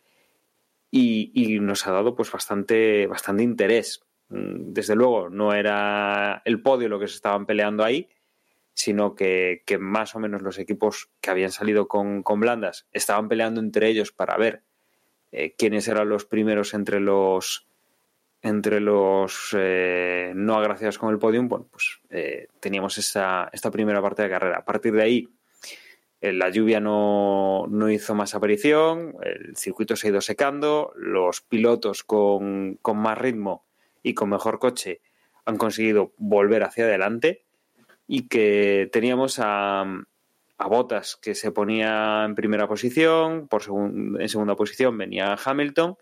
y, 0.92 1.32
y 1.34 1.60
nos 1.60 1.88
ha 1.88 1.92
dado 1.92 2.16
pues 2.16 2.32
bastante, 2.32 3.08
bastante 3.08 3.44
interés. 3.44 4.02
Mm, 4.30 4.74
Desde 4.74 4.96
luego, 4.96 5.30
no 5.30 5.54
era 5.54 6.42
el 6.46 6.62
podio 6.62 6.90
lo 6.90 7.00
que 7.00 7.08
se 7.08 7.16
estaban 7.16 7.46
peleando 7.46 7.84
ahí, 7.84 8.10
sino 8.74 9.14
que, 9.16 9.64
que 9.66 9.78
más 9.78 10.16
o 10.16 10.20
menos 10.20 10.42
los 10.42 10.58
equipos 10.58 11.10
que 11.22 11.30
habían 11.30 11.52
salido 11.52 11.88
con, 11.88 12.24
con 12.24 12.40
blandas 12.40 12.88
estaban 12.92 13.28
peleando 13.28 13.60
entre 13.60 13.88
ellos 13.88 14.12
para 14.12 14.36
ver 14.38 14.64
eh, 15.32 15.54
quiénes 15.58 15.88
eran 15.88 16.10
los 16.10 16.26
primeros 16.26 16.74
entre 16.74 17.00
los 17.00 17.68
entre 18.44 18.82
los 18.82 19.56
eh, 19.58 20.34
no 20.36 20.56
agraciados 20.56 20.98
con 20.98 21.12
el 21.12 21.18
podium, 21.18 21.48
bueno, 21.48 21.66
pues 21.72 22.02
eh, 22.10 22.48
teníamos 22.60 22.98
esa, 22.98 23.50
esta 23.54 23.72
primera 23.72 24.02
parte 24.02 24.22
de 24.22 24.30
carrera. 24.30 24.58
A 24.58 24.66
partir 24.66 24.92
de 24.94 25.02
ahí, 25.02 25.30
eh, 26.20 26.34
la 26.34 26.50
lluvia 26.50 26.82
no, 26.82 27.66
no 27.70 27.90
hizo 27.90 28.14
más 28.16 28.36
aparición, 28.36 29.16
el 29.24 29.56
circuito 29.56 29.96
se 29.96 30.08
ha 30.08 30.12
ido 30.12 30.22
secando, 30.22 30.92
los 30.98 31.40
pilotos 31.40 32.04
con, 32.04 32.78
con 32.82 32.98
más 32.98 33.18
ritmo 33.18 33.66
y 34.04 34.14
con 34.14 34.30
mejor 34.30 34.60
coche 34.60 35.00
han 35.46 35.58
conseguido 35.58 36.12
volver 36.18 36.64
hacia 36.64 36.84
adelante 36.84 37.46
y 38.08 38.28
que 38.28 38.90
teníamos 38.92 39.40
a, 39.40 39.82
a 40.58 40.68
Bottas 40.68 41.16
que 41.16 41.34
se 41.34 41.52
ponía 41.52 42.26
en 42.26 42.36
primera 42.36 42.68
posición, 42.68 43.48
por 43.48 43.62
segun- 43.62 44.22
en 44.22 44.28
segunda 44.28 44.58
posición 44.58 44.98
venía 44.98 45.38
Hamilton 45.42 45.96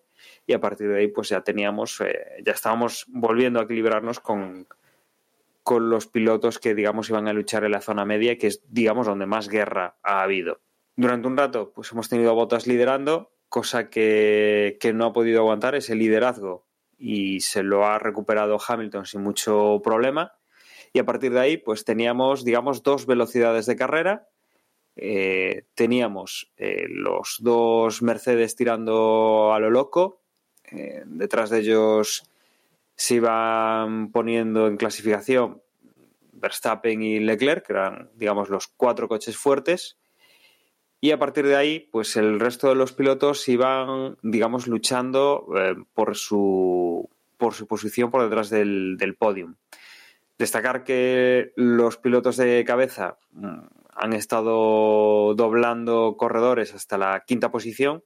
y 0.45 0.53
a 0.53 0.59
partir 0.59 0.89
de 0.89 0.99
ahí 0.99 1.07
pues 1.07 1.29
ya 1.29 1.41
teníamos, 1.41 2.01
eh, 2.01 2.41
ya 2.43 2.53
estábamos 2.53 3.05
volviendo 3.07 3.59
a 3.59 3.63
equilibrarnos 3.63 4.19
con, 4.19 4.67
con 5.63 5.89
los 5.89 6.07
pilotos 6.07 6.59
que 6.59 6.75
digamos 6.75 7.09
iban 7.09 7.27
a 7.27 7.33
luchar 7.33 7.63
en 7.63 7.71
la 7.71 7.81
zona 7.81 8.05
media, 8.05 8.37
que 8.37 8.47
es 8.47 8.61
digamos 8.67 9.07
donde 9.07 9.25
más 9.25 9.49
guerra 9.49 9.97
ha 10.03 10.21
habido. 10.21 10.59
Durante 10.95 11.27
un 11.27 11.37
rato 11.37 11.71
pues 11.73 11.91
hemos 11.91 12.09
tenido 12.09 12.31
a 12.31 12.33
Bottas 12.33 12.67
liderando, 12.67 13.31
cosa 13.49 13.89
que, 13.89 14.77
que 14.79 14.93
no 14.93 15.05
ha 15.07 15.13
podido 15.13 15.41
aguantar 15.41 15.75
ese 15.75 15.95
liderazgo 15.95 16.65
y 17.01 17.39
se 17.39 17.63
lo 17.63 17.85
ha 17.85 17.97
recuperado 17.97 18.59
Hamilton 18.65 19.05
sin 19.05 19.23
mucho 19.23 19.81
problema. 19.83 20.33
Y 20.93 20.99
a 20.99 21.05
partir 21.05 21.33
de 21.33 21.39
ahí, 21.39 21.57
pues 21.57 21.83
teníamos, 21.83 22.45
digamos, 22.45 22.83
dos 22.83 23.05
velocidades 23.05 23.65
de 23.65 23.75
carrera. 23.75 24.27
Eh, 24.95 25.65
teníamos 25.73 26.51
eh, 26.57 26.85
los 26.87 27.37
dos 27.39 28.01
Mercedes 28.01 28.55
tirando 28.55 29.53
a 29.53 29.59
lo 29.59 29.71
loco. 29.71 30.20
Eh, 30.71 31.03
detrás 31.05 31.49
de 31.49 31.59
ellos 31.59 32.23
se 32.95 33.15
iban 33.15 34.11
poniendo 34.11 34.67
en 34.67 34.77
clasificación 34.77 35.61
Verstappen 36.33 37.01
y 37.01 37.19
Leclerc, 37.19 37.65
que 37.65 37.73
eran, 37.73 38.09
digamos, 38.15 38.49
los 38.49 38.67
cuatro 38.67 39.07
coches 39.07 39.37
fuertes. 39.37 39.97
Y 40.99 41.11
a 41.11 41.19
partir 41.19 41.47
de 41.47 41.55
ahí, 41.55 41.79
pues 41.91 42.15
el 42.15 42.39
resto 42.39 42.69
de 42.69 42.75
los 42.75 42.93
pilotos 42.93 43.47
iban, 43.49 44.17
digamos, 44.21 44.67
luchando 44.67 45.47
eh, 45.55 45.75
por, 45.93 46.15
su, 46.15 47.09
por 47.37 47.53
su 47.53 47.65
posición 47.67 48.11
por 48.11 48.23
detrás 48.23 48.49
del, 48.49 48.97
del 48.97 49.15
podium. 49.15 49.55
Destacar 50.37 50.83
que 50.83 51.53
los 51.55 51.97
pilotos 51.97 52.37
de 52.37 52.63
cabeza 52.65 53.17
mm, 53.31 53.59
han 53.95 54.13
estado 54.13 55.33
doblando 55.35 56.15
corredores 56.17 56.73
hasta 56.73 56.97
la 56.97 57.23
quinta 57.25 57.51
posición. 57.51 58.03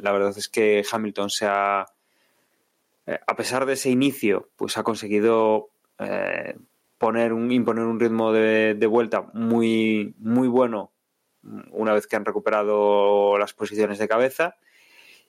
La 0.00 0.12
verdad 0.12 0.34
es 0.36 0.48
que 0.48 0.84
Hamilton 0.90 1.30
se 1.30 1.46
ha, 1.46 1.86
eh, 3.06 3.18
a 3.26 3.36
pesar 3.36 3.66
de 3.66 3.74
ese 3.74 3.90
inicio, 3.90 4.50
pues 4.56 4.76
ha 4.78 4.82
conseguido 4.82 5.70
eh, 5.98 6.56
poner 6.98 7.32
un, 7.32 7.52
imponer 7.52 7.84
un 7.84 8.00
ritmo 8.00 8.32
de, 8.32 8.86
vuelta 8.86 9.22
muy, 9.32 10.14
muy 10.18 10.48
bueno 10.48 10.92
mm, 11.42 11.60
una 11.70 11.92
vez 11.92 12.06
que 12.06 12.16
han 12.16 12.24
recuperado 12.24 13.38
las 13.38 13.52
posiciones 13.52 13.98
de 13.98 14.08
cabeza 14.08 14.56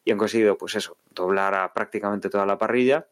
y 0.03 0.11
han 0.11 0.17
conseguido, 0.17 0.57
pues 0.57 0.75
eso, 0.75 0.97
doblar 1.09 1.53
a 1.53 1.73
prácticamente 1.73 2.29
toda 2.29 2.45
la 2.45 2.57
parrilla. 2.57 3.07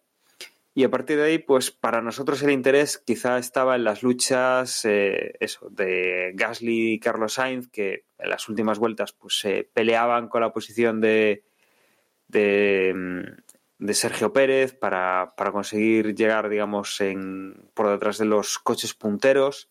Y 0.78 0.84
a 0.84 0.92
partir 0.92 1.16
de 1.16 1.24
ahí, 1.24 1.38
pues 1.38 1.72
para 1.72 2.02
nosotros 2.02 2.44
el 2.44 2.52
interés 2.52 2.98
quizá 2.98 3.38
estaba 3.38 3.78
en 3.78 3.86
las 3.86 4.04
luchas 4.04 4.84
eh, 4.84 5.34
eso, 5.40 5.70
de 5.70 6.34
Gasly 6.36 6.92
y 6.92 7.00
Carlos 7.00 7.36
Sainz, 7.36 7.70
que 7.70 8.04
en 8.20 8.30
las 8.30 8.50
últimas 8.50 8.78
vueltas 8.78 9.14
pues 9.14 9.40
se 9.40 9.64
peleaban 9.64 10.28
con 10.28 10.42
la 10.42 10.52
posición 10.52 11.00
de, 11.00 11.46
mm, 12.28 13.22
de 13.86 13.94
Sergio 13.94 14.34
Pérez 14.34 14.74
para, 14.74 15.34
para 15.38 15.54
conseguir 15.54 16.14
llegar, 16.14 16.50
digamos, 16.50 17.00
en, 17.00 17.70
por 17.74 17.90
detrás 17.90 18.18
de 18.18 18.26
los 18.26 18.60
coches 18.60 18.94
punteros. 18.94 19.70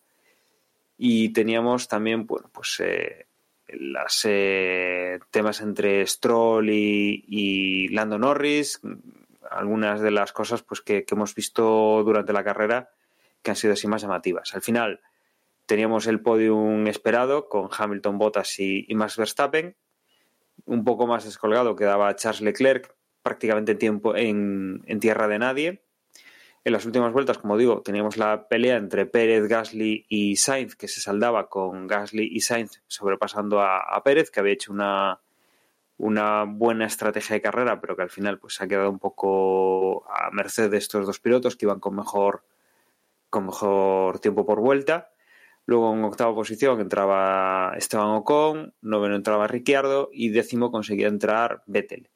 Y 0.97 1.35
teníamos 1.35 1.87
también, 1.87 2.25
bueno, 2.27 2.49
pues 2.51 2.81
eh, 2.83 3.27
las 3.69 4.23
eh, 4.25 5.19
temas 5.31 5.61
entre 5.61 6.07
Stroll 6.07 6.71
y, 6.71 7.25
y 7.29 7.89
Lando 7.89 8.19
Norris, 8.19 8.81
algunas 9.51 10.01
de 10.01 10.11
las 10.11 10.33
cosas 10.33 10.63
pues 10.63 10.81
que, 10.81 11.05
que, 11.05 11.15
hemos 11.15 11.35
visto 11.35 12.03
durante 12.05 12.33
la 12.33 12.45
carrera 12.45 12.91
que 13.43 13.51
han 13.51 13.57
sido 13.57 13.75
así 13.75 13.87
más 13.87 14.03
llamativas. 14.03 14.55
Al 14.55 14.63
final 14.63 15.01
teníamos 15.67 16.07
el 16.07 16.21
podium 16.21 16.87
esperado 16.87 17.49
con 17.49 17.69
Hamilton, 17.77 18.19
Bottas 18.19 18.59
y, 18.59 18.85
y 18.89 18.95
Max 18.95 19.17
Verstappen. 19.17 19.77
Un 20.67 20.85
poco 20.85 21.07
más 21.07 21.25
descolgado 21.25 21.77
quedaba 21.77 22.15
Charles 22.17 22.41
Leclerc 22.41 22.95
prácticamente 23.23 23.73
en, 23.73 23.79
tiempo, 23.79 24.17
en, 24.17 24.83
en 24.87 25.01
tierra 25.01 25.29
de 25.29 25.39
nadie. 25.39 25.85
En 26.65 26.73
las 26.73 26.87
últimas 26.87 27.13
vueltas, 27.13 27.37
como 27.37 27.59
digo, 27.59 27.83
teníamos 27.83 28.17
la 28.17 28.49
pelea 28.49 28.77
entre 28.77 29.05
Pérez, 29.05 29.49
Gasly 29.49 30.07
y 30.09 30.37
Sainz, 30.37 30.77
que 30.77 30.89
se 30.89 31.03
saldaba 31.03 31.49
con 31.51 31.87
Gasly 31.87 32.27
y 32.33 32.41
Sainz 32.41 32.83
sobrepasando 32.87 33.61
a, 33.61 33.81
a 33.81 34.03
Pérez, 34.03 34.31
que 34.31 34.41
había 34.41 34.55
hecho 34.55 34.73
una, 34.73 35.21
una 35.97 36.45
buena 36.45 36.87
estrategia 36.87 37.35
de 37.35 37.43
carrera, 37.43 37.81
pero 37.81 37.97
que 37.97 38.03
al 38.03 38.11
final 38.11 38.39
pues 38.39 38.61
ha 38.61 38.67
quedado 38.67 38.91
un 38.91 38.99
poco 38.99 40.05
a 40.11 40.31
merced 40.31 40.71
de 40.71 40.79
estos 40.79 41.07
dos 41.07 41.21
pilotos 41.21 41.57
que 41.57 41.67
iban 41.67 41.81
con 41.81 41.95
mejor, 41.95 42.45
con 43.31 43.47
mejor 43.47 44.19
tiempo 44.19 44.45
por 44.45 44.61
vuelta. 44.61 45.11
Luego 45.67 45.95
en 45.95 46.05
octava 46.05 46.35
posición 46.35 46.81
entraba 46.81 47.73
Esteban 47.77 48.11
Ocon, 48.11 48.75
noveno 48.83 49.17
entraba 49.17 49.47
Ricciardo 49.47 50.11
y 50.13 50.29
décimo 50.29 50.71
conseguía 50.71 51.09
entrar 51.09 51.63
Vettel. 51.67 52.11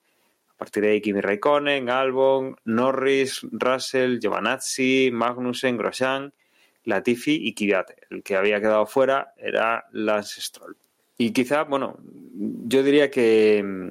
A 0.49 0.57
partir 0.59 0.83
de 0.83 0.91
ahí 0.91 1.01
Kimi 1.01 1.21
Raikkonen, 1.21 1.89
Albon, 1.89 2.57
Norris, 2.65 3.47
Russell, 3.53 4.19
Giovanazzi, 4.19 5.11
Magnussen, 5.13 5.77
Grosjean, 5.79 6.35
Latifi 6.83 7.39
y 7.47 7.55
Kvyat. 7.55 7.93
El 8.11 8.23
que 8.23 8.37
había 8.37 8.61
quedado 8.61 8.85
fuera 8.87 9.35
era 9.37 9.87
Lance 9.93 10.41
Stroll. 10.41 10.77
Y 11.19 11.33
quizá, 11.33 11.65
bueno, 11.65 11.99
yo 12.03 12.83
diría 12.85 13.11
que, 13.11 13.91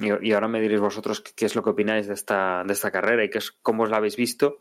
y 0.00 0.32
ahora 0.32 0.48
me 0.48 0.60
diréis 0.60 0.80
vosotros 0.80 1.20
qué 1.20 1.46
es 1.46 1.54
lo 1.54 1.62
que 1.62 1.70
opináis 1.70 2.08
de 2.08 2.14
esta, 2.14 2.64
de 2.66 2.72
esta 2.72 2.90
carrera 2.90 3.24
y 3.24 3.30
qué 3.30 3.38
es, 3.38 3.52
cómo 3.62 3.84
os 3.84 3.90
la 3.90 3.98
habéis 3.98 4.16
visto. 4.16 4.58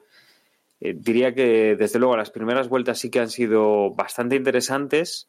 Eh, 0.80 0.94
diría 0.96 1.34
que 1.34 1.76
desde 1.76 1.98
luego 1.98 2.16
las 2.16 2.30
primeras 2.30 2.70
vueltas 2.70 3.00
sí 3.00 3.10
que 3.10 3.20
han 3.20 3.32
sido 3.32 3.96
bastante 3.96 4.36
interesantes 4.36 5.28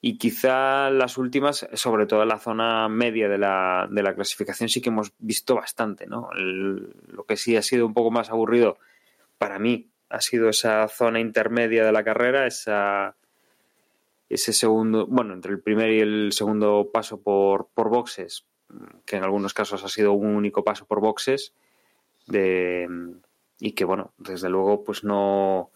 y 0.00 0.16
quizá 0.16 0.88
las 0.88 1.18
últimas, 1.18 1.68
sobre 1.74 2.06
todo 2.06 2.22
en 2.22 2.28
la 2.28 2.38
zona 2.38 2.88
media 2.88 3.28
de 3.28 3.36
la, 3.36 3.86
de 3.90 4.02
la 4.02 4.14
clasificación, 4.14 4.70
sí 4.70 4.80
que 4.80 4.88
hemos 4.88 5.12
visto 5.18 5.54
bastante. 5.54 6.06
¿no? 6.06 6.30
lo 6.32 7.24
que 7.24 7.36
sí 7.36 7.54
ha 7.56 7.62
sido 7.62 7.86
un 7.86 7.92
poco 7.92 8.10
más 8.10 8.30
aburrido 8.30 8.78
para 9.36 9.58
mí 9.58 9.90
ha 10.08 10.20
sido 10.20 10.48
esa 10.48 10.86
zona 10.88 11.20
intermedia 11.20 11.84
de 11.84 11.92
la 11.92 12.04
carrera, 12.04 12.46
esa, 12.46 13.16
ese 14.32 14.54
segundo, 14.54 15.06
bueno, 15.06 15.34
entre 15.34 15.52
el 15.52 15.60
primer 15.60 15.90
y 15.90 16.00
el 16.00 16.32
segundo 16.32 16.90
paso 16.92 17.20
por, 17.20 17.68
por 17.74 17.90
boxes, 17.90 18.46
que 19.04 19.16
en 19.16 19.24
algunos 19.24 19.52
casos 19.52 19.84
ha 19.84 19.88
sido 19.88 20.12
un 20.12 20.34
único 20.34 20.64
paso 20.64 20.86
por 20.86 21.00
boxes, 21.00 21.54
de, 22.26 22.88
y 23.60 23.72
que, 23.72 23.84
bueno, 23.84 24.14
desde 24.16 24.48
luego, 24.48 24.84
pues 24.84 25.04
no, 25.04 25.70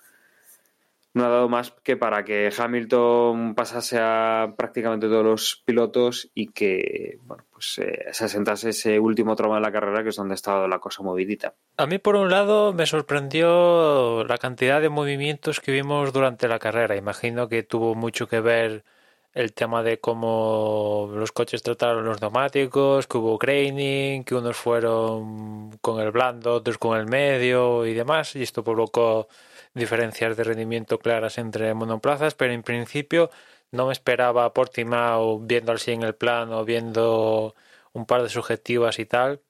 no 1.16 1.24
ha 1.24 1.28
dado 1.30 1.48
más 1.48 1.72
que 1.82 1.97
para 1.97 2.24
que 2.24 2.52
Hamilton 2.56 3.55
pasase 3.55 3.98
a 3.98 4.52
prácticamente 4.55 5.09
todos 5.09 5.24
los 5.24 5.62
pilotos 5.64 6.30
y 6.34 6.48
que 6.48 7.18
bueno, 7.22 7.44
pues, 7.51 7.78
eh, 7.78 8.05
se 8.12 8.26
asentase 8.26 8.68
ese 8.68 9.01
último 9.01 9.34
tramo 9.34 9.55
de 9.55 9.62
la 9.62 9.72
carrera 9.72 10.02
que 10.02 10.10
es 10.10 10.16
donde 10.16 10.34
ha 10.34 10.36
estado 10.36 10.68
la 10.68 10.78
cosa 10.78 11.02
movidita. 11.02 11.55
A 11.78 11.86
mí, 11.86 11.98
por 11.98 12.16
un 12.16 12.28
lado, 12.28 12.74
me 12.74 12.84
sorprendió 12.84 14.24
la 14.24 14.36
cantidad 14.36 14.82
de 14.82 14.90
movimientos 14.90 15.60
que 15.60 15.72
vimos 15.72 16.12
durante 16.12 16.48
la 16.48 16.59
carrera. 16.59 16.97
Imagino 16.97 17.48
que 17.48 17.62
tuvo 17.62 17.94
mucho 17.94 18.28
que 18.28 18.40
ver 18.40 18.84
el 19.32 19.55
tema 19.55 19.82
de 19.82 19.98
cómo 20.01 21.10
los 21.14 21.32
coches 21.32 21.62
trataron 21.62 22.05
los 22.05 22.20
neumáticos, 22.20 23.06
que 23.06 23.16
hubo 23.16 23.38
craning, 23.38 24.22
que 24.24 24.34
unos 24.34 24.56
fueron 24.56 25.70
con 25.80 26.01
el 26.01 26.10
blando, 26.10 26.55
otros 26.55 26.76
con 26.76 26.98
el 26.98 27.06
medio 27.06 27.86
y 27.86 27.94
demás, 27.94 28.36
y 28.36 28.43
esto 28.43 28.62
provocó 28.62 29.28
diferencias 29.77 30.36
de 30.36 30.44
rendimiento 30.44 30.98
claras 30.98 31.39
entre 31.39 31.74
monoplazas, 31.74 32.35
pero 32.35 32.53
en 32.53 32.62
principio 32.62 33.31
no 33.70 33.86
me 33.86 33.93
esperaba 33.93 34.53
Portimao 34.55 35.39
viendo 35.40 35.73
así 35.73 35.93
en 35.93 36.03
el 36.03 36.15
plano, 36.15 36.65
viendo 36.65 37.55
un 37.93 38.07
par 38.07 38.23
de 38.23 38.31
subjetivas 38.31 38.98
y 38.98 39.05
tal, 39.05 39.43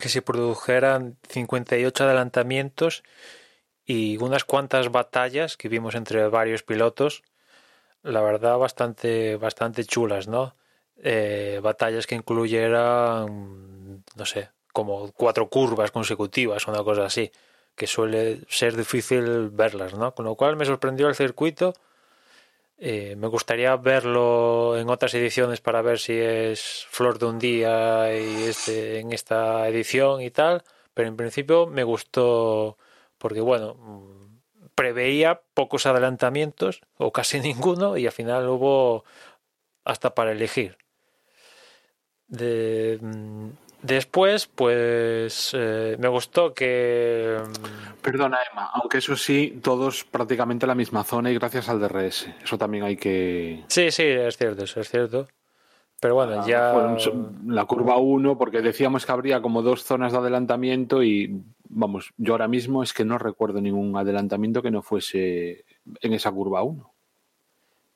que 0.00 0.08
se 0.08 0.22
produjeran 0.22 1.18
58 1.28 2.04
adelantamientos 2.04 3.02
y 3.84 4.16
unas 4.18 4.44
cuantas 4.44 4.90
batallas 4.90 5.56
que 5.56 5.68
vimos 5.68 5.94
entre 5.94 6.26
varios 6.28 6.62
pilotos, 6.62 7.22
la 8.02 8.22
verdad 8.22 8.56
bastante, 8.56 9.36
bastante 9.36 9.84
chulas, 9.84 10.28
¿no? 10.28 10.56
Eh, 11.02 11.60
batallas 11.62 12.06
que 12.06 12.14
incluyeran, 12.14 14.04
no 14.16 14.26
sé, 14.26 14.50
como 14.72 15.12
cuatro 15.12 15.48
curvas 15.48 15.90
consecutivas, 15.90 16.66
una 16.66 16.82
cosa 16.82 17.06
así 17.06 17.30
que 17.78 17.86
suele 17.86 18.40
ser 18.48 18.76
difícil 18.76 19.48
verlas, 19.50 19.94
¿no? 19.94 20.14
Con 20.14 20.26
lo 20.26 20.34
cual 20.34 20.56
me 20.56 20.66
sorprendió 20.66 21.08
el 21.08 21.14
circuito. 21.14 21.72
Eh, 22.76 23.16
me 23.16 23.28
gustaría 23.28 23.74
verlo 23.76 24.76
en 24.78 24.90
otras 24.90 25.14
ediciones 25.14 25.60
para 25.60 25.80
ver 25.82 25.98
si 25.98 26.12
es 26.12 26.86
flor 26.90 27.18
de 27.18 27.26
un 27.26 27.38
día 27.38 28.14
y 28.14 28.44
este, 28.44 29.00
en 29.00 29.12
esta 29.12 29.66
edición 29.68 30.20
y 30.20 30.30
tal, 30.30 30.62
pero 30.94 31.08
en 31.08 31.16
principio 31.16 31.66
me 31.66 31.84
gustó 31.84 32.76
porque, 33.16 33.40
bueno, 33.40 33.76
preveía 34.74 35.40
pocos 35.54 35.86
adelantamientos 35.86 36.82
o 36.98 37.12
casi 37.12 37.40
ninguno 37.50 37.96
y 37.96 38.06
al 38.06 38.12
final 38.12 38.48
hubo 38.48 39.04
hasta 39.84 40.14
para 40.14 40.32
elegir. 40.32 40.76
De, 42.28 42.98
mm, 43.00 43.48
Después, 43.82 44.46
pues 44.46 45.52
eh, 45.54 45.96
me 45.98 46.08
gustó 46.08 46.52
que... 46.52 47.36
Mm, 47.40 48.02
Perdona, 48.02 48.38
Emma, 48.50 48.70
aunque 48.74 48.98
eso 48.98 49.16
sí, 49.16 49.60
todos 49.62 50.04
prácticamente 50.04 50.66
la 50.66 50.74
misma 50.74 51.04
zona 51.04 51.30
y 51.30 51.34
gracias 51.34 51.68
al 51.68 51.80
DRS. 51.80 52.28
Eso 52.42 52.58
también 52.58 52.84
hay 52.84 52.96
que... 52.96 53.64
Sí, 53.68 53.90
sí, 53.90 54.02
es 54.02 54.36
cierto, 54.36 54.64
eso 54.64 54.80
es 54.80 54.88
cierto. 54.90 55.28
Pero 56.00 56.14
bueno, 56.14 56.40
ah, 56.40 56.46
ya... 56.46 56.96
la 57.46 57.64
curva 57.64 57.98
1, 57.98 58.38
porque 58.38 58.62
decíamos 58.62 59.04
que 59.04 59.12
habría 59.12 59.42
como 59.42 59.62
dos 59.62 59.84
zonas 59.84 60.12
de 60.12 60.18
adelantamiento 60.18 61.02
y, 61.02 61.42
vamos, 61.68 62.12
yo 62.16 62.34
ahora 62.34 62.48
mismo 62.48 62.82
es 62.82 62.92
que 62.92 63.04
no 63.04 63.18
recuerdo 63.18 63.60
ningún 63.60 63.96
adelantamiento 63.96 64.62
que 64.62 64.70
no 64.70 64.82
fuese 64.82 65.64
en 66.00 66.12
esa 66.12 66.30
curva 66.30 66.62
1. 66.62 66.92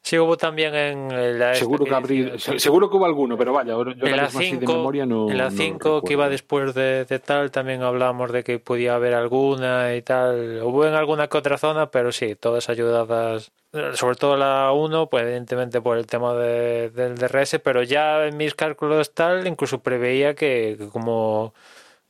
Sí, 0.03 0.19
hubo 0.19 0.37
también 0.37 0.75
en 0.75 1.39
la 1.39 1.55
seguro 1.55 1.85
que, 1.85 2.39
seguro 2.59 2.91
que 2.91 2.97
hubo 2.97 3.07
alguno, 3.07 3.39
pero 3.39 3.53
vaya, 3.53 3.75
yo 3.75 3.83
en 3.83 4.17
la 4.17 4.29
5, 4.29 4.93
En 5.31 5.39
la 5.39 5.51
5 5.51 6.03
que 6.03 6.15
iba 6.15 6.29
después 6.29 6.75
de, 6.75 7.05
tal, 7.25 7.53
también 7.53 7.83
hablábamos 7.83 8.33
de 8.33 8.43
que 8.43 8.59
podía 8.59 8.97
haber 8.97 9.15
alguna 9.15 9.95
y 9.95 10.03
tal. 10.03 10.61
Hubo 10.65 10.87
en 10.87 10.95
alguna 10.95 11.29
que 11.29 11.39
otra 11.39 11.57
zona, 11.57 11.93
pero 11.93 12.11
sí, 12.11 12.35
todas 12.35 12.69
ayudadas, 12.69 13.53
sobre 13.95 14.17
todo 14.17 14.37
la 14.37 14.73
1, 14.73 15.07
pues 15.09 15.23
evidentemente 15.23 15.81
por 15.81 15.97
el 15.97 16.07
tema 16.07 16.35
de, 16.35 16.91
del 16.91 17.17
DRS, 17.17 17.61
pero 17.63 17.85
ya 17.85 18.27
en 18.27 18.37
mis 18.37 18.57
cálculos 18.57 19.15
tal, 19.15 19.47
incluso 19.47 19.83
preveía 19.83 20.35
que, 20.35 20.79
como 20.93 21.55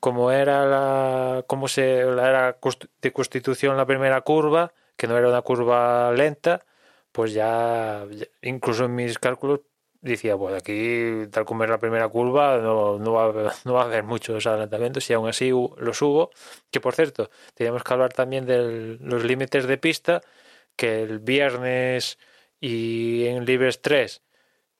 como 0.00 0.32
era 0.32 0.66
la 0.66 1.44
como 1.46 1.68
se 1.68 2.00
era 2.00 2.56
de 3.02 3.12
constitución 3.12 3.76
la 3.76 3.86
primera 3.86 4.22
curva, 4.22 4.72
que 4.96 5.06
no 5.06 5.16
era 5.16 5.28
una 5.28 5.42
curva 5.42 6.10
lenta, 6.10 6.64
pues 7.12 7.32
ya, 7.34 8.06
incluso 8.42 8.86
en 8.86 8.94
mis 8.94 9.18
cálculos 9.18 9.60
decía, 10.02 10.36
pues 10.36 10.54
aquí, 10.54 11.28
tal 11.30 11.44
como 11.44 11.64
es 11.64 11.70
la 11.70 11.78
primera 11.78 12.08
curva, 12.08 12.58
no, 12.58 12.98
no, 12.98 13.12
va, 13.12 13.54
no 13.64 13.74
va 13.74 13.82
a 13.82 13.84
haber 13.86 14.04
muchos 14.04 14.46
adelantamientos 14.46 15.08
y 15.10 15.12
aún 15.14 15.28
así 15.28 15.50
los 15.50 16.02
hubo. 16.02 16.30
Que 16.70 16.80
por 16.80 16.94
cierto, 16.94 17.30
teníamos 17.54 17.84
que 17.84 17.92
hablar 17.94 18.12
también 18.12 18.46
de 18.46 18.98
los 19.00 19.24
límites 19.24 19.66
de 19.66 19.78
pista, 19.78 20.22
que 20.76 21.02
el 21.02 21.20
viernes 21.20 22.18
y 22.60 23.26
en 23.26 23.44
Libres 23.44 23.82
3 23.82 24.22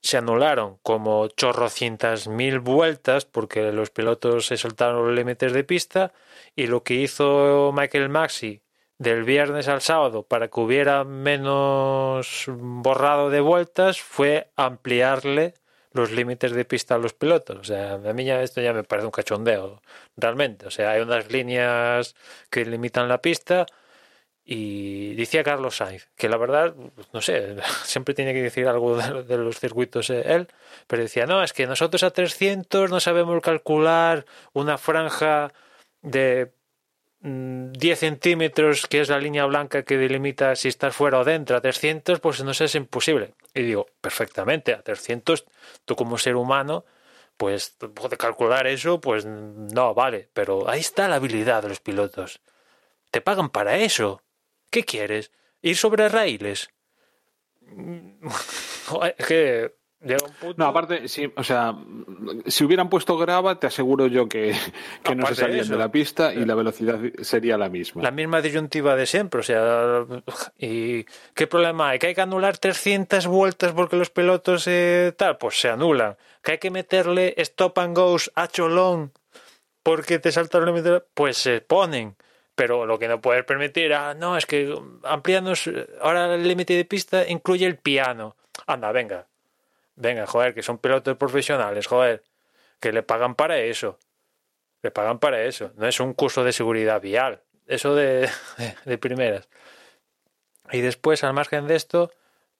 se 0.02 0.16
anularon 0.18 0.78
como 0.82 1.28
chorrocientas 1.28 2.28
mil 2.28 2.58
vueltas 2.60 3.24
porque 3.24 3.72
los 3.72 3.90
pilotos 3.90 4.46
se 4.46 4.56
saltaron 4.56 5.06
los 5.06 5.14
límites 5.16 5.52
de 5.52 5.64
pista 5.64 6.12
y 6.56 6.66
lo 6.66 6.82
que 6.82 6.94
hizo 6.94 7.72
Michael 7.74 8.08
Maxi 8.08 8.62
del 9.02 9.24
viernes 9.24 9.66
al 9.66 9.80
sábado 9.80 10.22
para 10.22 10.46
que 10.46 10.60
hubiera 10.60 11.02
menos 11.02 12.44
borrado 12.48 13.30
de 13.30 13.40
vueltas 13.40 14.00
fue 14.00 14.48
ampliarle 14.54 15.54
los 15.92 16.12
límites 16.12 16.52
de 16.52 16.64
pista 16.64 16.94
a 16.94 16.98
los 16.98 17.12
pilotos. 17.12 17.58
O 17.58 17.64
sea, 17.64 17.94
a 17.94 18.12
mí 18.12 18.24
ya 18.24 18.40
esto 18.42 18.60
ya 18.60 18.72
me 18.72 18.84
parece 18.84 19.06
un 19.06 19.12
cachondeo, 19.12 19.82
realmente. 20.16 20.66
O 20.66 20.70
sea, 20.70 20.92
hay 20.92 21.00
unas 21.00 21.32
líneas 21.32 22.14
que 22.48 22.64
limitan 22.64 23.08
la 23.08 23.20
pista 23.20 23.66
y 24.44 25.14
decía 25.16 25.42
Carlos 25.42 25.76
Sainz, 25.76 26.08
que 26.16 26.28
la 26.28 26.36
verdad, 26.36 26.74
no 27.12 27.20
sé, 27.20 27.56
siempre 27.84 28.14
tiene 28.14 28.32
que 28.32 28.42
decir 28.42 28.68
algo 28.68 28.96
de, 28.96 29.36
los 29.36 29.58
circuitos 29.58 30.10
eh, 30.10 30.22
él, 30.26 30.46
pero 30.86 31.02
decía, 31.02 31.26
no, 31.26 31.42
es 31.42 31.52
que 31.52 31.66
nosotros 31.66 32.04
a 32.04 32.12
300 32.12 32.88
no 32.88 33.00
sabemos 33.00 33.42
calcular 33.42 34.26
una 34.52 34.78
franja 34.78 35.52
de 36.02 36.52
10 37.22 37.30
mm, 37.30 37.96
centímetros, 37.96 38.86
que 38.88 39.00
es 39.00 39.08
la 39.08 39.18
línea 39.18 39.46
blanca 39.46 39.84
que 39.84 39.96
delimita 39.96 40.56
si 40.56 40.68
estás 40.68 40.94
fuera 40.96 41.20
o 41.20 41.24
dentro, 41.24 41.56
a 41.56 41.60
300, 41.60 42.18
pues 42.18 42.42
no 42.42 42.50
es 42.50 42.74
imposible. 42.74 43.34
Y 43.54 43.62
digo, 43.62 43.86
perfectamente, 44.00 44.74
a 44.74 44.82
300, 44.82 45.46
tú 45.84 45.94
como 45.94 46.18
ser 46.18 46.34
humano, 46.34 46.84
pues 47.36 47.76
puedes 47.94 48.18
calcular 48.18 48.66
eso, 48.66 49.00
pues 49.00 49.24
no, 49.24 49.94
vale, 49.94 50.28
pero 50.32 50.68
ahí 50.68 50.80
está 50.80 51.08
la 51.08 51.16
habilidad 51.16 51.62
de 51.62 51.68
los 51.68 51.80
pilotos. 51.80 52.40
Te 53.12 53.20
pagan 53.20 53.50
para 53.50 53.78
eso. 53.78 54.22
¿Qué 54.70 54.84
quieres? 54.84 55.30
¿Ir 55.60 55.76
sobre 55.76 56.08
raíles? 56.08 56.70
es 59.16 59.26
que 59.26 59.74
no, 60.56 60.66
aparte, 60.66 61.08
sí, 61.08 61.32
o 61.36 61.44
sea, 61.44 61.76
si 62.46 62.64
hubieran 62.64 62.88
puesto 62.88 63.16
grava, 63.16 63.58
te 63.60 63.66
aseguro 63.66 64.06
yo 64.06 64.28
que, 64.28 64.54
no 65.14 65.26
se 65.26 65.34
salían 65.34 65.68
de, 65.68 65.76
la 65.76 65.90
pista 65.90 66.34
y 66.34 66.44
la 66.44 66.54
velocidad 66.54 66.98
sería 67.20 67.56
la 67.56 67.68
misma. 67.68 68.02
La 68.02 68.10
misma 68.10 68.40
disyuntiva 68.40 68.96
de 68.96 69.06
siempre, 69.06 69.40
o 69.40 69.42
sea, 69.42 70.04
¿y 70.58 71.04
qué 71.34 71.46
problema 71.46 71.90
hay? 71.90 71.98
¿Que 71.98 72.08
hay 72.08 72.14
que 72.14 72.20
anular 72.20 72.58
300 72.58 73.26
vueltas 73.26 73.72
porque 73.72 73.96
los 73.96 74.10
pilotos 74.10 74.66
eh, 74.66 75.12
tal? 75.16 75.38
Pues 75.38 75.60
se 75.60 75.68
anulan. 75.68 76.16
¿Que 76.42 76.52
hay 76.52 76.58
que 76.58 76.70
meterle 76.70 77.34
stop 77.36 77.78
and 77.78 77.96
goes 77.96 78.30
a 78.34 78.48
cholón 78.48 79.12
porque 79.82 80.18
te 80.18 80.32
salta 80.32 80.58
el 80.58 80.66
límite? 80.66 81.02
Pues 81.14 81.36
se 81.36 81.60
ponen. 81.60 82.16
Pero 82.54 82.84
lo 82.84 82.98
que 82.98 83.08
no 83.08 83.20
puedes 83.20 83.44
permitir, 83.44 83.94
ah, 83.94 84.14
no, 84.14 84.36
es 84.36 84.44
que 84.44 84.76
ampliando, 85.04 85.54
ahora 86.02 86.34
el 86.34 86.46
límite 86.46 86.74
de 86.74 86.84
pista 86.84 87.26
incluye 87.26 87.64
el 87.66 87.78
piano. 87.78 88.36
Anda, 88.66 88.92
venga, 88.92 89.26
Venga, 89.96 90.26
joder, 90.26 90.54
que 90.54 90.62
son 90.62 90.78
pilotos 90.78 91.16
profesionales, 91.16 91.86
joder, 91.86 92.22
que 92.80 92.92
le 92.92 93.02
pagan 93.02 93.34
para 93.34 93.58
eso. 93.58 93.98
Le 94.82 94.90
pagan 94.90 95.18
para 95.18 95.42
eso. 95.42 95.72
No 95.76 95.86
es 95.86 96.00
un 96.00 96.14
curso 96.14 96.44
de 96.44 96.52
seguridad 96.52 97.00
vial. 97.00 97.42
Eso 97.66 97.94
de, 97.94 98.28
de, 98.84 98.98
primeras. 98.98 99.48
Y 100.70 100.80
después, 100.80 101.22
al 101.24 101.34
margen 101.34 101.66
de 101.66 101.76
esto, 101.76 102.10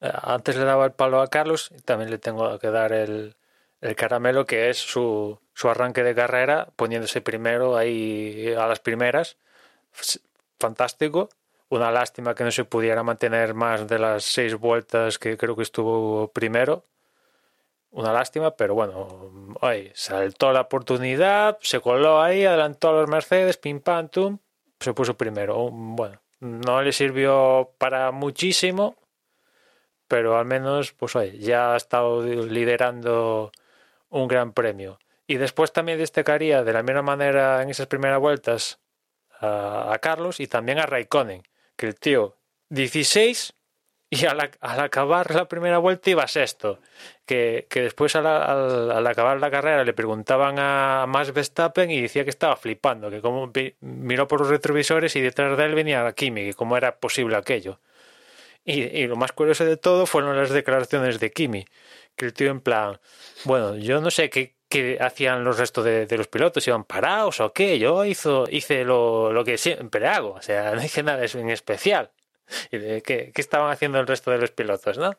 eh, 0.01 0.11
antes 0.23 0.57
le 0.57 0.65
daba 0.65 0.85
el 0.85 0.93
palo 0.93 1.21
a 1.21 1.29
Carlos 1.29 1.73
y 1.77 1.81
también 1.81 2.11
le 2.11 2.19
tengo 2.19 2.59
que 2.59 2.71
dar 2.71 2.93
el, 2.93 3.37
el 3.81 3.97
caramelo 3.97 4.47
que 4.47 4.71
es 4.71 4.79
su, 4.79 5.41
su 5.55 5.69
arranque 5.69 6.03
de 6.05 6.15
carrera 6.15 6.69
poniéndose 6.77 7.21
primero 7.21 7.77
ahí 7.77 8.55
a 8.57 8.67
las 8.67 8.81
primeras. 8.81 9.37
Fantástico. 10.59 11.29
Una 11.69 11.91
lástima 11.91 12.35
que 12.35 12.45
no 12.45 12.51
se 12.51 12.65
pudiera 12.65 13.03
mantener 13.03 13.55
más 13.55 13.89
de 13.89 13.99
las 13.99 14.25
seis 14.25 14.55
vueltas 14.55 15.19
que 15.19 15.37
creo 15.37 15.57
que 15.57 15.63
estuvo 15.63 16.31
primero. 16.33 16.85
Una 17.93 18.11
lástima, 18.11 18.57
pero 18.57 18.75
bueno, 18.75 19.55
saltó 19.93 20.51
la 20.51 20.63
oportunidad, 20.63 21.59
se 21.61 21.81
coló 21.81 22.23
ahí, 22.23 22.45
adelantó 22.47 22.89
a 22.89 22.93
los 22.93 23.09
Mercedes, 23.09 23.59
pim 23.59 23.81
pam, 23.81 24.09
tum, 24.09 24.39
se 24.81 24.95
puso 24.95 25.15
primero. 25.15 25.69
Bueno, 25.71 26.19
no 26.41 26.81
le 26.81 26.93
sirvió 26.93 27.75
para 27.77 28.11
muchísimo, 28.11 28.97
pero 30.09 30.39
al 30.39 30.47
menos, 30.47 30.93
pues 30.95 31.15
oye, 31.17 31.39
ya 31.39 31.75
ha 31.75 31.77
estado 31.77 32.23
liderando 32.25 33.53
un 34.09 34.27
gran 34.27 34.53
premio. 34.53 34.99
Y 35.27 35.37
después 35.37 35.71
también 35.71 35.99
destacaría 35.99 36.65
de 36.65 36.73
la 36.73 36.83
misma 36.83 37.03
manera 37.03 37.63
en 37.63 37.69
esas 37.69 37.89
primeras 37.89 38.21
vueltas 38.21 38.81
a, 39.39 39.93
a 39.93 39.99
Carlos 39.99 40.41
y 40.41 40.47
también 40.47 40.79
a 40.79 40.87
Raikkonen, 40.87 41.43
que 41.77 41.89
el 41.89 41.95
tío 41.97 42.37
16 42.71 43.53
y 44.13 44.27
al, 44.27 44.51
al, 44.61 44.81
acabar 44.81 45.35
la 45.35 45.49
primera 45.49 45.79
vuelta 45.79 46.11
iba 46.11 46.29
sexto. 46.29 46.81
Que, 47.25 47.67
que 47.71 47.81
después 47.81 48.15
al, 48.15 48.27
al, 48.27 49.07
acabar 49.07 49.41
la 49.41 49.51
carrera 49.51 49.85
le 49.85 49.95
preguntaban 49.95 50.57
a 50.59 51.07
Max 51.09 51.33
Verstappen 51.33 51.91
y 51.91 52.03
decía 52.03 52.23
que 52.23 52.29
estaba 52.29 52.57
flipando, 52.57 53.09
que 53.09 53.23
como 53.23 53.51
miró 53.81 54.29
por 54.29 54.41
los 54.41 54.51
retrovisores 54.51 55.17
y 55.17 55.23
detrás 55.23 55.57
de 55.57 55.65
él 55.65 55.75
venía 55.75 56.13
Kimi, 56.13 56.45
que 56.45 56.53
cómo 56.53 56.77
era 56.77 56.97
posible 56.97 57.39
aquello. 57.39 57.81
Y, 58.67 58.83
y, 58.83 59.07
lo 59.07 59.17
más 59.17 59.33
curioso 59.33 59.65
de 59.65 59.79
todo 59.79 60.05
fueron 60.05 60.37
las 60.37 60.51
declaraciones 60.51 61.19
de 61.19 61.31
Kimi, 61.31 61.65
que 62.15 62.27
el 62.27 62.35
tío 62.35 62.51
en 62.51 62.61
plan, 62.61 63.01
bueno, 63.45 63.77
yo 63.77 64.03
no 64.03 64.11
sé 64.11 64.29
qué, 64.29 64.57
qué 64.69 64.99
hacían 65.01 65.43
los 65.43 65.57
restos 65.59 65.87
de, 65.87 66.05
de, 66.05 66.19
los 66.19 66.29
pilotos, 66.29 66.69
iban 66.69 66.85
parados 66.85 67.41
o 67.41 67.55
qué, 67.55 67.79
yo 67.79 68.05
hizo, 68.05 68.45
hice 68.51 68.85
lo, 68.85 69.33
lo 69.33 69.43
que 69.43 69.57
siempre 69.57 70.07
hago, 70.07 70.33
o 70.33 70.43
sea, 70.43 70.73
no 70.75 70.85
hice 70.85 71.03
nada 71.03 71.25
en 71.25 71.49
especial. 71.49 72.11
¿Y 72.71 73.01
qué, 73.03 73.33
qué, 73.35 73.41
estaban 73.41 73.71
haciendo 73.71 73.99
el 74.01 74.07
resto 74.07 74.31
de 74.31 74.39
los 74.39 74.51
pilotos, 74.51 74.99
no? 74.99 75.13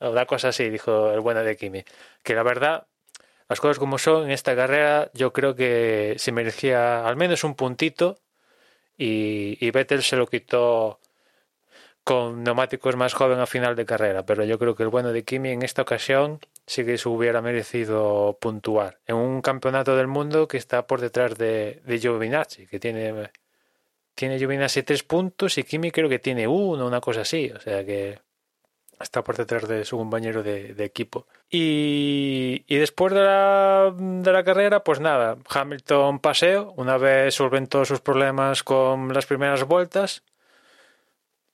Una 0.00 0.26
cosa 0.26 0.48
así, 0.48 0.68
dijo 0.70 1.12
el 1.12 1.20
bueno 1.20 1.42
de 1.42 1.56
Kimi. 1.56 1.84
Que 2.22 2.34
la 2.34 2.42
verdad, 2.42 2.86
las 3.48 3.60
cosas 3.60 3.78
como 3.78 3.98
son, 3.98 4.24
en 4.24 4.30
esta 4.30 4.54
carrera 4.56 5.10
yo 5.14 5.32
creo 5.32 5.54
que 5.54 6.14
se 6.18 6.32
merecía 6.32 7.06
al 7.06 7.16
menos 7.16 7.44
un 7.44 7.54
puntito 7.54 8.18
y, 8.96 9.58
y 9.60 9.70
Vettel 9.70 10.02
se 10.02 10.16
lo 10.16 10.26
quitó 10.26 11.00
con 12.04 12.42
neumáticos 12.42 12.96
más 12.96 13.14
joven 13.14 13.38
a 13.40 13.46
final 13.46 13.76
de 13.76 13.86
carrera, 13.86 14.24
pero 14.24 14.44
yo 14.44 14.58
creo 14.58 14.74
que 14.74 14.82
el 14.82 14.88
bueno 14.88 15.12
de 15.12 15.24
Kimi 15.24 15.50
en 15.50 15.62
esta 15.62 15.82
ocasión 15.82 16.40
sí 16.66 16.84
que 16.84 16.98
se 16.98 17.08
hubiera 17.08 17.42
merecido 17.42 18.38
puntuar 18.40 18.98
en 19.06 19.16
un 19.16 19.42
campeonato 19.42 19.96
del 19.96 20.06
mundo 20.06 20.48
que 20.48 20.56
está 20.56 20.86
por 20.86 21.00
detrás 21.00 21.36
de, 21.36 21.82
de 21.84 21.98
Giovinazzi, 21.98 22.66
que 22.66 22.80
tiene 22.80 23.30
tiene 24.20 24.38
Giovinazzi 24.38 24.82
tres 24.82 25.02
puntos 25.02 25.56
y 25.56 25.64
Kimi 25.64 25.90
creo 25.90 26.06
que 26.06 26.18
tiene 26.18 26.46
uno, 26.46 26.86
una 26.86 27.00
cosa 27.00 27.22
así, 27.22 27.50
o 27.56 27.58
sea 27.58 27.86
que 27.86 28.18
está 29.00 29.24
por 29.24 29.34
detrás 29.34 29.66
de 29.66 29.86
su 29.86 29.96
compañero 29.96 30.42
de, 30.42 30.74
equipo. 30.84 31.26
Y, 31.48 32.62
y, 32.68 32.76
después 32.76 33.14
de 33.14 33.20
la, 33.20 33.94
de 33.96 34.30
la 34.30 34.44
carrera, 34.44 34.84
pues 34.84 35.00
nada, 35.00 35.38
Hamilton 35.48 36.18
paseo, 36.18 36.74
una 36.76 36.98
vez 36.98 37.34
solventó 37.34 37.86
sus 37.86 38.02
problemas 38.02 38.62
con 38.62 39.10
las 39.14 39.24
primeras 39.24 39.64
vueltas, 39.64 40.22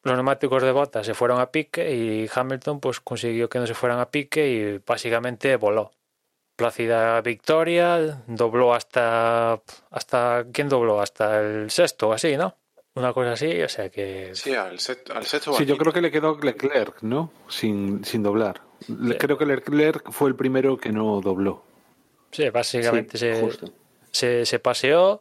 los 0.03 0.17
neumáticos 0.17 0.61
de 0.65 0.73
botas 0.73 1.07
se 1.07 1.15
fueron 1.15 1.41
a 1.41 1.53
pique 1.53 1.95
y 1.95 2.29
Hamilton 2.35 2.81
pues 2.81 2.99
consiguió 2.99 3.49
que 3.49 3.61
no 3.61 3.69
se 3.69 3.75
fueran 3.75 4.01
a 4.01 4.11
pique 4.11 4.45
y 4.49 4.79
básicamente 4.79 5.55
voló. 5.55 5.93
Plácida 6.57 7.21
victoria, 7.21 8.23
dobló 8.27 8.75
hasta 8.75 9.61
hasta 9.91 10.47
¿quién 10.53 10.69
dobló? 10.69 11.01
Hasta 11.01 11.41
el 11.41 11.71
sexto, 11.71 12.13
así, 12.13 12.37
¿no? 12.37 12.57
Una 12.95 13.13
cosa 13.13 13.33
así, 13.33 13.61
o 13.61 13.69
sea 13.69 13.91
que 13.91 14.31
sí, 14.35 14.55
al, 14.55 14.81
set, 14.81 15.11
al 15.11 15.27
sexto. 15.27 15.53
Sí, 15.53 15.67
yo 15.67 15.77
creo 15.77 15.93
que 15.93 16.01
le 16.01 16.11
quedó 16.11 16.39
Leclerc, 16.41 17.03
¿no? 17.03 17.31
Sin, 17.47 18.03
sin 18.05 18.23
doblar. 18.23 18.63
Sí. 18.81 18.95
Creo 19.19 19.37
que 19.37 19.45
Leclerc 19.45 20.11
fue 20.11 20.31
el 20.31 20.35
primero 20.35 20.79
que 20.79 20.93
no 20.93 21.21
dobló. 21.21 21.63
Sí, 22.31 22.49
básicamente 22.49 23.19
sí, 23.19 23.27
se, 23.27 23.73
se, 24.11 24.47
se 24.47 24.59
paseó 24.59 25.21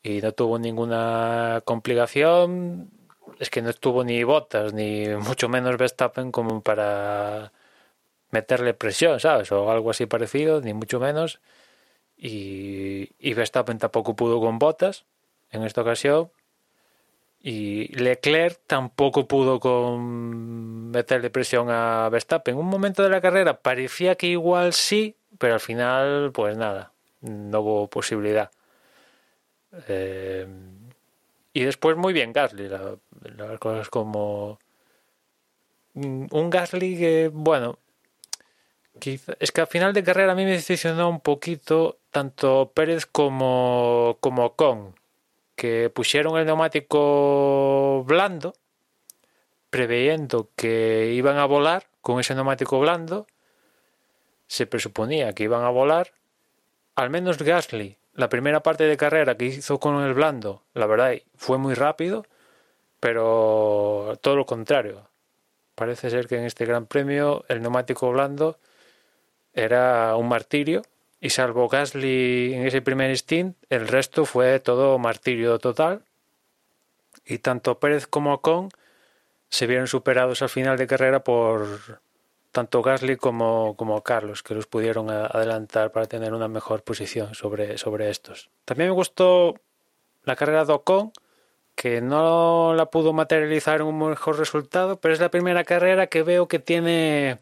y 0.00 0.20
no 0.20 0.30
tuvo 0.30 0.60
ninguna 0.60 1.60
complicación 1.64 2.90
es 3.38 3.50
que 3.50 3.62
no 3.62 3.70
estuvo 3.70 4.04
ni 4.04 4.22
Bottas 4.24 4.72
ni 4.72 5.08
mucho 5.08 5.48
menos 5.48 5.76
Verstappen 5.76 6.32
como 6.32 6.62
para 6.62 7.52
meterle 8.30 8.74
presión, 8.74 9.20
¿sabes? 9.20 9.52
O 9.52 9.70
algo 9.70 9.90
así 9.90 10.06
parecido, 10.06 10.60
ni 10.60 10.74
mucho 10.74 11.00
menos. 11.00 11.40
Y, 12.16 13.10
y 13.18 13.34
Verstappen 13.34 13.78
tampoco 13.78 14.16
pudo 14.16 14.40
con 14.40 14.58
Bottas 14.58 15.04
en 15.50 15.62
esta 15.62 15.82
ocasión. 15.82 16.30
Y 17.40 17.88
Leclerc 17.96 18.58
tampoco 18.66 19.28
pudo 19.28 19.60
con 19.60 20.90
meterle 20.90 21.30
presión 21.30 21.68
a 21.70 22.08
Verstappen. 22.08 22.54
En 22.54 22.60
un 22.60 22.66
momento 22.66 23.02
de 23.02 23.10
la 23.10 23.20
carrera 23.20 23.60
parecía 23.60 24.16
que 24.16 24.26
igual 24.26 24.72
sí, 24.72 25.16
pero 25.38 25.54
al 25.54 25.60
final, 25.60 26.32
pues 26.32 26.56
nada, 26.56 26.92
no 27.20 27.60
hubo 27.60 27.88
posibilidad. 27.88 28.50
Eh, 29.88 30.46
y 31.52 31.64
después 31.64 31.96
muy 31.96 32.12
bien 32.12 32.32
Gasly, 32.32 32.68
la, 32.68 32.96
las 33.36 33.58
cosas 33.58 33.88
como 33.90 34.58
un 35.94 36.50
Gasly 36.50 36.98
que, 36.98 37.30
bueno, 37.32 37.78
es 39.38 39.52
que 39.52 39.60
al 39.60 39.66
final 39.66 39.92
de 39.92 40.02
carrera 40.02 40.32
a 40.32 40.34
mí 40.34 40.44
me 40.44 40.52
decepcionó 40.52 41.08
un 41.08 41.20
poquito 41.20 41.98
tanto 42.10 42.72
Pérez 42.74 43.06
como, 43.06 44.16
como 44.20 44.54
Con, 44.54 44.94
que 45.54 45.90
pusieron 45.90 46.38
el 46.38 46.46
neumático 46.46 48.04
blando, 48.04 48.54
preveyendo 49.70 50.50
que 50.56 51.12
iban 51.14 51.38
a 51.38 51.44
volar 51.44 51.86
con 52.00 52.20
ese 52.20 52.34
neumático 52.34 52.80
blando, 52.80 53.26
se 54.46 54.66
presuponía 54.66 55.32
que 55.32 55.44
iban 55.44 55.64
a 55.64 55.70
volar, 55.70 56.12
al 56.94 57.10
menos 57.10 57.38
Gasly 57.38 57.98
la 58.16 58.30
primera 58.30 58.62
parte 58.62 58.84
de 58.84 58.96
carrera 58.96 59.36
que 59.36 59.44
hizo 59.44 59.78
con 59.78 60.02
el 60.02 60.14
blando, 60.14 60.62
la 60.72 60.86
verdad, 60.86 61.12
fue 61.36 61.58
muy 61.58 61.74
rápido, 61.74 62.24
pero 62.98 64.18
todo 64.22 64.36
lo 64.36 64.46
contrario. 64.46 65.08
Parece 65.74 66.08
ser 66.08 66.26
que 66.26 66.38
en 66.38 66.44
este 66.44 66.64
Gran 66.64 66.86
Premio 66.86 67.44
el 67.48 67.60
neumático 67.60 68.10
blando 68.10 68.58
era 69.56 70.14
un 70.16 70.28
martirio 70.28 70.82
y 71.18 71.30
salvo 71.30 71.68
Gasly 71.68 72.54
en 72.54 72.66
ese 72.66 72.82
primer 72.82 73.10
stint, 73.16 73.56
el 73.70 73.88
resto 73.88 74.26
fue 74.26 74.60
todo 74.60 74.98
martirio 74.98 75.58
total. 75.58 76.04
Y 77.24 77.38
tanto 77.38 77.80
Pérez 77.80 78.06
como 78.06 78.34
Ocon 78.34 78.68
se 79.48 79.66
vieron 79.66 79.88
superados 79.88 80.42
al 80.42 80.50
final 80.50 80.76
de 80.76 80.86
carrera 80.86 81.24
por, 81.24 82.00
tanto 82.52 82.82
Gasly 82.82 83.16
como, 83.16 83.74
como 83.76 84.02
Carlos, 84.02 84.42
que 84.42 84.54
los 84.54 84.66
pudieron 84.66 85.10
adelantar 85.10 85.90
para 85.90 86.06
tener 86.06 86.34
una 86.34 86.48
mejor 86.48 86.82
posición 86.82 87.34
sobre, 87.34 87.78
sobre 87.78 88.10
estos. 88.10 88.50
También 88.66 88.90
me 88.90 88.94
gustó 88.94 89.54
la 90.24 90.36
carrera 90.36 90.66
de 90.66 90.74
Ocon, 90.74 91.12
que 91.74 92.02
no 92.02 92.74
la 92.74 92.86
pudo 92.86 93.14
materializar 93.14 93.80
en 93.80 93.86
un 93.86 94.10
mejor 94.10 94.38
resultado, 94.38 95.00
pero 95.00 95.14
es 95.14 95.20
la 95.20 95.30
primera 95.30 95.64
carrera 95.64 96.08
que 96.08 96.22
veo 96.22 96.46
que 96.46 96.58
tiene 96.58 97.38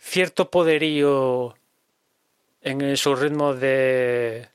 cierto 0.00 0.50
poderío 0.50 1.54
en 2.62 2.96
su 2.96 3.14
ritmo 3.14 3.54
de, 3.54 4.48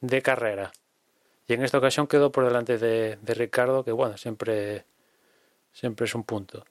de 0.00 0.22
carrera. 0.22 0.72
Y 1.46 1.54
en 1.54 1.64
esta 1.64 1.78
ocasión 1.78 2.06
quedó 2.06 2.30
por 2.30 2.44
delante 2.44 2.78
de, 2.78 3.18
Ricardo, 3.34 3.84
que 3.84 3.92
bueno, 3.92 4.16
siempre, 4.16 4.86
siempre 5.72 6.06
es 6.06 6.14
un 6.14 6.24
punto. 6.24 6.64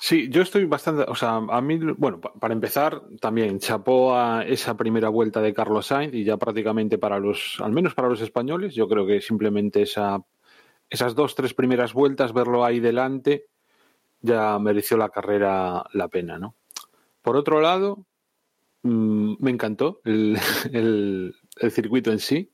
Sí, 0.00 0.28
yo 0.30 0.42
estoy 0.42 0.64
bastante, 0.64 1.04
o 1.08 1.14
sea, 1.16 1.36
a 1.36 1.60
mí, 1.60 1.76
bueno, 1.96 2.20
para 2.20 2.54
empezar, 2.54 3.02
también 3.20 3.58
chapó 3.58 4.14
a 4.14 4.44
esa 4.44 4.76
primera 4.76 5.08
vuelta 5.08 5.40
de 5.40 5.52
Carlos 5.52 5.86
Sainz 5.86 6.14
y 6.14 6.22
ya 6.22 6.36
prácticamente 6.36 6.98
para 6.98 7.18
los, 7.18 7.56
al 7.60 7.72
menos 7.72 7.94
para 7.94 8.08
los 8.08 8.20
españoles, 8.20 8.74
yo 8.76 8.86
creo 8.86 9.04
que 9.06 9.20
simplemente 9.20 9.82
esa, 9.82 10.22
esas 10.88 11.16
dos, 11.16 11.34
tres 11.34 11.52
primeras 11.52 11.94
vueltas, 11.94 12.32
verlo 12.32 12.64
ahí 12.64 12.78
delante, 12.78 13.46
ya 14.20 14.56
mereció 14.60 14.96
la 14.96 15.08
carrera 15.08 15.84
la 15.92 16.06
pena, 16.06 16.38
¿no? 16.38 16.54
Por 17.28 17.36
otro 17.36 17.60
lado, 17.60 18.06
mmm, 18.84 19.34
me 19.38 19.50
encantó 19.50 20.00
el 20.04 21.34
circuito 21.70 22.10
en 22.10 22.20
sí, 22.20 22.50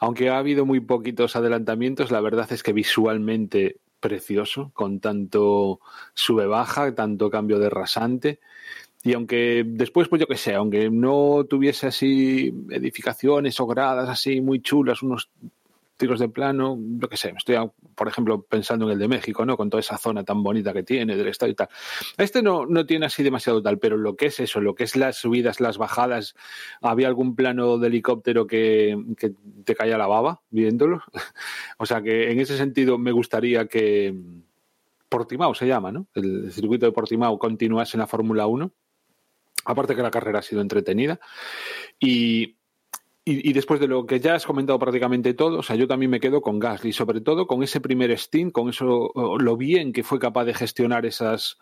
aunque 0.00 0.30
ha 0.30 0.38
habido 0.38 0.64
muy 0.64 0.80
poquitos 0.80 1.36
adelantamientos, 1.36 2.10
la 2.10 2.22
verdad 2.22 2.50
es 2.50 2.62
que 2.62 2.72
visualmente 2.72 3.80
precioso, 4.00 4.70
con 4.72 5.00
tanto 5.00 5.80
sube-baja, 6.14 6.94
tanto 6.94 7.28
cambio 7.28 7.58
de 7.58 7.68
rasante. 7.68 8.40
Y 9.02 9.12
aunque 9.12 9.62
después, 9.66 10.08
pues 10.08 10.20
yo 10.20 10.26
que 10.26 10.38
sé, 10.38 10.54
aunque 10.54 10.88
no 10.88 11.44
tuviese 11.44 11.88
así 11.88 12.50
edificaciones 12.70 13.60
o 13.60 13.66
gradas 13.66 14.08
así 14.08 14.40
muy 14.40 14.62
chulas, 14.62 15.02
unos 15.02 15.28
tiros 15.96 16.18
de 16.18 16.28
plano, 16.28 16.78
lo 17.00 17.08
que 17.08 17.16
sé, 17.16 17.32
estoy, 17.36 17.56
por 17.94 18.08
ejemplo, 18.08 18.42
pensando 18.42 18.86
en 18.86 18.92
el 18.92 18.98
de 18.98 19.08
México, 19.08 19.46
¿no? 19.46 19.56
Con 19.56 19.70
toda 19.70 19.80
esa 19.80 19.98
zona 19.98 20.24
tan 20.24 20.42
bonita 20.42 20.72
que 20.72 20.82
tiene, 20.82 21.16
del 21.16 21.28
estado 21.28 21.52
y 21.52 21.54
tal. 21.54 21.68
Este 22.18 22.42
no, 22.42 22.66
no 22.66 22.84
tiene 22.86 23.06
así 23.06 23.22
demasiado 23.22 23.62
tal, 23.62 23.78
pero 23.78 23.96
lo 23.96 24.16
que 24.16 24.26
es 24.26 24.40
eso, 24.40 24.60
lo 24.60 24.74
que 24.74 24.84
es 24.84 24.96
las 24.96 25.16
subidas, 25.16 25.60
las 25.60 25.78
bajadas, 25.78 26.34
había 26.82 27.08
algún 27.08 27.36
plano 27.36 27.78
de 27.78 27.88
helicóptero 27.88 28.46
que, 28.46 28.96
que 29.16 29.32
te 29.64 29.74
caía 29.74 29.98
la 29.98 30.06
baba 30.06 30.40
viéndolo. 30.50 31.02
o 31.78 31.86
sea 31.86 32.02
que 32.02 32.32
en 32.32 32.40
ese 32.40 32.56
sentido 32.56 32.98
me 32.98 33.12
gustaría 33.12 33.66
que 33.66 34.14
Portimao 35.08 35.54
se 35.54 35.66
llama, 35.66 35.92
¿no? 35.92 36.08
El 36.14 36.50
circuito 36.50 36.86
de 36.86 36.92
Portimao 36.92 37.38
continuase 37.38 37.96
en 37.96 38.00
la 38.00 38.08
Fórmula 38.08 38.46
1. 38.46 38.72
Aparte 39.66 39.94
que 39.94 40.02
la 40.02 40.10
carrera 40.10 40.40
ha 40.40 40.42
sido 40.42 40.60
entretenida. 40.60 41.20
Y, 42.00 42.56
y, 43.26 43.54
después 43.54 43.80
de 43.80 43.88
lo 43.88 44.04
que 44.04 44.20
ya 44.20 44.34
has 44.34 44.44
comentado 44.44 44.78
prácticamente 44.78 45.32
todo, 45.32 45.60
o 45.60 45.62
sea, 45.62 45.76
yo 45.76 45.88
también 45.88 46.10
me 46.10 46.20
quedo 46.20 46.42
con 46.42 46.58
Gasly, 46.58 46.92
sobre 46.92 47.22
todo 47.22 47.46
con 47.46 47.62
ese 47.62 47.80
primer 47.80 48.16
stint, 48.18 48.52
con 48.52 48.68
eso, 48.68 49.12
lo 49.38 49.56
bien 49.56 49.94
que 49.94 50.02
fue 50.02 50.18
capaz 50.18 50.44
de 50.44 50.52
gestionar 50.52 51.06
esas, 51.06 51.56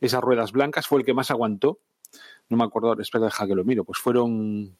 esas 0.00 0.20
ruedas 0.20 0.50
blancas, 0.50 0.88
fue 0.88 0.98
el 0.98 1.06
que 1.06 1.14
más 1.14 1.30
aguantó. 1.30 1.78
No 2.48 2.56
me 2.56 2.64
acuerdo, 2.64 3.00
espera, 3.00 3.26
deja 3.26 3.46
que 3.46 3.54
lo 3.54 3.64
miro, 3.64 3.84
pues 3.84 4.00
fueron 4.00 4.76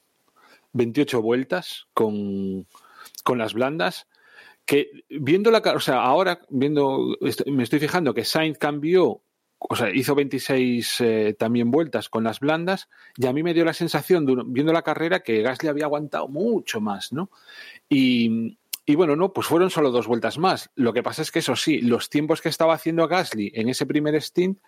28 0.72 1.22
vueltas 1.22 1.86
con, 1.94 2.66
con 3.22 3.38
las 3.38 3.54
blandas 3.54 4.08
que 4.66 4.90
viendo 5.08 5.50
la 5.50 5.58
o 5.58 5.80
sea, 5.80 6.00
ahora 6.02 6.40
viendo 6.48 7.16
me 7.46 7.62
estoy 7.62 7.78
fijando 7.78 8.14
que 8.14 8.24
Sainz 8.24 8.58
cambió, 8.58 9.20
o 9.68 9.76
sea, 9.76 9.90
hizo 9.94 10.14
26 10.14 11.00
eh, 11.00 11.36
también 11.38 11.70
vueltas 11.70 12.08
con 12.08 12.24
las 12.24 12.40
blandas 12.40 12.88
y 13.16 13.26
a 13.26 13.32
mí 13.32 13.42
me 13.42 13.54
dio 13.54 13.64
la 13.64 13.72
sensación 13.72 14.26
viendo 14.52 14.72
la 14.72 14.82
carrera 14.82 15.20
que 15.20 15.42
Gasly 15.42 15.68
había 15.68 15.84
aguantado 15.84 16.28
mucho 16.28 16.80
más, 16.80 17.12
¿no? 17.12 17.30
Y, 17.88 18.58
y 18.86 18.94
bueno, 18.96 19.16
no, 19.16 19.32
pues 19.32 19.46
fueron 19.46 19.70
solo 19.70 19.90
dos 19.90 20.06
vueltas 20.06 20.36
más. 20.36 20.70
Lo 20.74 20.92
que 20.92 21.02
pasa 21.02 21.22
es 21.22 21.30
que 21.30 21.38
eso 21.38 21.56
sí, 21.56 21.80
los 21.80 22.10
tiempos 22.10 22.42
que 22.42 22.50
estaba 22.50 22.74
haciendo 22.74 23.08
Gasly 23.08 23.52
en 23.54 23.70
ese 23.70 23.86
primer 23.86 24.20
stint 24.20 24.58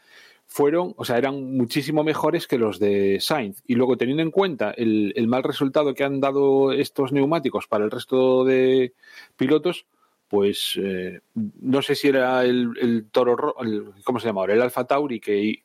fueron, 0.47 0.95
o 0.97 1.05
sea, 1.05 1.19
eran 1.19 1.57
muchísimo 1.57 2.03
mejores 2.03 2.47
que 2.47 2.57
los 2.57 2.79
de 2.79 3.19
Sainz. 3.21 3.63
Y 3.67 3.75
luego, 3.75 3.99
teniendo 3.99 4.23
en 4.23 4.31
cuenta 4.31 4.71
el, 4.71 5.13
el, 5.17 5.29
mal 5.29 5.43
resultado 5.43 5.93
que 5.93 6.05
han 6.05 6.21
dado 6.21 6.73
estos 6.73 7.13
neumáticos 7.13 7.67
para 7.67 7.85
el 7.85 7.91
resto 7.91 8.45
de 8.45 8.95
pilotos, 9.37 9.87
pues 10.29 10.79
eh, 10.83 11.21
no 11.35 11.83
sé 11.83 11.95
si 11.95 12.09
era 12.09 12.45
el, 12.45 12.71
el 12.81 13.07
toro, 13.11 13.57
el, 13.61 13.93
¿cómo 14.05 14.19
se 14.19 14.27
llama 14.27 14.41
ahora? 14.41 14.55
El 14.55 14.63
Alfa 14.63 14.87
Tauri 14.87 15.21
que, 15.21 15.63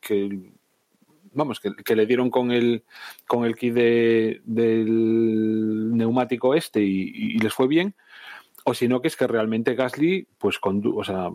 vamos, 1.34 1.60
que, 1.60 1.96
le 1.96 2.06
dieron 2.06 2.30
con 2.30 2.52
el, 2.52 2.84
con 3.28 3.46
el 3.46 3.56
kit 3.56 3.74
de, 3.74 4.42
del 4.44 5.96
neumático 5.96 6.54
este 6.56 6.82
y, 6.82 7.38
les 7.40 7.54
fue 7.54 7.68
bien, 7.68 7.96
o 8.66 8.74
si 8.74 8.88
no, 8.88 9.02
que 9.02 9.08
es 9.08 9.16
que 9.16 9.28
realmente 9.28 9.76
Gasly, 9.76 10.28
pues, 10.38 10.60
o 10.62 11.04
sea, 11.04 11.30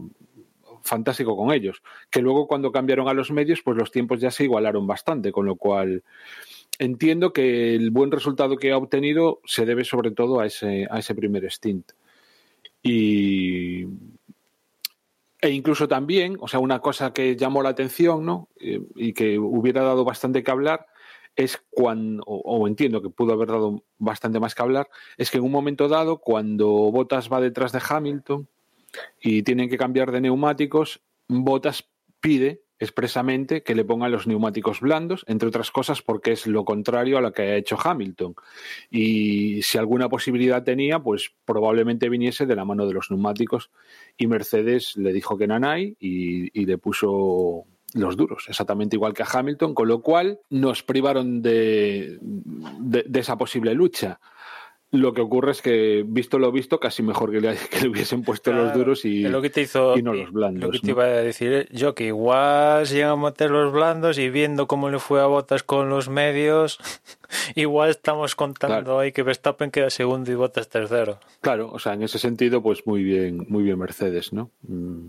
fantástico 0.83 1.37
con 1.37 1.53
ellos. 1.53 1.83
Que 2.11 2.23
luego 2.23 2.47
cuando 2.47 2.73
cambiaron 2.73 3.09
a 3.09 3.15
los 3.15 3.31
medios, 3.31 3.63
pues 3.63 3.77
los 3.77 3.91
tiempos 3.91 4.21
ya 4.21 4.31
se 4.31 4.45
igualaron 4.45 4.87
bastante, 4.87 5.33
con 5.33 5.47
lo 5.47 5.57
cual 5.57 6.05
entiendo 6.79 7.33
que 7.33 7.75
el 7.75 7.91
buen 7.91 8.11
resultado 8.11 8.57
que 8.57 8.71
ha 8.71 8.77
obtenido 8.77 9.41
se 9.45 9.67
debe 9.67 9.85
sobre 9.85 10.11
todo 10.13 10.41
a 10.41 10.47
ese, 10.47 10.87
a 10.91 11.01
ese 11.01 11.15
primer 11.15 11.51
stint. 11.51 11.93
Y, 12.87 13.85
e 15.41 15.51
incluso 15.51 15.89
también, 15.89 16.37
o 16.41 16.49
sea, 16.49 16.61
una 16.61 16.81
cosa 16.81 17.13
que 17.13 17.37
llamó 17.37 17.63
la 17.63 17.71
atención, 17.71 18.25
¿no? 18.25 18.49
Eh, 18.61 18.81
y 18.95 19.13
que 19.13 19.39
hubiera 19.39 19.83
dado 19.83 20.05
bastante 20.05 20.43
que 20.43 20.51
hablar, 20.51 20.87
es 21.35 21.63
cuando, 21.71 22.23
o, 22.27 22.37
o, 22.45 22.67
entiendo 22.67 23.03
que 23.03 23.11
pudo 23.11 23.33
haber 23.33 23.49
dado 23.49 23.85
bastante 23.99 24.41
más 24.41 24.55
que 24.55 24.63
hablar, 24.63 24.89
es 25.19 25.31
que 25.31 25.39
en 25.39 25.45
un 25.45 25.53
momento 25.53 25.89
dado, 25.89 26.19
cuando 26.19 26.69
Bottas 26.69 27.31
va 27.31 27.41
detrás 27.41 27.73
de 27.73 27.83
Hamilton, 27.87 28.49
y 29.21 29.43
tienen 29.43 29.69
que 29.69 29.79
cambiar 29.79 30.13
de 30.13 30.21
neumáticos, 30.21 31.01
Botas 31.29 31.89
pide 32.21 32.63
expresamente 32.79 33.63
que 33.63 33.75
le 33.75 33.85
pongan 33.85 34.13
los 34.13 34.27
neumáticos 34.27 34.81
blandos, 34.81 35.25
entre 35.29 35.49
otras 35.49 35.71
cosas 35.71 36.03
porque 36.03 36.33
es 36.33 36.47
lo 36.47 36.65
contrario 36.65 37.19
a 37.19 37.21
lo 37.21 37.33
que 37.33 37.43
ha 37.43 37.57
hecho 37.57 37.79
Hamilton. 37.83 38.35
Y 38.91 39.63
si 39.63 39.79
alguna 39.79 40.09
posibilidad 40.09 40.63
tenía, 40.63 40.99
pues 41.01 41.33
probablemente 41.45 42.09
viniese 42.09 42.47
de 42.47 42.57
la 42.57 42.65
mano 42.65 42.87
de 42.87 42.95
los 42.95 43.11
neumáticos. 43.11 43.71
Y 44.17 44.27
Mercedes 44.27 44.97
le 44.97 45.13
dijo 45.13 45.37
que 45.39 45.47
nanay 45.47 45.97
y, 45.99 46.61
y 46.61 46.67
le 46.67 46.79
puso 46.79 47.65
los 47.95 48.17
duros, 48.17 48.45
exactamente 48.49 48.97
igual 48.97 49.15
que 49.15 49.23
a 49.23 49.29
Hamilton, 49.33 49.75
con 49.75 49.89
lo 49.89 50.03
cual 50.03 50.41
nos 50.51 50.83
privaron 50.83 51.41
de, 51.41 52.19
de, 52.21 53.05
de 53.07 53.21
esa 53.21 53.39
posible 53.39 53.75
lucha. 53.75 54.21
Lo 54.93 55.13
que 55.13 55.21
ocurre 55.21 55.51
es 55.51 55.63
que, 55.63 56.05
visto 56.07 56.39
lo 56.39 56.53
visto, 56.53 56.79
casi 56.79 57.03
mejor 57.03 57.33
que 57.33 57.41
le, 57.41 57.57
que 57.71 57.81
le 57.81 57.89
hubiesen 57.89 58.23
puesto 58.23 58.51
claro, 58.51 58.67
los 58.67 58.75
duros 58.75 59.05
y, 59.05 59.23
lo 59.23 59.43
que 59.43 59.51
te 59.51 59.63
hizo, 59.63 59.99
y 59.99 60.03
no 60.03 60.13
los 60.13 60.31
blandos. 60.33 60.63
Lo 60.63 60.71
que 60.71 60.79
te 60.79 60.91
iba 60.91 61.05
a 61.05 61.09
decir 61.09 61.69
yo, 61.73 61.95
que 61.95 62.07
igual 62.07 62.87
si 62.87 62.95
llegan 62.95 63.11
a 63.11 63.17
meter 63.17 63.51
los 63.51 63.73
blandos 63.73 64.19
y 64.19 64.31
viendo 64.31 64.69
cómo 64.69 64.89
le 64.89 64.99
fue 64.99 65.21
a 65.21 65.27
Botas 65.27 65.65
con 65.65 65.89
los 65.89 66.09
medios, 66.09 66.79
igual 67.57 67.91
estamos 67.91 68.37
contando 68.37 68.77
claro. 68.77 68.99
ahí 69.01 69.13
que 69.13 69.23
Verstappen 69.23 69.71
queda 69.71 69.91
segundo 69.91 70.31
y 70.31 70.35
Botas 70.37 70.69
tercero. 70.69 71.19
Claro, 71.41 71.71
o 71.73 71.79
sea, 71.79 71.95
en 71.95 72.03
ese 72.03 72.19
sentido, 72.19 72.63
pues 72.63 72.87
muy 72.87 73.03
bien, 73.03 73.45
muy 73.49 73.65
bien 73.65 73.79
Mercedes, 73.79 74.33
¿no? 74.33 74.51
Mm. 74.63 75.09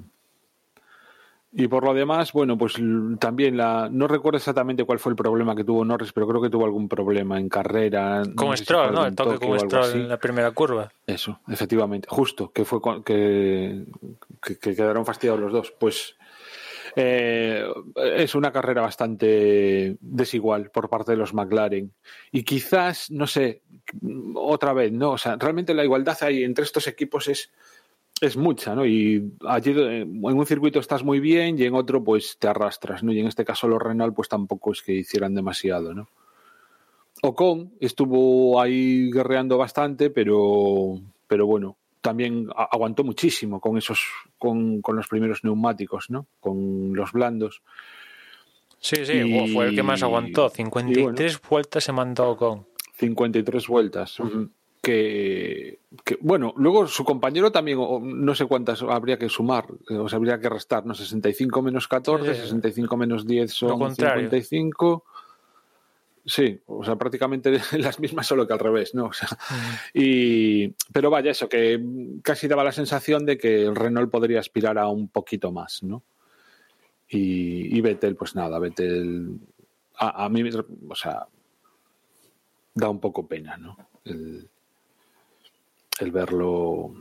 Y 1.59 1.67
por 1.67 1.83
lo 1.83 1.95
demás, 1.95 2.33
bueno, 2.33 2.55
pues 2.55 2.75
también 3.17 3.57
la. 3.57 3.89
No 3.91 4.07
recuerdo 4.07 4.37
exactamente 4.37 4.83
cuál 4.83 4.99
fue 4.99 5.13
el 5.13 5.15
problema 5.15 5.55
que 5.55 5.63
tuvo 5.63 5.83
Norris, 5.83 6.13
pero 6.13 6.27
creo 6.27 6.39
que 6.39 6.51
tuvo 6.51 6.65
algún 6.65 6.87
problema 6.87 7.39
en 7.39 7.49
carrera. 7.49 8.21
Con 8.35 8.49
no 8.49 8.55
Stroll, 8.55 8.93
¿no? 8.93 9.07
El 9.07 9.15
toque, 9.15 9.43
con 9.43 9.59
Stroll 9.59 9.91
en 9.93 10.07
la 10.07 10.19
primera 10.19 10.51
curva. 10.51 10.91
Eso, 11.07 11.39
efectivamente. 11.47 12.07
Justo, 12.11 12.51
que 12.51 12.63
fue 12.63 12.79
que, 13.03 13.85
que, 14.39 14.59
que 14.59 14.75
quedaron 14.75 15.03
fastidiados 15.03 15.41
los 15.41 15.51
dos. 15.51 15.73
Pues 15.79 16.15
eh, 16.95 17.63
es 17.95 18.33
una 18.33 18.51
carrera 18.51 18.81
bastante 18.81 19.97
desigual 19.99 20.71
por 20.71 20.89
parte 20.89 21.13
de 21.13 21.17
los 21.17 21.33
McLaren. 21.33 21.91
Y 22.31 22.43
quizás, 22.43 23.09
no 23.09 23.25
sé, 23.25 23.61
otra 24.35 24.73
vez, 24.73 24.91
¿no? 24.91 25.11
O 25.11 25.17
sea, 25.17 25.37
realmente 25.37 25.73
la 25.73 25.83
igualdad 25.83 26.17
ahí 26.21 26.43
entre 26.43 26.65
estos 26.65 26.87
equipos 26.87 27.27
es 27.27 27.51
es 28.21 28.37
mucha, 28.37 28.75
¿no? 28.75 28.85
Y 28.85 29.33
allí 29.45 29.71
en 29.71 30.23
un 30.23 30.45
circuito 30.45 30.79
estás 30.79 31.03
muy 31.03 31.19
bien 31.19 31.57
y 31.59 31.63
en 31.63 31.75
otro 31.75 32.03
pues 32.03 32.37
te 32.39 32.47
arrastras, 32.47 33.03
¿no? 33.03 33.11
Y 33.11 33.19
en 33.19 33.27
este 33.27 33.45
caso 33.45 33.67
los 33.67 33.81
Renault 33.81 34.15
pues 34.15 34.29
tampoco 34.29 34.71
es 34.71 34.81
que 34.81 34.93
hicieran 34.93 35.35
demasiado, 35.35 35.93
¿no? 35.93 36.07
Ocon 37.21 37.73
estuvo 37.79 38.61
ahí 38.61 39.11
guerreando 39.11 39.57
bastante, 39.57 40.09
pero, 40.09 40.99
pero 41.27 41.45
bueno, 41.47 41.77
también 42.01 42.47
aguantó 42.55 43.03
muchísimo 43.03 43.59
con 43.59 43.77
esos, 43.77 44.01
con, 44.37 44.81
con 44.81 44.95
los 44.95 45.07
primeros 45.07 45.43
neumáticos, 45.43 46.09
¿no? 46.09 46.27
Con 46.39 46.93
los 46.93 47.11
blandos. 47.11 47.61
Sí, 48.79 49.05
sí, 49.05 49.13
y, 49.13 49.53
fue 49.53 49.69
el 49.69 49.75
que 49.75 49.83
más 49.83 50.03
aguantó. 50.03 50.49
53 50.49 51.15
bueno, 51.15 51.49
vueltas 51.49 51.83
se 51.83 51.91
mandó 51.91 52.29
Ocon. 52.29 52.67
53 52.93 53.67
vueltas. 53.67 54.19
Uh 54.19 54.23
-huh 54.25 54.49
que, 54.81 55.79
que, 56.03 56.17
bueno, 56.21 56.53
luego 56.57 56.87
su 56.87 57.03
compañero 57.03 57.51
también, 57.51 57.79
no 58.01 58.35
sé 58.35 58.45
cuántas 58.45 58.81
habría 58.83 59.17
que 59.17 59.29
sumar, 59.29 59.65
o 59.89 60.07
sea, 60.07 60.17
habría 60.17 60.39
que 60.39 60.49
restar, 60.49 60.85
¿no? 60.85 60.93
65 60.93 61.61
menos 61.61 61.87
14, 61.87 62.33
sí. 62.33 62.41
65 62.41 62.97
menos 62.97 63.27
10 63.27 63.51
son 63.51 63.95
55. 63.95 65.03
Sí, 66.25 66.59
o 66.65 66.83
sea, 66.83 66.97
prácticamente 66.97 67.51
las 67.79 67.99
mismas, 67.99 68.27
solo 68.27 68.45
que 68.45 68.53
al 68.53 68.59
revés, 68.59 68.93
¿no? 68.93 69.05
O 69.05 69.13
sea, 69.13 69.29
y, 69.93 70.67
pero 70.91 71.09
vaya, 71.09 71.31
eso, 71.31 71.47
que 71.47 71.81
casi 72.21 72.47
daba 72.47 72.65
la 72.65 72.73
sensación 72.73 73.25
de 73.25 73.37
que 73.37 73.63
el 73.63 73.75
Renault 73.75 74.11
podría 74.11 74.41
aspirar 74.41 74.77
a 74.77 74.87
un 74.87 75.07
poquito 75.07 75.51
más, 75.51 75.83
¿no? 75.83 76.03
Y, 77.09 77.77
y 77.77 77.79
Vettel, 77.79 78.17
pues 78.17 78.35
nada, 78.35 78.59
Vettel, 78.59 79.39
a, 79.97 80.25
a 80.25 80.29
mí, 80.29 80.43
o 80.89 80.95
sea, 80.95 81.25
da 82.75 82.89
un 82.89 82.99
poco 82.99 83.25
pena, 83.25 83.55
¿no? 83.55 83.77
El, 84.03 84.49
el 86.01 86.11
verlo 86.11 86.93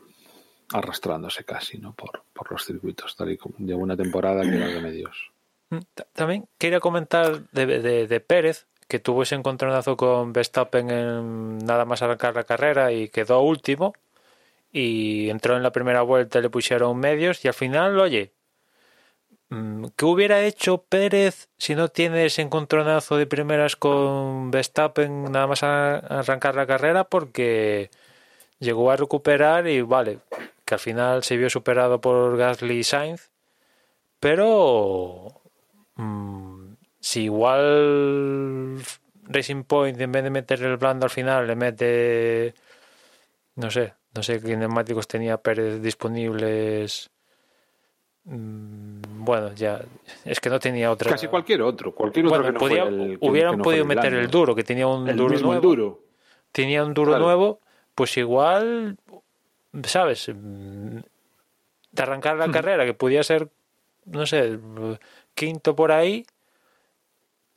arrastrándose 0.73 1.44
casi 1.44 1.78
¿no? 1.78 1.94
por, 1.94 2.24
por 2.32 2.51
los 2.51 2.64
circuitos, 2.64 3.16
tal 3.16 3.31
y 3.31 3.36
como 3.36 3.56
lleva 3.59 3.81
una 3.81 3.97
temporada 3.97 4.43
que 4.43 4.56
era 4.56 4.66
de 4.68 4.81
medios. 4.81 5.31
También 6.12 6.47
quería 6.59 6.81
comentar 6.81 7.43
de, 7.51 7.66
de, 7.66 8.06
de, 8.06 8.20
Pérez, 8.20 8.66
que 8.89 9.01
tuvo 9.01 9.23
ese 9.23 9.35
encontronazo 9.35 9.97
con 9.97 10.32
Verstappen 10.32 10.90
en 10.90 11.59
nada 11.59 11.85
más 11.85 12.02
arrancar 12.02 12.35
la 12.35 12.44
carrera 12.44 12.93
y 12.93 13.09
quedó 13.09 13.40
último. 13.40 13.94
Y 14.73 15.31
entró 15.31 15.56
en 15.56 15.62
la 15.62 15.73
primera 15.73 16.02
vuelta, 16.02 16.40
le 16.40 16.51
pusieron 16.51 16.98
medios 16.98 17.44
y 17.44 17.48
al 17.48 17.55
final, 17.55 17.98
oye, 17.98 18.32
mm, 19.48 19.86
¿qué 19.97 20.05
hubiera 20.05 20.44
hecho 20.44 20.82
Pérez 20.82 21.48
si 21.56 21.74
no 21.74 21.89
tiene 21.89 22.27
ese 22.27 22.43
encontronazo 22.43 23.16
de 23.16 23.27
primeras 23.27 23.74
con 23.77 24.51
Verstappen 24.51 25.32
nada 25.32 25.47
más 25.47 25.62
arrancar 25.62 26.55
la 26.55 26.66
carrera? 26.66 27.05
Porque 27.05 27.90
llegó 28.58 28.90
a 28.90 28.96
recuperar 28.96 29.66
y 29.68 29.80
vale, 29.82 30.18
que 30.64 30.74
al 30.74 30.80
final 30.80 31.22
se 31.24 31.36
vio 31.36 31.50
superado 31.50 32.00
por 32.00 32.36
Gasly 32.36 32.78
y 32.78 32.84
Sainz, 32.84 33.30
pero 34.20 35.28
mmm, 35.96 36.72
si 37.00 37.24
igual 37.24 38.78
Racing 39.24 39.64
Point 39.64 40.00
en 40.00 40.12
vez 40.12 40.22
de 40.24 40.30
meter 40.30 40.62
el 40.62 40.76
blando 40.76 41.04
al 41.06 41.10
final 41.10 41.46
le 41.46 41.56
mete, 41.56 42.54
no 43.56 43.70
sé, 43.70 43.94
no 44.14 44.22
sé 44.22 44.40
qué 44.40 44.56
neumáticos 44.56 45.06
tenía 45.06 45.36
Pérez 45.38 45.80
disponibles. 45.82 47.10
Mm, 48.24 49.24
Bueno, 49.24 49.52
ya 49.54 49.80
es 50.24 50.38
que 50.40 50.48
no 50.50 50.58
tenía 50.60 50.90
otra. 50.90 51.10
Casi 51.10 51.26
cualquier 51.26 51.62
otro. 51.62 51.92
Cualquier 51.92 52.26
otro 52.26 52.38
Bueno, 52.38 52.44
que 52.46 52.52
no 52.52 52.58
podía- 52.60 52.82
fuera 52.86 53.02
el- 53.04 53.18
que- 53.18 53.28
hubieran 53.28 53.50
que 53.52 53.56
no 53.58 53.64
podido 53.64 53.84
meter 53.84 54.14
el 54.14 54.30
duro, 54.30 54.54
que 54.54 54.62
tenía 54.64 54.86
un 54.86 55.08
El 55.08 55.16
duro 55.16 55.30
mismo 55.30 55.48
nuevo. 55.48 55.62
enduro. 55.72 56.00
tenía 56.52 56.84
un 56.84 56.94
duro 56.94 57.10
Claro. 57.12 57.24
nuevo, 57.24 57.60
pues 57.97 58.16
igual, 58.16 58.98
¿sabes? 59.85 60.27
De 60.28 61.02
arrancar 62.02 62.36
la 62.36 62.52
carrera, 62.52 62.85
que 62.85 62.94
podía 62.94 63.24
ser, 63.24 63.48
no 64.05 64.27
sé, 64.27 64.60
quinto 65.35 65.74
por 65.74 65.90
ahí, 65.90 66.24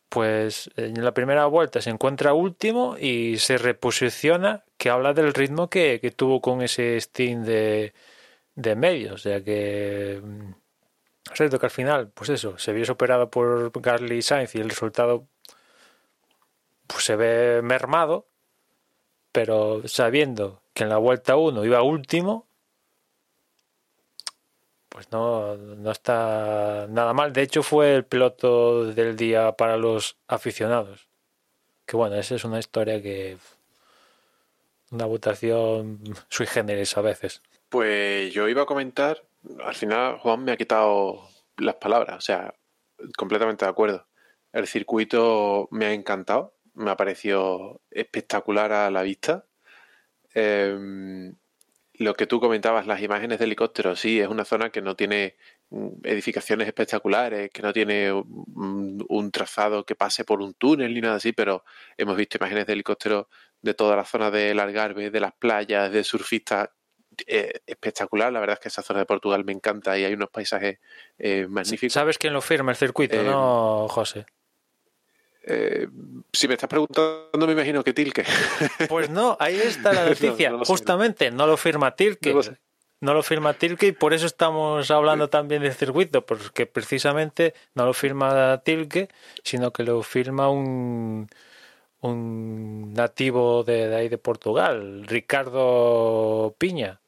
pues 0.09 0.71
en 0.75 1.03
la 1.03 1.13
primera 1.13 1.45
vuelta 1.45 1.81
se 1.81 1.91
encuentra 1.91 2.33
último 2.33 2.97
y 2.97 3.37
se 3.37 3.59
reposiciona, 3.59 4.63
que 4.77 4.89
habla 4.89 5.13
del 5.13 5.33
ritmo 5.35 5.69
que, 5.69 5.99
que 6.01 6.09
tuvo 6.09 6.41
con 6.41 6.61
ese 6.63 6.99
Steam 6.99 7.43
de, 7.43 7.93
de 8.55 8.75
medio. 8.75 9.13
O 9.13 9.17
sea 9.17 9.43
que. 9.43 10.19
mm, 10.23 10.51
Es 11.31 11.37
cierto 11.37 11.59
que 11.59 11.65
al 11.67 11.71
final, 11.71 12.09
pues 12.13 12.29
eso, 12.29 12.57
se 12.57 12.73
vio 12.73 12.85
superado 12.85 13.29
por 13.29 13.71
Gasly 13.79 14.17
y 14.17 14.21
Sainz 14.23 14.55
y 14.55 14.59
el 14.59 14.69
resultado 14.69 15.27
pues 16.87 17.03
se 17.03 17.15
ve 17.15 17.61
mermado, 17.61 18.25
pero 19.41 19.87
sabiendo 19.87 20.61
que 20.73 20.83
en 20.83 20.89
la 20.89 20.97
vuelta 20.97 21.37
1 21.37 21.63
iba 21.63 21.81
último, 21.81 22.45
pues 24.89 25.09
no, 25.13 25.55
no 25.55 25.91
está 25.91 26.87
nada 26.89 27.13
mal. 27.13 27.31
De 27.31 27.43
hecho, 27.43 27.63
fue 27.63 27.95
el 27.95 28.03
piloto 28.03 28.83
del 28.83 29.15
día 29.15 29.53
para 29.53 29.77
los 29.77 30.17
aficionados. 30.27 31.07
Que 31.85 31.95
bueno, 31.95 32.17
esa 32.17 32.35
es 32.35 32.43
una 32.43 32.59
historia 32.59 33.01
que. 33.01 33.37
Una 34.91 35.05
votación 35.05 36.01
sui 36.27 36.45
generis 36.45 36.97
a 36.97 37.01
veces. 37.01 37.41
Pues 37.69 38.33
yo 38.33 38.49
iba 38.49 38.63
a 38.63 38.65
comentar, 38.65 39.23
al 39.63 39.75
final 39.75 40.17
Juan 40.17 40.43
me 40.43 40.51
ha 40.51 40.57
quitado 40.57 41.29
las 41.55 41.75
palabras, 41.75 42.17
o 42.17 42.21
sea, 42.21 42.55
completamente 43.15 43.63
de 43.63 43.71
acuerdo. 43.71 44.05
El 44.51 44.67
circuito 44.67 45.69
me 45.71 45.85
ha 45.85 45.93
encantado, 45.93 46.55
me 46.73 46.91
ha 46.91 46.97
parecido 46.97 47.81
espectacular 47.91 48.71
a 48.71 48.89
la 48.91 49.01
vista. 49.03 49.45
Eh, 50.33 51.33
lo 51.93 52.13
que 52.13 52.27
tú 52.27 52.39
comentabas, 52.39 52.87
las 52.87 53.01
imágenes 53.01 53.39
de 53.39 53.45
helicópteros, 53.45 53.99
sí, 53.99 54.21
es 54.21 54.27
una 54.29 54.45
zona 54.45 54.69
que 54.69 54.81
no 54.81 54.95
tiene 54.95 55.35
mm, 55.69 56.05
edificaciones 56.05 56.65
espectaculares, 56.67 57.51
que 57.51 57.61
no 57.61 57.73
tiene 57.73 58.13
un, 58.13 59.05
un 59.07 59.31
trazado 59.31 59.85
que 59.85 59.95
pase 59.95 60.23
por 60.23 60.41
un 60.41 60.53
túnel 60.53 60.93
ni 60.93 61.01
nada 61.01 61.15
así, 61.15 61.33
pero 61.33 61.65
hemos 61.97 62.15
visto 62.15 62.37
imágenes 62.37 62.65
de 62.67 62.73
helicópteros 62.73 63.27
de 63.61 63.73
toda 63.73 63.97
la 63.97 64.05
zona 64.05 64.31
del 64.31 64.59
Algarve, 64.59 65.11
de 65.11 65.19
las 65.19 65.33
playas, 65.33 65.91
de 65.91 66.05
surfistas, 66.05 66.69
eh, 67.27 67.59
espectacular. 67.65 68.31
La 68.31 68.39
verdad 68.39 68.53
es 68.53 68.59
que 68.61 68.69
esa 68.69 68.81
zona 68.81 68.99
de 68.99 69.05
Portugal 69.05 69.43
me 69.43 69.51
encanta 69.51 69.97
y 69.97 70.05
hay 70.05 70.13
unos 70.13 70.29
paisajes 70.29 70.79
eh, 71.17 71.47
magníficos. 71.49 71.93
¿Sabes 71.93 72.17
quién 72.17 72.33
lo 72.33 72.41
firma 72.41 72.71
el 72.71 72.77
circuito, 72.77 73.17
Eh, 73.17 73.23
no, 73.23 73.87
José? 73.89 74.25
Eh, 75.43 75.87
si 76.33 76.47
me 76.47 76.53
estás 76.55 76.69
preguntando, 76.69 77.29
me 77.47 77.53
imagino 77.53 77.83
que 77.83 77.93
Tilke. 77.93 78.23
Pues 78.89 79.09
no, 79.09 79.37
ahí 79.39 79.55
está 79.55 79.93
la 79.93 80.03
No, 80.03 80.09
noticia. 80.09 80.49
no. 80.51 80.65
Justamente, 80.65 81.31
no 81.31 81.47
lo 81.47 81.57
firma 81.57 81.95
Tilke. 81.95 82.29
No 82.31 82.35
lo 82.37 82.43
sé. 82.43 82.57
No 83.01 83.13
lo 83.13 83.23
firma 83.23 83.53
Tilke 83.53 83.87
y 83.87 83.91
por 83.93 84.13
eso 84.13 84.25
estamos 84.25 84.91
hablando 84.91 85.29
también 85.29 85.61
del 85.61 85.73
circuito, 85.73 86.25
porque 86.25 86.65
precisamente 86.65 87.53
no 87.73 87.85
lo 87.85 87.93
firma 87.93 88.61
Tilke, 88.65 89.07
sino 89.41 89.71
que 89.71 89.83
lo 89.83 90.03
firma 90.03 90.49
un, 90.49 91.29
un 92.01 92.93
nativo 92.93 93.63
de, 93.63 93.87
de 93.87 93.95
ahí 93.95 94.09
de 94.09 94.17
Portugal, 94.17 95.05
Ricardo 95.07 96.55
Piña. 96.57 96.99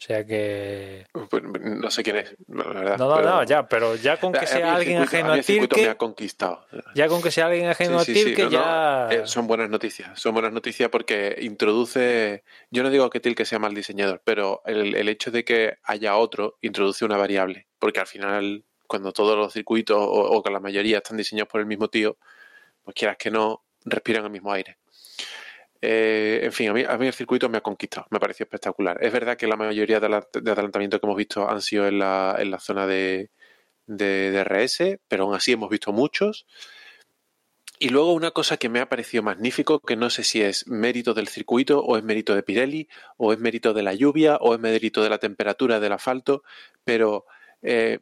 O 0.00 0.02
sea 0.02 0.24
que... 0.24 1.06
Pues 1.28 1.42
no 1.42 1.90
sé 1.90 2.02
quién 2.02 2.16
es, 2.16 2.34
la 2.48 2.64
verdad. 2.64 2.96
No, 2.98 3.10
no, 3.10 3.16
pero- 3.16 3.28
no, 3.28 3.44
ya, 3.44 3.68
pero 3.68 3.96
ya 3.96 4.16
con 4.16 4.32
que 4.32 4.40
mí 4.40 4.46
sea 4.46 4.58
el 4.70 4.74
alguien 4.76 5.02
ajeno 5.02 5.24
mí 5.34 5.40
a 5.40 5.42
el 5.42 5.68
me 5.76 5.88
ha 5.88 5.98
conquistado. 5.98 6.66
ya 6.94 7.06
con 7.08 7.20
que 7.20 7.30
sea 7.30 7.46
alguien 7.46 7.66
ajeno 7.68 8.00
Sí, 8.00 8.12
a 8.12 8.14
sí, 8.14 8.14
sí, 8.14 8.24
Tilke, 8.24 8.44
no, 8.44 8.48
no, 8.50 8.56
ya... 8.56 9.08
eh, 9.10 9.26
son 9.26 9.46
buenas 9.46 9.68
noticias, 9.68 10.18
son 10.18 10.32
buenas 10.32 10.52
noticias 10.54 10.88
porque 10.88 11.36
introduce, 11.42 12.44
yo 12.70 12.82
no 12.82 12.88
digo 12.88 13.10
que 13.10 13.20
Tilke 13.20 13.44
sea 13.44 13.58
mal 13.58 13.74
diseñador, 13.74 14.22
pero 14.24 14.62
el, 14.64 14.96
el 14.96 15.08
hecho 15.10 15.30
de 15.30 15.44
que 15.44 15.76
haya 15.82 16.16
otro 16.16 16.56
introduce 16.62 17.04
una 17.04 17.18
variable, 17.18 17.68
porque 17.78 18.00
al 18.00 18.06
final 18.06 18.64
cuando 18.86 19.12
todos 19.12 19.36
los 19.36 19.52
circuitos 19.52 19.98
o, 19.98 20.02
o 20.10 20.42
que 20.42 20.50
la 20.50 20.60
mayoría 20.60 20.96
están 20.96 21.18
diseñados 21.18 21.50
por 21.52 21.60
el 21.60 21.66
mismo 21.66 21.88
tío, 21.88 22.16
pues 22.82 22.94
quieras 22.94 23.18
que 23.18 23.30
no, 23.30 23.64
respiran 23.84 24.24
el 24.24 24.30
mismo 24.30 24.50
aire. 24.50 24.78
Eh, 25.82 26.40
en 26.42 26.52
fin, 26.52 26.68
a 26.70 26.72
mí, 26.74 26.84
a 26.86 26.98
mí 26.98 27.06
el 27.06 27.12
circuito 27.14 27.48
me 27.48 27.58
ha 27.58 27.62
conquistado, 27.62 28.06
me 28.10 28.18
ha 28.18 28.20
parecido 28.20 28.44
espectacular. 28.44 28.98
Es 29.02 29.12
verdad 29.12 29.36
que 29.36 29.46
la 29.46 29.56
mayoría 29.56 29.98
de, 30.00 30.08
la- 30.08 30.26
de 30.32 30.50
adelantamientos 30.50 31.00
que 31.00 31.06
hemos 31.06 31.16
visto 31.16 31.48
han 31.48 31.62
sido 31.62 31.86
en 31.88 31.98
la, 31.98 32.36
zona 32.60 32.86
de, 32.86 33.30
de 33.86 34.30
DRS, 34.30 35.00
pero 35.08 35.24
aún 35.24 35.34
así 35.34 35.52
hemos 35.52 35.70
visto 35.70 35.92
muchos. 35.92 36.46
Y 37.78 37.88
luego 37.88 38.12
una 38.12 38.30
cosa 38.32 38.58
que 38.58 38.68
me 38.68 38.80
ha 38.80 38.90
parecido 38.90 39.22
magnífico, 39.22 39.80
que 39.80 39.96
no 39.96 40.10
sé 40.10 40.22
si 40.22 40.42
es 40.42 40.66
mérito 40.68 41.14
del 41.14 41.28
circuito 41.28 41.80
o 41.82 41.96
es 41.96 42.04
mérito 42.04 42.34
de 42.34 42.42
Pirelli 42.42 42.88
o 43.16 43.32
es 43.32 43.38
mérito 43.38 43.72
de 43.72 43.82
la 43.82 43.94
lluvia 43.94 44.36
o 44.36 44.52
es 44.52 44.60
mérito 44.60 45.02
de 45.02 45.08
la 45.08 45.16
temperatura 45.18 45.80
del 45.80 45.92
asfalto, 45.92 46.42
pero 46.84 47.24
eh, 47.62 48.00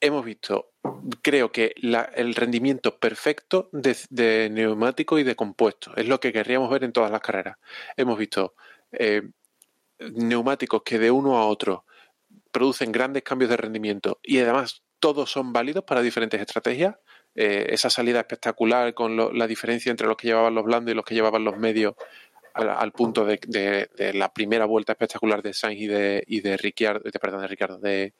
hemos 0.00 0.24
visto, 0.24 0.72
creo 1.22 1.50
que 1.52 1.74
el 1.76 2.34
rendimiento 2.34 2.98
perfecto 2.98 3.68
de, 3.72 3.96
de 4.10 4.48
neumático 4.50 5.18
y 5.18 5.24
de 5.24 5.36
compuesto. 5.36 5.92
Es 5.96 6.06
lo 6.06 6.20
que 6.20 6.32
querríamos 6.32 6.70
ver 6.70 6.84
en 6.84 6.92
todas 6.92 7.10
las 7.10 7.20
carreras. 7.20 7.56
Hemos 7.96 8.18
visto 8.18 8.54
eh, 8.92 9.22
neumáticos 9.98 10.82
que 10.82 10.98
de 10.98 11.10
uno 11.10 11.38
a 11.38 11.46
otro 11.46 11.84
producen 12.50 12.92
grandes 12.92 13.22
cambios 13.22 13.50
de 13.50 13.56
rendimiento 13.56 14.18
y 14.22 14.38
además 14.38 14.82
todos 15.00 15.30
son 15.30 15.52
válidos 15.52 15.84
para 15.84 16.02
diferentes 16.02 16.40
estrategias. 16.40 16.96
Eh, 17.34 17.66
esa 17.70 17.90
salida 17.90 18.20
espectacular 18.20 18.94
con 18.94 19.16
lo- 19.16 19.32
la 19.32 19.46
diferencia 19.46 19.90
entre 19.90 20.06
los 20.06 20.16
que 20.16 20.28
llevaban 20.28 20.54
los 20.54 20.64
blandos 20.64 20.92
y 20.92 20.94
los 20.96 21.04
que 21.04 21.14
llevaban 21.14 21.44
los 21.44 21.56
medios 21.56 21.94
al, 22.54 22.90
punto 22.90 23.24
de, 23.24 23.88
la 24.14 24.32
primera 24.32 24.64
vuelta 24.64 24.92
espectacular 24.92 25.42
de 25.42 25.52
Sainz 25.52 25.80
y 25.80 25.86
de, 25.86 26.24
y 26.26 26.40
de 26.40 26.56
Ricciardo, 26.56 27.00
de, 27.04 27.18
perdón, 27.20 27.42
de 27.42 27.46
Ricardo, 27.46 27.78
de, 27.78 28.14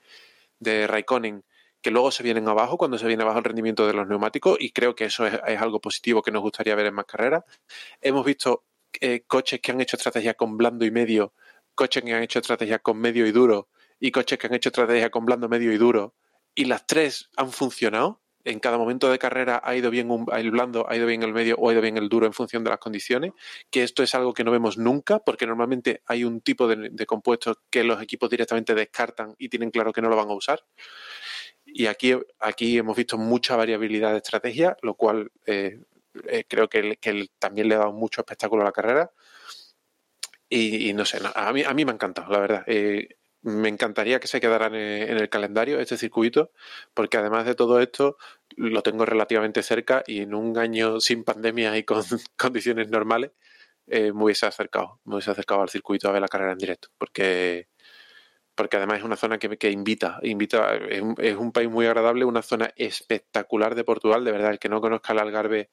de 0.61 0.87
Raikkonen, 0.87 1.43
que 1.81 1.91
luego 1.91 2.11
se 2.11 2.23
vienen 2.23 2.49
abajo 2.49 2.77
cuando 2.77 2.99
se 2.99 3.07
viene 3.07 3.23
abajo 3.23 3.39
el 3.39 3.45
rendimiento 3.45 3.87
de 3.87 3.93
los 3.93 4.07
neumáticos 4.07 4.57
y 4.61 4.73
creo 4.73 4.95
que 4.95 5.05
eso 5.05 5.27
es, 5.27 5.35
algo 5.61 5.81
positivo 5.81 6.23
que 6.23 6.31
nos 6.31 6.43
gustaría 6.43 6.75
ver 6.75 6.87
en 6.87 6.95
más 6.95 7.07
carreras. 7.07 7.45
Hemos 8.01 8.25
visto 8.25 8.65
eh, 9.01 9.25
coches 9.27 9.61
que 9.61 9.73
han 9.73 9.81
hecho 9.81 9.97
estrategias 9.97 10.35
con 10.35 10.57
blando 10.57 10.85
y 10.85 10.91
medio, 10.91 11.35
coches 11.75 12.03
que 12.03 12.13
han 12.15 12.23
hecho 12.23 12.41
estrategias 12.41 12.81
con 12.83 12.99
medio 12.99 13.27
y 13.27 13.33
duro 13.33 13.69
y 14.01 14.11
coches 14.11 14.39
que 14.39 14.47
han 14.47 14.55
hecho 14.55 14.71
estrategias 14.71 15.11
con 15.11 15.25
blando, 15.25 15.49
medio 15.49 15.73
y 15.73 15.79
duro 15.79 16.15
y 16.55 16.65
las 16.65 16.87
tres 16.87 17.31
han 17.37 17.53
funcionado. 17.53 18.23
En 18.45 18.61
cada 18.61 18.79
momento 18.79 19.11
de 19.11 19.19
carrera 19.19 19.61
ha 19.63 19.77
ido 19.77 19.91
bien 19.91 20.11
un- 20.11 20.27
el 20.33 20.51
blando, 20.51 20.89
ha 20.89 20.97
ido 20.97 21.07
bien 21.07 21.23
el 21.23 21.33
medio 21.35 21.57
o 21.57 21.69
ha 21.69 21.73
ido 21.73 21.83
bien 21.83 21.99
el 21.99 22.09
duro 22.09 22.25
en 22.25 22.33
función 22.33 22.65
de 22.65 22.71
las 22.71 22.79
condiciones, 22.79 23.33
que 23.71 23.83
esto 23.83 24.03
es 24.03 24.15
algo 24.15 24.33
que 24.33 24.43
no 24.43 24.51
vemos 24.53 24.79
nunca, 24.79 25.19
porque 25.19 25.47
normalmente 25.47 26.03
hay 26.07 26.25
un 26.25 26.41
tipo 26.41 26.67
de, 26.67 26.89
de 26.91 27.07
compuestos 27.07 27.59
que 27.69 27.85
los 27.85 28.01
equipos 28.01 28.31
directamente 28.31 28.75
descartan 28.75 29.35
y 29.39 29.51
tienen 29.51 29.71
claro 29.71 29.93
que 29.93 30.01
no 30.01 30.09
lo 30.09 30.17
van 30.17 30.31
a 30.31 30.35
usar. 30.35 30.65
Y 31.73 31.87
aquí, 31.87 32.15
aquí 32.41 32.79
hemos 32.79 32.97
visto 32.97 33.19
mucha 33.19 33.57
variabilidad 33.57 34.13
de 34.13 34.19
estrategia, 34.19 34.77
lo 34.83 34.95
cual 34.95 35.31
eh, 35.47 35.81
eh, 36.27 36.45
creo 36.49 36.69
que, 36.69 36.99
también 37.39 37.69
le 37.69 37.75
ha 37.75 37.79
dado 37.79 37.93
mucho 37.93 38.21
espectáculo 38.21 38.63
a 38.63 38.67
la 38.67 38.73
carrera. 38.73 39.11
Y, 40.51 40.95
no 40.95 41.05
sé, 41.05 41.19
a, 41.35 41.53
mí, 41.53 41.63
a 41.63 41.75
mí 41.75 41.85
me 41.85 41.91
ha 41.91 41.95
encantado, 41.95 42.33
la 42.33 42.39
verdad. 42.41 42.65
Eh, 42.67 43.17
me 43.43 43.69
encantaría 43.69 44.19
que 44.19 44.29
se 44.29 44.41
quedaran 44.41 44.75
en, 44.75 45.11
en 45.11 45.19
el 45.19 45.29
calendario 45.29 45.79
este 45.79 45.99
circuito, 45.99 46.53
porque 46.95 47.19
además 47.19 47.45
de 47.45 47.55
todo 47.55 47.81
esto, 47.81 48.17
lo 48.57 48.83
tengo 48.83 49.05
relativamente 49.05 49.63
cerca 49.63 50.03
y 50.07 50.21
en 50.21 50.35
un 50.35 50.57
año 50.59 51.01
sin 51.01 51.23
pandemia 51.25 51.77
y 51.77 51.85
con 51.85 52.03
condiciones 52.37 52.89
normales, 52.89 53.33
eh, 53.91 54.13
me 54.13 54.25
hubiese 54.25 54.47
acercado, 54.47 55.01
me 55.05 55.15
hubiese 55.15 55.31
acercado 55.31 55.63
al 55.63 55.71
circuito 55.71 56.09
a 56.09 56.13
ver 56.13 56.21
la 56.21 56.29
carrera 56.29 56.53
en 56.53 56.59
directo, 56.59 56.89
porque 56.99 57.69
porque 58.59 58.77
además 58.77 58.99
es 58.99 59.05
una 59.05 59.15
zona 59.15 59.39
que, 59.39 59.57
que 59.57 59.71
invita, 59.71 60.19
invita 60.21 60.75
es 60.75 61.01
un, 61.01 61.15
es 61.19 61.37
un 61.37 61.53
país 61.53 61.71
muy 61.71 61.87
agradable, 61.87 62.25
una 62.25 62.43
zona 62.43 62.73
espectacular 62.75 63.77
de 63.77 63.85
Portugal, 63.85 64.25
de 64.25 64.33
verdad, 64.33 64.51
el 64.51 64.59
que 64.59 64.69
no 64.69 64.81
conozca 64.81 65.13
el 65.13 65.21
Algarve 65.21 65.71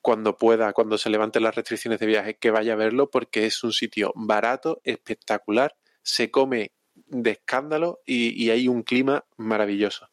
cuando 0.00 0.38
pueda, 0.38 0.72
cuando 0.72 0.98
se 0.98 1.10
levanten 1.10 1.42
las 1.42 1.56
restricciones 1.56 1.98
de 1.98 2.06
viaje, 2.06 2.36
que 2.36 2.52
vaya 2.52 2.74
a 2.74 2.76
verlo, 2.76 3.10
porque 3.10 3.44
es 3.44 3.64
un 3.64 3.72
sitio 3.72 4.12
barato, 4.14 4.80
espectacular, 4.84 5.74
se 6.02 6.30
come 6.30 6.70
de 6.94 7.32
escándalo 7.32 8.02
y, 8.06 8.40
y 8.40 8.50
hay 8.50 8.68
un 8.68 8.84
clima 8.84 9.24
maravilloso. 9.36 10.08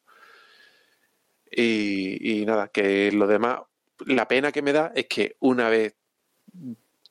Y, 1.48 2.40
y 2.40 2.44
nada, 2.44 2.66
que 2.66 3.12
lo 3.12 3.28
demás, 3.28 3.60
la 4.04 4.26
pena 4.26 4.50
que 4.50 4.62
me 4.62 4.72
da 4.72 4.90
es 4.96 5.06
que 5.06 5.36
una 5.38 5.68
vez 5.68 5.94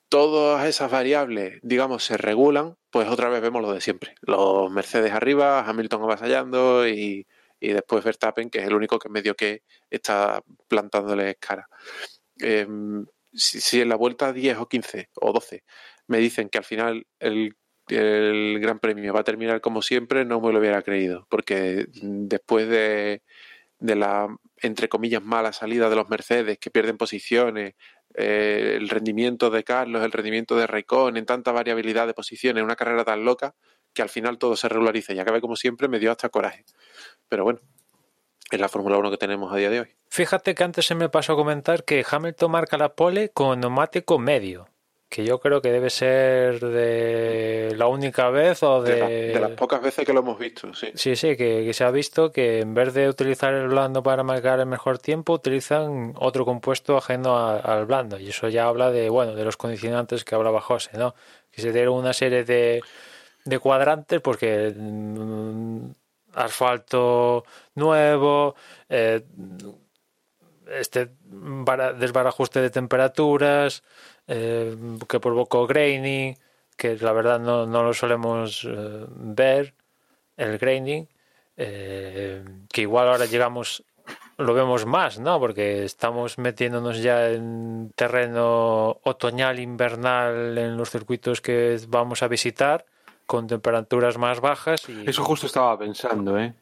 todas 0.09 0.67
esas 0.67 0.91
variables, 0.91 1.59
digamos, 1.63 2.03
se 2.03 2.17
regulan, 2.17 2.75
pues 2.95 3.09
otra 3.09 3.27
vez 3.27 3.41
vemos 3.41 3.61
lo 3.61 3.73
de 3.73 3.81
siempre. 3.81 4.15
Los 4.21 4.71
Mercedes 4.71 5.11
arriba, 5.11 5.67
Hamilton 5.67 6.03
avasallando 6.03 6.87
y, 6.87 7.27
y 7.59 7.73
después 7.73 8.05
Verstappen, 8.05 8.49
que 8.49 8.59
es 8.59 8.67
el 8.67 8.73
único 8.73 8.99
que 8.99 9.09
medio 9.09 9.35
que 9.35 9.63
está 9.89 10.41
plantándoles 10.69 11.35
cara. 11.37 11.67
Eh, 12.41 12.65
si, 13.33 13.59
si, 13.59 13.81
en 13.81 13.89
la 13.89 13.97
vuelta 13.97 14.31
10 14.31 14.59
o 14.59 14.69
15 14.69 15.09
o 15.15 15.33
12 15.33 15.65
me 16.07 16.19
dicen 16.19 16.47
que 16.47 16.57
al 16.57 16.63
final 16.63 17.05
el 17.19 17.57
el 17.89 18.59
Gran 18.61 18.79
Premio 18.79 19.13
va 19.13 19.19
a 19.19 19.23
terminar 19.25 19.59
como 19.59 19.81
siempre, 19.81 20.23
no 20.23 20.39
me 20.39 20.53
lo 20.53 20.59
hubiera 20.59 20.81
creído, 20.81 21.27
porque 21.29 21.87
después 22.01 22.69
de, 22.69 23.23
de 23.79 23.95
la, 23.95 24.33
entre 24.61 24.87
comillas, 24.87 25.21
mala 25.21 25.51
salida 25.51 25.89
de 25.89 25.97
los 25.97 26.09
Mercedes, 26.09 26.57
que 26.59 26.71
pierden 26.71 26.97
posiciones, 26.97 27.73
eh, 28.17 28.75
el 28.77 28.89
rendimiento 28.89 29.49
de 29.49 29.63
Carlos, 29.63 30.03
el 30.03 30.11
rendimiento 30.11 30.55
de 30.55 30.67
Raikkonen, 30.67 31.17
en 31.17 31.25
tanta 31.25 31.51
variabilidad 31.51 32.07
de 32.07 32.13
posiciones, 32.13 32.63
una 32.63 32.75
carrera 32.75 33.03
tan 33.03 33.25
loca, 33.25 33.55
que 33.93 34.01
al 34.01 34.09
final 34.09 34.37
todo 34.37 34.55
se 34.55 34.69
regulariza 34.69 35.13
y 35.13 35.19
acabe 35.19 35.41
como 35.41 35.55
siempre, 35.55 35.87
me 35.87 35.99
dio 35.99 36.11
hasta 36.11 36.29
coraje. 36.29 36.65
Pero 37.29 37.43
bueno, 37.43 37.59
es 38.51 38.59
la 38.59 38.69
Fórmula 38.69 38.97
1 38.97 39.11
que 39.11 39.17
tenemos 39.17 39.51
a 39.51 39.55
día 39.55 39.69
de 39.69 39.79
hoy. 39.81 39.95
Fíjate 40.09 40.55
que 40.55 40.63
antes 40.63 40.85
se 40.85 40.95
me 40.95 41.09
pasó 41.09 41.33
a 41.33 41.35
comentar 41.35 41.83
que 41.83 42.05
Hamilton 42.09 42.51
marca 42.51 42.77
la 42.77 42.95
pole 42.95 43.29
con 43.29 43.59
neumático 43.59 44.19
medio 44.19 44.67
que 45.15 45.23
yo 45.23 45.39
creo 45.39 45.61
que 45.61 45.71
debe 45.71 45.89
ser 45.89 46.59
de 46.59 47.73
la 47.77 47.87
única 47.87 48.29
vez 48.29 48.61
o 48.63 48.81
de... 48.81 49.31
De, 49.31 49.39
las 49.39 49.51
pocas 49.51 49.81
veces 49.81 50.05
que 50.05 50.11
lo 50.11 50.19
hemos 50.19 50.37
visto, 50.37 50.73
sí. 50.73 50.87
Sí, 50.93 51.15
sí, 51.15 51.37
que, 51.37 51.73
se 51.73 51.85
ha 51.85 51.91
visto 51.91 52.33
que 52.33 52.59
en 52.59 52.73
vez 52.73 52.93
de 52.93 53.07
utilizar 53.07 53.53
el 53.53 53.69
blando 53.69 54.03
para 54.03 54.23
marcar 54.23 54.59
el 54.59 54.65
mejor 54.65 54.99
tiempo, 54.99 55.31
utilizan 55.31 56.15
otro 56.17 56.43
compuesto 56.43 56.97
ajeno 56.97 57.37
al 57.37 57.85
blando. 57.85 58.19
Y 58.19 58.27
eso 58.27 58.49
ya 58.49 58.67
habla 58.67 58.91
de, 58.91 59.07
bueno, 59.07 59.35
de 59.35 59.45
los 59.45 59.55
condicionantes 59.55 60.25
que 60.25 60.35
hablaba 60.35 60.59
José, 60.59 60.97
¿no? 60.97 61.15
Que 61.49 61.61
se 61.61 61.71
dieron 61.71 61.95
una 61.95 62.11
serie 62.11 62.43
de, 62.43 62.83
de 63.45 63.59
cuadrantes 63.59 64.19
porque 64.19 64.73
mm, 64.75 65.91
asfalto 66.33 67.45
nuevo, 67.75 68.55
eh, 68.89 69.23
este 70.67 71.11
desbarajuste 71.99 72.61
de 72.61 72.69
temperaturas, 72.69 73.81
eh, 74.27 74.75
que 75.07 75.19
provocó 75.19 75.67
graining, 75.67 76.37
que 76.77 76.97
la 76.97 77.13
verdad 77.13 77.39
no, 77.39 77.65
no 77.65 77.83
lo 77.83 77.93
solemos 77.93 78.67
eh, 78.69 79.05
ver, 79.09 79.73
el 80.37 80.57
graining, 80.57 81.07
eh, 81.57 82.43
que 82.71 82.81
igual 82.81 83.07
ahora 83.07 83.25
llegamos, 83.25 83.83
lo 84.37 84.53
vemos 84.53 84.85
más, 84.85 85.19
¿no? 85.19 85.39
Porque 85.39 85.85
estamos 85.85 86.37
metiéndonos 86.37 87.01
ya 87.01 87.29
en 87.29 87.91
terreno 87.95 88.99
otoñal, 89.03 89.59
invernal, 89.59 90.57
en 90.57 90.75
los 90.75 90.89
circuitos 90.89 91.41
que 91.41 91.79
vamos 91.87 92.23
a 92.23 92.27
visitar, 92.27 92.85
con 93.25 93.47
temperaturas 93.47 94.17
más 94.17 94.39
bajas. 94.41 94.87
Eso 95.05 95.23
justo 95.23 95.47
estaba 95.47 95.77
pensando, 95.79 96.37
¿eh? 96.37 96.53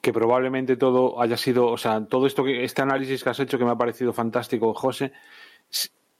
que 0.00 0.12
probablemente 0.12 0.76
todo 0.76 1.20
haya 1.20 1.36
sido, 1.36 1.66
o 1.66 1.76
sea, 1.76 2.04
todo 2.04 2.28
esto 2.28 2.44
que 2.44 2.62
este 2.62 2.82
análisis 2.82 3.24
que 3.24 3.30
has 3.30 3.40
hecho 3.40 3.58
que 3.58 3.64
me 3.64 3.72
ha 3.72 3.76
parecido 3.76 4.12
fantástico, 4.12 4.72
José, 4.72 5.12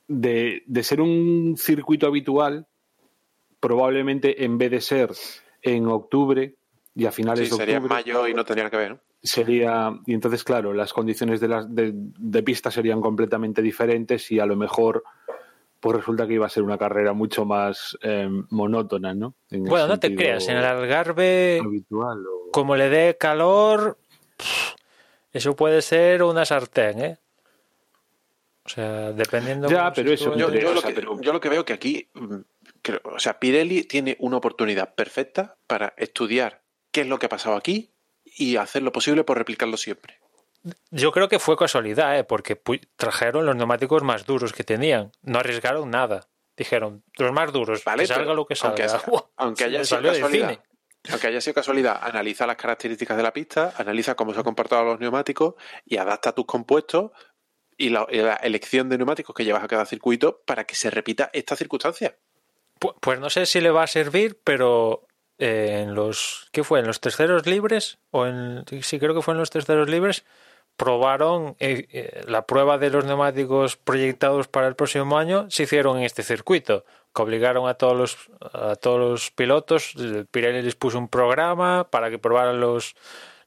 de, 0.09 0.63
ser 0.83 1.01
un 1.01 1.57
circuito 1.57 2.07
habitual, 2.07 2.67
probablemente 3.61 4.45
en 4.45 4.59
vez 4.59 4.71
de 4.71 4.81
ser 4.81 5.11
en 5.63 5.87
octubre 5.87 6.55
y 6.95 7.07
a 7.07 7.13
finales 7.13 7.49
de 7.49 7.55
octubre. 7.55 7.65
Sería 7.65 7.77
en 7.79 7.89
mayo 7.89 8.29
y 8.29 8.35
no 8.35 8.45
tendría 8.45 8.71
que 8.71 8.77
ver. 8.77 9.01
Sería, 9.23 9.93
y 10.07 10.15
entonces, 10.15 10.45
claro, 10.45 10.73
las 10.73 10.93
condiciones 10.93 11.41
de, 11.41 11.49
las, 11.49 11.67
de, 11.69 12.43
pista 12.43 12.71
serían 12.71 13.01
completamente 13.01 13.61
diferentes 13.61 14.31
y 14.31 14.39
a 14.39 14.47
lo 14.47 14.57
mejor 14.57 15.03
pues 15.81 15.97
resulta 15.97 16.27
que 16.27 16.35
iba 16.35 16.47
a 16.47 16.51
ser 16.51 16.63
una 16.63 16.79
carrera 16.79 17.13
mucho 17.13 17.45
más 17.45 17.97
em, 18.01 18.47
monótona, 18.51 19.15
¿no? 19.15 19.35
bueno, 19.51 19.87
no 19.87 20.01
te 20.01 20.15
creas, 20.15 20.49
en 20.49 20.57
el 20.57 20.65
Algarve, 20.65 21.61
como 22.51 22.77
le 22.77 22.89
dé 22.89 23.17
calor, 23.19 23.99
eso 25.33 25.55
puede 25.55 25.83
ser 25.83 26.23
una 26.23 26.45
sartén, 26.45 27.01
¿eh? 27.01 27.19
O 28.67 28.69
sea, 28.69 29.13
dependiendo. 29.13 29.69
Ya, 29.69 29.93
pero 29.93 30.13
eso. 30.13 30.37
Yo, 30.37 30.49
lo 30.51 31.41
que, 31.41 31.49
veo 31.49 31.65
que 31.65 31.73
aquí, 31.73 32.09
mm, 32.15 32.41
o 33.05 33.19
sea, 33.21 33.39
Pirelli 33.39 33.85
tiene 33.85 34.17
una 34.19 34.39
oportunidad 34.39 34.95
perfecta 34.95 35.57
para 35.69 35.95
estudiar 35.97 36.63
qué 36.91 37.03
es 37.03 37.07
lo 37.07 37.19
que 37.19 37.27
ha 37.27 37.29
pasado 37.29 37.55
aquí 37.55 37.93
y 38.25 38.57
hacer 38.57 38.83
lo 38.83 38.91
posible 38.91 39.23
por 39.23 39.39
replicarlo 39.39 39.77
siempre. 39.77 40.19
Yo 40.91 41.13
creo 41.13 41.29
que 41.29 41.39
fue 41.39 41.57
casualidad, 41.57 42.19
¿eh? 42.19 42.25
porque 42.25 42.61
trajeron 42.97 43.47
los 43.47 43.55
neumáticos 43.55 44.03
más 44.03 44.27
duros 44.27 44.53
que 44.53 44.65
tenían. 44.65 45.13
No 45.23 45.39
arriesgaron 45.39 45.89
nada. 45.91 46.27
Dijeron, 46.57 47.05
los 47.19 47.33
más 47.33 47.53
duros, 47.53 47.85
que 47.85 48.07
salga 48.07 48.35
lo 48.35 48.47
que 48.47 48.57
salga. 48.57 49.01
Aunque, 49.37 49.65
haya 49.65 49.85
sido 49.85 50.03
casualidad, 50.03 50.59
aunque 51.09 51.27
haya 51.29 51.41
sido 51.41 51.55
casualidad, 51.55 52.01
analiza 52.03 52.47
las 52.47 52.57
características 52.57 53.17
de 53.17 53.23
la 53.23 53.33
pista, 53.33 53.75
analiza 53.77 54.17
cómo 54.17 54.33
se 54.33 54.39
han 54.39 54.45
comportado 54.45 54.85
los 54.85 54.99
neumáticos 54.99 55.55
y 55.85 55.99
adapta 55.99 56.33
tus 56.33 56.47
compuestos 56.47 57.13
y 57.77 57.91
la, 57.91 58.05
elección 58.43 58.89
de 58.89 58.99
neumáticos 58.99 59.35
que 59.35 59.45
llevas 59.45 59.65
a 59.65 59.69
cada 59.69 59.87
circuito 59.87 60.43
para 60.47 60.65
que 60.65 60.75
se 60.75 60.91
repita 60.91 61.31
esta 61.33 61.57
circunstancia. 61.57 62.17
Pues, 63.01 63.21
no 63.21 63.31
sé 63.31 63.47
si 63.47 63.61
le 63.61 63.71
va 63.71 63.85
a 63.85 63.87
servir, 63.87 64.39
pero 64.45 65.07
eh, 65.39 65.83
en 65.83 65.95
los 65.95 66.49
¿qué 66.53 66.65
fue? 66.65 66.81
En 66.81 66.87
los 66.87 67.01
terceros 67.01 67.47
libres 67.47 67.99
o 68.11 68.27
en 68.27 68.65
sí 68.83 68.99
creo 68.99 69.15
que 69.15 69.23
fue 69.23 69.35
en 69.35 69.39
los 69.39 69.51
terceros 69.51 69.89
libres 69.89 70.25
probaron 70.77 71.57
eh, 71.59 71.87
eh, 71.91 72.25
la 72.27 72.47
prueba 72.47 72.77
de 72.79 72.91
los 72.91 73.05
neumáticos 73.05 73.77
proyectados 73.77 74.49
para 74.49 74.67
el 74.67 74.77
próximo 74.77 75.19
año 75.19 75.47
se 75.51 75.65
hicieron 75.65 75.99
en 75.99 76.05
este 76.05 76.23
circuito 76.23 76.85
que 77.15 77.23
obligaron 77.23 77.69
a 77.69 77.75
todos 77.75 77.97
los 77.97 78.17
a 78.53 78.77
todos 78.77 78.99
los 78.99 79.31
pilotos 79.31 79.95
Pirelli 80.31 80.63
les 80.63 80.75
puso 80.75 80.99
un 80.99 81.09
programa 81.09 81.89
para 81.91 82.11
que 82.11 82.19
probaran 82.19 82.61
los 82.61 82.95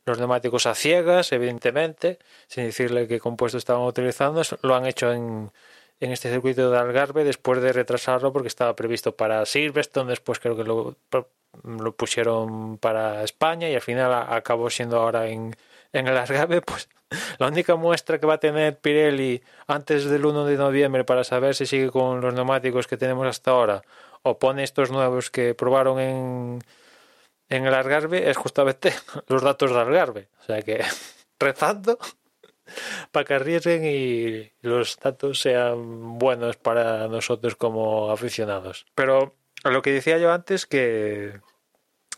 los 0.09 0.19
neumáticos 0.19 0.65
a 0.65 0.75
ciegas, 0.75 1.31
evidentemente, 1.31 2.19
sin 2.47 2.65
decirle 2.65 3.07
qué 3.07 3.19
compuesto 3.19 3.57
estaban 3.57 3.83
utilizando. 3.83 4.41
Lo 4.61 4.75
han 4.75 4.85
hecho 4.85 5.13
en, 5.13 5.51
en 5.99 6.11
este 6.11 6.29
circuito 6.31 6.71
de 6.71 6.77
Algarve 6.77 7.23
después 7.23 7.61
de 7.61 7.71
retrasarlo 7.73 8.33
porque 8.33 8.47
estaba 8.47 8.75
previsto 8.75 9.15
para 9.15 9.45
Silverstone, 9.45 10.09
después 10.09 10.39
creo 10.39 10.57
que 10.57 10.63
lo, 10.63 10.95
lo 11.63 11.91
pusieron 11.95 12.77
para 12.77 13.23
España 13.23 13.69
y 13.69 13.75
al 13.75 13.81
final 13.81 14.13
acabó 14.13 14.69
siendo 14.69 14.97
ahora 14.99 15.27
en, 15.27 15.55
en 15.93 16.07
el 16.07 16.17
Algarve. 16.17 16.61
Pues 16.65 16.89
la 17.39 17.47
única 17.47 17.75
muestra 17.75 18.19
que 18.19 18.27
va 18.27 18.35
a 18.35 18.39
tener 18.39 18.77
Pirelli 18.77 19.41
antes 19.67 20.05
del 20.05 20.25
1 20.25 20.45
de 20.45 20.57
noviembre 20.57 21.03
para 21.03 21.23
saber 21.23 21.55
si 21.55 21.65
sigue 21.65 21.89
con 21.89 22.21
los 22.21 22.33
neumáticos 22.33 22.85
que 22.85 22.97
tenemos 22.97 23.25
hasta 23.25 23.51
ahora 23.51 23.81
o 24.21 24.37
pone 24.37 24.63
estos 24.63 24.91
nuevos 24.91 25.31
que 25.31 25.55
probaron 25.55 25.99
en 25.99 26.59
en 27.49 27.65
el 27.65 27.73
Algarve 27.73 28.29
es 28.29 28.37
justamente 28.37 28.93
los 29.27 29.41
datos 29.41 29.71
de 29.71 29.79
Algarve. 29.79 30.29
O 30.41 30.43
sea 30.45 30.61
que 30.61 30.83
rezando 31.39 31.97
para 33.11 33.25
que 33.25 33.33
arriesguen 33.33 33.85
y 33.85 34.51
los 34.61 34.97
datos 34.99 35.41
sean 35.41 36.17
buenos 36.17 36.57
para 36.57 37.07
nosotros 37.07 37.55
como 37.55 38.11
aficionados. 38.11 38.85
Pero 38.95 39.35
lo 39.63 39.81
que 39.81 39.91
decía 39.91 40.17
yo 40.17 40.31
antes, 40.31 40.65
que, 40.65 41.41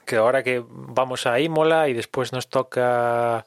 que 0.05 0.17
ahora 0.17 0.43
que 0.43 0.63
vamos 0.67 1.25
a 1.25 1.39
Imola 1.39 1.89
y 1.89 1.93
después 1.93 2.33
nos 2.33 2.49
toca 2.49 3.45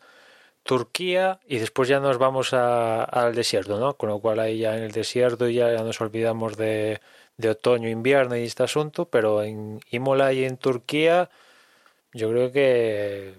Turquía 0.63 1.41
y 1.47 1.59
después 1.59 1.89
ya 1.89 2.01
nos 2.01 2.19
vamos 2.19 2.55
al 2.55 3.35
desierto, 3.35 3.79
¿no? 3.79 3.97
Con 3.97 4.09
lo 4.09 4.19
cual 4.21 4.41
ahí 4.41 4.59
ya 4.59 4.77
en 4.77 4.85
el 4.85 4.93
desierto 4.93 5.49
ya, 5.49 5.73
ya 5.73 5.83
nos 5.83 6.01
olvidamos 6.01 6.57
de, 6.57 7.01
de 7.37 7.51
otoño, 7.51 7.89
invierno 7.89 8.37
y 8.37 8.45
este 8.45 8.63
asunto, 8.63 9.09
pero 9.11 9.43
en 9.43 9.81
Imola 9.91 10.33
y 10.33 10.45
en 10.45 10.57
Turquía 10.57 11.31
yo 12.15 12.31
creo 12.31 12.53
que 12.53 13.35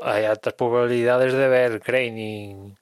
hay 0.00 0.24
altas 0.24 0.54
probabilidades 0.54 1.32
de 1.32 1.48
ver 1.48 1.80
craning 1.80 2.76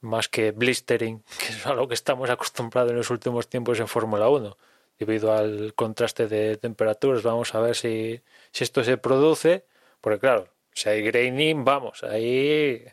más 0.00 0.28
que 0.28 0.52
blistering, 0.52 1.22
que 1.38 1.52
es 1.52 1.66
a 1.66 1.74
lo 1.74 1.86
que 1.88 1.94
estamos 1.94 2.30
acostumbrados 2.30 2.90
en 2.90 2.96
los 2.96 3.10
últimos 3.10 3.48
tiempos 3.48 3.78
en 3.80 3.88
Fórmula 3.88 4.28
1, 4.28 4.56
debido 4.98 5.32
al 5.32 5.74
contraste 5.74 6.26
de 6.26 6.56
temperaturas. 6.56 7.22
Vamos 7.22 7.54
a 7.54 7.60
ver 7.60 7.76
si, 7.76 8.22
si 8.50 8.64
esto 8.64 8.82
se 8.82 8.96
produce, 8.96 9.66
porque 10.00 10.20
claro, 10.20 10.48
si 10.72 10.88
hay 10.88 11.02
graining, 11.02 11.64
vamos, 11.64 12.02
ahí 12.04 12.84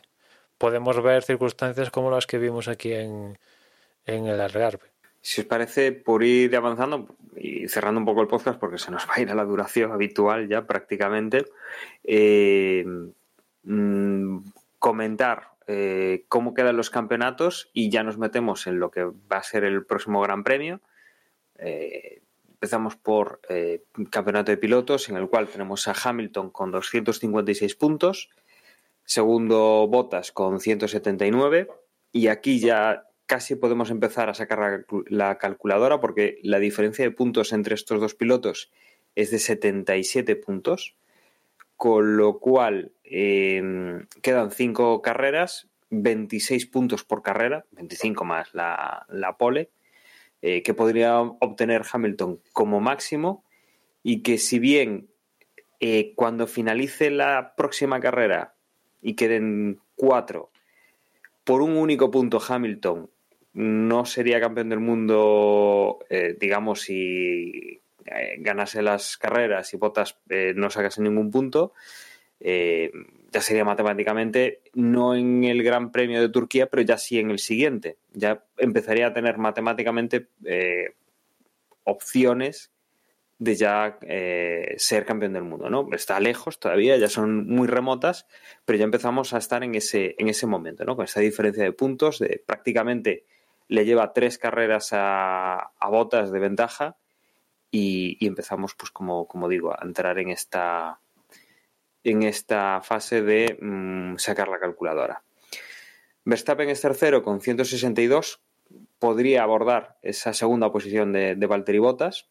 podemos 0.58 1.02
ver 1.02 1.22
circunstancias 1.22 1.90
como 1.90 2.10
las 2.10 2.26
que 2.26 2.38
vimos 2.38 2.68
aquí 2.68 2.92
en, 2.92 3.38
en 4.04 4.26
el 4.26 4.40
Algarve. 4.40 4.95
Si 5.26 5.40
os 5.40 5.46
parece, 5.48 5.90
por 5.90 6.22
ir 6.22 6.54
avanzando 6.54 7.08
y 7.34 7.66
cerrando 7.66 7.98
un 7.98 8.06
poco 8.06 8.20
el 8.20 8.28
podcast, 8.28 8.60
porque 8.60 8.78
se 8.78 8.92
nos 8.92 9.08
va 9.08 9.14
a 9.16 9.20
ir 9.20 9.28
a 9.28 9.34
la 9.34 9.44
duración 9.44 9.90
habitual 9.90 10.46
ya 10.46 10.68
prácticamente, 10.68 11.46
eh, 12.04 12.84
mm, 13.64 14.38
comentar 14.78 15.48
eh, 15.66 16.26
cómo 16.28 16.54
quedan 16.54 16.76
los 16.76 16.90
campeonatos 16.90 17.70
y 17.72 17.90
ya 17.90 18.04
nos 18.04 18.18
metemos 18.18 18.68
en 18.68 18.78
lo 18.78 18.92
que 18.92 19.02
va 19.02 19.38
a 19.38 19.42
ser 19.42 19.64
el 19.64 19.84
próximo 19.84 20.20
Gran 20.20 20.44
Premio. 20.44 20.80
Eh, 21.58 22.22
empezamos 22.48 22.94
por 22.94 23.40
campeonato 24.10 24.52
de 24.52 24.58
pilotos, 24.58 25.08
en 25.08 25.16
el 25.16 25.28
cual 25.28 25.48
tenemos 25.48 25.88
a 25.88 25.94
Hamilton 26.04 26.50
con 26.50 26.70
256 26.70 27.74
puntos, 27.74 28.30
segundo 29.02 29.88
Bottas 29.88 30.30
con 30.30 30.60
179, 30.60 31.66
y 32.12 32.28
aquí 32.28 32.60
ya 32.60 33.05
casi 33.26 33.56
podemos 33.56 33.90
empezar 33.90 34.30
a 34.30 34.34
sacar 34.34 34.86
la 35.08 35.38
calculadora 35.38 36.00
porque 36.00 36.38
la 36.42 36.58
diferencia 36.58 37.04
de 37.04 37.10
puntos 37.10 37.52
entre 37.52 37.74
estos 37.74 38.00
dos 38.00 38.14
pilotos 38.14 38.70
es 39.16 39.30
de 39.30 39.38
77 39.38 40.36
puntos, 40.36 40.96
con 41.76 42.16
lo 42.16 42.38
cual 42.38 42.92
em, 43.04 44.06
quedan 44.22 44.50
5 44.50 45.02
carreras, 45.02 45.68
26 45.90 46.66
puntos 46.66 47.04
por 47.04 47.22
carrera, 47.22 47.66
25 47.72 48.24
más 48.24 48.54
la, 48.54 49.36
pole, 49.38 49.70
eh, 50.42 50.62
que 50.62 50.74
podría 50.74 51.20
obtener 51.20 51.82
Hamilton 51.90 52.40
como 52.52 52.80
máximo. 52.80 53.44
y 54.02 54.22
que 54.22 54.38
si 54.38 54.60
bien 54.60 55.08
eh, 55.80 56.12
cuando 56.14 56.46
finalice 56.46 57.10
la 57.10 57.54
próxima 57.56 57.98
carrera 57.98 58.54
y 59.02 59.14
queden 59.14 59.80
cuatro, 59.96 60.52
por 61.42 61.60
un 61.60 61.76
único 61.76 62.10
punto 62.12 62.40
Hamilton 62.46 63.10
no 63.56 64.04
sería 64.04 64.40
campeón 64.40 64.68
del 64.68 64.80
mundo, 64.80 65.98
eh, 66.10 66.36
digamos, 66.38 66.82
si 66.82 67.80
eh, 68.04 68.36
ganase 68.38 68.82
las 68.82 69.16
carreras 69.16 69.72
y 69.72 69.76
Bottas 69.76 70.18
no 70.54 70.70
sacase 70.70 71.02
ningún 71.02 71.30
punto, 71.30 71.72
ya 72.38 73.40
sería 73.40 73.64
matemáticamente 73.64 74.60
no 74.74 75.14
en 75.14 75.44
el 75.44 75.62
Gran 75.62 75.90
Premio 75.90 76.20
de 76.20 76.28
Turquía, 76.28 76.66
pero 76.66 76.82
ya 76.82 76.98
sí 76.98 77.18
en 77.18 77.30
el 77.30 77.38
siguiente. 77.38 77.96
Ya 78.12 78.44
empezaría 78.58 79.06
a 79.06 79.14
tener 79.14 79.38
matemáticamente 79.38 80.28
opciones 81.84 82.72
de 83.38 83.54
ya 83.54 83.98
eh, 84.02 84.74
ser 84.78 85.04
campeón 85.04 85.34
del 85.34 85.42
mundo, 85.42 85.68
¿no? 85.68 85.88
Está 85.92 86.18
lejos 86.20 86.58
todavía, 86.58 86.96
ya 86.96 87.08
son 87.08 87.46
muy 87.46 87.68
remotas, 87.68 88.26
pero 88.64 88.78
ya 88.78 88.84
empezamos 88.84 89.34
a 89.34 89.38
estar 89.38 89.62
en 89.62 89.74
ese, 89.74 90.14
en 90.18 90.28
ese 90.28 90.46
momento, 90.46 90.84
¿no? 90.84 90.96
Con 90.96 91.04
esa 91.04 91.20
diferencia 91.20 91.62
de 91.62 91.72
puntos, 91.72 92.18
de 92.18 92.42
prácticamente 92.44 93.24
le 93.68 93.84
lleva 93.84 94.12
tres 94.12 94.38
carreras 94.38 94.90
a, 94.92 95.72
botas 95.90 96.30
de 96.30 96.38
ventaja 96.38 96.96
y, 97.70 98.24
empezamos, 98.26 98.74
pues 98.74 98.90
como, 98.90 99.48
digo, 99.48 99.72
a 99.72 99.84
entrar 99.84 100.18
en 100.18 100.30
esta, 100.30 101.00
en 102.04 102.22
esta 102.22 102.80
fase 102.82 103.22
de 103.22 103.58
mm, 103.60 104.16
sacar 104.16 104.48
la 104.48 104.58
calculadora. 104.58 105.22
Verstappen 106.24 106.68
es 106.68 106.80
tercero 106.80 107.22
con 107.22 107.40
162, 107.40 108.40
podría 108.98 109.42
abordar 109.42 109.98
esa 110.02 110.32
segunda 110.32 110.72
posición 110.72 111.12
de, 111.12 111.36
de 111.36 111.46
Valtteri 111.46 111.78
Bottas, 111.78 112.28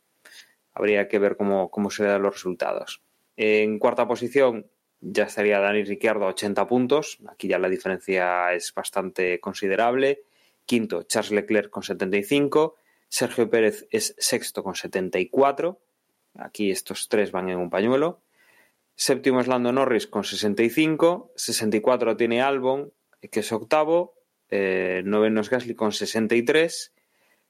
habría 0.74 1.07
que 1.07 1.20
ver 1.20 1.38
cómo, 1.38 1.70
cómo 1.72 1.90
se 1.90 2.03
dan 2.03 2.22
los 2.22 2.34
resultados. 2.34 3.02
En 3.38 3.80
cuarta 3.80 4.07
posición 4.07 4.68
ya 5.02 5.26
estaría 5.26 5.60
Dani 5.60 5.84
Ricciardo 5.84 6.26
a 6.26 6.30
80 6.30 6.68
puntos. 6.68 7.20
Aquí 7.28 7.48
ya 7.48 7.60
la 7.60 7.70
diferencia 7.70 8.53
es 8.53 8.74
bastante 8.74 9.40
considerable. 9.40 10.24
Quinto, 10.66 11.04
Charles 11.04 11.32
Leclerc 11.32 11.70
con 11.70 11.84
75. 11.84 12.76
Sergio 13.08 13.50
Pérez 13.50 13.88
es 13.92 14.16
sexto 14.18 14.64
con 14.64 14.76
74. 14.76 15.82
Aquí 16.36 16.72
estos 16.72 17.08
tres 17.08 17.32
van 17.32 17.50
en 17.50 17.58
un 17.58 17.70
pañuelo. 17.70 18.22
Séptimo 18.96 19.42
es 19.42 19.48
Lando 19.48 19.72
Norris 19.72 20.08
con 20.08 20.24
65. 20.24 21.32
64 21.36 22.18
tiene 22.18 22.42
Albon, 22.42 22.94
que 23.32 23.40
es 23.42 23.52
octavo. 23.52 24.16
Eh, 24.50 25.02
noveno 25.06 25.42
es 25.42 25.50
Gasly 25.50 25.76
con 25.76 25.92
63 25.92 26.94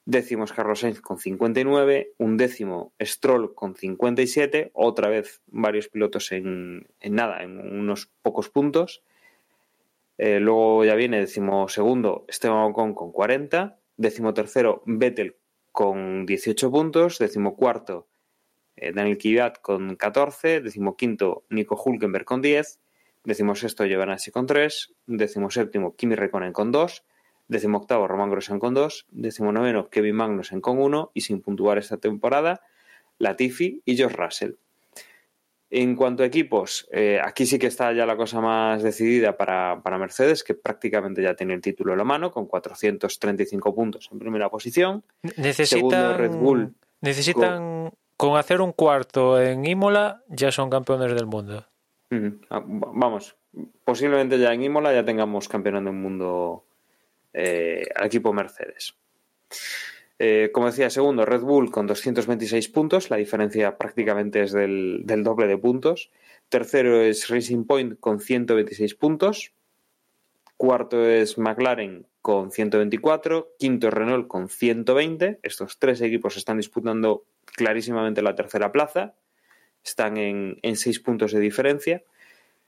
décimos 0.06 0.54
Carlos 0.54 0.80
Sainz 0.80 1.02
con 1.02 1.18
59, 1.18 2.14
un 2.18 2.38
décimo 2.38 2.94
Stroll 3.02 3.54
con 3.54 3.76
57, 3.76 4.72
otra 4.74 5.10
vez 5.10 5.42
varios 5.48 5.90
pilotos 5.90 6.32
en, 6.32 6.88
nada, 7.02 7.44
en 7.44 7.60
unos 7.60 8.10
pocos 8.22 8.50
puntos. 8.50 9.04
Eh, 10.18 10.40
luego 10.40 10.86
ya 10.86 10.96
viene 10.96 11.20
décimo 11.20 11.68
segundo 11.68 12.26
Esteban 12.28 12.72
Ocon 12.72 12.94
con 12.94 13.12
40, 13.12 13.78
décimo 13.98 14.34
tercero 14.34 14.82
Vettel 14.86 15.36
con 15.72 16.26
18 16.26 16.72
puntos, 16.72 17.20
décimo 17.20 17.56
cuarto 17.56 18.08
eh, 18.76 18.94
Daniel 18.94 19.18
Kvyat 19.18 19.60
con 19.62 19.96
14, 19.96 20.62
décimo 20.62 20.96
quinto 20.96 21.44
Nico 21.50 21.82
Hulkenberg 21.84 22.26
con 22.26 22.42
10, 22.42 22.80
décimo 23.24 23.56
sexto 23.56 23.86
Giovanni 23.86 24.16
con 24.32 24.46
3, 24.46 24.94
décimo 25.06 25.50
séptimo 25.50 25.96
Kimi 25.96 26.16
Räikkönen 26.16 26.54
con 26.54 26.72
2, 26.72 27.04
Décimo 27.48 27.78
octavo, 27.78 28.08
Román 28.08 28.32
Grosjean 28.32 28.60
con 28.60 28.74
dos. 28.74 29.06
Décimo 29.10 29.52
noveno, 29.52 29.90
Kevin 29.90 30.16
Magnussen 30.16 30.62
con 30.62 30.80
uno. 30.80 31.12
Y 31.14 31.22
sin 31.22 31.42
puntuar 31.42 31.78
esta 31.78 31.98
temporada, 31.98 32.62
Latifi 33.20 33.82
y 33.86 33.96
George 33.96 34.18
Russell. 34.18 34.56
En 35.70 35.96
cuanto 35.96 36.24
a 36.24 36.28
equipos, 36.28 36.88
eh, 36.92 37.20
aquí 37.24 37.46
sí 37.46 37.58
que 37.58 37.68
está 37.68 37.92
ya 37.92 38.06
la 38.06 38.16
cosa 38.16 38.40
más 38.40 38.84
decidida 38.84 39.36
para, 39.36 39.98
Mercedes, 39.98 40.44
que 40.44 40.54
prácticamente 40.54 41.24
ya 41.24 41.36
tiene 41.36 41.54
el 41.56 41.62
título 41.62 41.94
en 41.94 41.98
la 41.98 42.04
mano, 42.04 42.32
con 42.32 42.46
435 42.46 43.74
puntos 43.74 44.10
en 44.12 44.20
primera 44.20 44.50
posición. 44.50 45.04
Necesitan, 45.38 46.18
Red 46.18 46.32
Bull. 46.32 46.76
Necesitan, 47.02 47.92
con... 48.16 48.38
hacer 48.38 48.62
un 48.62 48.74
cuarto 48.74 49.42
en 49.42 49.66
Imola, 49.66 50.24
ya 50.28 50.52
son 50.52 50.70
campeones 50.70 51.14
del 51.16 51.26
mundo. 51.26 51.66
Ah, 52.50 52.62
vamos, 52.64 53.36
posiblemente 53.84 54.38
ya 54.40 54.54
en 54.54 54.64
Imola 54.64 54.94
ya 54.94 55.04
tengamos 55.04 55.48
campeón 55.48 55.84
del 55.84 55.94
mundo 55.94 56.66
eh, 57.34 57.88
al 57.96 58.06
equipo 58.06 58.32
Mercedes. 58.32 58.96
Eh, 60.18 60.50
como 60.54 60.68
decía, 60.68 60.90
segundo, 60.90 61.26
Red 61.26 61.42
Bull 61.42 61.72
con 61.72 61.88
226 61.88 62.70
puntos, 62.70 63.10
la 63.10 63.18
diferencia 63.18 63.78
prácticamente 63.78 64.44
es 64.44 64.54
del, 64.54 65.04
doble 65.06 65.48
de 65.48 65.58
puntos. 65.58 66.10
Tercero 66.50 67.02
es 67.02 67.28
Racing 67.30 67.66
Point 67.66 68.00
con 68.00 68.20
126 68.20 68.96
puntos. 68.96 69.54
Cuarto 70.58 71.06
es 71.06 71.38
McLaren 71.38 72.08
con 72.22 72.52
124. 72.52 73.56
Quinto 73.60 73.88
es 73.88 73.94
Renault 73.94 74.28
con 74.28 74.48
120. 74.48 75.40
Estos 75.44 75.80
tres 75.80 76.00
equipos 76.02 76.38
están 76.38 76.58
disputando 76.58 77.26
clarísimamente 77.46 78.22
la 78.22 78.36
tercera 78.36 78.72
plaza. 78.72 79.16
Están 79.84 80.18
en, 80.18 80.58
en 80.62 80.78
seis 80.78 81.00
puntos 81.00 81.34
de 81.34 81.42
diferencia. 81.42 82.04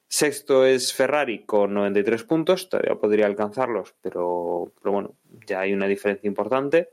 Sexto 0.10 0.66
es 0.66 0.94
Ferrari 0.94 1.44
con 1.44 1.74
93 1.74 2.24
puntos, 2.24 2.70
todavía 2.70 2.96
podría 2.96 3.26
alcanzarlos, 3.26 3.94
pero, 4.02 4.72
bueno, 4.82 5.16
ya 5.46 5.60
hay 5.60 5.74
una 5.74 5.86
diferencia 5.86 6.28
importante. 6.28 6.90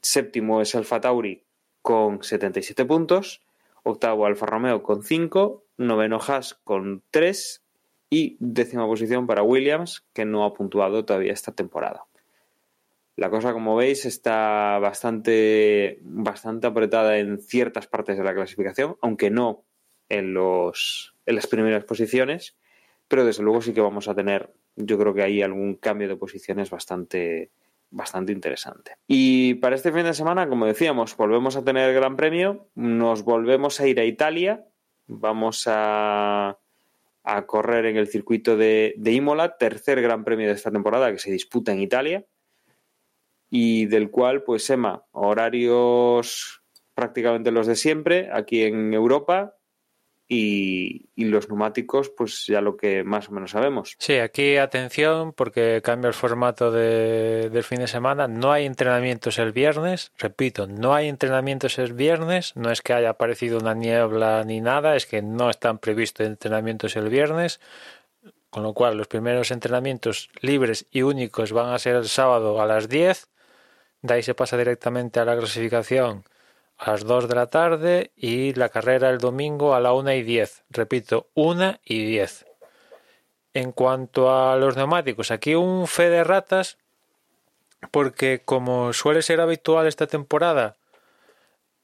Séptimo 0.00 0.60
es 0.60 0.74
Alfa 0.74 1.00
Tauri 1.00 1.42
con 1.82 2.22
77 2.22 2.84
puntos. 2.84 3.42
Octavo 3.82 4.26
Alfa 4.26 4.46
Romeo 4.46 4.82
con 4.82 5.02
5. 5.02 5.64
Noveno 5.78 6.18
Haas 6.26 6.54
con 6.54 7.02
3. 7.10 7.62
Y 8.10 8.36
décima 8.40 8.86
posición 8.86 9.26
para 9.26 9.42
Williams, 9.42 10.04
que 10.12 10.24
no 10.24 10.44
ha 10.44 10.52
puntuado 10.52 11.04
todavía 11.04 11.32
esta 11.32 11.52
temporada. 11.52 12.04
La 13.16 13.30
cosa, 13.30 13.52
como 13.52 13.76
veis, 13.76 14.06
está 14.06 14.78
bastante, 14.78 15.98
bastante 16.02 16.66
apretada 16.66 17.18
en 17.18 17.38
ciertas 17.40 17.86
partes 17.86 18.16
de 18.16 18.24
la 18.24 18.34
clasificación, 18.34 18.96
aunque 19.02 19.30
no 19.30 19.64
en 20.08 20.34
los, 20.34 21.14
en 21.26 21.36
las 21.36 21.46
primeras 21.46 21.84
posiciones, 21.84 22.56
pero 23.08 23.24
desde 23.24 23.42
luego 23.42 23.60
sí 23.60 23.74
que 23.74 23.80
vamos 23.80 24.08
a 24.08 24.14
tener, 24.14 24.52
yo 24.76 24.98
creo 24.98 25.14
que 25.14 25.22
hay 25.22 25.42
algún 25.42 25.74
cambio 25.74 26.08
de 26.08 26.16
posiciones 26.16 26.70
bastante, 26.70 27.50
bastante 27.92 28.32
interesante. 28.32 28.96
Y 29.06 29.54
para 29.54 29.76
este 29.76 29.92
fin 29.92 30.04
de 30.04 30.14
semana, 30.14 30.48
como 30.48 30.66
decíamos, 30.66 31.16
volvemos 31.16 31.56
a 31.56 31.64
tener 31.64 31.88
el 31.88 31.94
Gran 31.94 32.16
Premio, 32.16 32.68
nos 32.74 33.22
volvemos 33.22 33.80
a 33.80 33.86
ir 33.86 34.00
a 34.00 34.04
Italia, 34.04 34.66
vamos 35.06 35.64
a, 35.66 36.58
a 37.22 37.46
correr 37.46 37.86
en 37.86 37.96
el 37.96 38.08
circuito 38.08 38.56
de, 38.56 38.94
de 38.96 39.12
Imola, 39.12 39.56
tercer 39.56 40.02
Gran 40.02 40.24
Premio 40.24 40.48
de 40.48 40.54
esta 40.54 40.70
temporada 40.70 41.12
que 41.12 41.18
se 41.18 41.30
disputa 41.30 41.72
en 41.72 41.80
Italia 41.80 42.26
y 43.50 43.86
del 43.86 44.10
cual, 44.10 44.42
pues 44.42 44.68
Emma, 44.70 45.04
horarios 45.12 46.62
prácticamente 46.94 47.50
los 47.50 47.66
de 47.66 47.76
siempre 47.76 48.30
aquí 48.32 48.62
en 48.62 48.94
Europa, 48.94 49.56
y, 50.34 51.10
los 51.16 51.48
neumáticos, 51.48 52.08
pues 52.08 52.46
ya 52.46 52.60
lo 52.60 52.76
que 52.76 53.04
más 53.04 53.28
o 53.28 53.32
menos 53.32 53.50
sabemos. 53.50 53.96
Sí, 53.98 54.16
aquí 54.16 54.56
atención 54.56 55.32
porque 55.34 55.80
cambia 55.84 56.08
el 56.08 56.14
formato 56.14 56.70
del 56.72 57.62
fin 57.64 57.80
de 57.80 57.86
semana. 57.86 58.28
No 58.28 58.50
hay 58.50 58.64
entrenamientos 58.64 59.38
el 59.38 59.52
viernes, 59.52 60.12
repito, 60.18 60.66
no 60.66 60.94
hay 60.94 61.08
entrenamientos 61.08 61.78
el 61.78 61.92
viernes. 61.92 62.56
No 62.56 62.70
es 62.70 62.80
que 62.80 62.94
haya 62.94 63.10
aparecido 63.10 63.58
una 63.58 63.74
niebla 63.74 64.42
ni 64.44 64.60
nada, 64.60 64.96
es 64.96 65.06
que 65.06 65.20
no 65.20 65.50
están 65.50 65.78
previstos 65.78 66.26
entrenamientos 66.26 66.96
el 66.96 67.08
viernes. 67.08 67.60
Con 68.50 68.62
lo 68.62 68.74
cual, 68.74 68.96
los 68.96 69.08
primeros 69.08 69.50
entrenamientos 69.50 70.30
libres 70.40 70.86
y 70.90 71.02
únicos 71.02 71.52
van 71.52 71.72
a 71.72 71.78
ser 71.78 71.96
el 71.96 72.08
sábado 72.08 72.60
a 72.60 72.66
las 72.66 72.88
10. 72.88 73.28
De 74.02 74.14
ahí 74.14 74.22
se 74.22 74.34
pasa 74.34 74.56
directamente 74.56 75.20
a 75.20 75.24
la 75.24 75.36
clasificación 75.36 76.24
a 76.82 76.90
las 76.90 77.04
2 77.04 77.28
de 77.28 77.34
la 77.36 77.46
tarde 77.46 78.10
y 78.16 78.54
la 78.54 78.68
carrera 78.68 79.10
el 79.10 79.18
domingo 79.18 79.74
a 79.74 79.80
la 79.80 79.92
1 79.92 80.14
y 80.14 80.22
10. 80.24 80.64
Repito, 80.70 81.28
1 81.34 81.78
y 81.84 82.04
10. 82.06 82.46
En 83.54 83.70
cuanto 83.70 84.34
a 84.34 84.56
los 84.56 84.76
neumáticos, 84.76 85.30
aquí 85.30 85.54
un 85.54 85.86
fe 85.86 86.10
de 86.10 86.24
ratas, 86.24 86.78
porque 87.92 88.42
como 88.44 88.92
suele 88.92 89.22
ser 89.22 89.40
habitual 89.40 89.86
esta 89.86 90.08
temporada, 90.08 90.76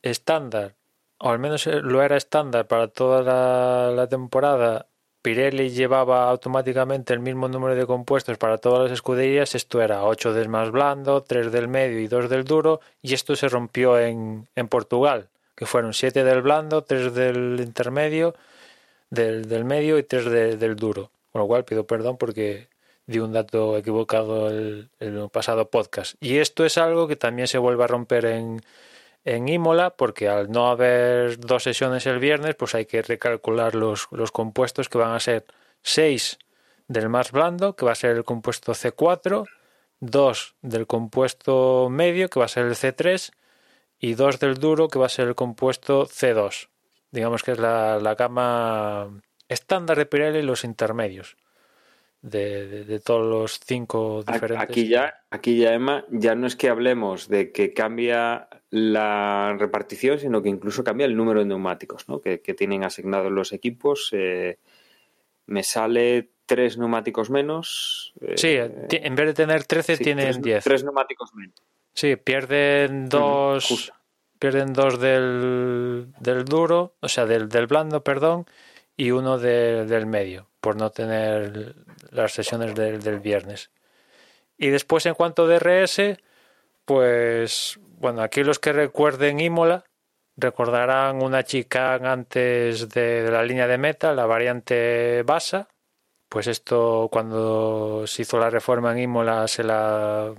estándar, 0.03 0.75
o 1.19 1.31
al 1.31 1.39
menos 1.39 1.67
lo 1.67 2.03
era 2.03 2.17
estándar 2.17 2.67
para 2.67 2.89
toda 2.89 3.23
la, 3.23 3.93
la 3.95 4.09
temporada, 4.09 4.87
Pirelli 5.23 5.71
llevaba 5.71 6.29
automáticamente 6.31 7.13
el 7.13 7.21
mismo 7.21 7.49
número 7.49 7.75
de 7.75 7.87
compuestos 7.87 8.39
para 8.39 8.59
todas 8.59 8.85
las 8.85 8.93
escuderías, 8.93 9.55
esto 9.55 9.83
era 9.83 10.05
8 10.05 10.33
del 10.33 10.49
más 10.49 10.71
blando, 10.71 11.23
3 11.23 11.51
del 11.51 11.69
medio 11.69 11.99
y 11.99 12.07
2 12.07 12.31
del 12.31 12.45
duro, 12.45 12.81
y 13.03 13.15
esto 13.15 13.35
se 13.35 13.49
rompió 13.49 13.99
en, 13.99 14.49
en 14.55 14.69
Portugal, 14.69 15.29
que 15.55 15.67
fueron 15.67 15.93
7 15.93 16.23
del 16.23 16.43
blando, 16.43 16.83
3 16.83 17.15
del 17.15 17.61
intermedio, 17.61 18.35
del, 19.11 19.49
del 19.49 19.65
medio 19.65 19.99
y 19.99 20.05
3 20.05 20.59
del 20.59 20.77
duro. 20.77 21.11
Con 21.33 21.43
lo 21.43 21.47
cual 21.47 21.65
pido 21.65 21.87
perdón 21.87 22.17
porque 22.17 22.69
di 23.07 23.19
un 23.19 23.33
dato 23.33 23.77
equivocado 23.77 24.49
el, 24.49 24.89
el 25.01 25.29
pasado 25.31 25.69
podcast. 25.69 26.15
Y 26.21 26.39
esto 26.39 26.65
es 26.65 26.79
algo 26.79 27.09
que 27.09 27.17
también 27.17 27.49
se 27.49 27.59
vuelve 27.59 27.85
a 27.85 27.87
romper 27.87 28.25
en, 28.27 28.63
en 29.25 29.49
Imola, 29.49 29.91
porque 29.91 30.29
al 30.29 30.51
no 30.51 30.69
haber 30.69 31.39
dos 31.39 31.65
sesiones 31.65 32.07
el 32.07 32.19
viernes, 32.19 32.55
pues 32.55 32.75
hay 32.75 32.87
que 32.87 33.03
recalcular 33.03 33.75
los, 33.75 34.09
los 34.11 34.33
compuestos 34.33 34.89
que 34.89 34.99
van 34.99 35.15
a 35.15 35.21
ser 35.21 35.45
6 35.83 36.39
del 36.89 37.09
más 37.09 37.33
blando, 37.33 37.77
que 37.77 37.85
va 37.85 37.93
a 37.93 37.97
ser 37.97 38.17
el 38.17 38.25
compuesto 38.25 38.73
C4, 38.73 39.47
2 40.01 40.55
del 40.63 40.87
compuesto 40.87 41.89
medio, 41.91 42.29
que 42.31 42.41
va 42.41 42.47
a 42.47 42.49
ser 42.49 42.67
el 42.67 42.75
C3, 42.75 43.33
y 44.01 44.15
2 44.15 44.39
del 44.39 44.55
duro, 44.55 44.89
que 44.89 44.99
va 44.99 45.07
a 45.07 45.11
ser 45.11 45.29
el 45.29 45.35
compuesto 45.35 46.07
C2. 46.07 46.69
Digamos 47.11 47.43
que 47.43 47.53
es 47.53 47.59
la, 47.59 47.99
la 47.99 48.15
gama 48.15 49.09
estándar 49.49 49.99
de 49.99 50.07
Pirelli 50.07 50.39
y 50.39 50.43
los 50.43 50.65
intermedios. 50.65 51.37
De, 52.21 52.85
de, 52.85 52.99
todos 52.99 53.25
los 53.25 53.61
cinco 53.61 54.25
diferentes. 54.27 54.69
Aquí 54.69 54.89
ya, 54.89 55.23
aquí 55.31 55.57
ya, 55.57 55.73
Emma, 55.73 56.05
ya 56.11 56.35
no 56.35 56.49
es 56.49 56.57
que 56.57 56.69
hablemos 56.69 57.29
de 57.29 57.53
que 57.53 57.73
cambia 57.73 58.49
la 58.71 59.57
repartición, 59.59 60.19
sino 60.19 60.43
que 60.43 60.49
incluso 60.49 60.85
cambia 60.85 61.07
el 61.07 61.17
número 61.17 61.41
de 61.41 61.47
neumáticos 61.47 62.09
¿no? 62.09 62.21
que, 62.21 62.41
que 62.41 62.55
tienen 62.55 62.85
asignados 62.85 63.33
los 63.33 63.53
equipos. 63.53 64.11
Eh, 64.13 64.59
me 65.47 65.63
sale 65.63 66.31
tres 66.45 66.77
neumáticos 66.77 67.31
menos. 67.31 68.13
Eh, 68.21 68.35
sí, 68.37 68.57
en 68.57 69.15
vez 69.15 69.27
de 69.27 69.35
tener 69.35 69.65
13 69.65 69.97
sí, 69.97 70.05
tienen 70.05 70.27
tres, 70.27 70.43
10. 70.43 70.65
Tres 70.65 70.85
neumáticos 70.85 71.35
menos. 71.35 71.55
Sí, 71.95 72.17
pierden 72.17 73.09
dos, 73.09 73.93
pierden 74.39 74.73
dos 74.73 75.01
del, 75.01 76.13
del, 76.21 76.45
duro, 76.45 76.95
o 77.01 77.09
sea, 77.09 77.27
del, 77.27 77.49
del 77.49 77.67
blando, 77.67 78.05
perdón, 78.05 78.47
y 78.97 79.11
uno 79.11 79.39
de, 79.39 79.85
del 79.85 80.07
medio, 80.07 80.49
por 80.61 80.77
no 80.77 80.91
tener 80.91 81.75
las 82.11 82.33
sesiones 82.33 82.75
del, 82.75 83.03
del 83.03 83.19
viernes. 83.19 83.71
Y 84.57 84.69
después, 84.69 85.07
en 85.07 85.15
cuanto 85.15 85.45
a 85.45 85.47
DRS, 85.47 86.19
pues, 86.85 87.81
bueno, 88.01 88.23
aquí 88.23 88.45
los 88.45 88.59
que 88.59 88.73
recuerden 88.73 89.41
Imola, 89.41 89.85
recordarán 90.37 91.23
una 91.23 91.43
chica 91.45 91.95
antes 91.95 92.89
de, 92.91 93.29
la 93.31 93.43
línea 93.43 93.67
de 93.67 93.79
meta, 93.79 94.13
la 94.13 94.27
variante 94.27 95.23
Basa. 95.25 95.69
Pues 96.29 96.47
esto, 96.47 97.09
cuando 97.11 98.07
se 98.07 98.23
hizo 98.23 98.39
la 98.39 98.51
reforma 98.51 98.93
en 98.93 98.99
Imola, 99.01 99.49
se 99.49 99.65
la, 99.65 100.35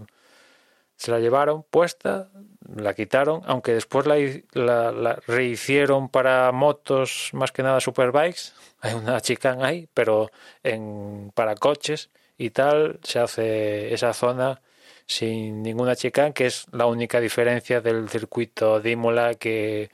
se 0.96 1.12
la 1.12 1.20
llevaron 1.20 1.64
puesta, 1.64 2.30
la 2.76 2.94
quitaron, 2.94 3.42
aunque 3.46 3.74
después 3.74 4.06
la, 4.06 4.92
la, 4.92 5.20
rehicieron 5.28 6.10
para 6.10 6.52
motos, 6.52 7.32
más 7.34 7.52
que 7.52 7.64
nada 7.64 7.82
superbikes. 7.82 8.54
Hay 8.82 8.94
una 8.94 9.20
chicane 9.20 9.66
ahí, 9.66 9.90
pero 9.94 10.30
en, 10.64 11.32
para 11.36 11.56
coches 11.56 12.10
y 12.38 12.52
tal 12.52 13.00
se 13.04 13.20
hace 13.20 13.94
esa 13.94 14.14
zona 14.14 14.62
sin 15.10 15.64
ninguna 15.64 15.96
chicane, 15.96 16.34
que 16.34 16.46
es 16.48 16.68
la 16.72 16.86
única 16.86 17.20
diferencia 17.20 17.82
del 17.82 18.10
circuito 18.10 18.80
de 18.80 18.92
Imola 18.92 19.34
que 19.36 19.90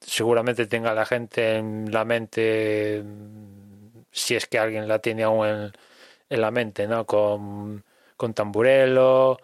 seguramente 0.00 0.66
tenga 0.66 0.94
la 0.94 1.06
gente 1.06 1.56
en 1.56 1.90
la 1.92 2.04
mente, 2.04 3.04
si 4.12 4.36
es 4.36 4.46
que 4.46 4.58
alguien 4.58 4.88
la 4.88 5.00
tiene 5.00 5.24
aún 5.24 5.72
en, 6.28 6.40
la 6.40 6.50
mente, 6.52 6.86
¿no? 6.86 7.06
Con, 7.06 7.84
con 8.16 8.34
Tamburello, 8.34 9.38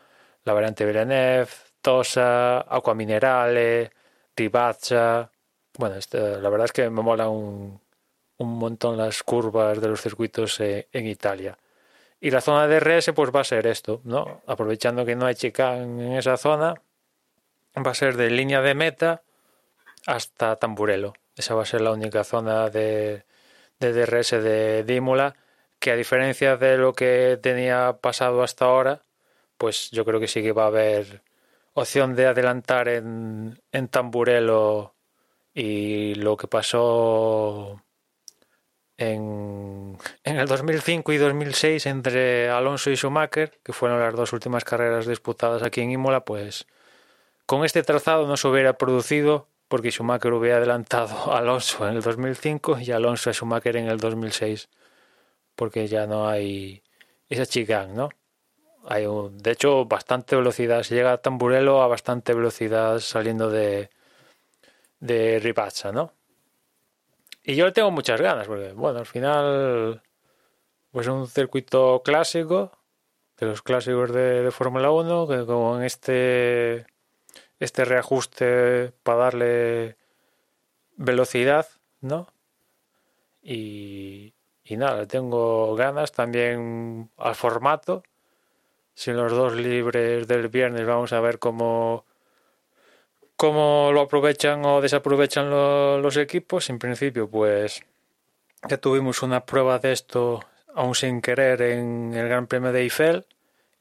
la 0.44 0.52
variante 0.54 0.86
Villeneuve, 0.86 1.48
Tosa, 1.80 2.60
Aqua 2.60 2.94
Minerale, 2.94 3.92
Ribazza. 4.36 5.30
Bueno, 5.78 5.96
la 6.12 6.48
verdad 6.50 6.66
es 6.66 6.72
que 6.72 6.90
me 6.90 7.02
mola 7.02 7.28
un, 7.28 7.80
un 8.38 8.58
montón 8.58 8.96
las 8.96 9.22
curvas 9.22 9.80
de 9.80 9.88
los 9.88 10.00
circuitos 10.00 10.60
eh, 10.60 10.88
en 10.92 11.06
Italia. 11.06 11.58
Y 12.24 12.30
la 12.30 12.40
zona 12.40 12.68
de 12.68 12.78
RS 12.78 13.12
pues 13.14 13.32
va 13.34 13.40
a 13.40 13.44
ser 13.44 13.66
esto, 13.66 14.00
¿no? 14.04 14.42
Aprovechando 14.46 15.04
que 15.04 15.16
no 15.16 15.26
hay 15.26 15.34
chicane 15.34 15.82
en 15.82 16.12
esa 16.12 16.36
zona, 16.36 16.80
va 17.76 17.90
a 17.90 17.94
ser 17.94 18.16
de 18.16 18.30
línea 18.30 18.60
de 18.60 18.74
meta 18.74 19.22
hasta 20.06 20.54
Tamburello. 20.54 21.14
Esa 21.34 21.56
va 21.56 21.62
a 21.62 21.66
ser 21.66 21.80
la 21.80 21.90
única 21.90 22.22
zona 22.22 22.70
de, 22.70 23.24
de 23.80 23.92
DRS 23.92 24.30
de, 24.40 24.94
Imola 24.94 25.34
que 25.80 25.90
a 25.90 25.96
diferencia 25.96 26.56
de 26.56 26.78
lo 26.78 26.92
que 26.92 27.40
tenía 27.42 27.98
pasado 28.00 28.44
hasta 28.44 28.66
ahora, 28.66 29.02
pues 29.58 29.90
yo 29.90 30.04
creo 30.04 30.20
que 30.20 30.28
sí 30.28 30.44
que 30.44 30.52
va 30.52 30.64
a 30.64 30.68
haber 30.68 31.22
opción 31.74 32.14
de 32.14 32.26
adelantar 32.26 32.86
en, 32.86 33.60
en 33.72 33.88
Tamburello 33.88 34.94
y 35.54 36.14
lo 36.14 36.36
que 36.36 36.46
pasó 36.46 37.82
en, 39.10 39.98
el 40.24 40.46
2005 40.46 41.12
y 41.12 41.16
2006 41.18 41.86
entre 41.86 42.48
Alonso 42.48 42.90
y 42.90 42.96
Schumacher, 42.96 43.58
que 43.62 43.72
fueron 43.72 44.00
las 44.00 44.14
dos 44.14 44.32
últimas 44.32 44.64
carreras 44.64 45.06
disputadas 45.06 45.62
aquí 45.62 45.80
en 45.80 45.90
Imola, 45.90 46.24
pues 46.24 46.66
con 47.46 47.64
este 47.64 47.82
trazado 47.82 48.26
no 48.26 48.36
se 48.36 48.48
hubiera 48.48 48.78
producido 48.78 49.48
porque 49.68 49.90
Schumacher 49.90 50.32
hubiera 50.32 50.58
adelantado 50.58 51.32
a 51.32 51.38
Alonso 51.38 51.88
en 51.88 51.96
el 51.96 52.02
2005 52.02 52.78
y 52.80 52.92
Alonso 52.92 53.30
a 53.30 53.32
Schumacher 53.32 53.76
en 53.76 53.88
el 53.88 53.98
2006, 53.98 54.68
porque 55.56 55.88
ya 55.88 56.06
no 56.06 56.28
hay 56.28 56.82
esa 57.28 57.46
chicane, 57.46 57.94
¿no? 57.94 58.10
Hay 58.84 59.06
un, 59.06 59.38
de 59.38 59.52
hecho 59.52 59.84
bastante 59.86 60.36
velocidad, 60.36 60.82
se 60.82 60.94
llega 60.94 61.12
a 61.12 61.18
Tamburello 61.18 61.82
a 61.82 61.86
bastante 61.86 62.34
velocidad 62.34 62.98
saliendo 62.98 63.50
de, 63.50 63.90
de 65.00 65.54
¿no? 65.92 66.12
Y 67.44 67.56
yo 67.56 67.66
le 67.66 67.72
tengo 67.72 67.90
muchas 67.90 68.20
ganas, 68.20 68.46
porque, 68.46 68.72
bueno, 68.72 69.00
al 69.00 69.06
final, 69.06 70.02
pues 70.92 71.06
es 71.06 71.12
un 71.12 71.26
circuito 71.26 72.02
clásico, 72.04 72.70
de 73.38 73.46
los 73.46 73.62
clásicos 73.62 74.12
de, 74.12 74.42
de 74.42 74.50
Fórmula 74.52 74.90
1, 74.90 75.26
que 75.26 75.44
con 75.46 75.82
este, 75.82 76.86
este 77.58 77.84
reajuste 77.84 78.92
para 79.02 79.18
darle 79.18 79.96
velocidad, 80.96 81.66
¿no? 82.00 82.28
Y, 83.42 84.34
y 84.64 84.76
nada, 84.76 85.00
le 85.00 85.06
tengo 85.06 85.74
ganas 85.74 86.12
también 86.12 87.10
al 87.16 87.34
formato. 87.34 88.04
Sin 88.94 89.16
los 89.16 89.32
dos 89.32 89.54
libres 89.54 90.28
del 90.28 90.48
viernes, 90.48 90.86
vamos 90.86 91.12
a 91.12 91.20
ver 91.20 91.38
cómo 91.38 92.04
cómo 93.42 93.90
lo 93.92 94.02
aprovechan 94.02 94.64
o 94.64 94.80
desaprovechan 94.80 95.50
lo, 95.50 95.98
los 95.98 96.16
equipos. 96.16 96.70
En 96.70 96.78
principio, 96.78 97.28
pues 97.28 97.82
ya 98.68 98.76
tuvimos 98.76 99.20
una 99.24 99.44
prueba 99.44 99.80
de 99.80 99.90
esto 99.90 100.44
aún 100.76 100.94
sin 100.94 101.20
querer 101.20 101.60
en 101.60 102.14
el 102.14 102.28
Gran 102.28 102.46
Premio 102.46 102.70
de 102.70 102.82
Eiffel 102.82 103.26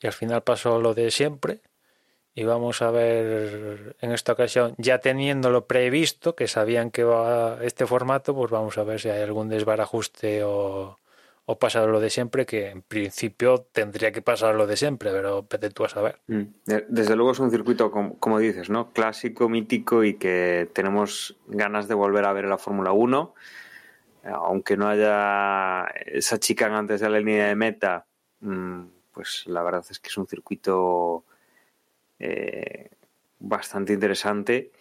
y 0.01 0.07
al 0.07 0.13
final 0.13 0.41
pasó 0.41 0.81
lo 0.81 0.95
de 0.95 1.11
siempre. 1.11 1.59
Y 2.33 2.43
vamos 2.43 2.81
a 2.81 2.89
ver 2.89 3.95
en 4.01 4.11
esta 4.13 4.31
ocasión, 4.31 4.73
ya 4.79 4.97
teniéndolo 4.97 5.67
previsto, 5.67 6.33
que 6.33 6.47
sabían 6.47 6.89
que 6.89 7.03
va 7.03 7.59
este 7.61 7.85
formato, 7.85 8.33
pues 8.33 8.49
vamos 8.49 8.79
a 8.79 8.83
ver 8.83 8.99
si 8.99 9.09
hay 9.09 9.21
algún 9.21 9.47
desbarajuste 9.47 10.43
o, 10.43 10.97
o 11.45 11.57
pasa 11.57 11.85
lo 11.85 11.99
de 11.99 12.09
siempre, 12.09 12.45
que 12.45 12.69
en 12.69 12.81
principio 12.81 13.67
tendría 13.71 14.11
que 14.11 14.21
pasar 14.21 14.55
lo 14.55 14.67
de 14.67 14.77
siempre, 14.77 15.11
pero 15.11 15.47
vete 15.49 15.69
tú 15.69 15.83
a 15.83 15.89
saber. 15.89 16.19
Mm. 16.27 16.43
Desde 16.87 17.15
luego 17.15 17.31
es 17.31 17.39
un 17.39 17.51
circuito, 17.51 17.91
como, 17.91 18.39
dices, 18.39 18.69
¿no? 18.69 18.93
Clásico, 18.93 19.49
mítico 19.49 20.03
y 20.03 20.15
que 20.15 20.69
tenemos 20.73 21.37
ganas 21.47 21.87
de 21.87 21.95
volver 21.95 22.25
a 22.25 22.33
ver 22.33 22.45
la 22.45 22.57
Fórmula 22.57 22.91
1. 22.91 23.33
Aunque 24.23 24.77
no 24.77 24.87
haya 24.87 25.85
esa 26.05 26.39
chica 26.39 26.67
antes 26.77 27.01
de 27.01 27.09
la 27.09 27.17
línea 27.17 27.47
de 27.47 27.55
meta, 27.55 28.05
mm, 28.41 28.83
pues 29.11 29.43
la 29.47 29.63
verdad 29.63 29.83
es 29.89 29.99
que 29.99 30.09
es 30.09 30.17
un 30.17 30.27
circuito 30.27 31.25
eh, 32.19 32.91
bastante 33.39 33.93
interesante 33.93 34.71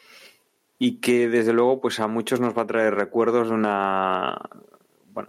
y 0.79 1.01
que 1.01 1.29
desde 1.29 1.55
luego 1.55 1.81
pues 1.81 2.01
a 2.01 2.07
muchos 2.07 2.39
nos 2.39 2.57
va 2.57 2.63
a 2.63 2.67
traer 2.67 2.95
recuerdos 2.95 3.49
de 3.49 3.55
una 3.55 4.39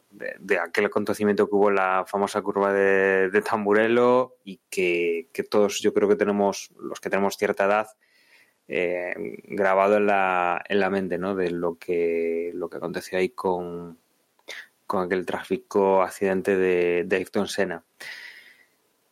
de, 0.09 0.59
aquel 0.59 0.85
acontecimiento 0.85 1.47
que 1.47 1.55
hubo 1.55 1.69
en 1.69 1.75
la 1.75 2.05
famosa 2.07 2.41
curva 2.41 2.73
de, 2.73 3.41
Tamburello 3.41 4.37
y 4.43 4.59
que, 4.69 5.29
que, 5.33 5.43
todos 5.43 5.81
yo 5.81 5.93
creo 5.93 6.07
que 6.07 6.15
tenemos, 6.15 6.71
los 6.79 6.99
que 6.99 7.09
tenemos 7.09 7.37
cierta 7.37 7.65
edad, 7.65 7.87
eh, 8.67 9.13
grabado 9.43 9.97
en 9.97 10.05
la, 10.05 10.63
en 10.67 10.79
la 10.79 10.89
mente, 10.89 11.17
¿no? 11.17 11.35
De 11.35 11.51
lo 11.51 11.77
que, 11.77 12.51
lo 12.53 12.69
que 12.69 12.77
aconteció 12.77 13.17
ahí 13.17 13.29
con, 13.29 13.97
con 14.87 15.03
aquel 15.03 15.25
tráfico 15.25 16.01
accidente 16.01 16.55
de, 16.55 17.03
de 17.05 17.15
Ayrton 17.15 17.47
Senna. 17.47 17.83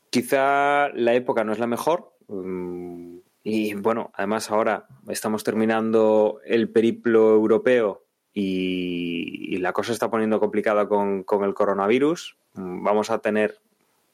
Quizá 0.09 0.89
la 0.89 1.13
época 1.13 1.43
no 1.43 1.53
es 1.53 1.59
la 1.59 1.67
mejor. 1.67 2.13
Um, 2.27 3.21
y 3.43 3.73
bueno, 3.73 4.11
además 4.13 4.49
ahora 4.51 4.87
estamos 5.07 5.43
terminando 5.43 6.41
el 6.45 6.69
periplo 6.69 7.31
europeo 7.31 8.05
y, 8.33 9.55
y, 9.55 9.57
la 9.57 9.73
cosa 9.73 9.91
está 9.91 10.09
poniendo 10.09 10.39
complicada 10.39 10.87
con, 10.87 11.23
con, 11.23 11.43
el 11.43 11.53
coronavirus. 11.53 12.37
Vamos 12.53 13.09
a 13.09 13.19
tener, 13.19 13.59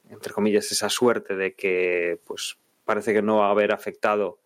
entre 0.09 0.33
comillas, 0.33 0.71
esa 0.71 0.89
suerte 0.89 1.35
de 1.35 1.53
que 1.53 2.19
pues 2.25 2.57
parece 2.85 3.13
que 3.13 3.21
no 3.21 3.37
va 3.37 3.47
a 3.47 3.51
haber 3.51 3.71
afectado 3.71 4.39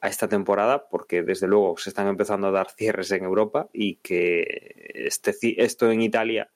a 0.00 0.08
esta 0.08 0.28
temporada, 0.28 0.88
porque 0.88 1.22
desde 1.22 1.48
luego 1.48 1.76
se 1.78 1.90
están 1.90 2.06
empezando 2.06 2.48
a 2.48 2.52
dar 2.52 2.70
cierres 2.70 3.10
en 3.12 3.24
Europa 3.24 3.68
y 3.72 3.96
que 3.96 4.92
este, 4.94 5.34
esto 5.62 5.90
en 5.90 6.02
Italia 6.02 6.50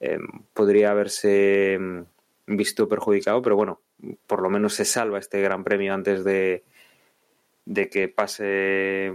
eh, 0.00 0.18
podría 0.52 0.90
haberse 0.90 1.78
visto 2.46 2.88
perjudicado, 2.88 3.42
pero 3.42 3.56
bueno, 3.56 3.80
por 4.26 4.42
lo 4.42 4.50
menos 4.50 4.74
se 4.74 4.84
salva 4.84 5.18
este 5.18 5.40
gran 5.40 5.64
premio 5.64 5.94
antes 5.94 6.22
de, 6.22 6.64
de 7.66 7.90
que 7.90 8.08
pase. 8.08 9.12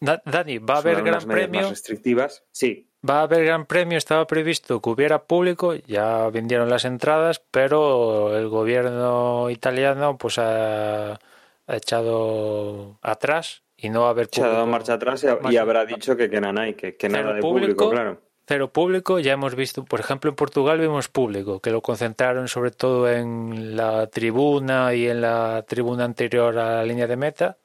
Da- 0.00 0.22
Dani, 0.24 0.58
va 0.58 0.74
a 0.74 0.78
haber 0.78 1.02
unas 1.02 1.24
gran 1.26 1.36
premio. 1.36 1.60
más 1.62 1.70
restrictivas. 1.70 2.44
Sí, 2.52 2.90
Va 3.08 3.20
a 3.20 3.22
haber 3.22 3.44
gran 3.44 3.66
premio, 3.66 3.96
estaba 3.98 4.26
previsto 4.26 4.80
que 4.82 4.90
hubiera 4.90 5.24
público, 5.26 5.74
ya 5.74 6.28
vendieron 6.30 6.68
las 6.68 6.84
entradas, 6.84 7.40
pero 7.52 8.36
el 8.36 8.48
gobierno 8.48 9.48
italiano 9.48 10.18
pues 10.18 10.38
ha, 10.38 11.12
ha 11.12 11.76
echado 11.76 12.98
atrás 13.02 13.62
y 13.76 13.90
no 13.90 14.00
va 14.02 14.06
a 14.08 14.10
haber 14.10 14.28
se 14.32 14.40
ha 14.40 14.44
dado 14.46 14.56
público. 14.60 14.72
marcha 14.72 14.94
atrás 14.94 15.22
y, 15.22 15.26
Marcha 15.26 15.52
y 15.52 15.56
habrá 15.56 15.80
atrás. 15.82 15.96
dicho 15.96 16.16
que, 16.16 16.28
que 16.28 16.40
nada, 16.40 16.62
hay, 16.62 16.74
que, 16.74 16.96
nada 17.08 17.34
de 17.34 17.40
público. 17.40 17.68
público, 17.84 17.90
claro. 17.90 18.20
Cero 18.48 18.72
público, 18.72 19.18
ya 19.20 19.32
hemos 19.32 19.54
visto, 19.56 19.84
por 19.84 19.98
ejemplo, 20.00 20.30
en 20.30 20.36
Portugal 20.36 20.78
vimos 20.80 21.08
público, 21.08 21.60
que 21.60 21.70
lo 21.70 21.82
concentraron 21.82 22.46
sobre 22.48 22.70
todo 22.70 23.08
en 23.10 23.76
la 23.76 24.06
tribuna 24.08 24.94
y 24.94 25.08
en 25.08 25.20
la 25.20 25.64
tribuna 25.66 26.04
anterior 26.04 26.56
a 26.58 26.76
la 26.76 26.84
línea 26.84 27.06
de 27.06 27.16
meta. 27.16 27.58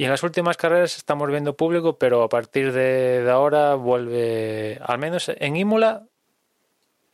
Y 0.00 0.04
en 0.04 0.10
las 0.10 0.22
últimas 0.22 0.56
carreras 0.56 0.96
estamos 0.96 1.28
viendo 1.30 1.58
público, 1.58 1.98
pero 1.98 2.22
a 2.22 2.30
partir 2.30 2.72
de, 2.72 3.22
de 3.22 3.30
ahora 3.30 3.74
vuelve, 3.74 4.78
al 4.82 4.98
menos 4.98 5.28
en 5.28 5.56
Imola, 5.56 6.06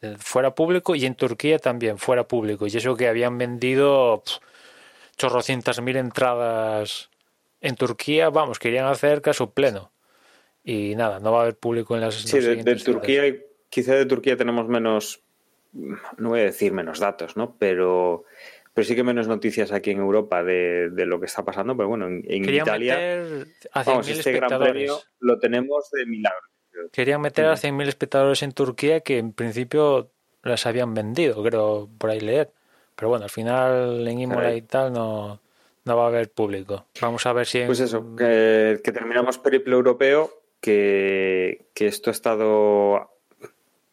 eh, 0.02 0.14
fuera 0.20 0.54
público 0.54 0.94
y 0.94 1.04
en 1.04 1.16
Turquía 1.16 1.58
también 1.58 1.98
fuera 1.98 2.28
público. 2.28 2.64
Y 2.68 2.76
eso 2.76 2.94
que 2.94 3.08
habían 3.08 3.38
vendido 3.38 4.22
chorrocientas 5.16 5.82
mil 5.82 5.96
entradas 5.96 7.10
en 7.60 7.74
Turquía, 7.74 8.30
vamos, 8.30 8.60
querían 8.60 8.86
hacer 8.86 9.20
caso 9.20 9.50
pleno. 9.50 9.90
Y 10.62 10.94
nada, 10.94 11.18
no 11.18 11.32
va 11.32 11.40
a 11.40 11.42
haber 11.42 11.56
público 11.56 11.96
en 11.96 12.02
las 12.02 12.14
Sí, 12.14 12.38
de, 12.38 12.62
de 12.62 12.76
Turquía, 12.76 13.22
quizá 13.68 13.96
de 13.96 14.06
Turquía 14.06 14.36
tenemos 14.36 14.68
menos, 14.68 15.24
no 15.72 16.28
voy 16.28 16.38
a 16.38 16.44
decir 16.44 16.72
menos 16.72 17.00
datos, 17.00 17.36
¿no? 17.36 17.56
Pero, 17.58 18.26
pero 18.76 18.86
sí 18.86 18.94
que 18.94 19.02
menos 19.02 19.26
noticias 19.26 19.72
aquí 19.72 19.92
en 19.92 20.00
Europa 20.00 20.44
de, 20.44 20.90
de 20.90 21.06
lo 21.06 21.18
que 21.18 21.24
está 21.24 21.42
pasando. 21.42 21.74
Pero 21.74 21.88
bueno, 21.88 22.08
en, 22.08 22.22
Italia, 22.44 22.94
meter 22.94 23.46
a 23.72 23.82
100.000 23.82 23.86
vamos, 23.86 24.08
este 24.10 24.32
gran 24.32 24.60
premio 24.60 24.98
lo 25.20 25.38
tenemos 25.38 25.90
de 25.92 26.04
milagro. 26.04 26.46
Querían 26.92 27.22
meter 27.22 27.46
a 27.46 27.54
100.000 27.56 27.88
espectadores 27.88 28.42
en 28.42 28.52
Turquía 28.52 29.00
que 29.00 29.16
en 29.16 29.32
principio 29.32 30.10
las 30.42 30.66
habían 30.66 30.92
vendido, 30.92 31.42
creo, 31.42 31.88
por 31.96 32.10
ahí 32.10 32.20
leer. 32.20 32.52
Pero 32.94 33.08
bueno, 33.08 33.24
al 33.24 33.30
final 33.30 34.06
en 34.06 34.20
Imola 34.20 34.54
y 34.54 34.60
tal 34.60 34.92
no, 34.92 35.40
no 35.86 35.96
va 35.96 36.04
a 36.04 36.08
haber 36.08 36.30
público. 36.30 36.84
Vamos 37.00 37.24
a 37.24 37.32
ver 37.32 37.46
si 37.46 37.60
en- 37.60 37.68
Pues 37.68 37.80
eso, 37.80 38.14
que, 38.14 38.78
que 38.84 38.92
terminamos 38.92 39.38
periplo 39.38 39.76
europeo, 39.76 40.30
que, 40.60 41.64
que 41.72 41.86
esto 41.86 42.10
ha 42.10 42.12
estado 42.12 43.08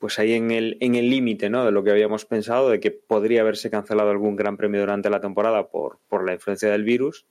pues 0.03 0.19
ahí 0.19 0.33
en 0.33 0.51
el 0.51 0.75
en 0.81 0.95
el 0.95 1.09
límite 1.09 1.49
¿no? 1.49 1.63
de 1.63 1.71
lo 1.71 1.81
que 1.81 1.91
habíamos 1.91 2.25
pensado, 2.25 2.69
de 2.69 2.81
que 2.81 2.91
podría 2.91 3.39
haberse 3.39 3.69
cancelado 3.69 4.09
algún 4.09 4.35
gran 4.35 4.57
premio 4.57 4.81
durante 4.81 5.09
la 5.09 5.21
temporada 5.21 5.69
por, 5.69 5.99
por 6.09 6.25
la 6.25 6.33
influencia 6.33 6.69
del 6.69 6.83
virus. 6.83 7.25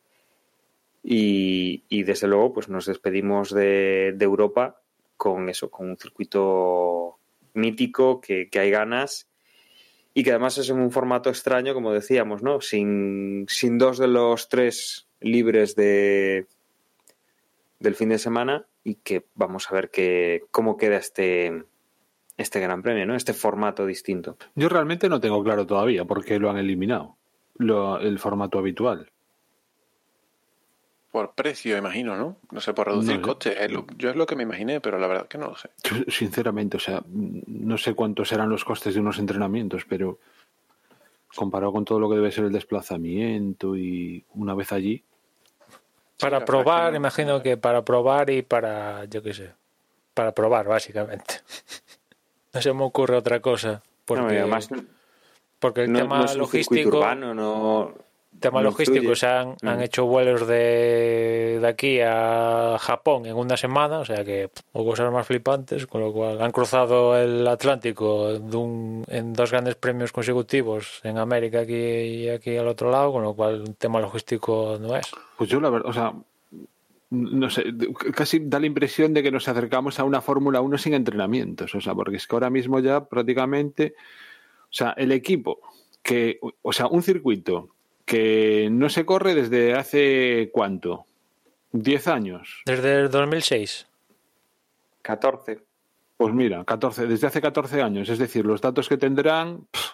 Y, 1.03 1.85
y 1.91 2.05
desde 2.05 2.29
luego, 2.29 2.55
pues 2.55 2.71
nos 2.71 2.87
despedimos 2.87 3.53
de, 3.53 4.17
Europa 4.19 4.81
con 5.19 5.51
eso, 5.51 5.71
con 5.71 5.91
un 5.91 5.99
circuito 5.99 7.19
mítico, 7.53 8.23
que, 8.23 8.49
que 8.49 8.59
hay 8.59 8.71
ganas 8.71 9.29
y 10.15 10.23
que 10.25 10.31
además 10.31 10.57
es 10.57 10.71
en 10.71 10.79
un 10.79 10.93
formato 10.93 11.29
extraño, 11.29 11.75
como 11.75 11.93
decíamos, 11.93 12.43
¿no? 12.43 12.63
Sin, 12.63 13.45
sin 13.51 13.77
dos 13.77 13.99
de 13.99 14.09
los 14.09 14.49
tres 14.49 15.09
libres 15.21 15.77
de 15.77 16.47
del 17.81 17.97
fin 17.97 18.09
de 18.09 18.19
semana 18.19 18.67
y 18.83 18.95
que 18.95 19.27
vamos 19.35 19.71
a 19.71 19.75
ver 19.75 19.91
que, 19.91 20.45
cómo 20.51 20.79
queda 20.79 20.97
este, 20.97 21.65
este 22.43 22.61
gran 22.61 22.83
premio, 22.83 23.07
¿no? 23.07 23.15
Este 23.15 23.33
formato 23.33 23.87
distinto. 23.87 24.37
Yo 24.55 24.69
realmente 24.69 25.09
no 25.09 25.21
tengo 25.21 25.43
claro 25.43 25.67
todavía 25.67 26.05
por 26.05 26.25
qué 26.25 26.39
lo 26.39 26.51
han 26.51 26.59
eliminado, 26.59 27.17
lo- 27.57 27.99
el 27.99 28.19
formato 28.19 28.59
habitual. 28.59 29.11
Por 31.11 31.35
precio, 31.35 31.77
imagino, 31.77 32.17
¿no? 32.17 32.37
No 32.51 32.61
sé, 32.61 32.73
por 32.73 32.87
reducir 32.89 33.17
No 33.17 33.23
costes. 33.23 33.57
Es 33.61 33.71
lo- 33.71 33.87
yo 33.99 34.11
es 34.11 34.17
lo 34.17 34.25
que 34.27 34.35
me 34.35 34.45
imaginé, 34.45 34.81
pero 34.81 34.99
la 34.99 35.07
verdad 35.07 35.29
que 35.29 35.37
no 35.39 35.49
lo 35.49 35.57
sé. 35.57 35.69
Yo, 35.85 35.97
sinceramente, 36.11 36.79
o 36.79 36.81
sea, 36.81 37.03
no 37.07 37.77
sé 37.77 37.95
cuántos 37.95 38.29
serán 38.31 38.49
los 38.49 38.65
costes 38.65 38.95
de 38.95 39.01
unos 39.01 39.19
entrenamientos, 39.19 39.85
pero 39.87 40.19
comparado 41.35 41.73
con 41.73 41.85
todo 41.85 41.99
lo 42.01 42.09
que 42.09 42.17
debe 42.17 42.31
ser 42.33 42.45
el 42.45 42.53
desplazamiento 42.53 43.77
y 43.77 44.25
una 44.35 44.55
vez 44.55 44.73
allí, 44.73 45.03
para 46.19 46.45
probar, 46.45 46.87
que 46.87 46.93
no. 46.93 46.97
imagino 46.99 47.43
que 47.43 47.57
para 47.57 47.85
probar 47.85 48.31
y 48.31 48.43
para, 48.43 49.05
yo 49.07 49.23
qué 49.23 49.35
sé, 49.35 49.53
para 50.15 50.33
probar 50.33 50.69
básicamente. 50.69 51.41
No 52.53 52.63
se 52.63 52.73
me 52.73 52.85
ocurre 52.85 53.17
otra 53.17 53.41
cosa. 53.41 53.83
Porque, 54.05 54.23
No, 54.23 54.29
además, 54.41 54.69
porque 55.59 55.83
el 55.83 55.93
no, 55.93 55.99
tema 56.01 56.19
no 56.19 56.25
es 56.25 56.37
un 56.37 56.47
circuito 56.49 56.75
logístico... 56.75 56.99
urbano, 56.99 57.35
no, 57.35 57.93
tema 58.41 58.59
no 58.61 58.71
logístico, 58.71 59.15
sea, 59.15 59.41
han, 59.43 59.57
han 59.63 59.79
Mm. 59.79 59.83
hecho 59.83 60.05
vuelos 60.07 60.47
de, 60.49 61.59
de 61.61 61.69
aquí 61.69 62.01
a 62.03 62.77
Japón 62.81 63.27
en 63.27 63.37
una 63.37 63.57
semana, 63.57 64.01
o 64.01 64.05
sea 64.05 64.25
que 64.25 64.49
pff, 64.49 64.65
o 64.73 64.85
cosas 64.85 65.13
más 65.13 65.27
flipantes, 65.27 65.87
con 65.87 66.01
lo 66.01 66.13
cual 66.13 66.43
han 66.43 66.51
cruzado 66.51 67.17
el 67.17 67.47
Atlántico 67.47 68.33
de 68.39 68.57
un- 68.57 69.05
en 69.09 69.33
dos 69.33 69.53
grandes 69.53 69.77
premios 69.77 70.11
consecutivos 70.11 71.01
en 71.05 71.19
América 71.19 71.61
aquí 71.61 71.75
y 71.75 72.29
aquí 72.31 72.57
al 72.57 72.67
otro 72.67 72.91
lado, 72.91 73.13
con 73.13 73.23
lo 73.23 73.35
cual 73.35 73.61
un 73.61 73.75
tema 73.75 74.01
logístico 74.01 74.77
no 74.81 74.97
es. 74.97 75.07
pues 75.39 75.49
yo 75.49 75.61
la 75.61 75.71
verdad, 75.71 75.89
o 75.89 75.93
sea, 75.93 76.13
no 77.13 77.51
sé, 77.51 77.65
casi 78.15 78.41
da 78.41 78.59
la 78.59 78.67
impresión 78.67 79.13
de 79.13 79.23
que 79.23 79.31
nos 79.31 79.47
acercamos 79.47 80.01
a 80.01 80.05
una 80.05 80.23
Fórmula 80.23 80.63
1 80.63 80.79
sin 80.79 80.95
entrenamientos, 80.95 81.75
o 81.75 81.81
sea, 81.81 81.95
porque 81.95 82.17
es 82.17 82.27
que 82.27 82.35
ahora 82.35 82.49
mismo 82.49 82.81
ya 82.81 83.05
prácticamente, 83.05 83.95
o 84.63 84.73
sea, 84.73 84.95
el 84.97 85.13
equipo 85.13 85.61
que, 86.03 86.41
o 86.63 86.73
sea, 86.73 86.87
un 86.87 87.03
circuito 87.03 87.69
que 88.07 88.69
no 88.73 88.89
se 88.89 89.05
corre 89.05 89.35
desde 89.35 89.75
hace 89.75 90.49
cuánto, 90.55 91.05
10 91.73 92.09
años. 92.09 92.63
Desde 92.65 93.01
el 93.01 93.11
2006. 93.11 93.87
14. 95.03 95.61
Pues 96.17 96.33
mira, 96.33 96.65
14, 96.65 97.07
desde 97.07 97.27
hace 97.27 97.43
14 97.43 97.83
años, 97.83 98.09
es 98.09 98.19
decir, 98.19 98.47
los 98.47 98.63
datos 98.63 98.89
que 98.89 98.97
tendrán, 98.97 99.67
pff, 99.71 99.93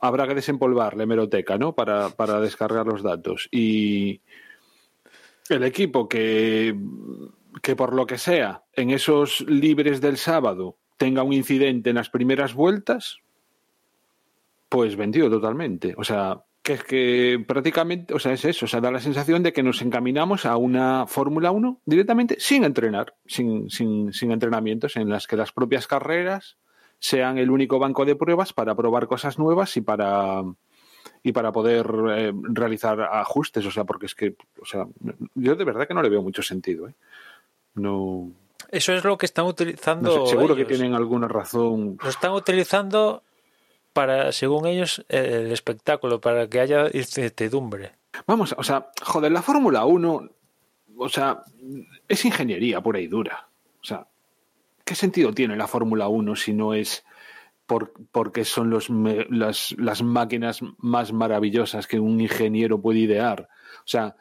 habrá 0.00 0.28
que 0.28 0.36
desempolvar 0.36 0.96
la 0.96 1.02
hemeroteca, 1.02 1.58
¿no? 1.58 1.74
Para, 1.74 2.10
para 2.10 2.40
descargar 2.40 2.86
los 2.86 3.02
datos. 3.02 3.48
Y 3.50 4.20
el 5.50 5.64
equipo 5.64 6.08
que, 6.08 6.78
que 7.62 7.76
por 7.76 7.94
lo 7.94 8.06
que 8.06 8.18
sea, 8.18 8.64
en 8.74 8.90
esos 8.90 9.40
libres 9.42 10.00
del 10.00 10.16
sábado, 10.16 10.76
tenga 10.96 11.22
un 11.22 11.32
incidente 11.32 11.90
en 11.90 11.96
las 11.96 12.10
primeras 12.10 12.54
vueltas, 12.54 13.18
pues 14.68 14.96
vendido 14.96 15.30
totalmente. 15.30 15.94
O 15.96 16.04
sea, 16.04 16.42
que 16.62 16.74
es 16.74 16.84
que 16.84 17.44
prácticamente, 17.46 18.12
o 18.12 18.18
sea, 18.18 18.32
es 18.32 18.44
eso, 18.44 18.66
o 18.66 18.68
sea, 18.68 18.80
da 18.80 18.90
la 18.90 19.00
sensación 19.00 19.42
de 19.42 19.52
que 19.52 19.62
nos 19.62 19.80
encaminamos 19.80 20.44
a 20.44 20.56
una 20.56 21.06
Fórmula 21.06 21.50
1 21.50 21.80
directamente 21.86 22.36
sin 22.38 22.64
entrenar, 22.64 23.14
sin, 23.26 23.70
sin, 23.70 24.12
sin 24.12 24.32
entrenamientos, 24.32 24.96
en 24.96 25.08
las 25.08 25.26
que 25.26 25.36
las 25.36 25.52
propias 25.52 25.86
carreras 25.86 26.58
sean 26.98 27.38
el 27.38 27.50
único 27.50 27.78
banco 27.78 28.04
de 28.04 28.16
pruebas 28.16 28.52
para 28.52 28.74
probar 28.74 29.06
cosas 29.06 29.38
nuevas 29.38 29.76
y 29.76 29.80
para 29.80 30.42
y 31.22 31.32
para 31.32 31.52
poder 31.52 31.86
eh, 32.10 32.32
realizar 32.34 33.00
ajustes, 33.00 33.64
o 33.66 33.70
sea, 33.70 33.84
porque 33.84 34.06
es 34.06 34.14
que, 34.14 34.34
o 34.60 34.64
sea, 34.64 34.86
yo 35.34 35.54
de 35.56 35.64
verdad 35.64 35.86
que 35.86 35.94
no 35.94 36.02
le 36.02 36.08
veo 36.08 36.22
mucho 36.22 36.42
sentido, 36.42 36.88
¿eh? 36.88 36.94
No, 37.74 38.30
Eso 38.70 38.92
es 38.92 39.04
lo 39.04 39.16
que 39.16 39.26
están 39.26 39.46
utilizando. 39.46 40.16
no 40.16 40.26
sé, 40.26 40.32
seguro 40.32 40.56
que 40.56 40.64
tienen 40.64 40.94
alguna 40.94 41.28
razón. 41.28 41.98
Lo 42.02 42.08
están 42.08 42.32
utilizando 42.32 43.22
para, 43.92 44.32
según 44.32 44.66
ellos, 44.66 45.04
el 45.08 45.52
espectáculo, 45.52 46.20
para 46.20 46.48
que 46.48 46.60
haya 46.60 46.86
incertidumbre. 46.92 47.92
Vamos, 48.26 48.54
o 48.56 48.62
sea, 48.62 48.90
joder, 49.02 49.32
la 49.32 49.42
Fórmula 49.42 49.84
1, 49.84 50.30
o 50.98 51.08
sea, 51.08 51.42
es 52.08 52.24
ingeniería 52.24 52.80
pura 52.80 53.00
y 53.00 53.06
dura. 53.06 53.48
O 53.80 53.84
sea, 53.84 54.06
¿qué 54.84 54.94
sentido 54.94 55.32
tiene 55.32 55.56
la 55.56 55.66
Fórmula 55.66 56.08
1 56.08 56.36
si 56.36 56.52
no 56.52 56.74
es 56.74 57.04
por, 57.68 57.92
porque 58.10 58.44
son 58.44 58.70
los, 58.70 58.88
las, 58.90 59.76
las 59.78 60.02
máquinas 60.02 60.60
más 60.78 61.12
maravillosas 61.12 61.86
que 61.86 62.00
un 62.00 62.20
ingeniero 62.20 62.80
puede 62.80 63.00
idear? 63.00 63.48
O 63.80 63.86
sea, 63.86 64.16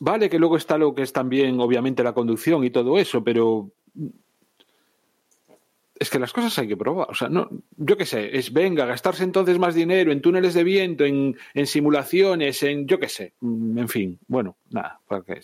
vale 0.00 0.28
que 0.28 0.40
luego 0.40 0.56
está 0.56 0.76
lo 0.76 0.94
que 0.94 1.02
es 1.02 1.12
también, 1.12 1.60
obviamente, 1.60 2.02
la 2.02 2.12
conducción 2.12 2.64
y 2.64 2.70
todo 2.70 2.98
eso, 2.98 3.22
pero 3.22 3.70
es 5.96 6.10
que 6.10 6.18
las 6.18 6.32
cosas 6.32 6.58
hay 6.58 6.66
que 6.66 6.76
probar. 6.76 7.08
O 7.08 7.14
sea, 7.14 7.28
no, 7.28 7.48
yo 7.76 7.96
qué 7.96 8.04
sé, 8.04 8.36
es 8.36 8.52
venga, 8.52 8.84
gastarse 8.84 9.22
entonces 9.22 9.58
más 9.58 9.76
dinero 9.76 10.10
en 10.10 10.20
túneles 10.20 10.54
de 10.54 10.64
viento, 10.64 11.04
en, 11.04 11.36
en 11.54 11.66
simulaciones, 11.66 12.62
en 12.64 12.88
yo 12.88 12.98
qué 12.98 13.08
sé. 13.08 13.34
En 13.40 13.88
fin, 13.88 14.18
bueno, 14.26 14.56
nada, 14.70 14.98
¿para 15.06 15.22
qué? 15.22 15.40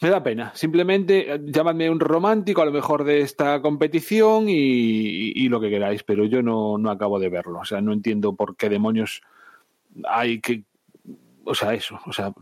Me 0.00 0.08
da 0.08 0.22
pena. 0.22 0.52
Simplemente 0.54 1.34
eh, 1.34 1.40
llamadme 1.44 1.90
un 1.90 2.00
romántico 2.00 2.62
a 2.62 2.64
lo 2.64 2.72
mejor 2.72 3.04
de 3.04 3.20
esta 3.20 3.60
competición 3.60 4.46
y, 4.48 5.48
lo 5.48 5.60
que 5.60 5.68
queráis, 5.68 6.02
pero 6.02 6.24
yo 6.24 6.42
no, 6.42 6.78
no 6.78 6.90
acabo 6.90 7.18
de 7.18 7.28
verlo. 7.28 7.58
O 7.60 7.64
sea, 7.64 7.80
no 7.82 7.92
entiendo 7.92 8.34
por 8.34 8.56
qué 8.56 8.70
demonios 8.70 9.22
hay 10.08 10.40
que. 10.40 10.64
O 11.44 11.54
sea, 11.54 11.74
eso. 11.74 12.00
O 12.06 12.12
sea, 12.12 12.32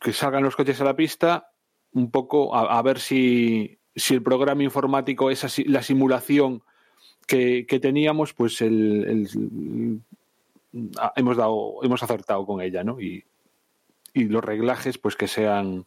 que 0.00 0.12
salgan 0.12 0.42
los 0.42 0.56
coches 0.56 0.80
a 0.80 0.84
la 0.84 0.96
pista 0.96 1.50
un 1.92 2.10
poco 2.10 2.54
a, 2.54 2.82
ver 2.82 2.98
si, 2.98 3.78
si 3.94 4.12
el 4.12 4.22
programa 4.22 4.62
informático 4.62 5.30
es 5.30 5.44
así, 5.44 5.64
la 5.64 5.82
simulación 5.82 6.62
que, 7.26 7.66
que 7.66 7.80
teníamos, 7.80 8.34
pues 8.34 8.60
el, 8.60 9.28
el- 10.74 10.90
ah, 10.98 11.12
hemos 11.16 11.36
dado, 11.38 11.82
hemos 11.82 12.02
acertado 12.02 12.44
con 12.44 12.60
ella, 12.60 12.84
¿no? 12.84 13.00
Y, 13.00 13.24
y 14.12 14.24
los 14.24 14.44
reglajes 14.44 14.98
pues 14.98 15.16
que 15.16 15.28
sean 15.28 15.86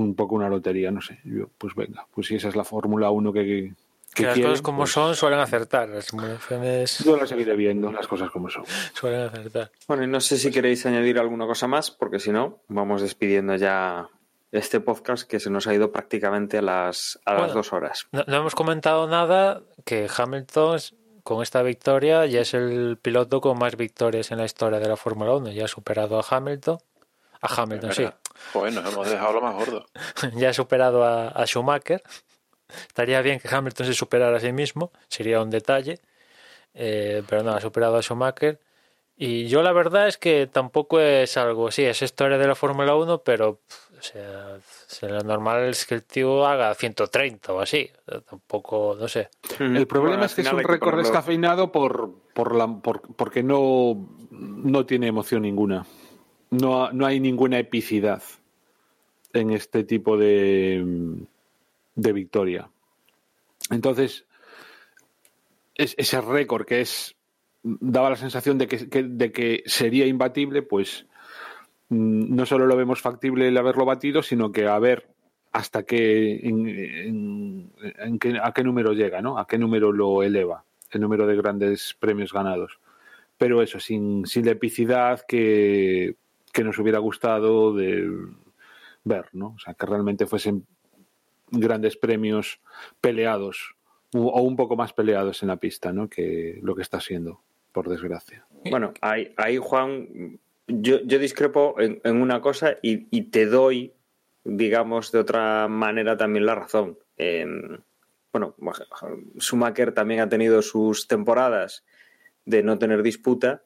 un 0.00 0.14
poco 0.14 0.34
una 0.34 0.48
lotería, 0.48 0.90
no 0.90 1.00
sé. 1.00 1.20
Yo, 1.24 1.48
pues 1.58 1.74
venga, 1.74 2.06
pues 2.14 2.26
si 2.26 2.36
esa 2.36 2.48
es 2.48 2.56
la 2.56 2.64
Fórmula 2.64 3.10
1 3.10 3.32
que, 3.32 3.44
que, 3.44 3.74
Que 4.14 4.22
las 4.24 4.34
quieren, 4.34 4.50
cosas 4.50 4.62
como 4.62 4.78
pues 4.78 4.90
son 4.90 5.14
suelen 5.14 5.38
acertar. 5.38 5.88
Las 5.88 6.06
simulaciones 6.06 6.98
Yo 7.04 7.16
la 7.16 7.26
seguiré 7.26 7.54
viendo, 7.56 7.92
las 7.92 8.06
cosas 8.06 8.30
como 8.30 8.50
son. 8.50 8.64
suelen 8.94 9.22
acertar. 9.22 9.70
Bueno, 9.86 10.04
y 10.04 10.06
no 10.06 10.20
sé 10.20 10.38
si 10.38 10.50
queréis 10.50 10.84
añadir 10.86 11.18
alguna 11.18 11.46
cosa 11.46 11.66
más, 11.66 11.90
porque 11.90 12.18
si 12.18 12.32
no, 12.32 12.60
vamos 12.68 13.02
despidiendo 13.02 13.54
ya 13.56 14.08
este 14.50 14.80
podcast 14.80 15.28
que 15.28 15.40
se 15.40 15.48
nos 15.48 15.66
ha 15.66 15.74
ido 15.74 15.92
prácticamente 15.92 16.58
a 16.58 16.62
las, 16.62 17.18
a 17.24 17.34
las 17.34 17.54
dos 17.54 17.72
horas. 17.72 18.06
No, 18.12 18.24
no 18.26 18.36
hemos 18.36 18.54
comentado 18.54 19.08
nada 19.08 19.62
que 19.84 20.08
Hamilton 20.14 20.78
con 21.22 21.42
esta 21.42 21.62
victoria 21.62 22.26
ya 22.26 22.40
es 22.40 22.52
el 22.54 22.98
piloto 23.00 23.40
con 23.40 23.58
más 23.58 23.76
victorias 23.76 24.30
en 24.30 24.38
la 24.38 24.44
historia 24.44 24.80
de 24.80 24.88
la 24.88 24.96
Fórmula 24.96 25.34
1. 25.34 25.52
Ya 25.52 25.66
ha 25.66 25.68
superado 25.68 26.18
a 26.18 26.24
Hamilton. 26.28 26.78
A 27.42 27.62
Hamilton, 27.62 27.92
sí. 27.92 28.08
Pues 28.52 28.72
nos 28.74 28.90
hemos 28.92 29.10
dejado 29.10 29.32
lo 29.34 29.40
más 29.42 29.54
gordo. 29.54 29.86
ya 30.36 30.50
ha 30.50 30.52
superado 30.52 31.04
a, 31.04 31.28
a 31.28 31.44
Schumacher. 31.46 32.02
Estaría 32.86 33.20
bien 33.20 33.38
que 33.40 33.54
Hamilton 33.54 33.86
se 33.86 33.94
superara 33.94 34.36
a 34.36 34.40
sí 34.40 34.52
mismo, 34.52 34.92
sería 35.08 35.42
un 35.42 35.50
detalle. 35.50 36.00
Eh, 36.74 37.22
pero 37.28 37.42
no, 37.42 37.52
ha 37.52 37.60
superado 37.60 37.96
a 37.96 38.02
Schumacher. 38.02 38.58
Y 39.16 39.46
yo 39.46 39.62
la 39.62 39.72
verdad 39.72 40.08
es 40.08 40.16
que 40.16 40.46
tampoco 40.46 40.98
es 40.98 41.36
algo, 41.36 41.70
sí, 41.70 41.84
es 41.84 42.00
historia 42.00 42.38
de 42.38 42.46
la 42.46 42.54
Fórmula 42.54 42.94
1, 42.96 43.18
pero 43.22 43.56
pff, 43.56 43.98
o 43.98 44.02
sea, 44.02 44.56
o 44.56 44.60
sea, 44.86 45.08
lo 45.10 45.20
normal 45.20 45.64
es 45.68 45.84
que 45.84 45.94
el 45.96 46.02
tío 46.02 46.46
haga 46.46 46.74
130 46.74 47.52
o 47.52 47.60
así. 47.60 47.90
Tampoco, 48.28 48.96
no 48.98 49.06
sé. 49.08 49.28
El 49.60 49.86
problema 49.86 50.16
Bueno, 50.16 50.24
es 50.26 50.34
que 50.34 50.40
es 50.40 50.52
un 50.52 50.62
récord 50.64 50.96
descafeinado 50.96 51.70
por, 51.70 52.10
por 52.32 52.54
la, 52.56 52.66
por- 52.66 53.02
porque 53.14 53.42
no, 53.42 54.08
no 54.30 54.86
tiene 54.86 55.08
emoción 55.08 55.42
ninguna. 55.42 55.84
No, 56.52 56.92
no 56.92 57.06
hay 57.06 57.18
ninguna 57.18 57.58
epicidad 57.58 58.22
en 59.32 59.50
este 59.50 59.84
tipo 59.84 60.16
de, 60.18 61.16
de 61.94 62.12
victoria. 62.12 62.68
Entonces, 63.70 64.26
es- 65.74 65.94
ese 65.96 66.20
récord 66.20 66.66
que 66.66 66.82
es 66.82 67.16
daba 67.64 68.10
la 68.10 68.16
sensación 68.16 68.58
de 68.58 68.66
que, 68.66 69.02
de 69.04 69.32
que 69.32 69.62
sería 69.66 70.06
imbatible, 70.06 70.62
pues 70.62 71.06
mm, 71.88 72.34
no 72.34 72.44
solo 72.44 72.66
lo 72.66 72.76
vemos 72.76 73.00
factible 73.00 73.48
el 73.48 73.56
haberlo 73.56 73.84
batido, 73.86 74.22
sino 74.22 74.52
que 74.52 74.66
a 74.66 74.78
ver 74.78 75.08
hasta 75.52 75.84
qué, 75.84 76.40
en, 76.46 77.72
a 78.42 78.52
qué 78.52 78.64
número 78.64 78.92
llega, 78.92 79.22
¿no? 79.22 79.38
A 79.38 79.46
qué 79.46 79.56
número 79.58 79.92
lo 79.92 80.22
eleva, 80.22 80.64
el 80.90 81.00
número 81.00 81.26
de 81.26 81.36
grandes 81.36 81.96
premios 81.98 82.32
ganados. 82.32 82.78
Pero 83.38 83.62
eso, 83.62 83.78
sin, 83.80 84.26
sin 84.26 84.44
la 84.46 84.52
epicidad 84.52 85.24
que, 85.26 86.16
que 86.52 86.64
nos 86.64 86.78
hubiera 86.78 86.98
gustado 86.98 87.74
de 87.74 88.08
ver, 89.04 89.26
¿no? 89.32 89.54
O 89.56 89.58
sea, 89.58 89.74
que 89.74 89.86
realmente 89.86 90.26
fuesen 90.26 90.66
grandes 91.50 91.96
premios 91.96 92.60
peleados 93.00 93.74
o 94.14 94.42
un 94.42 94.56
poco 94.56 94.76
más 94.76 94.92
peleados 94.92 95.42
en 95.42 95.48
la 95.48 95.56
pista, 95.56 95.92
¿no? 95.92 96.08
Que 96.08 96.58
lo 96.62 96.74
que 96.74 96.82
está 96.82 97.00
siendo, 97.00 97.40
por 97.72 97.88
desgracia. 97.88 98.46
Bueno, 98.70 98.92
ahí, 99.00 99.56
Juan, 99.58 100.38
yo, 100.66 101.00
yo 101.04 101.18
discrepo 101.18 101.76
en, 101.78 102.00
una 102.04 102.40
cosa 102.40 102.76
y, 102.82 103.08
y 103.10 103.30
te 103.30 103.46
doy, 103.46 103.94
digamos, 104.44 105.12
de 105.12 105.18
otra 105.18 105.66
manera 105.68 106.16
también 106.16 106.44
la 106.44 106.54
razón. 106.54 106.98
Em, 107.16 107.78
bueno, 108.32 108.54
Schumacher 109.38 109.92
también 109.92 110.20
ha 110.20 110.28
tenido 110.28 110.62
sus 110.62 111.06
temporadas 111.06 111.84
de 112.44 112.62
no 112.62 112.78
tener 112.78 113.02
disputa, 113.02 113.62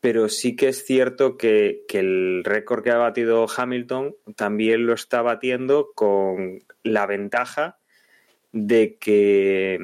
pero 0.00 0.28
sí 0.28 0.56
que 0.56 0.68
es 0.68 0.84
cierto 0.84 1.36
que, 1.36 1.84
que 1.88 2.00
el 2.00 2.42
récord 2.44 2.82
que 2.82 2.90
ha 2.90 2.96
batido 2.96 3.46
Hamilton 3.54 4.16
también 4.36 4.86
lo 4.86 4.94
está 4.94 5.22
batiendo 5.22 5.90
con 5.94 6.60
la 6.82 7.06
ventaja 7.06 7.78
de 8.52 8.96
que 8.98 9.78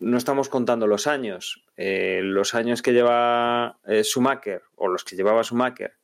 no 0.00 0.16
estamos 0.16 0.48
contando 0.48 0.86
los 0.86 1.06
años. 1.06 1.64
Eh, 1.76 2.20
los 2.22 2.54
años 2.54 2.82
que 2.82 2.92
lleva 2.92 3.78
eh, 3.86 4.04
Schumacher 4.04 4.62
o 4.76 4.88
los 4.88 5.04
que 5.04 5.16
llevaba 5.16 5.42
Schumacher 5.42 5.94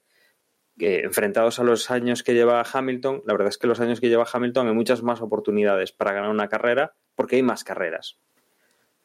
eh, 0.78 1.02
enfrentados 1.04 1.58
a 1.58 1.64
los 1.64 1.90
años 1.90 2.22
que 2.22 2.34
lleva 2.34 2.64
Hamilton, 2.70 3.22
la 3.26 3.34
verdad 3.34 3.48
es 3.48 3.58
que 3.58 3.66
los 3.66 3.80
años 3.80 4.00
que 4.00 4.08
lleva 4.08 4.26
Hamilton 4.30 4.68
hay 4.68 4.74
muchas 4.74 5.02
más 5.02 5.20
oportunidades 5.20 5.92
para 5.92 6.12
ganar 6.12 6.30
una 6.30 6.48
carrera 6.48 6.94
porque 7.14 7.36
hay 7.36 7.42
más 7.42 7.64
carreras. 7.64 8.18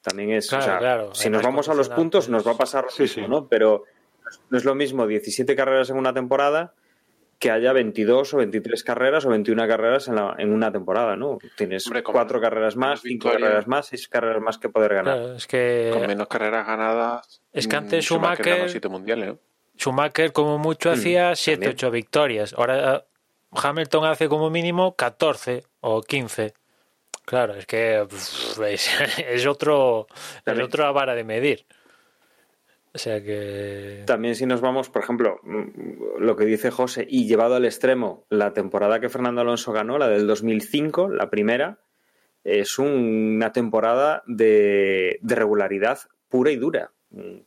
También 0.09 0.31
es, 0.33 0.49
Claro, 0.49 0.63
o 0.63 0.65
sea, 0.67 0.77
claro, 0.79 1.15
si 1.15 1.29
nos 1.29 1.41
vamos 1.43 1.69
a 1.69 1.73
los 1.73 1.87
puntos 1.89 2.27
nos 2.29 2.45
va 2.45 2.51
a 2.51 2.57
pasar 2.57 2.83
lo 2.85 2.89
Sí, 2.91 3.03
mismo, 3.03 3.23
sí. 3.23 3.29
¿no? 3.29 3.47
Pero 3.47 3.85
no 4.49 4.57
es 4.57 4.65
lo 4.65 4.75
mismo 4.75 5.07
17 5.07 5.55
carreras 5.55 5.89
en 5.89 5.97
una 5.97 6.13
temporada 6.13 6.73
que 7.39 7.51
haya 7.51 7.71
22 7.71 8.33
o 8.33 8.37
23 8.37 8.83
carreras 8.83 9.25
o 9.25 9.29
21 9.29 9.65
carreras 9.65 10.09
en, 10.09 10.15
la- 10.15 10.35
en 10.37 10.51
una 10.51 10.71
temporada, 10.73 11.15
¿no? 11.15 11.37
Tienes 11.55 11.87
Hombre, 11.87 12.03
cuatro 12.03 12.41
carreras 12.41 12.75
más, 12.75 13.01
menos 13.01 13.01
cinco 13.03 13.29
carreras 13.31 13.65
más, 13.65 13.87
seis 13.87 14.09
carreras 14.09 14.41
más 14.41 14.57
que 14.57 14.67
poder 14.67 14.93
ganar. 14.93 15.15
Claro, 15.17 15.35
es 15.35 15.47
que 15.47 15.89
Con 15.93 16.05
menos 16.05 16.27
carreras 16.27 16.67
ganadas. 16.67 17.41
Es 17.53 17.67
que 17.67 17.75
mm, 17.75 17.79
antes 17.79 18.03
Schumacher 18.05 18.45
Schumacher- 18.45 18.57
ganó 18.57 18.67
siete 18.69 18.89
mundiales, 18.89 19.27
¿no? 19.29 19.39
Schumacher 19.77 20.33
como 20.33 20.57
mucho 20.57 20.89
Mm, 20.89 20.93
hacía 20.93 21.35
7, 21.37 21.55
también. 21.57 21.71
8 21.75 21.91
victorias. 21.91 22.53
Ahora 22.57 22.95
eh, 22.97 23.03
Hamilton 23.53 24.03
hace 24.05 24.27
como 24.27 24.49
mínimo 24.49 24.95
14 24.97 25.63
o 25.79 26.01
15. 26.01 26.53
Claro, 27.29 27.53
es 27.53 27.65
que 27.67 28.03
pff, 28.09 28.59
es, 28.61 28.89
es 29.29 29.45
otro 29.45 30.07
es 30.37 30.43
También. 30.43 30.65
otra 30.65 30.91
vara 30.91 31.13
de 31.13 31.23
medir. 31.23 31.65
O 32.91 32.97
sea 32.97 33.21
que 33.23 34.01
También 34.07 34.33
si 34.35 34.47
nos 34.47 34.61
vamos, 34.61 34.89
por 34.89 35.03
ejemplo, 35.03 35.39
lo 36.17 36.35
que 36.35 36.45
dice 36.45 36.71
José, 36.71 37.05
y 37.07 37.27
llevado 37.27 37.55
al 37.55 37.65
extremo, 37.65 38.25
la 38.29 38.53
temporada 38.53 38.99
que 38.99 39.09
Fernando 39.09 39.41
Alonso 39.41 39.71
ganó, 39.71 39.99
la 39.99 40.09
del 40.09 40.25
2005, 40.25 41.09
la 41.09 41.29
primera, 41.29 41.77
es 42.43 42.79
una 42.79 43.51
temporada 43.51 44.23
de, 44.25 45.19
de 45.21 45.35
regularidad 45.35 45.99
pura 46.29 46.49
y 46.49 46.55
dura, 46.55 46.91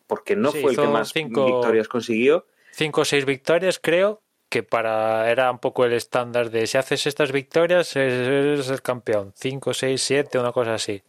porque 0.07 0.37
no 0.37 0.53
Sí, 0.53 0.61
fue 0.61 0.71
el 0.73 0.77
que 0.77 0.87
más 0.87 1.13
cinco- 1.13 1.45
victorias 1.45 1.89
consiguió. 1.89 2.47
5 2.71 3.01
o 3.01 3.05
6 3.05 3.25
victorias 3.27 3.81
creo 3.83 4.23
que 4.53 4.63
para 4.63 5.31
era 5.31 5.51
un 5.51 5.59
poco 5.59 5.87
el 5.87 5.95
estándar 5.95 6.51
de 6.51 6.67
si 6.67 6.77
haces 6.77 7.07
estas 7.07 7.33
victorias 7.33 7.97
eres 7.97 8.69
el 8.69 8.83
campeón. 8.83 9.33
5, 9.35 9.73
6, 9.73 10.03
7, 10.03 10.39
una 10.39 10.53
cosa 10.53 10.75
así. 10.75 11.03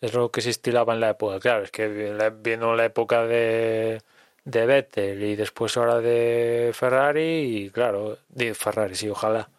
Es 0.00 0.14
lo 0.14 0.30
que 0.30 0.42
se 0.42 0.50
estilaba 0.50 0.94
en 0.94 1.00
la 1.00 1.10
época. 1.10 1.40
Claro, 1.40 1.64
es 1.64 1.72
que 1.72 1.88
vino 2.40 2.76
la 2.76 2.84
época 2.84 3.26
de, 3.26 4.00
de 4.44 4.66
Vettel 4.66 5.24
y 5.24 5.34
después 5.34 5.76
ahora 5.76 5.98
de 5.98 6.70
Ferrari 6.72 7.64
y 7.64 7.70
claro, 7.70 8.18
de 8.28 8.54
Ferrari, 8.54 8.94
sí, 8.94 9.08
ojalá. 9.08 9.50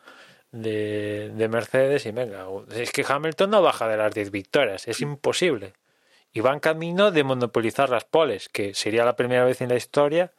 De, 0.53 1.29
de 1.35 1.47
Mercedes 1.49 2.05
y 2.05 2.11
venga, 2.11 2.45
es 2.73 2.91
que 2.91 3.05
Hamilton 3.07 3.51
no 3.51 3.61
baja 3.61 3.89
de 3.89 3.97
las 3.97 4.13
10 4.13 4.31
victorias, 4.31 4.87
es 4.87 5.01
imposible. 5.01 5.73
Y 6.31 6.39
va 6.39 6.53
en 6.53 6.61
camino 6.61 7.11
de 7.11 7.25
monopolizar 7.25 7.89
las 7.89 8.05
poles, 8.05 8.47
que 8.47 8.73
sería 8.73 9.03
la 9.03 9.17
primera 9.17 9.43
vez 9.43 9.59
en 9.61 9.69
la 9.69 9.75
historia 9.75 10.31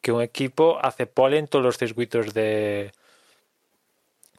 que 0.00 0.12
un 0.12 0.22
equipo 0.22 0.78
hace 0.82 1.06
pole 1.06 1.38
en 1.38 1.48
todos 1.48 1.64
los 1.64 1.78
circuitos 1.78 2.32
de, 2.34 2.92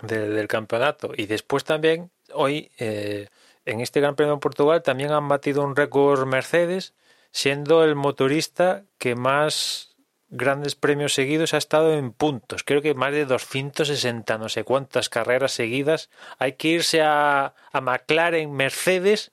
de- 0.01 0.29
del 0.29 0.47
campeonato. 0.47 1.11
Y 1.15 1.25
después 1.25 1.63
también, 1.63 2.11
hoy, 2.33 2.71
eh, 2.79 3.27
en 3.65 3.81
este 3.81 3.99
Gran 4.01 4.15
Premio 4.15 4.35
de 4.35 4.39
Portugal, 4.41 4.81
también 4.83 5.11
han 5.11 5.27
batido 5.27 5.63
un 5.63 5.75
récord 5.75 6.25
Mercedes, 6.25 6.93
siendo 7.31 7.83
el 7.83 7.95
motorista 7.95 8.83
que 8.97 9.15
más 9.15 9.95
grandes 10.29 10.75
premios 10.75 11.13
seguidos 11.13 11.53
ha 11.53 11.57
estado 11.57 11.93
en 11.93 12.11
puntos. 12.11 12.63
Creo 12.63 12.81
que 12.81 12.93
más 12.93 13.11
de 13.13 13.25
260, 13.25 14.37
no 14.37 14.49
sé 14.49 14.63
cuántas 14.63 15.09
carreras 15.09 15.51
seguidas. 15.53 16.09
Hay 16.37 16.53
que 16.53 16.69
irse 16.69 17.01
a, 17.01 17.53
a 17.71 17.81
McLaren, 17.81 18.51
Mercedes, 18.51 19.31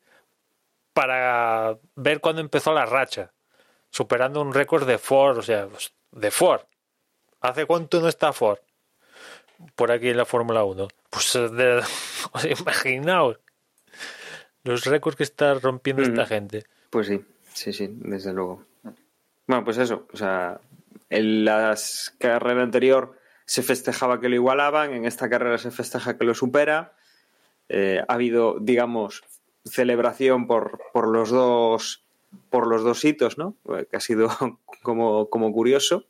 para 0.93 1.77
ver 1.97 2.21
cuándo 2.21 2.41
empezó 2.41 2.73
la 2.73 2.87
racha 2.87 3.33
superando 3.91 4.41
un 4.43 4.53
récord 4.55 4.87
de 4.87 4.99
Ford, 4.99 5.39
o 5.39 5.43
sea, 5.43 5.69
de 6.15 6.31
Ford. 6.31 6.63
¿Hace 7.41 7.67
cuánto 7.67 8.01
no 8.01 8.09
está 8.09 8.33
Ford? 8.33 8.59
Por 9.77 9.93
aquí 9.93 10.09
en 10.09 10.17
la 10.17 10.25
Fórmula 10.25 10.65
1. 10.65 10.89
Pues 11.11 11.37
eh, 11.37 11.49
de, 11.49 11.83
o 12.33 12.39
sea, 12.39 12.51
imaginaos 12.51 13.39
los 14.63 14.85
récords 14.87 15.17
que 15.17 15.25
está 15.25 15.55
rompiendo 15.55 16.03
esta 16.03 16.27
gente. 16.27 16.65
Pues 16.91 17.09
sí, 17.09 17.23
sí, 17.53 17.73
sí, 17.73 17.89
desde 17.91 18.33
luego. 18.33 18.65
Bueno, 19.47 19.63
pues 19.63 19.77
eso, 19.77 20.09
o 20.11 20.17
sea, 20.17 20.59
en 21.11 21.45
la 21.45 21.77
carrera 22.19 22.63
anterior 22.63 23.19
se 23.45 23.63
festejaba 23.63 24.21
que 24.21 24.31
lo 24.31 24.37
igualaban, 24.37 24.95
en 24.95 25.05
esta 25.05 25.29
carrera 25.29 25.59
se 25.59 25.71
festeja 25.71 26.17
que 26.17 26.25
lo 26.25 26.35
supera. 26.35 26.95
Eh, 27.69 28.03
ha 28.09 28.15
habido, 28.15 28.57
digamos, 28.59 29.23
celebración 29.65 30.47
por, 30.47 30.81
por 30.93 31.09
los 31.09 31.31
dos 31.31 32.04
por 32.51 32.67
los 32.67 32.83
dos 32.85 33.05
hitos, 33.05 33.39
¿no? 33.39 33.55
Eh, 33.77 33.87
Que 33.91 33.97
ha 33.97 34.01
sido 34.01 34.29
como, 34.83 35.29
como 35.31 35.53
curioso. 35.53 36.05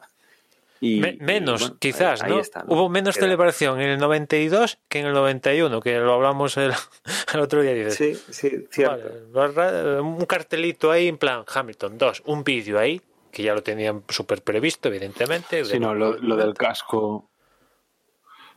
Y, 0.81 1.01
Me- 1.01 1.11
y, 1.13 1.17
menos, 1.19 1.61
bueno, 1.63 1.77
quizás, 1.79 2.21
ahí- 2.23 2.31
ahí 2.31 2.35
¿no? 2.37 2.41
está, 2.43 2.63
¿no? 2.65 2.75
Hubo 2.75 2.89
menos 2.91 3.15
Queda. 3.15 3.25
celebración 3.27 3.81
en 3.81 3.89
el 3.91 3.99
92 3.99 4.79
que 4.89 4.99
en 5.01 5.07
el 5.07 5.15
91, 5.15 5.81
que 5.81 5.99
lo 5.99 6.13
hablamos 6.13 6.57
el, 6.59 6.73
el 7.35 7.41
otro 7.41 7.63
día. 7.63 7.73
dices, 7.73 7.95
Sí, 7.95 8.33
sí, 8.33 8.67
cierto. 8.71 9.09
Vale, 9.33 10.01
un 10.01 10.27
cartelito 10.27 10.91
ahí 10.91 11.09
en 11.09 11.17
plan 11.17 11.45
Hamilton 11.53 11.97
2, 11.97 12.23
un 12.27 12.45
vídeo 12.45 12.79
ahí 12.79 13.01
que 13.31 13.43
ya 13.43 13.55
lo 13.55 13.63
tenían 13.63 14.05
súper 14.11 14.43
previsto, 14.43 14.89
evidentemente. 14.89 15.65
Sí, 15.65 15.81
no, 15.81 15.95
lo, 15.95 16.17
lo 16.19 16.37
del 16.37 16.55
casco. 16.55 17.29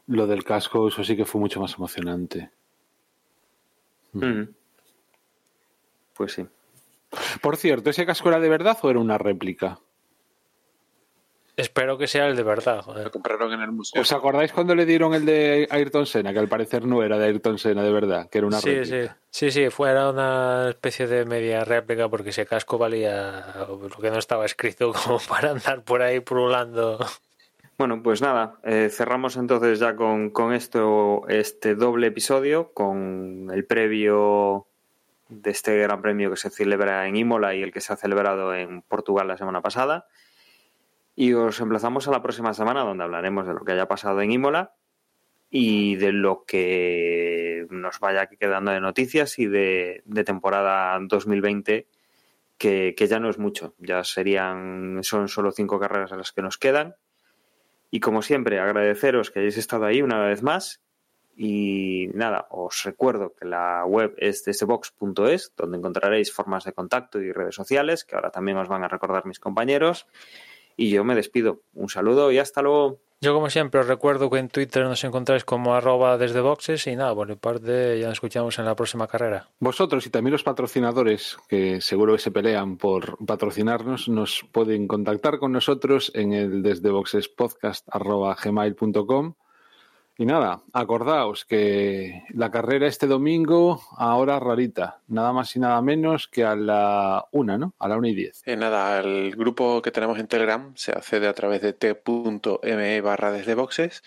Lo 0.08 0.28
del 0.28 0.44
casco, 0.44 0.88
eso 0.88 1.04
sí 1.04 1.16
que 1.18 1.26
fue 1.26 1.40
mucho 1.42 1.60
más 1.60 1.74
emocionante. 1.76 2.52
Mm. 4.14 4.44
Pues 6.14 6.34
sí. 6.34 6.46
Por 7.42 7.58
cierto, 7.58 7.90
¿ese 7.90 8.06
casco 8.06 8.30
era 8.30 8.40
de 8.40 8.50
verdad 8.50 8.78
o 8.82 8.90
era 8.90 9.00
una 9.00 9.18
réplica? 9.18 9.80
Espero 11.56 11.98
que 11.98 12.06
sea 12.08 12.28
el 12.28 12.36
de 12.36 12.44
verdad. 12.44 12.78
Lo 12.78 12.84
joder. 12.84 13.10
compraron 13.10 13.52
en 13.52 13.62
el 13.62 13.72
museo. 13.72 14.00
¿Os 14.00 14.12
acordáis 14.12 14.52
cuando 14.52 14.76
le 14.76 14.86
dieron 14.86 15.16
el 15.16 15.26
de 15.26 15.68
Ayrton 15.72 16.06
Senna? 16.06 16.32
Que 16.32 16.38
al 16.38 16.48
parecer 16.48 16.86
no 16.86 17.02
era 17.02 17.18
de 17.18 17.26
Ayrton 17.26 17.58
Senna 17.58 17.82
de 17.82 17.92
verdad, 17.92 18.30
que 18.30 18.38
era 18.38 18.46
una 18.48 18.60
Sí, 18.60 18.70
sí, 18.86 18.92
réplica. 18.92 19.18
sí, 19.32 19.50
sí, 19.52 19.70
fuera 19.72 20.12
una 20.12 20.70
especie 20.70 21.08
de 21.08 21.26
media 21.26 21.66
réplica 21.66 22.10
porque 22.10 22.30
ese 22.30 22.46
casco 22.46 22.78
valía 22.78 23.44
lo 23.70 23.90
que 23.90 24.12
no 24.12 24.20
estaba 24.20 24.46
escrito 24.46 24.94
como 25.04 25.20
para 25.28 25.50
andar 25.52 25.84
por 25.84 26.04
ahí 26.04 26.20
pululando. 26.20 27.00
Bueno, 27.80 28.04
pues 28.04 28.22
nada, 28.22 28.60
eh, 28.64 28.90
cerramos 28.92 29.36
entonces 29.36 29.80
ya 29.80 29.96
con, 29.96 30.30
con 30.30 30.54
esto, 30.54 31.24
este 31.28 31.74
doble 31.74 32.08
episodio, 32.08 32.72
con 32.74 33.50
el 33.52 33.66
previo 33.66 34.68
de 35.30 35.52
este 35.52 35.78
gran 35.78 36.02
premio 36.02 36.30
que 36.30 36.38
se 36.38 36.50
celebra 36.50 37.08
en 37.08 37.16
Imola 37.16 37.56
y 37.56 37.64
el 37.64 37.72
que 37.72 37.82
se 37.82 37.94
ha 37.94 37.98
celebrado 37.98 38.54
en 38.56 38.82
Portugal 38.82 39.28
la 39.28 39.38
semana 39.38 39.62
pasada. 39.62 40.08
Y 41.16 41.34
os 41.34 41.60
emplazamos 41.60 42.08
a 42.08 42.12
la 42.12 42.22
próxima 42.22 42.54
semana 42.54 42.82
donde 42.82 43.04
hablaremos 43.04 43.48
de 43.48 43.54
lo 43.54 43.66
que 43.66 43.72
haya 43.72 43.88
pasado 43.88 44.22
en 44.22 44.32
Imola 44.32 44.76
y 45.50 45.96
de 45.96 46.12
lo 46.12 46.44
que 46.46 47.66
nos 47.70 48.00
vaya 48.00 48.28
quedando 48.28 48.72
de 48.72 48.82
noticias 48.82 49.40
y 49.40 49.48
de, 49.48 50.04
de 50.06 50.24
temporada 50.24 51.00
2020 51.02 51.88
que, 52.58 52.96
que 52.98 53.08
ya 53.08 53.20
no 53.20 53.30
es 53.30 53.38
mucho, 53.38 53.76
ya 53.78 54.04
serían, 54.04 55.00
son 55.04 55.28
solo 55.28 55.52
cinco 55.52 55.80
carreras 55.80 56.12
las 56.12 56.32
que 56.32 56.42
nos 56.42 56.58
quedan. 56.58 56.96
Y 57.90 58.00
como 58.00 58.22
siempre, 58.22 58.60
agradeceros 58.60 59.32
que 59.32 59.40
hayáis 59.40 59.58
estado 59.58 59.86
ahí 59.86 60.02
una 60.02 60.20
vez 60.20 60.44
más. 60.44 60.82
Y 61.40 62.10
nada, 62.16 62.48
os 62.50 62.84
recuerdo 62.84 63.36
que 63.36 63.46
la 63.46 63.86
web 63.86 64.16
es 64.18 64.44
desdebox.es, 64.44 65.54
donde 65.56 65.78
encontraréis 65.78 66.34
formas 66.34 66.64
de 66.64 66.74
contacto 66.74 67.22
y 67.22 67.32
redes 67.32 67.54
sociales, 67.54 68.04
que 68.04 68.16
ahora 68.16 68.32
también 68.32 68.58
os 68.58 68.68
van 68.68 68.84
a 68.84 68.88
recordar 68.88 69.28
mis 69.28 69.40
compañeros. 69.40 70.08
Y 70.76 70.90
yo 70.90 71.04
me 71.04 71.14
despido. 71.14 71.62
Un 71.76 71.90
saludo 71.90 72.32
y 72.32 72.40
hasta 72.40 72.64
luego. 72.64 72.98
Yo 73.22 73.36
como 73.36 73.52
siempre 73.52 73.80
os 73.80 73.88
recuerdo 73.88 74.30
que 74.30 74.38
en 74.40 74.48
Twitter 74.48 74.86
nos 74.86 75.04
encontráis 75.04 75.44
como 75.44 75.76
arroba 75.76 76.18
desde 76.18 76.42
boxes 76.42 76.88
y 76.88 76.96
nada, 76.96 77.14
por 77.16 77.28
mi 77.28 77.36
parte 77.36 78.00
ya 78.00 78.08
nos 78.08 78.14
escuchamos 78.14 78.58
en 78.60 78.66
la 78.66 78.76
próxima 78.76 79.08
carrera. 79.08 79.50
Vosotros 79.60 80.06
y 80.06 80.12
también 80.12 80.34
los 80.34 80.44
patrocinadores, 80.44 81.36
que 81.48 81.82
seguro 81.82 82.14
que 82.14 82.20
se 82.20 82.30
pelean 82.30 82.78
por 82.78 83.18
patrocinarnos, 83.26 84.08
nos 84.08 84.46
pueden 84.52 84.88
contactar 84.88 85.40
con 85.40 85.52
nosotros 85.52 86.12
en 86.14 86.34
el 86.34 86.62
desde 86.62 86.92
boxespodcast.gmail.com 86.92 89.34
y 90.18 90.26
nada, 90.26 90.62
acordaos 90.74 91.46
que 91.46 92.24
la 92.34 92.50
carrera 92.50 92.88
este 92.88 93.06
domingo, 93.06 93.82
ahora 93.98 94.40
rarita, 94.40 95.02
nada 95.08 95.32
más 95.32 95.56
y 95.56 95.60
nada 95.60 95.82
menos 95.82 96.28
que 96.28 96.44
a 96.44 96.56
la 96.56 97.26
una, 97.32 97.58
¿no? 97.58 97.76
A 97.78 97.88
la 97.88 97.98
una 97.98 98.10
y 98.10 98.16
diez. 98.16 98.42
Eh, 98.46 98.56
nada, 98.56 99.00
el 99.00 99.36
grupo 99.36 99.82
que 99.82 99.92
tenemos 99.92 100.18
en 100.18 100.28
Telegram 100.28 100.74
se 100.76 100.92
accede 100.92 101.28
a 101.28 101.34
través 101.34 101.62
de 101.62 101.74
t.me 101.74 103.02
barra 103.02 103.32
desde 103.32 103.56
boxes. 103.56 104.04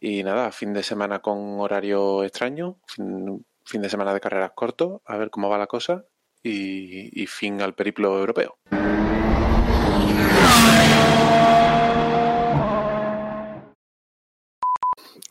Y 0.00 0.22
nada, 0.22 0.50
fin 0.50 0.72
de 0.72 0.82
semana 0.82 1.20
con 1.20 1.60
horario 1.60 2.24
extraño, 2.24 2.78
fin, 2.86 3.82
de 3.82 3.88
semana 3.88 4.12
de 4.12 4.20
carreras 4.20 4.52
corto, 4.54 5.02
a 5.04 5.16
ver 5.16 5.30
cómo 5.30 5.48
va 5.48 5.58
la 5.58 5.66
cosa. 5.66 6.04
Y 6.42 7.26
fin 7.26 7.62
al 7.62 7.74
periplo 7.74 8.18
europeo. 8.18 8.58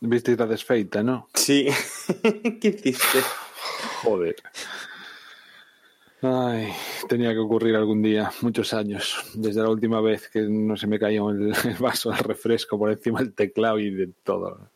Visita 0.00 0.46
desfeita, 0.46 1.02
¿no? 1.02 1.28
Sí. 1.34 1.68
¿Qué 2.60 2.68
hiciste? 2.68 3.20
Joder. 4.02 4.36
Ay, 6.22 6.72
tenía 7.08 7.32
que 7.32 7.38
ocurrir 7.38 7.76
algún 7.76 8.02
día, 8.02 8.32
muchos 8.40 8.72
años, 8.72 9.30
desde 9.34 9.60
la 9.60 9.68
última 9.68 10.00
vez 10.00 10.28
que 10.30 10.40
no 10.40 10.76
se 10.76 10.86
me 10.86 10.98
cayó 10.98 11.30
el, 11.30 11.54
el 11.64 11.76
vaso 11.78 12.10
de 12.10 12.16
refresco 12.16 12.78
por 12.78 12.90
encima 12.90 13.20
del 13.20 13.34
teclado 13.34 13.78
y 13.78 13.90
de 13.90 14.08
todo. 14.22 14.70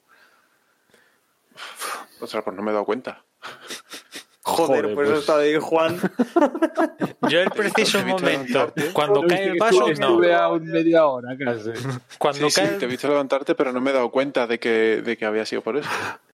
Ostras, 2.20 2.44
pues 2.44 2.56
no 2.56 2.62
me 2.62 2.70
he 2.70 2.74
dado 2.74 2.84
cuenta. 2.84 3.24
Joder, 4.66 4.82
Joder, 4.82 4.94
pues, 4.94 5.08
pues. 5.08 5.20
está 5.20 5.38
ahí 5.38 5.56
Juan. 5.60 5.98
Yo 7.28 7.40
el 7.40 7.50
preciso 7.50 8.04
momento, 8.04 8.72
cuando 8.92 9.22
cae 9.22 9.44
el 9.48 9.58
vaso, 9.58 9.80
no. 9.80 9.88
Estuve 9.88 10.34
a 10.34 10.48
un 10.48 10.64
media 10.64 11.06
hora 11.06 11.36
casi. 11.38 11.70
Cuando 12.18 12.50
Sí, 12.50 12.50
sí, 12.50 12.60
cae 12.60 12.78
te 12.78 12.84
he 12.84 12.88
visto 12.88 13.08
levantarte, 13.08 13.54
pero 13.54 13.72
no 13.72 13.80
me 13.80 13.90
he 13.90 13.94
dado 13.94 14.10
cuenta 14.10 14.46
de 14.46 14.58
que, 14.58 15.02
de 15.02 15.16
que 15.16 15.24
había 15.26 15.44
sido 15.46 15.62
por 15.62 15.76
eso. 15.76 15.88